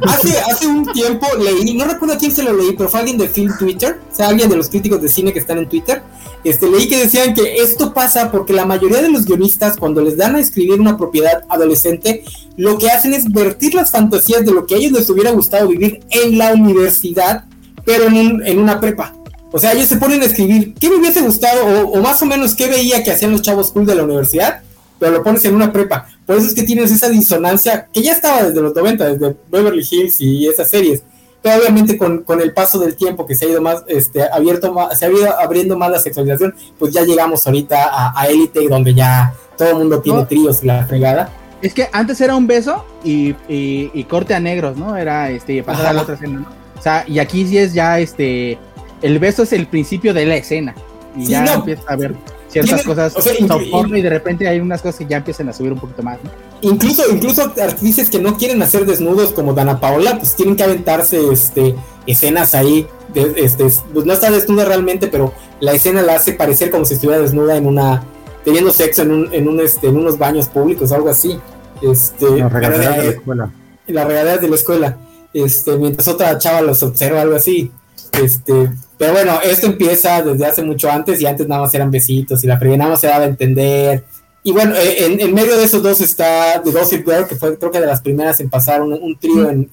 Hace, 0.07 0.39
hace 0.39 0.67
un 0.67 0.85
tiempo 0.93 1.27
leí, 1.37 1.75
no 1.75 1.85
recuerdo 1.85 2.15
a 2.15 2.17
quién 2.17 2.31
se 2.31 2.43
lo 2.43 2.53
leí, 2.53 2.73
pero 2.75 2.89
fue 2.89 3.01
alguien 3.01 3.17
de 3.17 3.29
Film 3.29 3.55
Twitter, 3.57 3.99
o 4.11 4.15
sea, 4.15 4.29
alguien 4.29 4.49
de 4.49 4.57
los 4.57 4.69
críticos 4.69 5.01
de 5.01 5.09
cine 5.09 5.31
que 5.31 5.39
están 5.39 5.59
en 5.59 5.69
Twitter. 5.69 6.01
Este, 6.43 6.67
leí 6.69 6.87
que 6.87 6.97
decían 6.97 7.33
que 7.33 7.57
esto 7.57 7.93
pasa 7.93 8.31
porque 8.31 8.53
la 8.53 8.65
mayoría 8.65 9.01
de 9.01 9.09
los 9.09 9.25
guionistas, 9.25 9.77
cuando 9.77 10.01
les 10.01 10.17
dan 10.17 10.35
a 10.35 10.39
escribir 10.39 10.79
una 10.79 10.97
propiedad 10.97 11.43
adolescente, 11.49 12.23
lo 12.57 12.77
que 12.77 12.89
hacen 12.89 13.13
es 13.13 13.31
vertir 13.31 13.75
las 13.75 13.91
fantasías 13.91 14.45
de 14.45 14.51
lo 14.51 14.65
que 14.65 14.75
a 14.75 14.77
ellos 14.77 14.93
les 14.93 15.09
hubiera 15.09 15.31
gustado 15.31 15.67
vivir 15.67 16.01
en 16.09 16.37
la 16.37 16.53
universidad, 16.53 17.45
pero 17.85 18.07
en, 18.07 18.45
en 18.45 18.59
una 18.59 18.79
prepa. 18.79 19.13
O 19.51 19.59
sea, 19.59 19.73
ellos 19.73 19.87
se 19.87 19.97
ponen 19.97 20.21
a 20.21 20.25
escribir 20.25 20.73
qué 20.75 20.89
me 20.89 20.97
hubiese 20.97 21.21
gustado 21.21 21.65
o, 21.65 21.97
o 21.97 22.01
más 22.01 22.21
o 22.21 22.25
menos 22.25 22.55
qué 22.55 22.67
veía 22.67 23.03
que 23.03 23.11
hacían 23.11 23.31
los 23.31 23.41
chavos 23.41 23.71
cool 23.71 23.85
de 23.85 23.95
la 23.95 24.03
universidad 24.03 24.61
pero 24.99 25.13
lo 25.13 25.23
pones 25.23 25.43
en 25.45 25.55
una 25.55 25.71
prepa. 25.71 26.07
Por 26.25 26.35
eso 26.35 26.47
es 26.47 26.53
que 26.53 26.63
tienes 26.63 26.91
esa 26.91 27.09
disonancia 27.09 27.87
que 27.91 28.03
ya 28.03 28.11
estaba 28.11 28.43
desde 28.43 28.61
los 28.61 28.75
90, 28.75 29.13
desde 29.15 29.35
Beverly 29.49 29.87
Hills 29.89 30.21
y 30.21 30.47
esas 30.47 30.69
series. 30.69 31.01
Pero 31.41 31.61
obviamente 31.61 31.97
con, 31.97 32.23
con 32.23 32.41
el 32.41 32.53
paso 32.53 32.77
del 32.79 32.95
tiempo 32.95 33.25
que 33.25 33.33
se 33.33 33.45
ha 33.45 33.49
ido 33.49 33.61
más, 33.61 33.83
este, 33.87 34.21
abierto 34.29 34.75
se 34.93 35.05
ha 35.05 35.09
ido 35.09 35.39
abriendo 35.39 35.77
más 35.77 35.89
la 35.89 35.99
sexualización, 35.99 36.53
pues 36.77 36.93
ya 36.93 37.03
llegamos 37.03 37.47
ahorita 37.47 38.13
a, 38.13 38.27
Elite, 38.27 38.67
donde 38.67 38.93
ya 38.93 39.33
todo 39.57 39.69
el 39.69 39.75
mundo 39.75 40.01
tiene 40.01 40.25
tríos 40.25 40.61
y 40.63 40.67
la 40.67 40.85
fregada. 40.85 41.31
Es 41.61 41.73
que 41.73 41.87
antes 41.93 42.19
era 42.19 42.35
un 42.35 42.45
beso 42.45 42.85
y, 43.03 43.35
y, 43.47 44.03
corte 44.05 44.33
a 44.33 44.39
negros, 44.39 44.77
¿no? 44.77 44.97
Era 44.97 45.29
este 45.29 45.63
pasar 45.63 45.87
a 45.87 45.93
la 45.93 46.01
otra 46.01 46.15
escena, 46.15 46.39
¿no? 46.39 46.47
O 46.77 46.81
sea, 46.81 47.03
y 47.07 47.19
aquí 47.19 47.45
sí 47.45 47.57
es 47.57 47.73
ya 47.73 47.99
este 47.99 48.57
el 49.01 49.19
beso 49.19 49.43
es 49.43 49.53
el 49.53 49.67
principio 49.67 50.13
de 50.13 50.25
la 50.25 50.35
escena. 50.35 50.75
Y 51.15 51.25
ya 51.25 51.53
empieza 51.53 51.83
a 51.87 51.95
ver 51.95 52.15
ciertas 52.49 52.83
cosas 52.83 53.13
y 53.35 54.01
de 54.01 54.09
repente 54.09 54.47
hay 54.47 54.59
unas 54.59 54.81
cosas 54.81 54.97
que 54.99 55.05
ya 55.05 55.17
empiezan 55.17 55.49
a 55.49 55.53
subir 55.53 55.71
un 55.71 55.79
poquito 55.79 56.03
más. 56.03 56.17
Incluso, 56.61 57.03
incluso 57.11 57.53
artistas 57.61 58.09
que 58.09 58.19
no 58.19 58.37
quieren 58.37 58.61
hacer 58.61 58.85
desnudos 58.85 59.31
como 59.31 59.53
Dana 59.53 59.79
Paola, 59.79 60.17
pues 60.17 60.35
tienen 60.35 60.55
que 60.55 60.63
aventarse 60.63 61.31
este 61.31 61.75
escenas 62.05 62.55
ahí, 62.55 62.87
de, 63.13 63.33
este, 63.37 63.65
pues 63.93 64.05
no 64.05 64.13
está 64.13 64.31
desnuda 64.31 64.65
realmente, 64.65 65.07
pero 65.07 65.31
la 65.59 65.73
escena 65.73 66.01
la 66.01 66.15
hace 66.15 66.33
parecer 66.33 66.71
como 66.71 66.85
si 66.85 66.95
estuviera 66.95 67.21
desnuda 67.21 67.55
en 67.55 67.67
una, 67.67 68.03
teniendo 68.43 68.71
sexo 68.71 69.03
en 69.03 69.11
un, 69.11 69.33
en 69.33 69.47
un 69.47 69.59
este, 69.59 69.87
en 69.87 69.97
unos 69.97 70.17
baños 70.17 70.47
públicos, 70.47 70.91
algo 70.91 71.09
así. 71.09 71.39
Este, 71.81 72.29
la 72.29 72.49
regadera 72.49 72.91
de 72.97 73.03
la 73.03 73.11
escuela. 73.11 73.51
La 73.87 74.05
regadera 74.05 74.37
de 74.37 74.49
la 74.49 74.55
escuela. 74.55 74.97
Este, 75.33 75.77
mientras 75.77 76.07
otra 76.07 76.37
chava 76.39 76.61
los 76.61 76.81
observa, 76.81 77.21
algo 77.21 77.35
así. 77.35 77.71
Este, 78.13 78.71
pero 78.97 79.13
bueno, 79.13 79.39
esto 79.43 79.67
empieza 79.67 80.21
desde 80.21 80.45
hace 80.45 80.63
mucho 80.63 80.89
antes 80.89 81.21
y 81.21 81.25
antes 81.25 81.47
nada 81.47 81.61
más 81.61 81.73
eran 81.73 81.91
besitos 81.91 82.43
y 82.43 82.47
la 82.47 82.59
primera 82.59 82.79
nada 82.79 82.91
más 82.91 83.01
se 83.01 83.07
daba 83.07 83.25
a 83.25 83.27
entender. 83.27 84.03
Y 84.43 84.51
bueno, 84.51 84.75
eh, 84.75 85.17
en, 85.19 85.33
medio 85.33 85.57
de 85.57 85.63
esos 85.63 85.83
dos 85.83 86.01
está 86.01 86.61
The 86.63 86.71
Gossip 86.71 87.05
Girl, 87.05 87.27
que 87.27 87.35
fue 87.35 87.57
creo 87.57 87.71
que 87.71 87.79
de 87.79 87.85
las 87.85 88.01
primeras 88.01 88.39
en 88.39 88.49
pasar 88.49 88.81
un, 88.81 89.17
trío 89.19 89.49
en, 89.49 89.69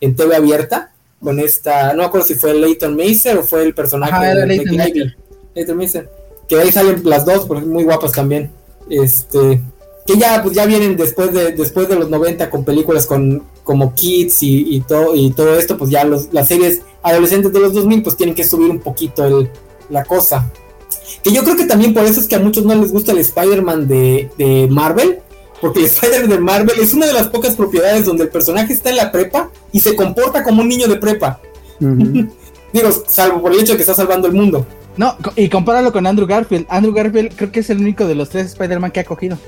en, 0.00 0.16
TV 0.16 0.36
abierta. 0.36 0.92
con 1.20 1.38
esta, 1.38 1.92
no 1.92 1.98
me 1.98 2.04
acuerdo 2.04 2.26
si 2.26 2.34
fue 2.34 2.54
Leighton 2.54 2.96
Macer 2.96 3.36
o 3.38 3.42
fue 3.42 3.62
el 3.62 3.74
personaje 3.74 4.34
de 4.34 4.46
Leighton 4.46 5.76
Macer. 5.76 6.10
Que 6.48 6.58
ahí 6.58 6.72
salen 6.72 7.02
las 7.04 7.24
dos, 7.24 7.46
porque 7.46 7.64
muy 7.64 7.84
guapas 7.84 8.12
también. 8.12 8.50
Este, 8.88 9.60
que 10.06 10.16
ya, 10.16 10.42
pues 10.42 10.54
ya 10.54 10.66
vienen 10.66 10.96
después 10.96 11.32
de, 11.32 11.52
después 11.52 11.88
de 11.88 11.96
los 11.96 12.10
90 12.10 12.50
con 12.50 12.64
películas 12.64 13.06
con, 13.06 13.44
como 13.64 13.94
Kids 13.94 14.42
y, 14.42 14.80
todo, 14.80 15.14
y 15.14 15.30
todo 15.30 15.58
esto, 15.58 15.76
pues 15.76 15.90
ya 15.90 16.04
los, 16.04 16.32
las 16.32 16.48
series 16.48 16.82
adolescentes 17.02 17.52
de 17.52 17.60
los 17.60 17.72
2000 17.72 18.02
pues 18.02 18.16
tienen 18.16 18.34
que 18.34 18.44
subir 18.44 18.70
un 18.70 18.80
poquito 18.80 19.24
el, 19.24 19.50
la 19.88 20.04
cosa. 20.04 20.50
Que 21.22 21.32
yo 21.32 21.42
creo 21.42 21.56
que 21.56 21.66
también 21.66 21.94
por 21.94 22.04
eso 22.04 22.20
es 22.20 22.26
que 22.26 22.36
a 22.36 22.40
muchos 22.40 22.64
no 22.64 22.74
les 22.74 22.92
gusta 22.92 23.12
el 23.12 23.18
Spider-Man 23.18 23.88
de, 23.88 24.30
de 24.38 24.68
Marvel, 24.70 25.18
porque 25.60 25.80
el 25.80 25.86
Spider 25.86 26.26
de 26.26 26.38
Marvel 26.38 26.78
es 26.80 26.94
una 26.94 27.06
de 27.06 27.12
las 27.12 27.28
pocas 27.28 27.54
propiedades 27.54 28.06
donde 28.06 28.24
el 28.24 28.30
personaje 28.30 28.72
está 28.72 28.90
en 28.90 28.96
la 28.96 29.12
prepa 29.12 29.50
y 29.72 29.80
se 29.80 29.94
comporta 29.94 30.42
como 30.42 30.62
un 30.62 30.68
niño 30.68 30.88
de 30.88 30.96
prepa. 30.96 31.40
Digo, 32.72 32.90
salvo 33.06 33.42
por 33.42 33.52
el 33.52 33.60
hecho 33.60 33.72
de 33.72 33.76
que 33.76 33.82
está 33.82 33.94
salvando 33.94 34.28
el 34.28 34.34
mundo. 34.34 34.64
No, 34.96 35.16
y 35.36 35.48
compáralo 35.48 35.92
con 35.92 36.06
Andrew 36.06 36.26
Garfield. 36.26 36.66
Andrew 36.68 36.92
Garfield 36.92 37.34
creo 37.34 37.52
que 37.52 37.60
es 37.60 37.70
el 37.70 37.78
único 37.78 38.06
de 38.06 38.14
los 38.14 38.28
tres 38.28 38.46
Spider-Man 38.46 38.90
que 38.90 39.00
ha 39.00 39.04
cogido. 39.04 39.38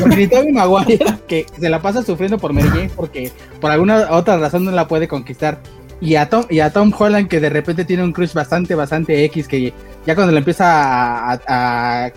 Porque 0.00 0.28
Tobey 0.30 0.52
Maguire, 0.52 1.04
que 1.26 1.46
se 1.58 1.68
la 1.68 1.80
pasa 1.80 2.02
sufriendo 2.02 2.38
por 2.38 2.52
Mary 2.52 2.68
Jane 2.68 2.90
porque 2.94 3.30
por 3.60 3.70
alguna 3.70 4.08
otra 4.10 4.38
razón 4.38 4.64
no 4.64 4.70
la 4.70 4.88
puede 4.88 5.08
conquistar. 5.08 5.60
Y 6.00 6.16
a 6.16 6.28
Tom, 6.28 6.44
y 6.50 6.60
a 6.60 6.70
Tom 6.70 6.92
Holland, 6.96 7.28
que 7.28 7.40
de 7.40 7.48
repente 7.48 7.84
tiene 7.84 8.02
un 8.02 8.12
crush 8.12 8.32
bastante, 8.32 8.74
bastante 8.74 9.24
X, 9.24 9.48
que 9.48 9.72
ya 10.06 10.14
cuando 10.14 10.32
le 10.32 10.38
empieza 10.38 11.32
a, 11.32 11.40
a, 11.46 12.10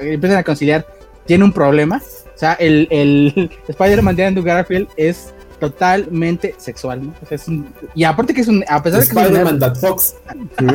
empiezan 0.00 0.38
a 0.38 0.42
conciliar, 0.42 0.86
tiene 1.26 1.44
un 1.44 1.52
problema. 1.52 2.02
O 2.34 2.38
sea, 2.38 2.54
el, 2.54 2.88
el 2.90 3.50
Spider-Man 3.68 4.16
de 4.16 4.26
Andrew 4.26 4.44
Garfield 4.44 4.88
es 4.96 5.32
totalmente 5.60 6.54
sexual, 6.58 7.06
¿no? 7.06 7.14
O 7.22 7.26
sea, 7.26 7.36
es 7.36 7.46
un, 7.46 7.72
y 7.94 8.04
aparte 8.04 8.34
que 8.34 8.40
es 8.40 8.48
un, 8.48 8.64
a 8.68 8.82
pesar 8.82 9.00
de 9.00 9.06
que 9.06 9.20
Spider-Man 9.20 9.58
That 9.58 9.76
Fox. 9.76 10.16
Sí, 10.58 10.66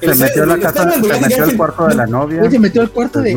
se 0.02 0.14
metió 0.16 0.42
a 0.42 0.46
la 0.46 0.58
casa, 0.58 0.90
se 0.90 1.20
metió 1.20 1.44
al 1.44 1.56
cuarto 1.56 1.86
de 1.86 1.94
la 1.94 2.06
novia. 2.06 2.50
se 2.50 2.58
metió 2.58 2.82
al 2.82 2.90
cuarto 2.90 3.20
de, 3.20 3.36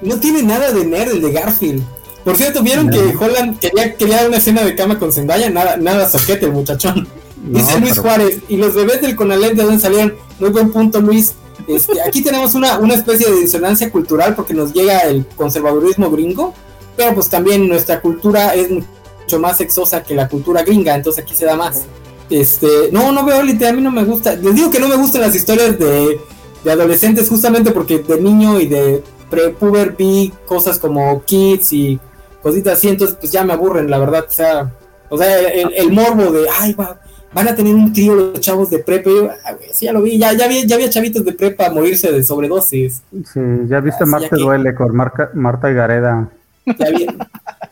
No 0.00 0.18
tiene 0.18 0.42
nada 0.42 0.72
de 0.72 0.84
nerd 0.84 1.12
el 1.12 1.22
de 1.22 1.32
Garfield. 1.32 1.82
Por 2.24 2.36
cierto, 2.36 2.62
¿vieron 2.62 2.90
que 2.90 2.98
Holland 3.18 3.58
quería, 3.58 3.94
quería 3.94 4.26
una 4.26 4.36
escena 4.36 4.62
de 4.62 4.74
cama 4.74 4.98
con 4.98 5.12
Zendaya? 5.12 5.48
Nada, 5.50 5.76
nada 5.76 6.08
soquete 6.08 6.46
el 6.46 6.52
muchachón. 6.52 7.08
Dice 7.42 7.80
Luis 7.80 7.98
Juárez, 7.98 8.40
y 8.48 8.56
los 8.56 8.74
bebés 8.74 9.00
del 9.00 9.16
Conalep 9.16 9.54
de 9.54 9.62
dónde 9.62 9.80
salieron, 9.80 10.14
muy 10.38 10.50
buen 10.50 10.70
punto 10.70 11.00
Luis. 11.00 11.34
Este, 11.66 12.00
aquí 12.02 12.22
tenemos 12.24 12.54
una, 12.54 12.78
una 12.78 12.94
especie 12.94 13.30
de 13.30 13.40
disonancia 13.40 13.90
cultural 13.90 14.34
porque 14.34 14.52
nos 14.52 14.74
llega 14.74 15.00
el 15.00 15.26
conservadurismo 15.36 16.10
gringo, 16.10 16.52
pero 16.96 17.14
pues 17.14 17.28
también 17.30 17.66
nuestra 17.66 18.02
cultura 18.02 18.54
es 18.54 18.68
mucho 18.70 19.38
más 19.38 19.56
sexosa 19.56 20.02
que 20.02 20.14
la 20.14 20.28
cultura 20.28 20.62
gringa, 20.62 20.94
entonces 20.94 21.24
aquí 21.24 21.34
se 21.34 21.46
da 21.46 21.56
más. 21.56 21.84
Este, 22.28 22.90
no, 22.92 23.10
no 23.10 23.24
veo 23.24 23.42
literal, 23.42 23.72
a 23.72 23.76
mí 23.76 23.82
no 23.82 23.90
me 23.90 24.04
gusta. 24.04 24.34
Les 24.36 24.54
digo 24.54 24.70
que 24.70 24.78
no 24.78 24.88
me 24.88 24.96
gustan 24.96 25.22
las 25.22 25.34
historias 25.34 25.78
de, 25.78 26.20
de 26.62 26.70
adolescentes 26.70 27.28
justamente 27.28 27.70
porque 27.70 28.00
de 28.00 28.20
niño 28.20 28.60
y 28.60 28.66
de 28.66 29.02
prepuber 29.30 29.96
vi 29.96 30.32
cosas 30.46 30.78
como 30.78 31.22
kids 31.24 31.72
y 31.72 31.98
cositas 32.42 32.78
así, 32.78 32.88
entonces 32.88 33.16
pues 33.18 33.32
ya 33.32 33.44
me 33.44 33.52
aburren, 33.52 33.90
la 33.90 33.98
verdad, 33.98 34.24
o 34.28 34.32
sea, 34.32 34.70
o 35.08 35.16
sea, 35.16 35.38
el, 35.38 35.72
el 35.74 35.92
morbo 35.92 36.30
de, 36.32 36.46
ay, 36.60 36.74
va, 36.74 37.00
van 37.32 37.48
a 37.48 37.54
tener 37.54 37.74
un 37.74 37.92
trío 37.92 38.14
los 38.14 38.40
chavos 38.40 38.70
de 38.70 38.78
prepa. 38.78 39.10
Yo, 39.10 39.30
ah, 39.44 39.54
sí, 39.72 39.86
ya 39.86 39.92
lo 39.92 40.02
vi, 40.02 40.18
ya, 40.18 40.32
ya, 40.32 40.44
había, 40.46 40.64
ya 40.64 40.76
había 40.76 40.90
chavitos 40.90 41.24
de 41.24 41.32
prepa 41.32 41.70
morirse 41.70 42.10
de 42.10 42.22
sobredosis. 42.22 43.02
Sí, 43.32 43.40
ya 43.66 43.80
viste 43.80 44.04
Marta 44.04 44.36
Duele 44.36 44.74
con 44.74 44.94
Marta 44.96 45.70
y 45.70 45.74
Gareda. 45.74 46.28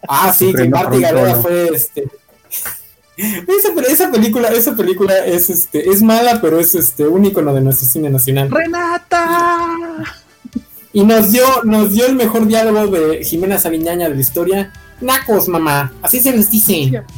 Ah, 0.09 0.33
sí, 0.33 0.55
que 0.55 0.69
Marta 0.69 0.97
y 0.97 1.03
Gareda 1.03 1.35
fue 1.37 1.69
este. 1.69 2.09
Esa, 3.17 3.69
esa, 3.91 4.13
película, 4.13 4.49
esa 4.49 4.77
película 4.77 5.27
es 5.27 5.51
este, 5.51 5.91
es 5.91 6.03
mala, 6.03 6.41
pero 6.41 6.61
es 6.61 6.77
este 6.77 7.07
un 7.07 7.25
icono 7.25 7.53
de 7.53 7.61
nuestro 7.61 7.87
cine 7.87 8.11
nacional. 8.11 8.49
¡Renata! 8.49 10.05
Y 10.93 11.05
nos 11.05 11.31
dio, 11.33 11.45
nos 11.65 11.93
dio 11.93 12.07
el 12.07 12.17
mejor 12.17 12.47
diálogo 12.47 12.87
de 12.87 13.25
Jimena 13.25 13.59
Sabiñaña 13.59 14.09
de 14.09 14.15
la 14.15 14.21
historia. 14.21 14.73
Nacos, 15.01 15.49
mamá. 15.49 15.93
Así 16.03 16.21
se 16.21 16.33
les 16.33 16.51
dice. 16.51 17.03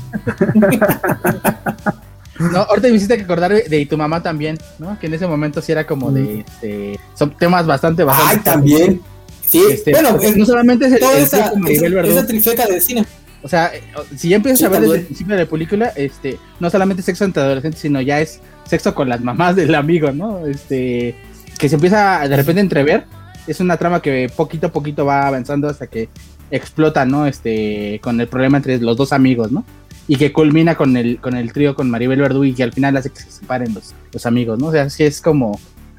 No, 2.41 2.61
ahorita 2.61 2.89
me 2.89 2.95
hiciste 2.95 3.19
que 3.19 3.25
acordar 3.25 3.53
de, 3.53 3.87
tu 3.87 3.99
mamá 3.99 4.23
también, 4.23 4.57
¿no? 4.79 4.99
Que 4.99 5.09
en 5.09 5.15
ese 5.15 5.27
momento 5.27 5.61
sí 5.61 5.73
era 5.73 5.87
como 5.87 6.11
de, 6.11 6.41
este, 6.41 6.99
son 7.15 7.37
temas 7.37 7.67
bastante, 7.67 8.03
bastante. 8.03 8.35
Ay, 8.35 8.43
también. 8.43 9.01
Sí, 9.45 9.63
este, 9.71 9.93
bueno, 9.93 10.19
no 10.37 10.47
solamente 10.47 10.87
es 10.87 10.99
toda 10.99 11.19
esa, 11.19 11.53
esa, 11.69 12.27
trifeca 12.27 12.67
de 12.67 12.81
cine. 12.81 13.05
O 13.43 13.49
sea, 13.49 13.73
si 14.17 14.31
ya 14.31 14.37
empiezas 14.37 14.63
a 14.63 14.69
ver 14.71 14.81
desde 14.81 14.97
el 14.97 15.05
principio 15.05 15.37
de 15.37 15.45
la 15.45 15.51
película, 15.51 15.93
este, 15.97 16.39
no 16.61 16.71
solamente 16.71 17.03
sexo 17.03 17.25
entre 17.25 17.43
adolescentes, 17.43 17.81
sino 17.81 18.01
ya 18.01 18.21
es 18.21 18.41
sexo 18.65 18.95
con 18.95 19.11
las 19.11 19.21
mamás 19.21 19.57
del 19.57 19.75
amigo, 19.75 20.11
¿no? 20.13 20.47
Este, 20.47 21.15
que 21.59 21.69
se 21.69 21.75
empieza 21.75 22.27
de 22.27 22.37
repente 22.37 22.61
a 22.61 22.63
entrever. 22.63 23.05
Es 23.47 23.61
una 23.61 23.77
trama 23.77 24.01
que 24.01 24.31
poquito 24.35 24.69
a 24.69 24.73
poquito 24.73 25.05
va 25.05 25.27
avanzando 25.27 25.69
hasta 25.69 25.87
que 25.87 26.09
explota, 26.51 27.05
¿no? 27.05 27.27
Este, 27.27 28.01
con 28.03 28.21
el 28.21 28.29
problema 28.29 28.59
entre 28.59 28.79
los 28.79 28.97
dos 28.97 29.13
amigos, 29.13 29.51
¿no? 29.53 29.65
y 30.11 30.17
que 30.17 30.33
culmina 30.33 30.75
con 30.75 30.97
el, 30.97 31.21
con 31.21 31.37
el 31.37 31.53
trío 31.53 31.77
con 31.77 31.89
Maribel 31.89 32.21
Verdú 32.21 32.43
y 32.43 32.53
que 32.53 32.65
al 32.65 32.73
final 32.73 32.97
hace 32.97 33.11
que 33.11 33.21
se 33.21 33.31
separen 33.31 33.73
los, 33.73 33.95
los 34.13 34.27
amigos, 34.27 34.59
¿no? 34.59 34.67
O 34.67 34.73
sea, 34.73 34.91
si 34.91 35.05
es 35.05 35.21
como, 35.21 35.53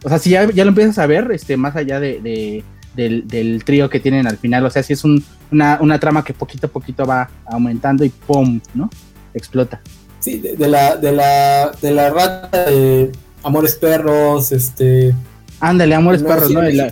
o 0.03 0.09
sea, 0.09 0.19
si 0.19 0.31
ya, 0.31 0.51
ya 0.51 0.65
lo 0.65 0.71
empiezas 0.71 0.99
a 0.99 1.05
ver, 1.05 1.31
este, 1.31 1.55
más 1.55 1.77
allá 1.77 2.01
de, 2.01 2.63
del, 2.93 3.25
del, 3.25 3.63
trío 3.63 3.89
que 3.89 4.01
tienen 4.01 4.27
al 4.27 4.37
final, 4.37 4.65
o 4.65 4.69
sea, 4.69 4.83
si 4.83 4.91
es 4.91 5.05
un, 5.05 5.23
una, 5.49 5.77
una, 5.79 5.97
trama 5.97 6.25
que 6.25 6.33
poquito 6.33 6.67
a 6.67 6.69
poquito 6.69 7.05
va 7.05 7.29
aumentando 7.45 8.03
y 8.03 8.09
¡pum! 8.09 8.59
¿no? 8.73 8.89
Explota. 9.33 9.79
Sí, 10.19 10.39
de, 10.39 10.67
la, 10.67 10.97
de 10.97 11.13
la, 11.13 11.71
de 11.81 11.91
la 11.91 12.09
rata 12.09 12.65
de 12.65 13.13
Amores 13.43 13.75
Perros, 13.75 14.51
este... 14.51 15.15
Ándale, 15.61 15.95
Amores 15.95 16.21
Perros, 16.21 16.51
¿no? 16.51 16.61
El, 16.63 16.91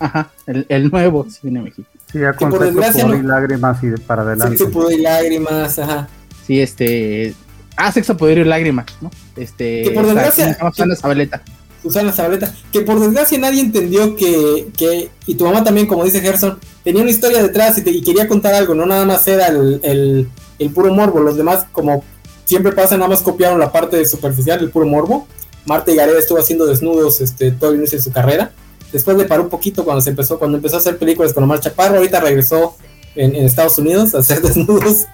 ajá, 0.00 0.30
el, 0.46 0.66
el 0.68 0.90
nuevo 0.90 1.26
cine 1.30 1.62
mexicano. 1.62 2.00
Sí, 2.10 2.18
ya 2.18 2.32
con 2.32 2.50
sexo, 2.52 3.14
y 3.14 3.22
lágrimas 3.22 3.78
y 3.84 3.90
para 4.00 4.22
adelante. 4.22 4.56
Sexo, 4.56 4.72
pudor 4.72 4.92
y 4.92 5.00
lágrimas, 5.02 5.78
ajá. 5.78 6.08
Sí, 6.46 6.60
este. 6.60 7.34
Ah, 7.76 7.92
sexo, 7.92 8.16
poder 8.16 8.38
y 8.38 8.44
lágrimas, 8.44 8.86
¿no? 9.00 9.10
Este. 9.36 9.82
Que 9.82 9.90
por 9.92 10.04
desgracia. 10.04 10.58
Susana 10.58 10.96
Zabaleta. 10.96 11.42
Susana 11.82 12.12
Zabaleta. 12.12 12.52
Que 12.72 12.80
por 12.80 12.98
desgracia 12.98 13.38
nadie 13.38 13.60
entendió 13.60 14.16
que, 14.16 14.68
que. 14.76 15.10
Y 15.26 15.36
tu 15.36 15.44
mamá 15.44 15.62
también, 15.62 15.86
como 15.86 16.04
dice 16.04 16.20
Gerson, 16.20 16.58
tenía 16.82 17.02
una 17.02 17.10
historia 17.10 17.42
detrás 17.42 17.78
y, 17.78 17.88
y 17.88 18.02
quería 18.02 18.26
contar 18.26 18.54
algo, 18.54 18.74
no 18.74 18.84
nada 18.86 19.04
más 19.06 19.26
era 19.28 19.46
el, 19.46 19.80
el, 19.84 20.28
el, 20.58 20.70
puro 20.70 20.92
morbo. 20.92 21.20
Los 21.20 21.36
demás, 21.36 21.66
como 21.70 22.02
siempre 22.44 22.72
pasa, 22.72 22.96
nada 22.96 23.08
más 23.08 23.22
copiaron 23.22 23.60
la 23.60 23.70
parte 23.70 24.04
superficial, 24.04 24.58
el 24.60 24.70
puro 24.70 24.86
morbo. 24.86 25.28
Marta 25.66 25.92
y 25.92 25.96
Gareda 25.96 26.18
estuvo 26.18 26.38
haciendo 26.38 26.66
desnudos 26.66 27.20
este, 27.20 27.52
todo 27.52 27.70
el 27.70 27.76
inicio 27.76 27.98
de 27.98 28.04
su 28.04 28.10
carrera. 28.10 28.50
Después 28.92 29.16
le 29.16 29.24
paró 29.24 29.44
un 29.44 29.48
poquito 29.48 29.84
cuando 29.84 30.00
se 30.00 30.10
empezó, 30.10 30.38
cuando 30.38 30.56
empezó 30.56 30.76
a 30.76 30.78
hacer 30.78 30.98
películas 30.98 31.32
con 31.32 31.44
Omar 31.44 31.60
Chaparro. 31.60 31.96
Ahorita 31.96 32.20
regresó 32.20 32.76
en, 33.14 33.34
en 33.34 33.44
Estados 33.44 33.78
Unidos 33.78 34.14
a 34.14 34.18
hacer 34.18 34.40
desnudos. 34.42 35.06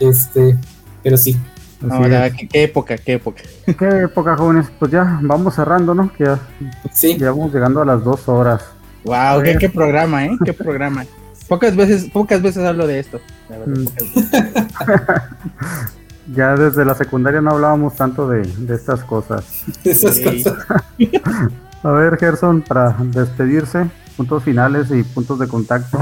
Este, 0.00 0.56
pero 1.02 1.16
sí. 1.16 1.36
Ahora, 1.90 2.30
¿qué, 2.30 2.48
época, 2.62 2.96
qué 2.96 3.14
época. 3.14 3.42
Qué 3.78 3.88
época, 4.04 4.36
jóvenes. 4.36 4.66
Pues 4.78 4.92
ya 4.92 5.18
vamos 5.22 5.54
cerrando, 5.54 5.94
¿no? 5.94 6.12
Que 6.12 6.24
ya, 6.24 6.38
sí. 6.92 7.16
ya 7.18 7.30
vamos 7.30 7.52
llegando 7.52 7.82
a 7.82 7.84
las 7.84 8.04
dos 8.04 8.28
horas. 8.28 8.62
Wow, 9.04 9.42
qué, 9.42 9.68
programa, 9.68 10.26
¿eh? 10.26 10.38
Qué 10.44 10.52
programa. 10.52 11.04
pocas 11.48 11.74
veces, 11.74 12.08
pocas 12.10 12.40
veces 12.40 12.64
hablo 12.64 12.86
de 12.86 13.00
esto. 13.00 13.20
Mm. 13.66 13.86
ya 16.34 16.54
desde 16.54 16.84
la 16.84 16.94
secundaria 16.94 17.40
no 17.40 17.50
hablábamos 17.50 17.96
tanto 17.96 18.28
de, 18.28 18.42
de 18.42 18.74
estas 18.74 19.02
cosas. 19.02 19.44
Esas 19.82 20.20
cosas. 20.20 20.54
A 21.82 21.90
ver, 21.90 22.16
Gerson, 22.18 22.62
para 22.62 22.96
despedirse, 22.98 23.86
puntos 24.16 24.42
finales 24.44 24.88
y 24.90 25.02
puntos 25.02 25.38
de 25.38 25.48
contacto. 25.48 25.98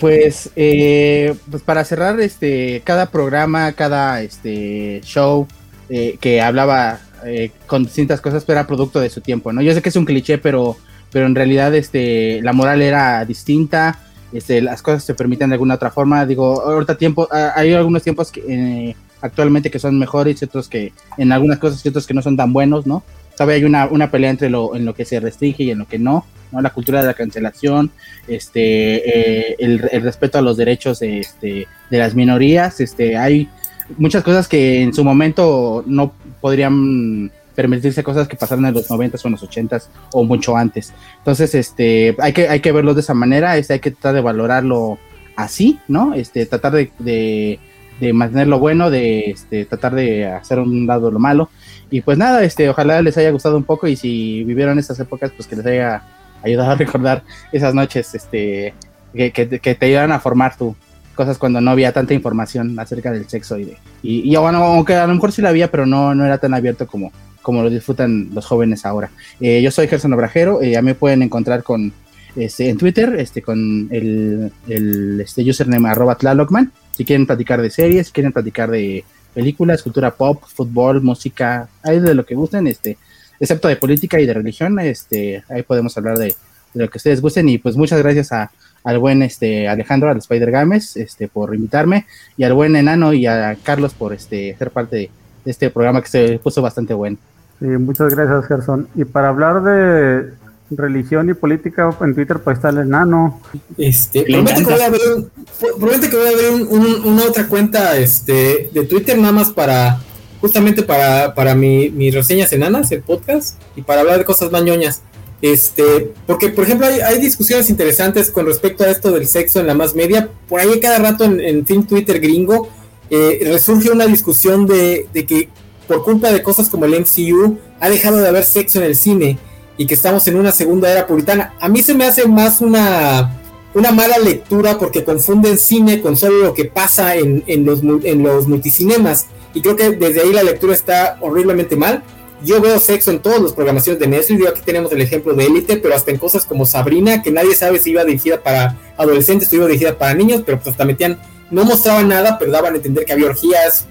Pues, 0.00 0.50
eh, 0.54 1.34
pues 1.50 1.62
para 1.62 1.84
cerrar 1.84 2.20
este 2.20 2.82
cada 2.84 3.06
programa, 3.06 3.72
cada 3.72 4.22
este 4.22 5.00
show 5.02 5.48
eh, 5.88 6.16
que 6.20 6.40
hablaba 6.40 7.00
eh, 7.26 7.50
con 7.66 7.84
distintas 7.84 8.20
cosas, 8.20 8.44
pero 8.44 8.60
era 8.60 8.66
producto 8.66 9.00
de 9.00 9.10
su 9.10 9.20
tiempo, 9.20 9.52
¿no? 9.52 9.60
Yo 9.60 9.74
sé 9.74 9.82
que 9.82 9.88
es 9.88 9.96
un 9.96 10.04
cliché, 10.04 10.38
pero, 10.38 10.76
pero 11.10 11.26
en 11.26 11.34
realidad 11.34 11.74
este 11.74 12.40
la 12.42 12.52
moral 12.52 12.80
era 12.80 13.24
distinta, 13.24 13.98
este, 14.32 14.62
las 14.62 14.82
cosas 14.82 15.02
se 15.02 15.14
permiten 15.14 15.50
de 15.50 15.54
alguna 15.54 15.74
otra 15.74 15.90
forma. 15.90 16.24
Digo, 16.26 16.62
ahorita 16.62 16.96
tiempo, 16.96 17.26
ah, 17.32 17.52
hay 17.56 17.72
algunos 17.74 18.04
tiempos 18.04 18.30
que 18.30 18.94
actualmente 19.20 19.68
que 19.68 19.80
son 19.80 19.98
mejores 19.98 20.40
y 20.40 20.44
otros 20.44 20.68
que 20.68 20.92
en 21.16 21.32
algunas 21.32 21.58
cosas 21.58 21.84
y 21.84 21.88
otros 21.88 22.06
que 22.06 22.14
no 22.14 22.22
son 22.22 22.36
tan 22.36 22.52
buenos, 22.52 22.86
¿no? 22.86 23.02
Todavía 23.38 23.54
hay 23.54 23.64
una, 23.64 23.86
una 23.86 24.10
pelea 24.10 24.30
entre 24.30 24.50
lo 24.50 24.74
en 24.74 24.84
lo 24.84 24.94
que 24.94 25.04
se 25.04 25.20
restringe 25.20 25.62
y 25.62 25.70
en 25.70 25.78
lo 25.78 25.86
que 25.86 25.98
no. 25.98 26.26
¿no? 26.50 26.60
La 26.60 26.70
cultura 26.70 27.00
de 27.00 27.06
la 27.06 27.14
cancelación, 27.14 27.92
este, 28.26 29.50
eh, 29.50 29.56
el, 29.60 29.78
respeto 29.78 30.38
a 30.38 30.42
los 30.42 30.56
derechos 30.56 30.98
de, 30.98 31.20
este, 31.20 31.68
de 31.88 31.98
las 31.98 32.16
minorías, 32.16 32.80
este, 32.80 33.16
hay 33.16 33.48
muchas 33.96 34.24
cosas 34.24 34.48
que 34.48 34.82
en 34.82 34.92
su 34.92 35.04
momento 35.04 35.84
no 35.86 36.12
podrían 36.40 37.30
permitirse 37.54 38.02
cosas 38.02 38.26
que 38.26 38.36
pasaron 38.36 38.66
en 38.66 38.74
los 38.74 38.90
90 38.90 39.18
o 39.22 39.28
en 39.28 39.32
los 39.32 39.42
80 39.44 39.82
o 40.14 40.24
mucho 40.24 40.56
antes. 40.56 40.92
Entonces, 41.18 41.54
este, 41.54 42.16
hay 42.18 42.32
que, 42.32 42.48
hay 42.48 42.58
que 42.58 42.72
verlo 42.72 42.92
de 42.92 43.02
esa 43.02 43.14
manera, 43.14 43.56
este, 43.56 43.74
hay 43.74 43.80
que 43.80 43.92
tratar 43.92 44.14
de 44.14 44.20
valorarlo 44.20 44.98
así, 45.36 45.78
¿no? 45.86 46.12
Este, 46.14 46.44
tratar 46.44 46.72
de, 46.72 47.58
de 48.00 48.12
mantener 48.12 48.48
lo 48.48 48.58
bueno, 48.58 48.90
de 48.90 49.30
este, 49.30 49.64
tratar 49.64 49.94
de 49.94 50.26
hacer 50.26 50.58
un 50.58 50.86
lado 50.86 51.10
lo 51.10 51.18
malo. 51.18 51.50
Y 51.90 52.00
pues 52.02 52.18
nada, 52.18 52.44
este, 52.44 52.68
ojalá 52.68 53.00
les 53.02 53.16
haya 53.16 53.30
gustado 53.30 53.56
un 53.56 53.64
poco 53.64 53.86
y 53.86 53.96
si 53.96 54.44
vivieron 54.44 54.78
estas 54.78 55.00
épocas, 55.00 55.30
pues 55.34 55.48
que 55.48 55.56
les 55.56 55.66
haya 55.66 56.02
ayudado 56.42 56.70
a 56.70 56.74
recordar 56.76 57.22
esas 57.52 57.74
noches 57.74 58.14
este, 58.14 58.74
que, 59.14 59.32
que, 59.32 59.74
te 59.74 59.86
ayudan 59.86 60.12
a 60.12 60.20
formar 60.20 60.56
tu 60.56 60.76
cosas 61.14 61.36
cuando 61.36 61.60
no 61.60 61.72
había 61.72 61.92
tanta 61.92 62.14
información 62.14 62.78
acerca 62.78 63.10
del 63.10 63.28
sexo 63.28 63.58
y 63.58 63.64
de 63.64 63.76
y, 64.02 64.36
bueno 64.36 64.62
aunque 64.62 64.94
a 64.94 65.04
lo 65.04 65.14
mejor 65.14 65.32
sí 65.32 65.42
la 65.42 65.48
había 65.48 65.68
pero 65.68 65.84
no 65.84 66.14
no 66.14 66.24
era 66.24 66.38
tan 66.38 66.54
abierto 66.54 66.86
como 66.86 67.10
como 67.42 67.62
lo 67.62 67.70
disfrutan 67.70 68.28
los 68.34 68.46
jóvenes 68.46 68.84
ahora. 68.86 69.10
Eh, 69.40 69.60
yo 69.60 69.70
soy 69.72 69.88
Gerson 69.88 70.12
Obrajero 70.12 70.62
eh, 70.62 70.70
ya 70.72 70.82
me 70.82 70.94
pueden 70.94 71.22
encontrar 71.22 71.64
con 71.64 71.92
este 72.36 72.68
en 72.68 72.78
Twitter 72.78 73.16
este 73.18 73.42
con 73.42 73.88
el, 73.90 74.52
el 74.68 75.20
este 75.20 75.42
username 75.42 75.88
arroba 75.88 76.14
tlalocman 76.14 76.70
si 76.92 77.04
quieren 77.04 77.26
platicar 77.26 77.60
de 77.62 77.70
series 77.70 78.06
si 78.06 78.12
quieren 78.12 78.32
platicar 78.32 78.70
de 78.70 79.04
películas 79.38 79.84
cultura 79.84 80.10
pop 80.10 80.42
fútbol 80.56 81.00
música 81.00 81.68
hay 81.84 82.00
de 82.00 82.14
lo 82.14 82.26
que 82.26 82.34
gusten 82.34 82.66
este 82.66 82.98
excepto 83.38 83.68
de 83.68 83.76
política 83.76 84.18
y 84.20 84.26
de 84.26 84.34
religión 84.34 84.78
este 84.80 85.44
ahí 85.48 85.62
podemos 85.62 85.96
hablar 85.96 86.18
de 86.18 86.34
de 86.74 86.84
lo 86.84 86.90
que 86.90 86.98
ustedes 86.98 87.20
gusten. 87.20 87.48
Y 87.48 87.58
pues 87.58 87.76
muchas 87.76 88.00
gracias 88.00 88.32
a, 88.32 88.50
al 88.84 88.98
buen 88.98 89.22
este 89.22 89.68
Alejandro, 89.68 90.10
al 90.10 90.18
Spider 90.18 90.50
Games, 90.50 90.96
este, 90.96 91.28
por 91.28 91.54
invitarme, 91.54 92.06
y 92.36 92.44
al 92.44 92.54
buen 92.54 92.76
Enano 92.76 93.12
y 93.12 93.26
a 93.26 93.56
Carlos 93.62 93.94
por 93.94 94.12
este 94.12 94.56
ser 94.56 94.70
parte 94.70 94.96
de, 94.96 95.10
este 95.44 95.70
programa 95.70 96.02
que 96.02 96.08
se 96.08 96.38
puso 96.40 96.60
bastante 96.60 96.92
bueno. 96.92 97.16
Sí, 97.58 97.66
muchas 97.66 98.14
gracias, 98.14 98.46
Gerson. 98.46 98.86
Y 98.94 99.04
para 99.04 99.28
hablar 99.28 99.62
de 99.62 100.32
religión 100.70 101.28
y 101.30 101.34
política 101.34 101.96
en 102.00 102.14
Twitter, 102.14 102.38
pues 102.42 102.58
está 102.58 102.70
el 102.70 102.78
enano. 102.78 103.40
Este, 103.76 104.24
promete 104.24 104.54
que 104.56 104.64
voy 104.64 104.80
a 104.80 104.86
abrir, 104.86 106.10
que 106.10 106.16
voy 106.16 106.26
a 106.26 106.30
abrir 106.30 107.02
una 107.04 107.24
otra 107.24 107.46
cuenta 107.46 107.96
este, 107.96 108.70
de 108.72 108.84
Twitter 108.84 109.16
nada 109.18 109.32
más 109.32 109.50
para, 109.50 110.00
justamente 110.40 110.82
para, 110.82 111.34
para 111.34 111.54
mi, 111.54 111.90
mis 111.90 112.14
reseñas 112.14 112.52
enanas, 112.52 112.90
el 112.92 113.02
podcast, 113.02 113.60
y 113.76 113.82
para 113.82 114.02
hablar 114.02 114.18
de 114.18 114.24
cosas 114.24 114.50
mañoñas. 114.50 115.02
Este, 115.40 116.12
porque 116.26 116.48
por 116.48 116.64
ejemplo 116.64 116.88
hay, 116.88 117.20
discusiones 117.20 117.70
interesantes 117.70 118.32
con 118.32 118.44
respecto 118.46 118.82
a 118.82 118.88
esto 118.88 119.12
del 119.12 119.26
sexo 119.26 119.60
en 119.60 119.66
la 119.66 119.74
más 119.74 119.94
media. 119.94 120.28
Por 120.48 120.60
ahí 120.60 120.80
cada 120.80 120.98
rato 120.98 121.24
en, 121.24 121.40
en 121.40 121.64
Film 121.64 121.84
Twitter 121.84 122.18
gringo 122.20 122.68
eh, 123.10 123.40
resurge 123.44 123.90
una 123.90 124.06
discusión 124.06 124.66
de, 124.66 125.08
que 125.26 125.48
por 125.86 126.04
culpa 126.04 126.30
de 126.30 126.42
cosas 126.42 126.68
como 126.68 126.84
el 126.84 127.00
MCU 127.00 127.58
ha 127.80 127.88
dejado 127.88 128.18
de 128.18 128.28
haber 128.28 128.44
sexo 128.44 128.80
en 128.80 128.84
el 128.84 128.96
cine 128.96 129.38
y 129.78 129.86
que 129.86 129.94
estamos 129.94 130.28
en 130.28 130.36
una 130.36 130.52
segunda 130.52 130.92
era 130.92 131.06
puritana. 131.06 131.54
A 131.58 131.68
mí 131.70 131.82
se 131.82 131.94
me 131.94 132.04
hace 132.04 132.28
más 132.28 132.60
una, 132.60 133.40
una 133.72 133.90
mala 133.90 134.18
lectura 134.18 134.78
porque 134.78 135.04
confunden 135.04 135.56
cine 135.56 136.02
con 136.02 136.16
solo 136.16 136.44
lo 136.44 136.54
que 136.54 136.66
pasa 136.66 137.16
en, 137.16 137.42
en, 137.46 137.64
los, 137.64 137.80
en 137.82 138.22
los 138.22 138.46
multicinemas. 138.46 139.26
Y 139.54 139.62
creo 139.62 139.76
que 139.76 139.90
desde 139.92 140.20
ahí 140.20 140.32
la 140.34 140.42
lectura 140.42 140.74
está 140.74 141.16
horriblemente 141.22 141.74
mal 141.74 142.02
yo 142.42 142.60
veo 142.60 142.78
sexo 142.78 143.10
en 143.10 143.20
todas 143.20 143.40
las 143.40 143.52
programaciones 143.52 143.98
de 144.00 144.06
Netflix. 144.06 144.40
Yo 144.40 144.48
aquí 144.48 144.60
tenemos 144.64 144.92
el 144.92 145.00
ejemplo 145.00 145.34
de 145.34 145.46
Élite, 145.46 145.76
pero 145.78 145.94
hasta 145.94 146.10
en 146.10 146.18
cosas 146.18 146.44
como 146.44 146.66
Sabrina, 146.66 147.22
que 147.22 147.30
nadie 147.30 147.54
sabe 147.54 147.78
si 147.78 147.90
iba 147.90 148.04
dirigida 148.04 148.42
para 148.42 148.76
adolescentes 148.96 149.52
o 149.52 149.56
iba 149.56 149.66
dirigida 149.66 149.98
para 149.98 150.14
niños, 150.14 150.42
pero 150.46 150.58
pues 150.58 150.68
hasta 150.68 150.84
metían, 150.84 151.18
no 151.50 151.64
mostraban 151.64 152.08
nada, 152.08 152.38
pero 152.38 152.52
daban 152.52 152.74
a 152.74 152.76
entender 152.76 153.04
que 153.04 153.12
había 153.12 153.26
orgías, 153.26 153.86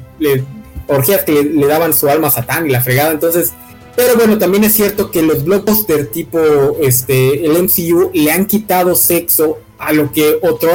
orgías 0.87 1.23
que 1.23 1.43
le, 1.43 1.67
daban 1.67 1.93
su 1.93 2.09
alma 2.09 2.27
a 2.27 2.31
Satán 2.31 2.67
y 2.67 2.69
la 2.69 2.81
fregada. 2.81 3.11
Entonces, 3.11 3.53
pero 3.97 4.15
bueno, 4.15 4.37
también 4.37 4.63
es 4.63 4.73
cierto 4.73 5.09
que 5.09 5.23
los 5.23 5.43
blockbusters 5.43 6.11
tipo 6.11 6.37
este, 6.79 7.43
el 7.43 7.63
MCU 7.63 8.11
le 8.13 8.31
han 8.31 8.45
quitado 8.45 8.93
sexo 8.93 9.57
a 9.79 9.91
lo 9.91 10.11
que 10.11 10.37
otro 10.43 10.69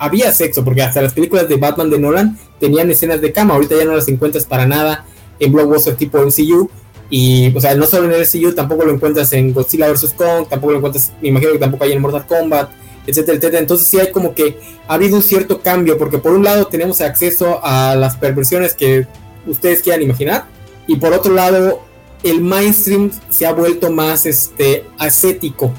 había 0.00 0.32
sexo, 0.32 0.64
porque 0.64 0.82
hasta 0.82 1.00
las 1.00 1.12
películas 1.12 1.48
de 1.48 1.54
Batman 1.54 1.88
de 1.88 2.00
Nolan 2.00 2.36
tenían 2.58 2.90
escenas 2.90 3.20
de 3.20 3.30
cama, 3.30 3.54
ahorita 3.54 3.76
ya 3.76 3.84
no 3.84 3.94
las 3.94 4.08
encuentras 4.08 4.44
para 4.44 4.66
nada 4.66 5.06
en 5.38 5.52
blockbuster 5.52 5.94
tipo 5.94 6.18
MCU 6.18 6.68
y, 7.10 7.56
o 7.56 7.60
sea, 7.60 7.76
no 7.76 7.86
solo 7.86 8.06
en 8.06 8.20
el 8.20 8.22
MCU, 8.22 8.56
tampoco 8.56 8.84
lo 8.84 8.92
encuentras 8.92 9.32
en 9.34 9.54
Godzilla 9.54 9.88
vs. 9.92 10.12
Kong, 10.16 10.48
tampoco 10.50 10.72
lo 10.72 10.78
encuentras, 10.78 11.12
me 11.22 11.28
imagino 11.28 11.52
que 11.52 11.58
tampoco 11.58 11.84
hay 11.84 11.92
en 11.92 12.02
Mortal 12.02 12.26
Kombat, 12.26 12.70
etcétera, 13.06 13.36
etcétera. 13.36 13.60
Entonces 13.60 13.86
sí 13.86 14.00
hay 14.00 14.10
como 14.10 14.34
que 14.34 14.58
ha 14.88 14.94
habido 14.94 15.14
un 15.14 15.22
cierto 15.22 15.60
cambio, 15.60 15.96
porque 15.96 16.18
por 16.18 16.32
un 16.32 16.42
lado 16.42 16.66
tenemos 16.66 17.00
acceso 17.00 17.60
a 17.62 17.94
las 17.94 18.16
perversiones 18.16 18.74
que 18.74 19.06
ustedes 19.46 19.80
quieran 19.80 20.02
imaginar, 20.02 20.46
y 20.88 20.96
por 20.96 21.12
otro 21.12 21.32
lado 21.32 21.93
el 22.24 22.40
mainstream 22.40 23.10
se 23.28 23.46
ha 23.46 23.52
vuelto 23.52 23.92
más 23.92 24.26
este, 24.26 24.84
ascético. 24.98 25.72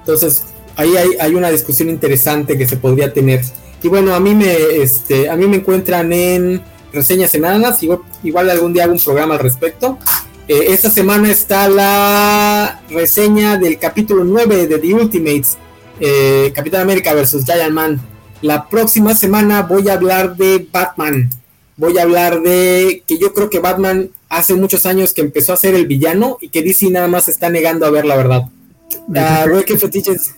Entonces 0.00 0.44
ahí 0.76 0.96
hay, 0.96 1.10
hay 1.18 1.34
una 1.34 1.50
discusión 1.50 1.88
interesante 1.88 2.56
que 2.56 2.68
se 2.68 2.76
podría 2.76 3.12
tener. 3.12 3.42
Y 3.82 3.88
bueno, 3.88 4.14
a 4.14 4.20
mí 4.20 4.34
me, 4.34 4.52
este, 4.52 5.28
a 5.28 5.36
mí 5.36 5.46
me 5.46 5.56
encuentran 5.56 6.12
en 6.12 6.62
reseñas 6.92 7.34
enanas, 7.34 7.82
igual, 7.82 8.00
igual 8.22 8.50
algún 8.50 8.72
día 8.72 8.84
hago 8.84 8.92
un 8.92 9.00
programa 9.00 9.34
al 9.34 9.40
respecto. 9.40 9.98
Eh, 10.46 10.66
esta 10.68 10.90
semana 10.90 11.30
está 11.30 11.68
la 11.68 12.82
reseña 12.90 13.56
del 13.56 13.78
capítulo 13.78 14.24
9 14.24 14.66
de 14.66 14.78
The 14.78 14.94
Ultimates, 14.94 15.56
eh, 16.00 16.52
Capitán 16.54 16.82
América 16.82 17.14
versus 17.14 17.44
Giant 17.44 17.72
Man. 17.72 18.00
La 18.42 18.68
próxima 18.68 19.14
semana 19.14 19.62
voy 19.62 19.88
a 19.88 19.94
hablar 19.94 20.36
de 20.36 20.66
Batman. 20.70 21.30
Voy 21.76 21.98
a 21.98 22.02
hablar 22.02 22.42
de 22.42 23.02
que 23.06 23.18
yo 23.18 23.32
creo 23.32 23.48
que 23.48 23.58
Batman 23.58 24.10
hace 24.36 24.54
muchos 24.54 24.86
años 24.86 25.12
que 25.12 25.20
empezó 25.20 25.52
a 25.52 25.56
ser 25.56 25.74
el 25.74 25.86
villano 25.86 26.38
y 26.40 26.48
que 26.48 26.62
DC 26.62 26.90
nada 26.90 27.08
más 27.08 27.28
está 27.28 27.50
negando 27.50 27.86
a 27.86 27.90
ver 27.90 28.04
la 28.04 28.16
verdad. 28.16 28.42
Ah, 29.16 29.44
¿Qué 29.66 29.78
fetiches? 29.78 30.34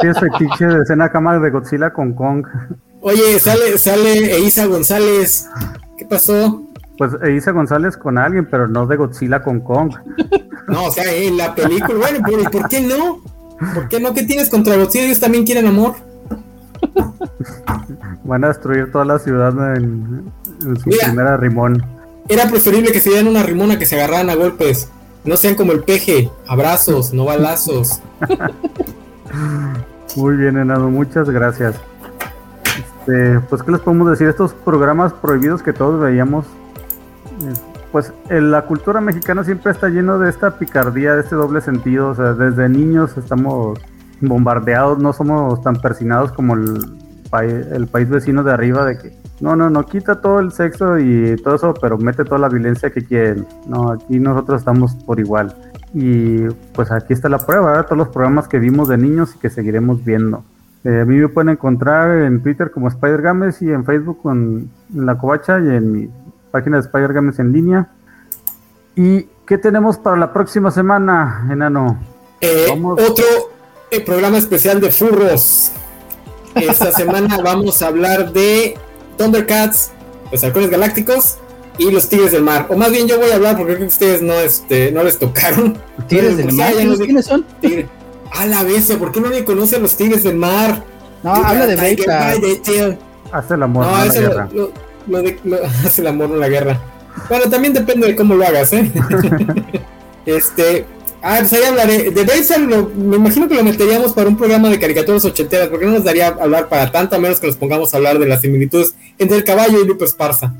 Tienes 0.00 0.18
fetiche 0.18 0.66
de 0.66 0.82
escena 0.82 1.10
cama 1.10 1.38
de 1.38 1.50
Godzilla 1.50 1.92
con 1.92 2.12
Kong. 2.14 2.46
Oye, 3.00 3.38
sale, 3.38 3.78
sale 3.78 4.36
Eiza 4.36 4.66
González. 4.66 5.48
¿Qué 5.96 6.04
pasó? 6.04 6.66
Pues 6.98 7.12
Isa 7.36 7.52
González 7.52 7.96
con 7.96 8.18
alguien, 8.18 8.46
pero 8.50 8.68
no 8.68 8.86
de 8.86 8.96
Godzilla 8.96 9.42
con 9.42 9.60
Kong. 9.60 9.94
No, 10.68 10.86
o 10.86 10.90
sea, 10.90 11.12
en 11.12 11.36
la 11.36 11.54
película, 11.54 11.98
bueno, 11.98 12.18
¿por, 12.24 12.50
¿por 12.50 12.68
qué 12.68 12.80
no? 12.80 13.20
¿Por 13.74 13.88
qué 13.88 14.00
no? 14.00 14.12
¿Qué 14.14 14.24
tienes 14.24 14.48
contra 14.48 14.76
Godzilla? 14.76 15.04
Ellos 15.04 15.20
también 15.20 15.44
quieren 15.44 15.66
amor. 15.66 15.94
Van 18.24 18.44
a 18.44 18.48
destruir 18.48 18.90
toda 18.90 19.04
la 19.04 19.18
ciudad 19.18 19.76
en, 19.76 20.32
su 20.82 20.90
primera 20.90 21.36
rimón. 21.36 21.84
Era 22.28 22.48
preferible 22.48 22.92
que 22.92 23.00
se 23.00 23.10
dieran 23.10 23.28
una 23.28 23.42
rimona 23.42 23.78
que 23.78 23.86
se 23.86 23.96
agarraran 23.96 24.30
a 24.30 24.34
golpes. 24.34 24.88
No 25.24 25.36
sean 25.36 25.54
como 25.54 25.72
el 25.72 25.82
peje, 25.82 26.30
abrazos, 26.46 27.12
no 27.12 27.24
balazos. 27.24 28.00
Muy 30.16 30.36
bien, 30.36 30.56
Enado, 30.56 30.88
muchas 30.88 31.28
gracias. 31.28 31.76
Este, 33.00 33.40
pues, 33.48 33.62
¿qué 33.62 33.72
les 33.72 33.80
podemos 33.80 34.10
decir? 34.10 34.28
Estos 34.28 34.52
programas 34.52 35.12
prohibidos 35.12 35.62
que 35.62 35.72
todos 35.72 36.00
veíamos 36.00 36.46
pues 37.92 38.12
la 38.28 38.62
cultura 38.62 39.00
mexicana 39.00 39.42
siempre 39.44 39.72
está 39.72 39.88
lleno 39.88 40.18
de 40.18 40.28
esta 40.28 40.58
picardía, 40.58 41.14
de 41.14 41.22
este 41.22 41.34
doble 41.34 41.60
sentido. 41.60 42.08
O 42.10 42.14
sea, 42.14 42.34
desde 42.34 42.68
niños 42.68 43.16
estamos 43.16 43.78
bombardeados, 44.20 44.98
no 44.98 45.12
somos 45.12 45.62
tan 45.62 45.76
persinados 45.76 46.32
como 46.32 46.54
el, 46.54 46.78
el 47.42 47.86
país 47.86 48.08
vecino 48.08 48.42
de 48.42 48.52
arriba 48.52 48.84
de 48.84 48.98
que 48.98 49.12
no, 49.40 49.54
no, 49.54 49.68
no 49.68 49.84
quita 49.84 50.20
todo 50.20 50.40
el 50.40 50.52
sexo 50.52 50.98
y 50.98 51.36
todo 51.42 51.56
eso, 51.56 51.74
pero 51.74 51.98
mete 51.98 52.24
toda 52.24 52.38
la 52.38 52.48
violencia 52.48 52.90
que 52.90 53.04
quieren. 53.04 53.46
No, 53.66 53.90
aquí 53.90 54.18
nosotros 54.18 54.60
estamos 54.60 54.94
por 54.94 55.20
igual. 55.20 55.54
Y 55.92 56.48
pues 56.74 56.90
aquí 56.90 57.12
está 57.12 57.28
la 57.28 57.38
prueba, 57.38 57.82
todos 57.84 57.98
los 57.98 58.08
programas 58.08 58.48
que 58.48 58.58
vimos 58.58 58.88
de 58.88 58.96
niños 58.96 59.34
y 59.34 59.38
que 59.38 59.50
seguiremos 59.50 60.04
viendo. 60.04 60.42
Eh, 60.84 61.00
a 61.00 61.04
mí 61.04 61.16
me 61.16 61.28
pueden 61.28 61.50
encontrar 61.50 62.22
en 62.22 62.42
Twitter 62.42 62.70
como 62.70 62.88
Spider 62.88 63.20
Games 63.20 63.60
y 63.60 63.70
en 63.70 63.84
Facebook 63.84 64.22
con 64.22 64.70
La 64.94 65.18
Covacha 65.18 65.58
y 65.58 65.68
en 65.68 65.92
mi 65.92 66.10
página 66.50 66.76
de 66.76 66.82
Spider 66.82 67.12
Games 67.12 67.38
en 67.38 67.52
línea. 67.52 67.88
¿Y 68.94 69.28
qué 69.46 69.58
tenemos 69.58 69.98
para 69.98 70.16
la 70.16 70.32
próxima 70.32 70.70
semana, 70.70 71.46
enano? 71.50 71.98
Eh, 72.40 72.66
otro 72.70 73.24
eh, 73.90 74.00
programa 74.04 74.38
especial 74.38 74.80
de 74.80 74.90
furros. 74.90 75.72
Esta 76.56 76.90
semana 76.92 77.38
vamos 77.42 77.82
a 77.82 77.88
hablar 77.88 78.32
de 78.32 78.76
Thundercats, 79.18 79.90
los 80.32 80.42
halcones 80.42 80.70
galácticos 80.70 81.36
y 81.78 81.90
los 81.90 82.08
tigres 82.08 82.32
del 82.32 82.42
mar. 82.42 82.66
O 82.70 82.76
más 82.76 82.90
bien 82.90 83.06
yo 83.06 83.18
voy 83.18 83.30
a 83.30 83.34
hablar 83.34 83.56
porque 83.56 83.74
creo 83.74 83.86
que 83.86 83.92
ustedes 83.92 84.22
no, 84.22 84.34
este, 84.34 84.90
no 84.90 85.02
les 85.02 85.18
tocaron. 85.18 85.78
¿Tigres 86.08 86.36
del 86.36 86.52
mar? 86.52 86.72
¿Quiénes 86.72 87.26
son? 87.26 87.44
A 88.32 88.46
la 88.46 88.62
bestia, 88.62 88.98
¿por 88.98 89.12
qué 89.12 89.20
no 89.20 89.28
me 89.28 89.44
conoce 89.44 89.76
a 89.76 89.78
los 89.78 89.96
tigres 89.96 90.24
del 90.24 90.36
mar? 90.36 90.82
No, 91.22 91.34
habla 91.34 91.66
de 91.66 91.76
Beta. 91.76 92.34
Hace 93.32 93.54
el 93.54 93.62
amor. 93.62 93.86
No, 93.86 94.04
no 94.56 94.72
lo, 95.08 95.22
de, 95.22 95.38
hace 95.84 96.00
el 96.00 96.06
amor 96.08 96.30
en 96.30 96.40
la 96.40 96.48
guerra. 96.48 96.80
Bueno, 97.28 97.48
también 97.50 97.72
depende 97.72 98.06
de 98.08 98.16
cómo 98.16 98.34
lo 98.34 98.46
hagas, 98.46 98.72
¿eh? 98.72 98.90
este. 100.26 100.86
Ah, 101.28 101.38
pues 101.40 101.52
ahí 101.54 101.64
hablaré. 101.64 102.12
De 102.12 102.24
Basel, 102.24 102.68
me 102.68 103.16
imagino 103.16 103.48
que 103.48 103.56
lo 103.56 103.64
meteríamos 103.64 104.12
para 104.12 104.28
un 104.28 104.36
programa 104.36 104.68
de 104.68 104.78
caricaturas 104.78 105.24
ochenteras, 105.24 105.66
porque 105.66 105.84
no 105.84 105.90
nos 105.90 106.04
daría 106.04 106.28
hablar 106.28 106.68
para 106.68 106.92
tanto, 106.92 107.16
a 107.16 107.18
menos 107.18 107.40
que 107.40 107.48
nos 107.48 107.56
pongamos 107.56 107.92
a 107.92 107.96
hablar 107.96 108.20
de 108.20 108.26
las 108.26 108.42
similitudes 108.42 108.94
entre 109.18 109.38
el 109.38 109.42
caballo 109.42 109.82
y 109.82 109.88
Lupe 109.88 110.04
Esparza. 110.04 110.54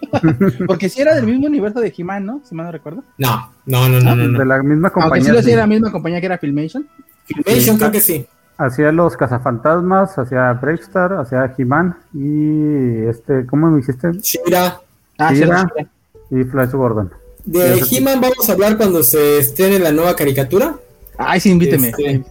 porque 0.66 0.90
si 0.90 1.00
era 1.00 1.14
del 1.14 1.24
mismo 1.24 1.46
universo 1.46 1.80
de 1.80 1.94
He-Man, 1.96 2.26
¿no? 2.26 2.42
Si 2.44 2.54
mal 2.54 2.66
no 2.66 2.72
recuerdo. 2.72 3.02
No, 3.16 3.52
no, 3.64 3.88
no, 3.88 4.00
no, 4.00 4.14
no, 4.14 4.38
De 4.38 4.44
la 4.44 4.62
misma 4.62 4.90
compañía. 4.90 5.30
Aunque 5.30 5.42
sí 5.42 5.48
lo 5.48 5.52
era 5.54 5.62
la 5.62 5.66
misma 5.66 5.90
compañía 5.90 6.20
que 6.20 6.26
era 6.26 6.36
Filmation. 6.36 6.86
Filmation, 7.24 7.78
creo 7.78 7.90
que 7.90 8.00
sí. 8.02 8.26
hacía 8.58 8.92
los 8.92 9.16
cazafantasmas, 9.16 10.18
hacía 10.18 10.52
Bravestar, 10.52 11.14
hacía 11.14 11.54
He-Man 11.56 11.96
y 12.12 13.06
este, 13.08 13.46
¿cómo 13.46 13.70
me 13.70 13.80
hiciste? 13.80 14.12
Shira. 14.20 14.78
Ah, 15.16 15.32
Shira 15.32 15.66
cierto, 15.74 15.90
y 16.30 16.44
Flash 16.44 16.72
Gordon. 16.72 17.21
De 17.44 17.82
He-Man 17.90 18.20
vamos 18.20 18.48
a 18.48 18.52
hablar 18.52 18.76
cuando 18.76 19.02
se 19.02 19.38
estrene 19.38 19.78
la 19.78 19.92
nueva 19.92 20.14
caricatura. 20.16 20.76
Ay, 21.18 21.40
sí, 21.40 21.50
invíteme. 21.50 21.88
Este, 21.88 22.22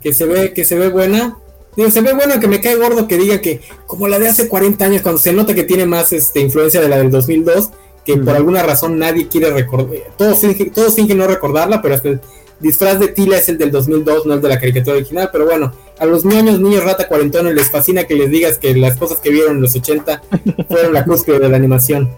que 0.00 0.12
se 0.12 0.24
ve, 0.24 0.52
que 0.52 0.64
se 0.64 0.76
ve 0.76 0.88
buena. 0.88 1.36
Digo, 1.76 1.90
se 1.90 2.00
ve 2.00 2.12
buena 2.12 2.40
que 2.40 2.48
me 2.48 2.60
cae 2.60 2.76
gordo 2.76 3.06
que 3.06 3.16
diga 3.16 3.40
que 3.40 3.60
como 3.86 4.08
la 4.08 4.18
de 4.18 4.28
hace 4.28 4.48
40 4.48 4.84
años, 4.84 5.02
cuando 5.02 5.20
se 5.20 5.32
nota 5.32 5.54
que 5.54 5.64
tiene 5.64 5.86
más 5.86 6.12
este, 6.12 6.40
influencia 6.40 6.80
de 6.80 6.88
la 6.88 6.98
del 6.98 7.10
2002, 7.10 7.70
que 8.04 8.16
por 8.16 8.34
alguna 8.34 8.62
razón 8.62 8.98
nadie 8.98 9.28
quiere 9.28 9.50
recordar, 9.50 9.98
todos 10.16 10.40
fingen, 10.40 10.70
todos 10.70 10.94
fingen 10.94 11.18
no 11.18 11.26
recordarla, 11.26 11.80
pero 11.80 11.94
hasta 11.94 12.08
el 12.08 12.20
disfraz 12.58 12.98
de 12.98 13.08
Tila 13.08 13.38
es 13.38 13.48
el 13.48 13.58
del 13.58 13.70
2002, 13.70 14.26
no 14.26 14.34
el 14.34 14.40
de 14.40 14.48
la 14.48 14.58
caricatura 14.58 14.96
original, 14.96 15.28
pero 15.30 15.46
bueno, 15.46 15.72
a 15.98 16.06
los 16.06 16.24
ñoños, 16.24 16.60
niños 16.60 16.82
rata 16.82 17.08
cuarentones 17.08 17.54
les 17.54 17.70
fascina 17.70 18.04
que 18.04 18.14
les 18.14 18.30
digas 18.30 18.58
que 18.58 18.74
las 18.74 18.96
cosas 18.96 19.18
que 19.18 19.30
vieron 19.30 19.56
en 19.56 19.62
los 19.62 19.74
80 19.76 20.22
fueron 20.68 20.92
la 20.92 21.04
cúspide 21.04 21.38
de 21.38 21.48
la 21.48 21.56
animación. 21.56 22.10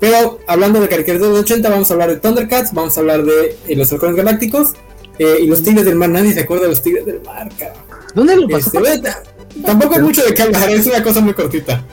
Pero 0.00 0.38
hablando 0.46 0.80
de 0.80 0.88
caricaturas 0.88 1.22
de 1.22 1.28
los 1.34 1.40
80, 1.40 1.68
vamos 1.70 1.90
a 1.90 1.94
hablar 1.94 2.10
de 2.10 2.16
Thundercats, 2.16 2.72
vamos 2.72 2.96
a 2.96 3.00
hablar 3.00 3.24
de 3.24 3.56
eh, 3.66 3.76
los 3.76 3.92
halcones 3.92 4.16
galácticos 4.16 4.74
eh, 5.18 5.38
y 5.40 5.46
los 5.46 5.62
tigres 5.62 5.84
del 5.84 5.96
mar. 5.96 6.08
Nadie 6.10 6.32
se 6.32 6.40
acuerda 6.40 6.64
de 6.64 6.70
los 6.70 6.82
tigres 6.82 7.04
del 7.04 7.20
mar, 7.22 7.48
carajo. 7.58 7.80
¿Dónde 8.14 8.36
lo 8.36 8.48
pasó? 8.48 8.78
Este, 8.84 8.98
ta- 9.00 9.22
tampoco 9.64 9.96
hay 9.96 10.02
mucho 10.02 10.22
de 10.24 10.34
qué 10.34 10.42
hablar, 10.42 10.70
es 10.70 10.86
una 10.86 11.02
cosa 11.02 11.20
muy 11.20 11.34
cortita. 11.34 11.84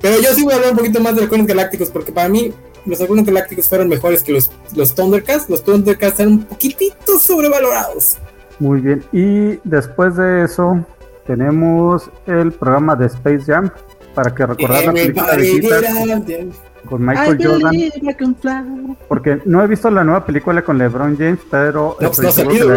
Pero 0.00 0.20
yo 0.20 0.32
sí 0.34 0.42
voy 0.44 0.52
a 0.52 0.56
hablar 0.56 0.72
un 0.72 0.78
poquito 0.78 1.00
más 1.00 1.16
de 1.16 1.22
halcones 1.22 1.46
galácticos, 1.46 1.88
porque 1.90 2.12
para 2.12 2.28
mí 2.28 2.52
los 2.86 3.00
halcones 3.00 3.24
galácticos 3.26 3.66
fueron 3.68 3.88
mejores 3.88 4.22
que 4.22 4.32
los, 4.32 4.50
los 4.74 4.94
Thundercats. 4.94 5.48
Los 5.48 5.64
Thundercats 5.64 6.20
eran 6.20 6.32
un 6.34 6.44
poquitito 6.44 7.18
sobrevalorados. 7.18 8.16
Muy 8.58 8.80
bien. 8.80 9.04
Y 9.12 9.58
después 9.64 10.16
de 10.16 10.44
eso 10.44 10.84
tenemos 11.26 12.10
el 12.26 12.52
programa 12.52 12.94
de 12.96 13.06
Space 13.06 13.44
Jam 13.46 13.70
para 14.14 14.34
que 14.34 14.46
recordar 14.46 14.84
la 14.86 14.92
película 14.92 15.36
de 15.36 16.20
there. 16.26 16.48
con 16.88 17.04
Michael 17.04 17.38
Jordan. 17.44 18.96
Porque 19.08 19.38
no 19.44 19.62
he 19.62 19.66
visto 19.66 19.90
la 19.90 20.04
nueva 20.04 20.24
película 20.24 20.62
con 20.62 20.78
LeBron 20.78 21.16
James, 21.16 21.38
pero 21.50 21.96
No, 22.00 22.08
estoy, 22.08 22.26
no 22.26 22.32
seguro 22.32 22.76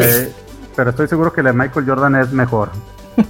pero 0.75 0.89
estoy 0.91 1.07
seguro 1.07 1.33
que 1.33 1.43
la 1.43 1.51
de 1.51 1.57
Michael 1.57 1.85
Jordan 1.85 2.15
es 2.15 2.31
mejor. 2.31 2.69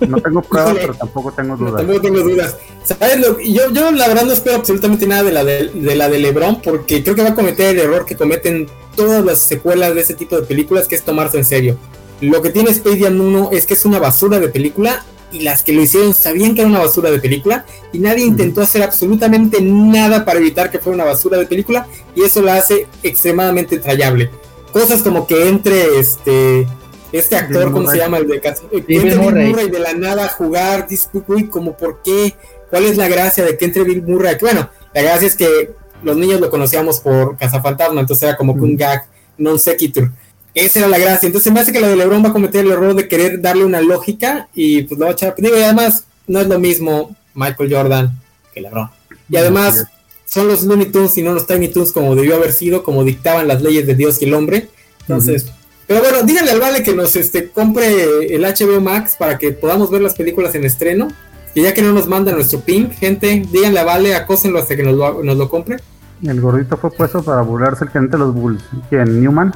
No 0.08 0.18
tengo 0.22 0.42
pruebas, 0.50 0.76
pero 0.80 0.94
tampoco 0.94 1.32
tengo 1.32 1.56
No, 1.58 1.66
dudas. 1.66 1.78
tampoco 1.78 2.02
tengo 2.02 2.20
dudas. 2.22 2.56
¿Sabes 2.84 3.20
lo? 3.20 3.40
Yo, 3.40 3.72
yo 3.72 3.92
la 3.92 4.08
verdad 4.08 4.26
no 4.26 4.32
espero 4.34 4.58
absolutamente 4.58 5.08
nada 5.08 5.24
de 5.24 5.32
la 5.32 5.44
de, 5.44 5.70
de 5.70 5.96
la 5.96 6.08
de 6.08 6.20
LeBron 6.20 6.62
porque 6.62 7.04
creo 7.04 7.16
que 7.16 7.24
va 7.24 7.30
a 7.30 7.36
cometer 7.36 7.76
el 7.76 7.80
error 7.82 8.06
que 8.06 8.16
cometen 8.16 8.68
todas 8.96 9.26
las 9.26 9.40
secuelas 9.40 9.96
de 9.96 10.02
ese 10.02 10.14
tipo 10.14 10.36
de 10.36 10.44
películas, 10.46 10.88
que 10.88 10.96
es 10.96 11.02
tomarse 11.04 11.38
en 11.40 11.46
serio. 11.46 11.78
Lo 12.22 12.42
que 12.44 12.52
tiene 12.52 12.70
Space 12.70 13.00
Jam 13.00 13.20
1 13.20 13.50
es 13.54 13.66
que 13.66 13.74
es 13.74 13.84
una 13.86 13.98
basura 13.98 14.40
de 14.40 14.50
película 14.50 15.04
y 15.32 15.40
las 15.42 15.64
que 15.64 15.74
lo 15.74 15.82
hicieron 15.82 16.14
sabían 16.14 16.56
que 16.56 16.62
era 16.62 16.70
una 16.70 16.80
basura 16.80 17.10
de 17.10 17.20
película 17.20 17.66
y 17.94 18.00
nadie 18.00 18.26
intentó 18.26 18.62
hacer 18.62 18.84
absolutamente 18.84 19.62
nada 19.62 20.26
para 20.26 20.40
evitar 20.40 20.70
que 20.70 20.80
fuera 20.80 20.96
una 20.96 21.06
basura 21.06 21.38
de 21.38 21.46
película 21.46 21.88
y 22.16 22.24
eso 22.24 22.42
la 22.42 22.56
hace 22.56 22.88
extremadamente 23.04 23.78
trayable. 23.78 24.30
Cosas 24.72 25.02
como 25.02 25.28
que 25.28 25.48
entre 25.48 26.00
este 26.00 26.68
este 27.12 27.36
actor, 27.36 27.72
¿cómo 27.72 27.90
se 27.90 27.98
llama? 27.98 28.20
El 28.20 28.28
de 28.28 28.38
eh, 28.38 28.84
Bill 28.88 29.18
Murray. 29.18 29.70
De 29.70 29.80
la 29.80 29.94
nada 29.94 30.26
a 30.26 30.30
jugar, 30.30 30.88
uy, 31.28 31.48
como 31.48 31.76
por 31.76 32.02
qué, 32.02 32.36
cuál 32.70 32.86
es 32.86 32.96
la 32.96 33.10
gracia 33.10 33.44
de 33.44 33.58
que 33.58 33.66
entre 33.66 33.84
Bill 33.84 34.04
Murray. 34.04 34.38
Que 34.38 34.46
bueno, 34.46 34.70
la 34.94 35.02
gracia 35.02 35.28
es 35.28 35.36
que 35.36 35.72
los 36.04 36.16
niños 36.16 36.40
lo 36.40 36.50
conocíamos 36.50 37.00
por 37.00 37.38
Cazafantasma, 37.38 38.02
entonces 38.02 38.24
era 38.24 38.38
como 38.38 38.56
que 38.56 38.62
un 38.62 38.78
gag 38.78 39.06
non 39.38 39.60
sequitur. 39.60 40.12
Esa 40.54 40.80
era 40.80 40.88
la 40.88 41.00
gracia. 41.00 41.28
Entonces 41.28 41.52
me 41.52 41.60
hace 41.60 41.72
que 41.72 41.80
la 41.80 41.88
de 41.88 41.96
LeBron 41.96 42.24
va 42.24 42.30
a 42.30 42.34
cometer 42.34 42.66
el 42.66 42.72
error 42.72 42.94
de 42.96 43.08
querer 43.08 43.42
darle 43.42 43.64
una 43.64 43.82
lógica 43.82 44.48
y 44.54 44.84
pues 44.84 45.00
lo 45.00 45.06
va 45.06 45.12
a 45.12 45.14
echar. 45.14 45.36
Digo, 45.38 45.58
y 45.58 45.62
además 45.62 46.06
no 46.28 46.40
es 46.40 46.48
lo 46.48 46.60
mismo 46.60 47.16
Michael 47.34 47.74
Jordan 47.74 48.20
que 48.54 48.62
LeBron. 48.62 48.90
Y 49.30 49.38
además 49.38 49.86
son 50.26 50.48
los 50.48 50.64
Looney 50.64 50.92
Tunes 50.92 51.18
y 51.18 51.24
no 51.24 51.34
los 51.34 51.48
Tiny 51.48 51.70
Tunes 51.70 51.92
como 51.92 52.16
debió 52.16 52.36
haber 52.36 52.52
sido, 52.54 52.84
como 52.84 53.04
dictaban 53.04 53.48
las 53.48 53.62
leyes 53.62 53.88
de 53.88 53.96
Dios 53.96 54.22
y 54.22 54.26
el 54.26 54.34
hombre. 54.34 54.70
Entonces, 55.02 55.48
pero 55.88 56.02
bueno, 56.02 56.24
díganle 56.24 56.52
al 56.52 56.60
Vale 56.60 56.84
que 56.84 56.94
nos 56.94 57.16
este, 57.18 57.50
compre 57.50 58.34
el 58.34 58.44
HBO 58.44 58.80
Max 58.80 59.16
para 59.20 59.38
que 59.38 59.52
podamos 59.52 59.92
ver 59.92 60.02
las 60.02 60.16
películas 60.16 60.56
en 60.56 60.64
estreno. 60.64 61.10
Y 61.54 61.64
ya 61.64 61.74
que 61.74 61.82
no 61.82 61.92
nos 61.92 62.08
manda 62.08 62.32
nuestro 62.32 62.62
ping, 62.62 62.90
gente, 62.92 63.46
díganle 63.52 63.80
a 63.80 63.84
Vale, 63.84 64.16
acósenlo 64.16 64.60
hasta 64.60 64.78
que 64.78 64.84
nos 64.84 64.96
lo, 64.96 65.22
nos 65.22 65.36
lo 65.36 65.50
compre. 65.50 65.80
El 66.24 66.40
gordito 66.40 66.78
fue 66.78 66.92
puesto 66.92 67.22
para 67.24 67.42
burlarse 67.42 67.84
el 67.84 67.90
gerente 67.90 68.14
de 68.14 68.20
los 68.20 68.34
Bulls. 68.34 68.64
¿Quién? 68.90 69.22
¿Newman? 69.22 69.54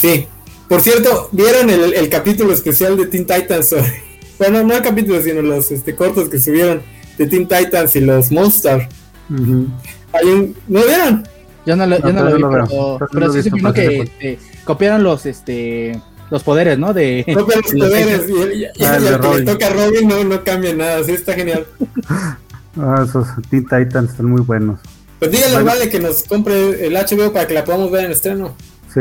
Sí. 0.00 0.26
Por 0.68 0.80
cierto, 0.80 1.28
¿vieron 1.32 1.70
el, 1.70 1.94
el 1.94 2.08
capítulo 2.08 2.52
especial 2.52 2.96
de 2.96 3.06
Teen 3.06 3.26
Titans? 3.26 3.68
sobre- 3.68 4.02
Bueno, 4.38 4.64
no 4.64 4.74
el 4.74 4.82
capítulo, 4.82 5.22
sino 5.22 5.42
los 5.42 5.70
este, 5.70 5.94
cortos 5.94 6.28
que 6.28 6.38
subieron 6.40 6.82
de 7.18 7.26
Teen 7.26 7.46
Titans 7.46 7.94
y 7.94 8.00
los 8.00 8.32
Monsters. 8.32 8.86
Ujú. 9.30 9.68
Hay 10.12 10.26
un... 10.28 10.56
¿No 10.66 10.82
vieron? 10.84 11.26
Yo 11.66 11.76
no 11.76 11.86
lo, 11.86 11.98
yo 11.98 12.12
No, 12.12 12.24
no 12.24 12.30
lo 12.30 12.38
todavía 12.38 12.62
vi, 12.64 12.68
pero, 12.68 13.08
pero 13.12 13.32
sí 13.32 13.42
se 13.42 13.50
vino 13.50 13.72
que 13.72 14.38
copiaron 14.64 15.02
los 15.02 15.24
este 15.26 15.98
los 16.30 16.42
poderes, 16.42 16.78
¿no? 16.78 16.92
De 16.92 17.24
Copian 17.34 17.60
los 17.62 17.72
los 17.74 17.88
poderes. 17.90 18.28
Y, 18.28 18.32
y- 18.32 18.36
y- 18.36 18.64
y 18.64 18.84
Ah, 18.84 18.96
el 18.96 19.20
que 19.20 19.38
le 19.38 19.42
toca 19.44 19.66
a 19.68 19.70
Robin 19.70 20.08
no, 20.08 20.24
no 20.24 20.42
cambia 20.44 20.74
nada. 20.74 21.04
Sí, 21.04 21.12
está 21.12 21.34
genial. 21.34 21.66
Ah, 22.76 23.04
esos 23.08 23.28
Teen 23.50 23.62
Titans 23.62 24.10
están 24.10 24.26
muy 24.26 24.40
buenos. 24.42 24.80
Pues 25.20 25.30
díganle 25.30 25.54
Bueno. 25.58 25.66
Vale 25.70 25.88
que 25.88 26.00
nos 26.00 26.24
compre 26.24 26.84
el 26.86 26.94
HBO 26.94 27.32
para 27.32 27.46
que 27.46 27.54
la 27.54 27.62
podamos 27.64 27.88
ver 27.92 28.06
en 28.06 28.10
estreno. 28.10 28.56
Sí. 28.92 29.00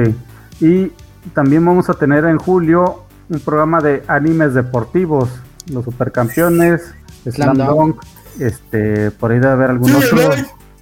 Y 0.60 0.92
también 1.34 1.66
vamos 1.66 1.90
a 1.90 1.94
tener 1.94 2.26
en 2.26 2.38
julio 2.38 3.04
un 3.30 3.40
programa 3.40 3.82
de 3.82 4.04
animes 4.08 4.54
deportivos. 4.54 5.30
Los 5.72 5.86
supercampeones, 5.86 6.82
Slam 7.30 7.56
Slam 7.56 7.68
Dunk. 7.68 8.02
Este, 8.40 9.12
por 9.12 9.32
ahí 9.32 9.40
debe 9.40 9.54
haber 9.54 9.70
algún 9.72 9.90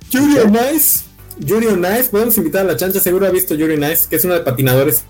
Yuri 0.10 0.39
on 0.39 0.56
Ice. 0.76 1.06
Yuri 1.39 1.68
on 1.68 1.81
Ice. 1.99 2.10
Podemos 2.10 2.38
invitar 2.38 2.61
a 2.65 2.69
la 2.69 2.76
chancha. 2.76 2.99
Seguro 2.99 3.26
ha 3.27 3.30
visto 3.30 3.53
Yuri 3.56 3.76
on 3.76 3.84
Ice, 3.91 4.07
que 4.10 4.15
es 4.15 4.26
una 4.26 4.35
de 4.35 4.39
patinadores 4.41 5.03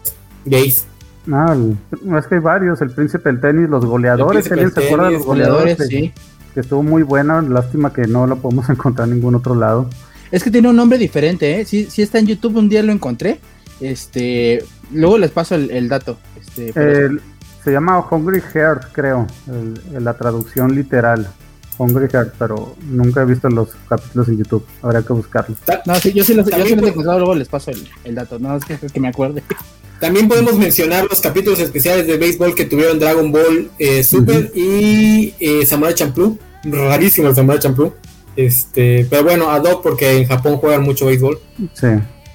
gays. 0.46 0.86
El- 1.26 1.78
es 2.18 2.28
que 2.28 2.36
hay 2.36 2.42
varios. 2.42 2.82
El 2.82 2.92
príncipe 2.92 3.30
del 3.30 3.40
tenis, 3.40 3.70
los 3.70 3.86
goleadores. 3.86 4.52
¿Alguien 4.52 4.72
se 4.74 4.80
del 4.82 4.88
acuerda 4.88 5.08
de 5.08 5.14
los 5.14 5.26
goleadores, 5.26 5.78
goleadores? 5.78 5.88
sí. 5.88 6.14
Que 6.54 6.60
estuvo 6.60 6.84
muy 6.84 7.04
buena. 7.04 7.42
Lástima 7.42 7.94
que 7.94 8.08
no 8.08 8.28
lo 8.28 8.38
podemos 8.38 8.70
encontrar 8.70 9.08
en 9.08 9.16
ningún 9.16 9.36
otro 9.36 9.56
lado. 9.56 9.90
Es 10.32 10.44
que 10.44 10.52
tiene 10.52 10.70
un 10.70 10.76
nombre 10.76 10.98
diferente, 10.98 11.60
¿eh? 11.62 11.66
Sí, 11.66 11.88
sí 11.90 12.02
está 12.02 12.18
en 12.20 12.28
YouTube, 12.28 12.58
un 12.58 12.70
día 12.70 12.82
lo 12.84 12.92
encontré. 12.92 13.40
Este, 13.82 14.64
luego 14.91 15.18
les 15.18 15.32
paso 15.32 15.56
el, 15.56 15.72
el 15.72 15.90
dato. 15.90 16.18
Este, 16.40 16.70
El- 16.76 17.22
se 17.64 17.72
llama 17.72 18.03
Hungry 18.10 18.41
Heart, 18.53 18.91
creo. 18.91 19.28
el- 19.48 20.03
la 20.03 20.14
traducción 20.16 20.74
literal. 20.76 21.28
Hungry 21.78 22.08
Heart, 22.12 22.36
pero 22.38 22.76
nunca 22.84 23.22
he 23.24 23.26
visto 23.26 23.49
los 23.49 23.70
capítulos 23.90 24.28
en 24.28 24.38
YouTube. 24.38 24.66
Habría 24.84 25.02
que 25.02 25.14
buscarlo. 25.14 25.56
No, 25.86 25.95
sí, 25.95 26.14
yo 26.14 26.24
sí 26.24 26.34
los, 26.36 26.45
yo 26.45 26.52
sí 26.52 26.58
También 26.58 26.78
los 26.80 26.88
he 26.88 26.91
encontrado, 26.91 27.20
luego 27.20 27.34
les 27.36 27.48
paso 27.48 27.72
el, 27.72 27.88
el 28.03 28.14
dato. 28.16 28.38
No, 28.38 28.56
es 28.56 28.66
que, 28.66 28.74
es 28.82 28.91
que 28.91 28.99
me 28.99 29.08
acuerde. 29.08 29.41
También 29.99 30.28
podemos 30.28 30.56
mencionar 30.58 31.06
los 31.10 31.22
capítulos 31.22 31.60
especiales 31.60 32.06
de 32.08 32.18
béisbol 32.18 32.56
que 32.56 32.66
tuvieron 32.66 32.99
Dragon 32.99 33.32
Ball 33.32 33.70
eh, 33.80 34.03
Super 34.03 34.52
y 34.56 35.34
eh, 35.40 35.66
Samurai 35.66 35.94
Champloo. 35.95 36.38
Rarísimo 36.64 37.28
el 37.30 37.36
Samurai 37.36 37.60
Champloo. 37.60 37.94
Este, 38.36 39.06
pero 39.10 39.24
bueno, 39.24 39.49
ad 39.52 39.64
hoc 39.64 39.84
porque 39.84 40.18
en 40.18 40.26
Japón 40.28 40.58
juegan 40.58 40.82
mucho 40.84 41.06
béisbol. 41.06 41.40
Sí, 41.74 41.88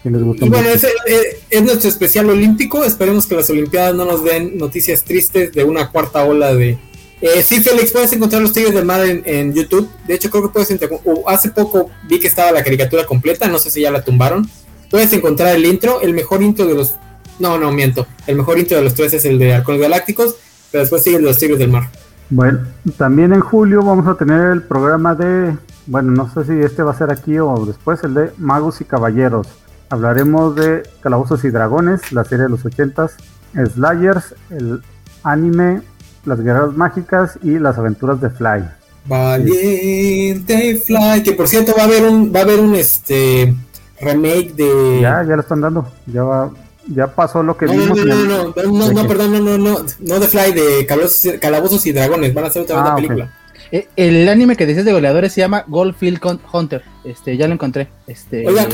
sí 0.07 0.12
les 0.12 0.23
gusta 0.23 0.47
Y 0.47 0.49
bueno, 0.49 0.69
mucho. 0.69 0.87
eh, 1.07 1.41
es 1.51 1.62
nuestro 1.62 1.89
especial 1.89 2.31
olímpico. 2.31 2.85
Esperemos 2.85 3.27
que 3.27 3.35
las 3.35 3.51
Olimpiadas 3.51 3.95
no 3.95 4.05
nos 4.05 4.24
den 4.24 4.57
noticias 4.59 5.03
tristes 5.05 5.53
de 5.53 5.65
una 5.65 5.91
cuarta 5.91 6.24
ola 6.24 6.55
de. 6.55 6.78
Eh, 7.20 7.43
sí, 7.43 7.62
Félix, 7.62 7.93
puedes 7.93 8.12
encontrar 8.12 8.43
los 8.43 8.53
Tigres 8.53 8.74
del 8.74 8.85
Mar 8.85 9.05
en, 9.05 9.23
en 9.24 9.55
YouTube. 9.55 9.89
De 10.07 10.15
hecho, 10.15 10.31
creo 10.31 10.43
que 10.45 10.49
puedes. 10.51 10.69
o 11.05 11.28
hace 11.28 11.51
poco 11.51 11.91
vi 12.09 12.20
que 12.20 12.28
estaba 12.28 12.53
la 12.53 12.62
caricatura 12.62 13.07
completa. 13.07 13.49
No 13.49 13.59
sé 13.59 13.70
si 13.70 13.81
ya 13.81 13.91
la 13.91 14.05
tumbaron. 14.05 14.49
Puedes 14.91 15.12
encontrar 15.12 15.55
el 15.55 15.65
intro. 15.65 16.01
El 16.01 16.15
mejor 16.15 16.43
intro 16.43 16.66
de 16.66 16.74
los. 16.74 16.97
No, 17.39 17.59
no, 17.59 17.73
miento. 17.73 18.07
El 18.27 18.37
mejor 18.37 18.59
intro 18.59 18.77
de 18.77 18.85
los 18.85 18.95
tres 18.95 19.12
es 19.15 19.24
el 19.24 19.39
de 19.39 19.55
Halcones 19.55 19.81
Galácticos. 19.81 20.37
Pero 20.70 20.83
después 20.83 21.03
sigue 21.03 21.16
el 21.16 21.23
de 21.23 21.28
los 21.28 21.39
Tigres 21.39 21.59
del 21.59 21.70
Mar. 21.70 21.91
Bueno, 22.28 22.61
también 22.97 23.33
en 23.33 23.41
julio 23.41 23.83
vamos 23.83 24.07
a 24.09 24.16
tener 24.16 24.51
el 24.51 24.62
programa 24.62 25.15
de, 25.15 25.57
bueno, 25.87 26.11
no 26.11 26.28
sé 26.35 26.45
si 26.45 26.61
este 26.61 26.83
va 26.83 26.91
a 26.91 26.99
ser 26.99 27.12
aquí 27.12 27.39
o 27.39 27.65
después, 27.65 28.03
el 28.03 28.15
de 28.15 28.31
Magos 28.37 28.81
y 28.81 28.85
Caballeros. 28.85 29.47
Hablaremos 29.88 30.56
de 30.56 30.82
Calabozos 31.00 31.44
y 31.44 31.50
Dragones, 31.50 32.12
la 32.12 32.24
serie 32.24 32.44
de 32.44 32.50
los 32.50 32.64
ochentas, 32.64 33.14
Slayers, 33.54 34.34
el 34.50 34.80
anime, 35.22 35.80
las 36.24 36.40
guerras 36.40 36.74
mágicas 36.74 37.38
y 37.42 37.58
las 37.58 37.78
aventuras 37.78 38.20
de 38.20 38.30
Fly. 38.30 38.64
Valiente 39.06 40.76
Fly. 40.84 41.22
Que 41.22 41.32
por 41.32 41.48
cierto 41.48 41.72
va 41.76 41.82
a 41.84 41.86
haber 41.86 42.04
un, 42.04 42.32
va 42.34 42.40
a 42.40 42.42
haber 42.42 42.60
un 42.60 42.74
este 42.74 43.54
remake 44.00 44.54
de. 44.54 44.98
Ya, 45.00 45.22
ya 45.22 45.36
lo 45.36 45.40
están 45.40 45.60
dando, 45.60 45.90
ya 46.06 46.22
va, 46.24 46.50
ya 46.92 47.06
pasó 47.06 47.42
lo 47.42 47.56
que 47.56 47.66
No, 47.66 47.74
no, 47.74 47.94
vimos. 47.94 47.98
no, 47.98 48.04
no, 48.04 48.14
no, 48.14 48.26
no, 48.26 48.44
no, 48.72 48.88
¿De 48.88 48.94
no, 48.94 49.06
perdón, 49.08 49.32
no, 49.32 49.38
no, 49.40 49.58
no, 49.58 49.86
no 50.00 50.20
de 50.20 50.26
Fly, 50.26 50.52
de 50.52 50.86
Calabozos, 50.86 51.32
Calabozos 51.40 51.86
y 51.86 51.92
Dragones, 51.92 52.34
van 52.34 52.44
a 52.44 52.48
hacer 52.48 52.62
otra 52.62 52.76
vez 52.76 52.82
Ah, 52.84 52.88
la 52.88 52.92
ok. 52.94 52.96
película. 53.02 53.32
Eh, 53.72 53.88
el 53.96 54.28
anime 54.28 54.56
que 54.56 54.64
decías 54.66 54.84
de 54.84 54.92
goleadores 54.92 55.32
se 55.32 55.40
llama 55.40 55.64
Goldfield 55.66 56.20
Hunter. 56.52 56.82
Este, 57.04 57.36
ya 57.36 57.48
lo 57.48 57.54
encontré. 57.54 57.88
Este, 58.06 58.46
Oiga. 58.46 58.66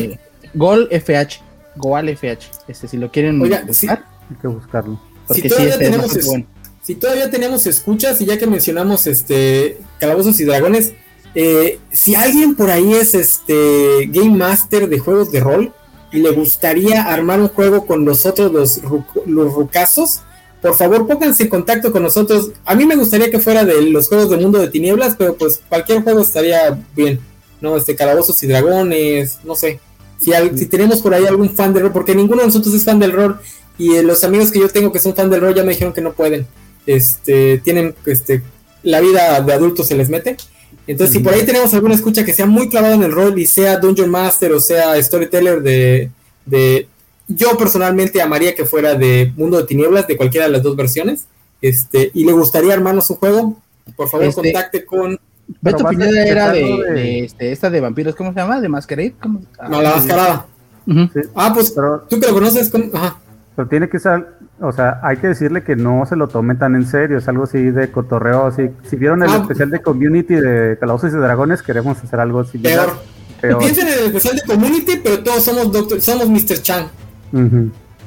Gol 0.55 0.89
FH. 0.91 1.41
Goal 1.77 2.09
FH. 2.11 2.51
Este, 2.69 2.89
si 2.89 2.97
lo 2.99 3.11
quieren 3.11 3.41
Oiga, 3.41 3.62
buscar, 3.66 4.05
Hay 4.31 4.37
que 4.41 4.49
buscarlo. 4.49 5.01
porque 5.27 5.43
Si 5.43 5.49
sí, 5.49 5.55
todavía 5.55 5.73
este 5.74 5.85
es 5.85 5.91
tenemos 5.91 6.07
bastante 6.07 6.20
es- 6.20 6.27
bueno. 6.27 6.47
si 6.83 6.95
todavía 6.97 7.31
tenemos 7.31 7.66
escuchas 7.66 8.20
y 8.20 8.27
ya 8.27 8.39
que 8.39 8.47
mencionamos 8.47 9.07
este 9.07 9.79
Calabozos 10.01 10.39
y 10.41 10.45
Dragones, 10.45 10.93
eh, 11.35 11.79
si 11.91 12.15
alguien 12.15 12.55
por 12.57 12.70
ahí 12.70 12.93
es 12.93 13.15
este 13.15 14.07
Game 14.09 14.37
Master 14.37 14.89
de 14.89 14.99
juegos 14.99 15.33
de 15.33 15.41
rol 15.41 15.73
y 16.12 16.19
le 16.19 16.31
gustaría 16.33 17.03
armar 17.05 17.41
un 17.41 17.49
juego 17.49 17.87
con 17.87 18.05
nosotros 18.05 18.53
los, 18.53 18.81
los 19.24 19.55
rucazos, 19.55 20.20
por 20.61 20.74
favor 20.74 21.07
pónganse 21.07 21.45
en 21.45 21.49
contacto 21.49 21.91
con 21.91 22.03
nosotros. 22.03 22.51
A 22.66 22.74
mí 22.74 22.85
me 22.85 22.97
gustaría 22.97 23.31
que 23.31 23.39
fuera 23.41 23.65
de 23.65 23.81
los 23.83 24.09
juegos 24.09 24.29
del 24.29 24.41
mundo 24.43 24.59
de 24.59 24.69
tinieblas, 24.69 25.15
pero 25.16 25.35
pues 25.37 25.61
cualquier 25.69 26.03
juego 26.03 26.20
estaría 26.20 26.79
bien. 26.95 27.19
¿no? 27.62 27.77
Este, 27.77 27.95
Calabozos 27.97 28.43
y 28.43 28.47
Dragones, 28.49 29.39
no 29.45 29.55
sé. 29.55 29.81
Si, 30.23 30.31
si 30.57 30.66
tenemos 30.66 31.03
por 31.03 31.15
ahí 31.15 31.27
algún 31.27 31.51
fan 31.51 31.74
del 31.74 31.85
rol, 31.85 31.93
porque 31.93 32.15
ninguno 32.15 32.40
de 32.40 32.47
nosotros 32.47 32.74
es 32.74 32.85
fan 32.85 32.99
del 32.99 33.12
rol, 33.12 33.40
y 33.78 33.97
eh, 33.97 34.03
los 34.03 34.23
amigos 34.24 34.51
que 34.51 34.61
yo 34.61 34.69
tengo 34.69 34.93
que 34.93 34.99
son 34.99 35.15
fan 35.15 35.31
del 35.31 35.40
rol 35.40 35.55
ya 35.55 35.65
me 35.65 35.73
dijeron 35.73 35.93
que 35.93 36.01
no 36.01 36.12
pueden. 36.12 36.47
Este, 36.86 37.59
tienen, 37.59 37.94
este, 38.07 38.43
la 38.82 39.01
vida 39.01 39.40
de 39.40 39.53
adultos 39.53 39.89
se 39.89 39.97
les 39.97 40.09
mete. 40.09 40.36
Entonces, 40.86 41.15
si 41.16 41.23
por 41.23 41.32
ahí 41.32 41.44
tenemos 41.44 41.73
alguna 41.74 41.94
escucha 41.94 42.24
que 42.24 42.32
sea 42.32 42.47
muy 42.47 42.69
clavado 42.69 42.94
en 42.94 43.03
el 43.03 43.12
rol 43.12 43.39
y 43.39 43.47
sea 43.47 43.78
Dungeon 43.78 44.11
Master 44.11 44.53
o 44.53 44.61
sea 44.61 45.01
Storyteller 45.01 45.62
de, 45.62 46.11
de 46.44 46.89
yo 47.28 47.57
personalmente 47.57 48.20
amaría 48.20 48.55
que 48.55 48.65
fuera 48.65 48.94
de 48.94 49.32
Mundo 49.36 49.59
de 49.59 49.65
Tinieblas, 49.65 50.09
de 50.09 50.16
cualquiera 50.16 50.47
de 50.47 50.53
las 50.53 50.62
dos 50.62 50.77
versiones, 50.77 51.27
este, 51.61 52.11
y 52.15 52.24
le 52.24 52.32
gustaría 52.32 52.73
armarnos 52.73 53.09
un 53.11 53.16
juego, 53.16 53.57
por 53.97 54.09
favor 54.09 54.27
este, 54.27 54.43
contacte 54.43 54.85
con 54.85 55.19
Beto 55.60 55.85
Pineda 55.86 56.24
era 56.24 56.52
de, 56.52 57.24
este, 57.24 57.52
esta 57.52 57.70
de 57.70 57.81
vampiros, 57.81 58.14
¿cómo 58.14 58.32
se 58.32 58.40
llama? 58.40 58.60
¿De 58.60 58.69
Masquerade? 58.69 59.14
No, 59.69 59.82
la 59.82 59.97
mascarada. 59.97 60.47
Ah, 61.35 61.52
pues 61.55 61.74
tú 62.09 62.20
que 62.20 62.27
lo 62.27 62.35
conoces, 62.35 62.73
Ajá. 62.93 63.19
Pero 63.55 63.69
tiene 63.69 63.89
que 63.89 63.98
ser, 63.98 64.28
o 64.60 64.73
sea, 64.73 64.98
hay 65.02 65.19
que 65.19 65.28
decirle 65.28 65.62
que 65.62 65.77
no 65.77 66.06
se 66.06 66.16
lo 66.16 66.27
tome 66.28 66.55
tan 66.55 66.74
en 66.74 66.86
serio, 66.86 67.19
es 67.19 67.28
algo 67.28 67.44
así 67.44 67.59
de 67.59 67.90
cotorreo, 67.90 68.47
así. 68.47 68.70
Si 68.89 68.97
vieron 68.97 69.23
el 69.23 69.28
ah. 69.28 69.36
especial 69.43 69.70
de 69.70 69.82
Community 69.82 70.35
de 70.36 70.78
Calabozos 70.81 71.12
y 71.12 71.16
Dragones, 71.16 71.62
queremos 71.62 72.02
hacer 72.02 72.19
algo 72.19 72.40
así. 72.40 72.59
Peor. 72.59 72.97
Piensen 73.59 73.89
en 73.89 73.94
el 73.94 74.05
especial 74.06 74.36
de 74.36 74.43
Community, 74.43 75.01
pero 75.02 75.23
todos 75.23 75.44
somos 75.44 75.70
doctor, 75.70 76.01
somos 76.01 76.31
Mr. 76.31 76.62
Chan. 76.62 76.86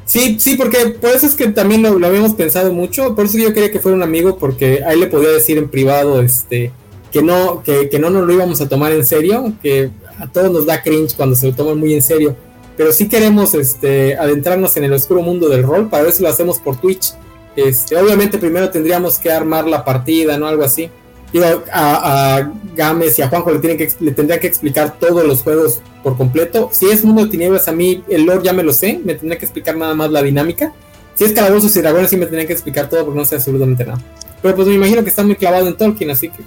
Sí, 0.06 0.38
sí, 0.40 0.56
porque 0.56 0.98
por 1.00 1.12
eso 1.12 1.28
es 1.28 1.36
que 1.36 1.48
también 1.50 1.82
lo, 1.82 2.00
lo, 2.00 2.08
habíamos 2.08 2.34
pensado 2.36 2.72
mucho, 2.72 3.16
por 3.16 3.26
eso 3.26 3.38
yo 3.38 3.54
quería 3.54 3.72
que 3.72 3.80
fuera 3.80 3.98
un 3.98 4.04
amigo, 4.04 4.38
porque 4.38 4.84
ahí 4.86 5.00
le 5.00 5.08
podía 5.08 5.30
decir 5.30 5.58
en 5.58 5.68
privado, 5.68 6.22
este, 6.22 6.72
que 7.16 7.22
no, 7.22 7.64
que, 7.64 7.88
que, 7.88 7.98
no 7.98 8.10
nos 8.10 8.28
lo 8.28 8.34
íbamos 8.34 8.60
a 8.60 8.68
tomar 8.68 8.92
en 8.92 9.06
serio, 9.06 9.54
que 9.64 9.90
a 10.20 10.28
todos 10.28 10.52
nos 10.52 10.66
da 10.66 10.84
cringe 10.84 11.16
cuando 11.16 11.34
se 11.34 11.48
lo 11.48 11.56
toman 11.56 11.80
muy 11.80 11.94
en 11.94 12.02
serio, 12.02 12.36
pero 12.76 12.92
sí 12.92 13.08
queremos 13.08 13.54
este, 13.54 14.18
adentrarnos 14.18 14.76
en 14.76 14.84
el 14.84 14.92
oscuro 14.92 15.22
mundo 15.22 15.48
del 15.48 15.64
rol 15.64 15.88
para 15.88 16.04
ver 16.04 16.12
si 16.12 16.22
lo 16.22 16.28
hacemos 16.28 16.60
por 16.60 16.76
Twitch. 16.76 17.14
Este, 17.56 17.96
obviamente 17.96 18.38
primero 18.38 18.70
tendríamos 18.70 19.18
que 19.18 19.32
armar 19.32 19.66
la 19.66 19.86
partida, 19.86 20.38
¿no? 20.38 20.46
Algo 20.46 20.66
así. 20.66 20.90
Digo, 21.32 21.46
a, 21.72 22.36
a 22.36 22.52
Gámez 22.76 23.18
y 23.18 23.22
a 23.22 23.30
Juanjo 23.30 23.50
le, 23.50 23.60
tienen 23.60 23.78
que, 23.78 23.90
le 24.02 24.12
tendría 24.12 24.38
que 24.38 24.48
explicar 24.48 25.00
todos 25.00 25.26
los 25.26 25.42
juegos 25.42 25.80
por 26.04 26.18
completo. 26.18 26.70
Si 26.74 26.90
es 26.90 27.06
Mundo 27.06 27.24
de 27.24 27.32
Tinieblas, 27.32 27.70
a 27.70 27.72
mí 27.72 28.04
el 28.10 28.26
lore 28.26 28.42
ya 28.44 28.52
me 28.52 28.62
lo 28.62 28.74
sé, 28.74 29.00
me 29.06 29.16
tendría 29.16 29.40
que 29.40 29.46
explicar 29.46 29.78
nada 29.78 29.96
más 29.96 30.12
la 30.12 30.22
dinámica. 30.22 30.74
Si 31.14 31.24
es 31.24 31.32
Calabozos 31.32 31.74
y 31.78 31.82
Dragones, 31.82 32.10
sí 32.10 32.18
me 32.18 32.26
tendría 32.26 32.46
que 32.46 32.52
explicar 32.52 32.90
todo 32.90 33.06
porque 33.06 33.20
no 33.20 33.24
sé 33.24 33.36
absolutamente 33.36 33.86
nada. 33.86 34.02
Pero 34.42 34.54
pues 34.54 34.68
me 34.68 34.74
imagino 34.74 35.02
que 35.02 35.10
está 35.10 35.24
muy 35.24 35.38
clavado 35.38 35.66
en 35.70 35.78
Tolkien, 35.78 36.12
así 36.12 36.28
que. 36.28 36.44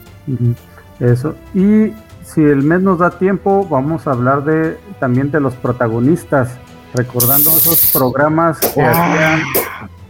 Eso. 1.00 1.34
Y 1.54 1.92
si 2.24 2.42
el 2.42 2.62
mes 2.62 2.80
nos 2.82 2.98
da 2.98 3.10
tiempo, 3.10 3.66
vamos 3.68 4.06
a 4.06 4.12
hablar 4.12 4.44
de 4.44 4.76
también 5.00 5.30
de 5.30 5.40
los 5.40 5.54
protagonistas, 5.54 6.50
recordando 6.94 7.50
esos 7.50 7.90
programas 7.92 8.58
que 8.58 8.82
hacían 8.82 9.42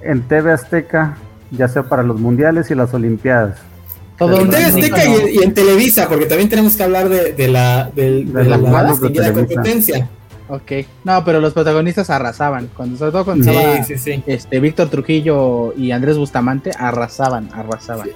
en 0.03 0.23
TV 0.23 0.53
Azteca, 0.53 1.17
ya 1.51 1.69
sea 1.69 1.85
para 1.85 2.03
los 2.03 2.19
mundiales 2.19 2.71
y 2.71 2.75
las 2.75 2.93
Olimpiadas. 2.95 3.59
Todo 4.17 4.41
en 4.41 4.51
TV 4.51 4.65
Azteca 4.65 5.05
y, 5.05 5.43
en 5.43 5.55
Televisa, 5.55 6.09
porque 6.09 6.27
también 6.27 6.49
tenemos 6.49 6.77
que 6.77 6.83
hablar 6.83 7.09
de, 7.09 7.49
la, 7.49 7.91
de, 7.95 8.25
la, 8.25 8.59
competencia. 9.33 10.09
Ok, 10.49 10.73
no, 11.05 11.25
pero 11.25 11.41
los 11.41 11.53
protagonistas 11.53 12.09
arrasaban. 12.11 12.71
Cuando 12.75 12.97
sobre 12.97 13.13
todo 13.13 13.25
cuando 13.27 13.51
estaba 13.51 13.77
este 14.27 14.61
Víctor 14.61 14.89
Trujillo 14.89 15.75
y 15.77 15.93
Andrés 15.93 16.17
Bustamante 16.17 16.73
arrasaban, 16.77 17.51
arrasaban. 17.53 18.09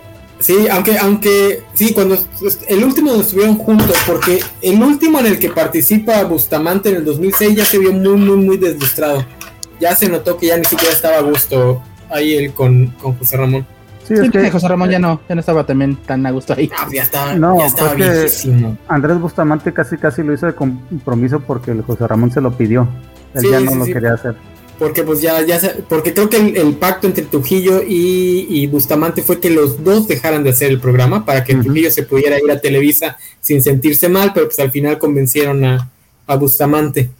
Sí, 0.42 0.66
aunque, 0.68 0.98
aunque, 0.98 1.62
sí, 1.72 1.94
cuando 1.94 2.18
el 2.68 2.84
último 2.84 3.14
estuvieron 3.14 3.56
juntos, 3.56 3.96
porque 4.06 4.40
el 4.60 4.82
último 4.82 5.20
en 5.20 5.26
el 5.26 5.38
que 5.38 5.50
participa 5.50 6.24
Bustamante 6.24 6.90
en 6.90 6.96
el 6.96 7.04
2006 7.04 7.56
ya 7.56 7.64
se 7.64 7.78
vio 7.78 7.92
muy, 7.92 8.16
muy, 8.16 8.36
muy 8.36 8.56
deslustrado. 8.56 9.24
Ya 9.78 9.94
se 9.94 10.08
notó 10.08 10.36
que 10.36 10.48
ya 10.48 10.56
ni 10.56 10.64
siquiera 10.64 10.92
estaba 10.92 11.18
a 11.18 11.22
gusto 11.22 11.80
ahí 12.10 12.34
él 12.34 12.52
con, 12.52 12.88
con 13.00 13.14
José 13.14 13.36
Ramón. 13.36 13.66
Sí, 14.04 14.14
es 14.14 14.30
que 14.30 14.50
José 14.50 14.66
Ramón 14.66 14.90
ya 14.90 14.98
no, 14.98 15.20
ya 15.28 15.36
no 15.36 15.40
estaba 15.40 15.64
también 15.64 15.94
tan 15.94 16.26
a 16.26 16.32
gusto 16.32 16.54
ahí. 16.54 16.68
Ah, 16.76 16.88
ya 16.92 17.02
estaba, 17.02 17.34
no, 17.34 17.58
ya 17.58 17.66
estaba 17.66 17.94
viejísimo. 17.94 18.76
Andrés 18.88 19.20
Bustamante 19.20 19.72
casi 19.72 19.96
casi 19.96 20.24
lo 20.24 20.34
hizo 20.34 20.46
de 20.46 20.54
compromiso 20.54 21.38
porque 21.38 21.70
el 21.70 21.82
José 21.82 22.08
Ramón 22.08 22.32
se 22.32 22.40
lo 22.40 22.52
pidió. 22.52 22.88
Él 23.34 23.44
ya 23.48 23.60
no 23.60 23.76
lo 23.76 23.84
quería 23.84 24.14
hacer. 24.14 24.34
Porque 24.78 25.02
pues 25.04 25.20
ya, 25.20 25.40
ya 25.42 25.58
porque 25.88 26.12
creo 26.12 26.28
que 26.28 26.38
el, 26.38 26.74
pacto 26.74 27.06
entre 27.06 27.24
Trujillo 27.24 27.82
y, 27.86 28.66
Bustamante 28.66 29.22
fue 29.22 29.38
que 29.38 29.50
los 29.50 29.84
dos 29.84 30.08
dejaran 30.08 30.42
de 30.42 30.50
hacer 30.50 30.70
el 30.70 30.80
programa 30.80 31.24
para 31.24 31.44
que 31.44 31.54
Trujillo 31.54 31.90
se 31.90 32.02
pudiera 32.02 32.38
ir 32.38 32.50
a 32.50 32.60
Televisa 32.60 33.16
sin 33.40 33.62
sentirse 33.62 34.08
mal, 34.08 34.32
pero 34.34 34.46
pues 34.46 34.58
al 34.58 34.70
final 34.70 34.98
convencieron 34.98 35.64
a, 35.64 35.88
Bustamante. 36.38 37.10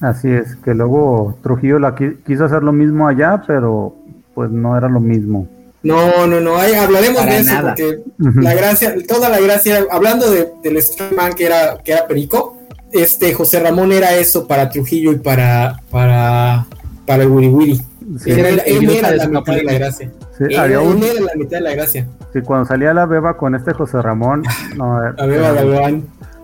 Así 0.00 0.28
es, 0.28 0.56
que 0.64 0.72
luego 0.72 1.38
Trujillo 1.42 1.78
la 1.78 1.94
quiso 1.94 2.46
hacer 2.46 2.62
lo 2.62 2.72
mismo 2.72 3.06
allá, 3.06 3.42
pero 3.46 3.94
pues 4.34 4.50
no 4.50 4.76
era 4.76 4.88
lo 4.88 5.00
mismo. 5.00 5.46
No, 5.82 6.26
no, 6.26 6.40
no, 6.40 6.56
hablaremos 6.56 7.24
de 7.24 7.38
eso 7.38 7.54
porque 7.62 8.00
la 8.18 8.54
gracia, 8.54 8.94
toda 9.06 9.30
la 9.30 9.40
gracia, 9.40 9.86
hablando 9.90 10.30
de, 10.30 10.52
del 10.62 10.82
Strongman 10.82 11.32
que 11.32 11.46
era, 11.46 11.78
que 11.82 11.92
era 11.92 12.06
Perico, 12.06 12.59
este 12.92 13.32
José 13.34 13.60
Ramón 13.60 13.92
era 13.92 14.14
eso 14.14 14.46
para 14.46 14.68
Trujillo 14.68 15.12
y 15.12 15.18
para 15.18 15.80
para 15.90 16.66
para 17.06 17.22
el 17.22 17.28
Wiri 17.30 17.48
Wiri. 17.48 17.80
él, 18.26 18.90
era 18.90 19.16
la 19.16 19.28
mitad 19.28 19.54
de 19.54 19.64
la 19.64 19.72
gracia. 19.74 20.10
Sí, 20.36 20.44
él, 20.44 20.54
era 20.54 21.20
la 21.20 21.34
mitad 21.36 21.58
de 21.58 21.60
la 21.60 21.74
gracia. 21.74 22.06
Sí, 22.32 22.40
cuando 22.42 22.66
salía 22.66 22.94
la 22.94 23.06
beba 23.06 23.36
con 23.36 23.54
este 23.54 23.72
José 23.72 24.00
Ramón, 24.00 24.42
no, 24.76 25.00
la 25.16 25.26
beba, 25.26 25.52
la 25.52 25.64
beba, 25.64 25.90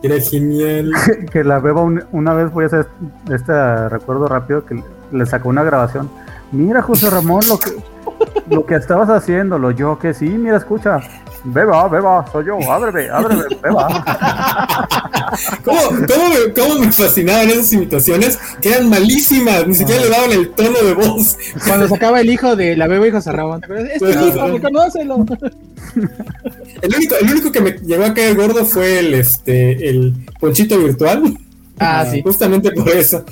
era 0.03 0.21
genial. 0.21 0.93
que 1.33 1.45
la 1.45 1.59
beba 1.59 1.83
una 2.13 2.35
vez 2.35 2.53
voy 2.53 2.65
a 2.65 2.67
hacer 2.67 2.87
este 3.33 3.89
recuerdo 3.89 4.27
rápido 4.27 4.65
que 4.65 4.83
le 5.13 5.27
sacó 5.27 5.49
una 5.49 5.65
grabación. 5.65 6.11
Mira 6.53 6.83
José 6.83 7.11
Ramón 7.11 7.43
lo 7.49 7.59
que 7.59 7.71
lo 8.49 8.67
que 8.67 8.77
estabas 8.77 9.09
haciéndolo, 9.11 9.71
yo 9.71 9.99
que 9.99 10.15
sí, 10.15 10.29
mira, 10.29 10.57
escucha, 10.57 11.01
beba, 11.47 11.89
beba, 11.89 12.25
soy 12.33 12.47
yo, 12.47 12.59
ábreme, 12.71 13.09
ábreme, 13.09 13.45
beba. 13.63 14.89
¿Cómo, 15.65 15.81
cómo, 15.81 16.29
me, 16.29 16.53
¿Cómo, 16.55 16.81
me, 16.81 16.93
fascinaban 16.93 17.49
esas 17.51 17.73
imitaciones? 17.73 18.39
Que 18.61 18.71
eran 18.71 18.89
malísimas, 18.89 19.67
ni 19.67 19.75
siquiera 19.75 20.03
le 20.03 20.11
daban 20.11 20.33
el 20.33 20.51
tono 20.51 20.79
de 20.83 20.95
voz. 20.95 21.37
Cuando 21.67 21.89
sacaba 21.89 22.21
el 22.21 22.31
hijo 22.31 22.57
de 22.57 22.77
la 22.77 22.87
beba 22.87 23.07
y 23.07 23.11
José 23.11 23.33
Ramón, 23.33 23.63
este 23.93 24.11
hijo, 24.11 24.61
conócelo. 24.61 25.27
El 26.83 26.95
único, 26.95 27.15
el 27.17 27.31
único 27.31 27.53
que 27.53 27.61
me 27.61 27.73
llegó 27.73 28.05
a 28.05 28.15
caer 28.15 28.37
gordo 28.37 28.65
fue 28.65 28.99
el, 28.99 29.15
este, 29.15 29.89
el 29.89 30.15
ponchito 30.39 30.79
virtual. 30.79 31.39
Ah, 31.79 32.07
sí. 32.11 32.23
Justamente 32.23 32.71
por 32.73 32.89
eso. 32.89 33.25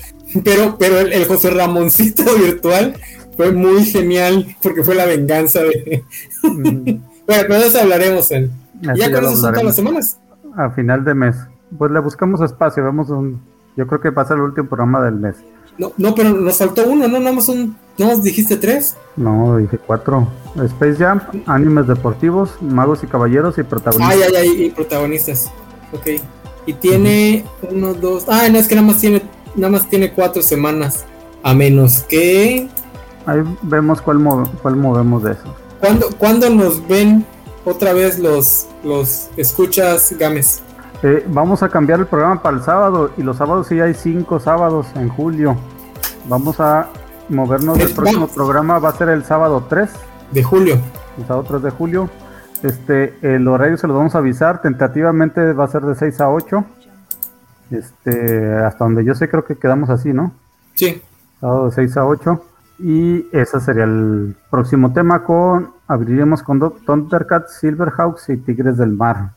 Pero, 0.43 0.77
pero 0.79 1.01
el, 1.01 1.13
el 1.13 1.25
José 1.27 1.51
Ramoncito 1.51 2.25
virtual 2.37 2.95
fue 3.37 3.53
muy 3.53 3.85
genial 3.85 4.57
porque 4.63 4.85
fue 4.85 4.95
la 4.95 5.07
venganza 5.07 5.63
de. 5.63 6.03
Bueno, 7.27 7.43
pero 7.49 7.61
de 7.61 7.67
eso 7.67 7.81
hablaremos 7.81 8.31
en. 8.31 8.51
ya 8.83 9.13
con 9.13 9.25
eso 9.25 9.37
son 9.37 9.53
todas 9.53 9.65
las 9.65 9.77
semanas. 9.77 10.19
A 10.57 10.71
final 10.71 11.05
de 11.05 11.15
mes. 11.15 11.37
Pues 11.77 11.91
le 11.91 12.01
buscamos 12.01 12.41
espacio, 12.41 12.85
vemos 12.85 13.11
un. 13.11 13.41
Yo 13.77 13.87
creo 13.87 14.01
que 14.01 14.13
pasa 14.13 14.35
el 14.35 14.41
último 14.41 14.69
programa 14.69 15.03
del 15.03 15.15
mes. 15.15 15.37
No, 15.79 15.93
no, 15.97 16.15
pero 16.15 16.31
nos 16.31 16.59
faltó 16.59 16.87
uno, 16.87 17.09
¿no? 17.09 17.19
Nada 17.19 17.33
más 17.33 17.49
un. 17.49 17.77
¿No 17.99 18.07
nos 18.07 18.23
dijiste 18.23 18.57
tres? 18.57 18.97
No, 19.17 19.57
dije 19.57 19.79
cuatro. 19.79 20.29
Space 20.57 20.97
Jam, 20.97 21.21
animes 21.47 21.87
deportivos, 21.87 22.51
magos 22.61 23.03
y 23.03 23.07
caballeros 23.07 23.59
y 23.59 23.63
protagonistas. 23.63 24.17
Ay, 24.17 24.23
ay, 24.23 24.37
ay, 24.37 24.65
y 24.67 24.71
protagonistas. 24.71 25.51
Ok. 25.93 26.21
Y 26.67 26.73
tiene 26.75 27.45
uno, 27.71 27.95
dos. 27.95 28.27
Ah, 28.29 28.49
no, 28.51 28.59
es 28.59 28.69
que 28.69 28.75
nada 28.75 28.87
más 28.87 28.99
tiene, 29.01 29.23
nada 29.57 29.73
más 29.73 29.89
tiene 29.89 30.13
cuatro 30.13 30.43
semanas. 30.43 31.05
A 31.43 31.53
menos 31.55 32.05
que 32.09 32.69
Ahí 33.27 33.41
vemos 33.63 34.03
cuál, 34.03 34.19
cuál 34.63 34.77
movemos 34.77 35.23
de 35.23 35.33
eso. 35.33 35.64
¿Cuándo, 35.85 36.07
¿Cuándo, 36.17 36.49
nos 36.49 36.89
ven 36.89 37.27
otra 37.67 37.93
vez 37.93 38.19
los, 38.19 38.67
los 38.83 39.29
escuchas 39.37 40.15
Games? 40.19 40.63
Eh, 41.03 41.23
vamos 41.29 41.63
a 41.63 41.69
cambiar 41.69 42.01
el 42.01 42.07
programa 42.07 42.43
para 42.43 42.57
el 42.57 42.63
sábado 42.63 43.11
y 43.19 43.23
los 43.23 43.37
sábados 43.37 43.67
sí 43.67 43.79
hay 43.79 43.93
cinco 43.93 44.41
sábados 44.41 44.87
en 44.95 45.11
julio. 45.11 45.59
Vamos 46.27 46.59
a 46.59 46.89
movernos. 47.29 47.79
El 47.79 47.93
próximo 47.93 48.29
programa 48.29 48.79
va 48.79 48.89
a 48.89 48.97
ser 48.97 49.11
el 49.11 49.27
sábado 49.27 49.67
3 49.69 49.91
de 50.31 50.43
julio. 50.43 50.79
El 51.19 51.27
sábado 51.27 51.45
3 51.49 51.63
de 51.65 51.71
julio. 51.71 52.09
Este, 52.63 53.19
el 53.21 53.47
horario 53.47 53.77
se 53.77 53.87
lo 53.87 53.93
vamos 53.93 54.15
a 54.15 54.19
avisar. 54.21 54.63
Tentativamente 54.63 55.53
va 55.53 55.65
a 55.65 55.69
ser 55.69 55.83
de 55.83 55.95
6 55.97 56.19
a 56.23 56.31
8. 56.31 56.65
Este, 57.73 58.55
hasta 58.55 58.85
donde 58.85 59.05
yo 59.05 59.15
sé, 59.15 59.29
creo 59.29 59.45
que 59.45 59.59
quedamos 59.59 59.91
así, 59.91 60.15
¿no? 60.15 60.33
Sí. 60.73 61.03
Sábado 61.43 61.67
de 61.67 61.73
6 61.73 61.97
a 61.99 62.07
8. 62.07 62.43
Y 62.79 63.27
ese 63.33 63.61
sería 63.61 63.85
el 63.85 64.37
próximo 64.51 64.93
tema 64.93 65.23
con, 65.23 65.73
abriremos 65.87 66.43
con 66.43 66.59
Thundercats, 66.85 67.59
Silverhawks 67.61 68.29
y 68.31 68.37
Tigres 68.39 68.77
del 68.77 68.91
Mar. 68.91 69.31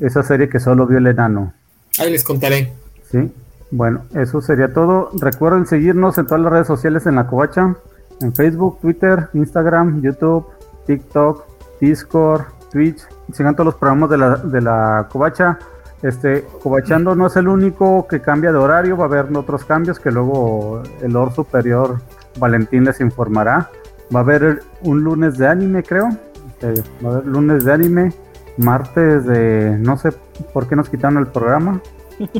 Esa 0.00 0.22
serie 0.22 0.48
que 0.48 0.60
solo 0.60 0.86
vio 0.86 0.98
el 0.98 1.06
enano. 1.06 1.52
Ahí 1.98 2.12
les 2.12 2.22
contaré. 2.22 2.72
Sí, 3.10 3.32
bueno, 3.70 4.02
eso 4.14 4.40
sería 4.40 4.72
todo. 4.72 5.10
Recuerden 5.20 5.66
seguirnos 5.66 6.18
en 6.18 6.26
todas 6.26 6.42
las 6.42 6.52
redes 6.52 6.66
sociales 6.66 7.06
en 7.06 7.16
la 7.16 7.26
covacha, 7.26 7.74
en 8.20 8.34
Facebook, 8.34 8.80
Twitter, 8.80 9.28
Instagram, 9.32 10.02
YouTube, 10.02 10.46
TikTok, 10.86 11.44
Discord, 11.80 12.42
Twitch. 12.70 13.00
Sigan 13.32 13.54
todos 13.54 13.66
los 13.66 13.74
programas 13.74 14.10
de 14.10 14.18
la, 14.18 14.36
de 14.36 14.60
la 14.60 15.08
covacha. 15.10 15.58
Este, 16.02 16.44
Cobachando 16.62 17.16
no 17.16 17.26
es 17.26 17.36
el 17.36 17.48
único 17.48 18.06
que 18.06 18.20
cambia 18.20 18.52
de 18.52 18.58
horario, 18.58 18.96
va 18.96 19.04
a 19.04 19.08
haber 19.08 19.34
otros 19.36 19.64
cambios 19.64 19.98
que 19.98 20.10
luego 20.10 20.82
el 21.02 21.16
Or 21.16 21.32
Superior 21.32 22.00
Valentín 22.38 22.84
les 22.84 23.00
informará. 23.00 23.70
Va 24.14 24.20
a 24.20 24.22
haber 24.22 24.62
un 24.82 25.02
lunes 25.02 25.36
de 25.38 25.48
anime, 25.48 25.82
creo. 25.82 26.08
Este, 26.48 26.82
va 27.04 27.10
a 27.10 27.12
haber 27.14 27.26
lunes 27.26 27.64
de 27.64 27.72
anime, 27.72 28.12
martes 28.56 29.26
de... 29.26 29.76
no 29.78 29.98
sé 29.98 30.10
por 30.52 30.68
qué 30.68 30.76
nos 30.76 30.88
quitaron 30.88 31.18
el 31.18 31.26
programa. 31.26 31.80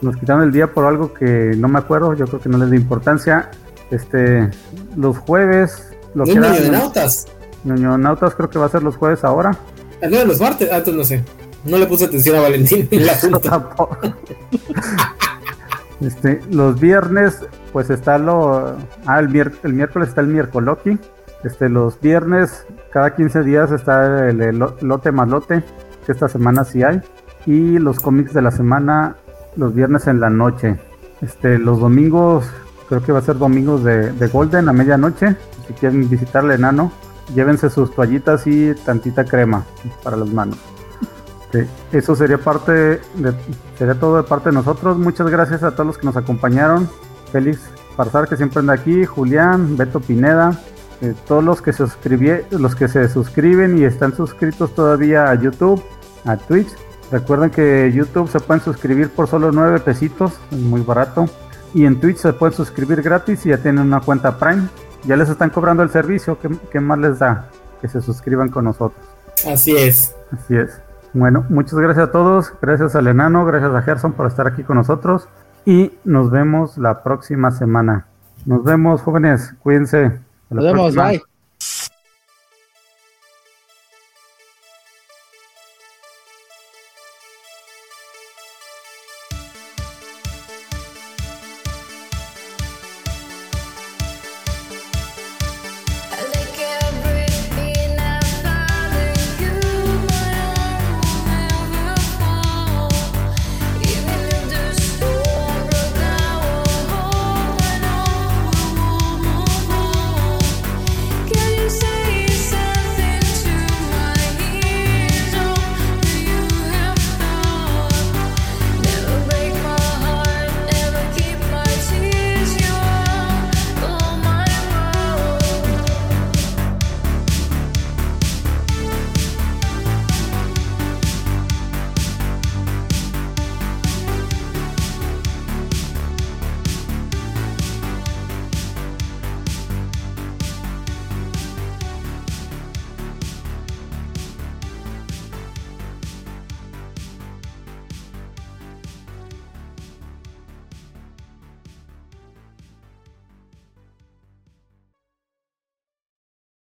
Nos 0.00 0.16
quitaron 0.16 0.44
el 0.44 0.52
día 0.52 0.72
por 0.72 0.84
algo 0.84 1.12
que 1.12 1.54
no 1.56 1.66
me 1.66 1.80
acuerdo, 1.80 2.14
yo 2.14 2.26
creo 2.26 2.40
que 2.40 2.48
no 2.48 2.56
les 2.58 2.70
da 2.70 2.76
importancia. 2.76 3.50
Este, 3.90 4.48
los 4.96 5.18
jueves... 5.18 5.88
Los 6.14 6.28
de 6.28 6.70
Nautas. 6.70 7.26
Nautas 7.64 8.34
creo 8.36 8.48
que 8.48 8.60
va 8.60 8.66
a 8.66 8.68
ser 8.68 8.84
los 8.84 8.96
jueves 8.96 9.24
ahora. 9.24 9.58
El 10.00 10.12
de 10.12 10.24
los 10.24 10.40
martes, 10.40 10.70
antes 10.70 10.94
ah, 10.94 10.96
no 10.96 11.02
sé. 11.02 11.24
No 11.64 11.78
le 11.78 11.86
puse 11.86 12.04
atención 12.04 12.36
a 12.36 12.42
Valentín 12.42 12.86
en 12.90 13.06
la 13.06 13.14
punta. 13.20 13.68
este, 16.00 16.40
los 16.50 16.78
viernes, 16.78 17.44
pues 17.72 17.90
está 17.90 18.18
lo. 18.18 18.76
Ah, 19.06 19.18
el, 19.18 19.28
miércoles 19.28 20.08
está 20.08 20.20
el 20.20 20.28
miércoles 20.28 20.76
Este, 21.42 21.68
los 21.68 22.00
viernes, 22.00 22.66
cada 22.92 23.14
15 23.14 23.42
días 23.42 23.72
está 23.72 24.28
el, 24.28 24.58
lote 24.80 25.12
más 25.12 25.28
lote, 25.28 25.62
que 26.06 26.12
esta 26.12 26.28
semana 26.28 26.64
sí 26.64 26.82
hay. 26.82 27.00
Y 27.46 27.78
los 27.78 28.00
cómics 28.00 28.32
de 28.32 28.42
la 28.42 28.50
semana, 28.50 29.16
los 29.56 29.74
viernes 29.74 30.06
en 30.06 30.20
la 30.20 30.30
noche. 30.30 30.76
Este, 31.20 31.58
los 31.58 31.80
domingos, 31.80 32.48
creo 32.88 33.02
que 33.02 33.12
va 33.12 33.18
a 33.18 33.22
ser 33.22 33.38
domingos 33.38 33.82
de, 33.82 34.12
de 34.12 34.26
Golden 34.28 34.68
a 34.68 34.72
medianoche. 34.72 35.34
Si 35.66 35.74
quieren 35.74 36.08
visitar 36.08 36.44
el 36.44 36.52
enano, 36.52 36.92
llévense 37.34 37.70
sus 37.70 37.92
toallitas 37.94 38.46
y 38.46 38.74
tantita 38.84 39.24
crema 39.24 39.64
para 40.04 40.16
las 40.16 40.28
manos 40.28 40.77
eso 41.92 42.14
sería 42.14 42.38
parte 42.38 42.72
de, 42.72 43.34
sería 43.78 43.94
todo 43.94 44.16
de 44.18 44.22
parte 44.22 44.50
de 44.50 44.54
nosotros. 44.54 44.98
Muchas 44.98 45.28
gracias 45.30 45.62
a 45.62 45.72
todos 45.72 45.86
los 45.86 45.98
que 45.98 46.06
nos 46.06 46.16
acompañaron. 46.16 46.88
Félix 47.32 47.60
Farsar 47.96 48.28
que 48.28 48.36
siempre 48.36 48.60
anda 48.60 48.74
aquí, 48.74 49.04
Julián, 49.04 49.76
Beto 49.76 49.98
Pineda, 49.98 50.56
eh, 51.00 51.14
todos 51.26 51.42
los 51.42 51.60
que 51.60 51.72
se 51.72 51.84
los 52.50 52.74
que 52.76 52.86
se 52.86 53.08
suscriben 53.08 53.76
y 53.76 53.84
están 53.84 54.14
suscritos 54.14 54.72
todavía 54.72 55.28
a 55.30 55.34
YouTube, 55.34 55.82
a 56.24 56.36
Twitch. 56.36 56.68
Recuerden 57.10 57.50
que 57.50 57.90
YouTube 57.92 58.28
se 58.28 58.38
pueden 58.38 58.62
suscribir 58.62 59.10
por 59.10 59.26
solo 59.26 59.50
9 59.50 59.80
pesitos, 59.80 60.34
es 60.52 60.58
muy 60.58 60.82
barato. 60.82 61.26
Y 61.74 61.86
en 61.86 61.98
Twitch 61.98 62.18
se 62.18 62.32
pueden 62.32 62.54
suscribir 62.54 63.02
gratis 63.02 63.44
y 63.46 63.48
ya 63.48 63.58
tienen 63.58 63.86
una 63.86 64.00
cuenta 64.00 64.38
Prime. 64.38 64.68
Ya 65.04 65.16
les 65.16 65.28
están 65.28 65.50
cobrando 65.50 65.82
el 65.82 65.90
servicio, 65.90 66.38
¿qué, 66.40 66.50
qué 66.70 66.78
más 66.78 66.98
les 66.98 67.18
da? 67.18 67.50
Que 67.80 67.88
se 67.88 68.00
suscriban 68.00 68.48
con 68.48 68.64
nosotros. 68.64 69.04
Así 69.44 69.76
es. 69.76 70.14
Así 70.30 70.56
es. 70.56 70.87
Bueno, 71.14 71.44
muchas 71.48 71.78
gracias 71.78 72.08
a 72.08 72.12
todos, 72.12 72.52
gracias 72.60 72.94
al 72.94 73.06
enano, 73.06 73.44
gracias 73.44 73.74
a 73.74 73.82
Gerson 73.82 74.12
por 74.12 74.26
estar 74.26 74.46
aquí 74.46 74.62
con 74.62 74.76
nosotros 74.76 75.28
y 75.64 75.92
nos 76.04 76.30
vemos 76.30 76.78
la 76.78 77.02
próxima 77.02 77.50
semana. 77.50 78.06
Nos 78.44 78.64
vemos, 78.64 79.02
jóvenes, 79.02 79.54
cuídense. 79.62 80.20
Nos 80.50 80.64
vemos, 80.64 80.94
bye. 80.94 81.22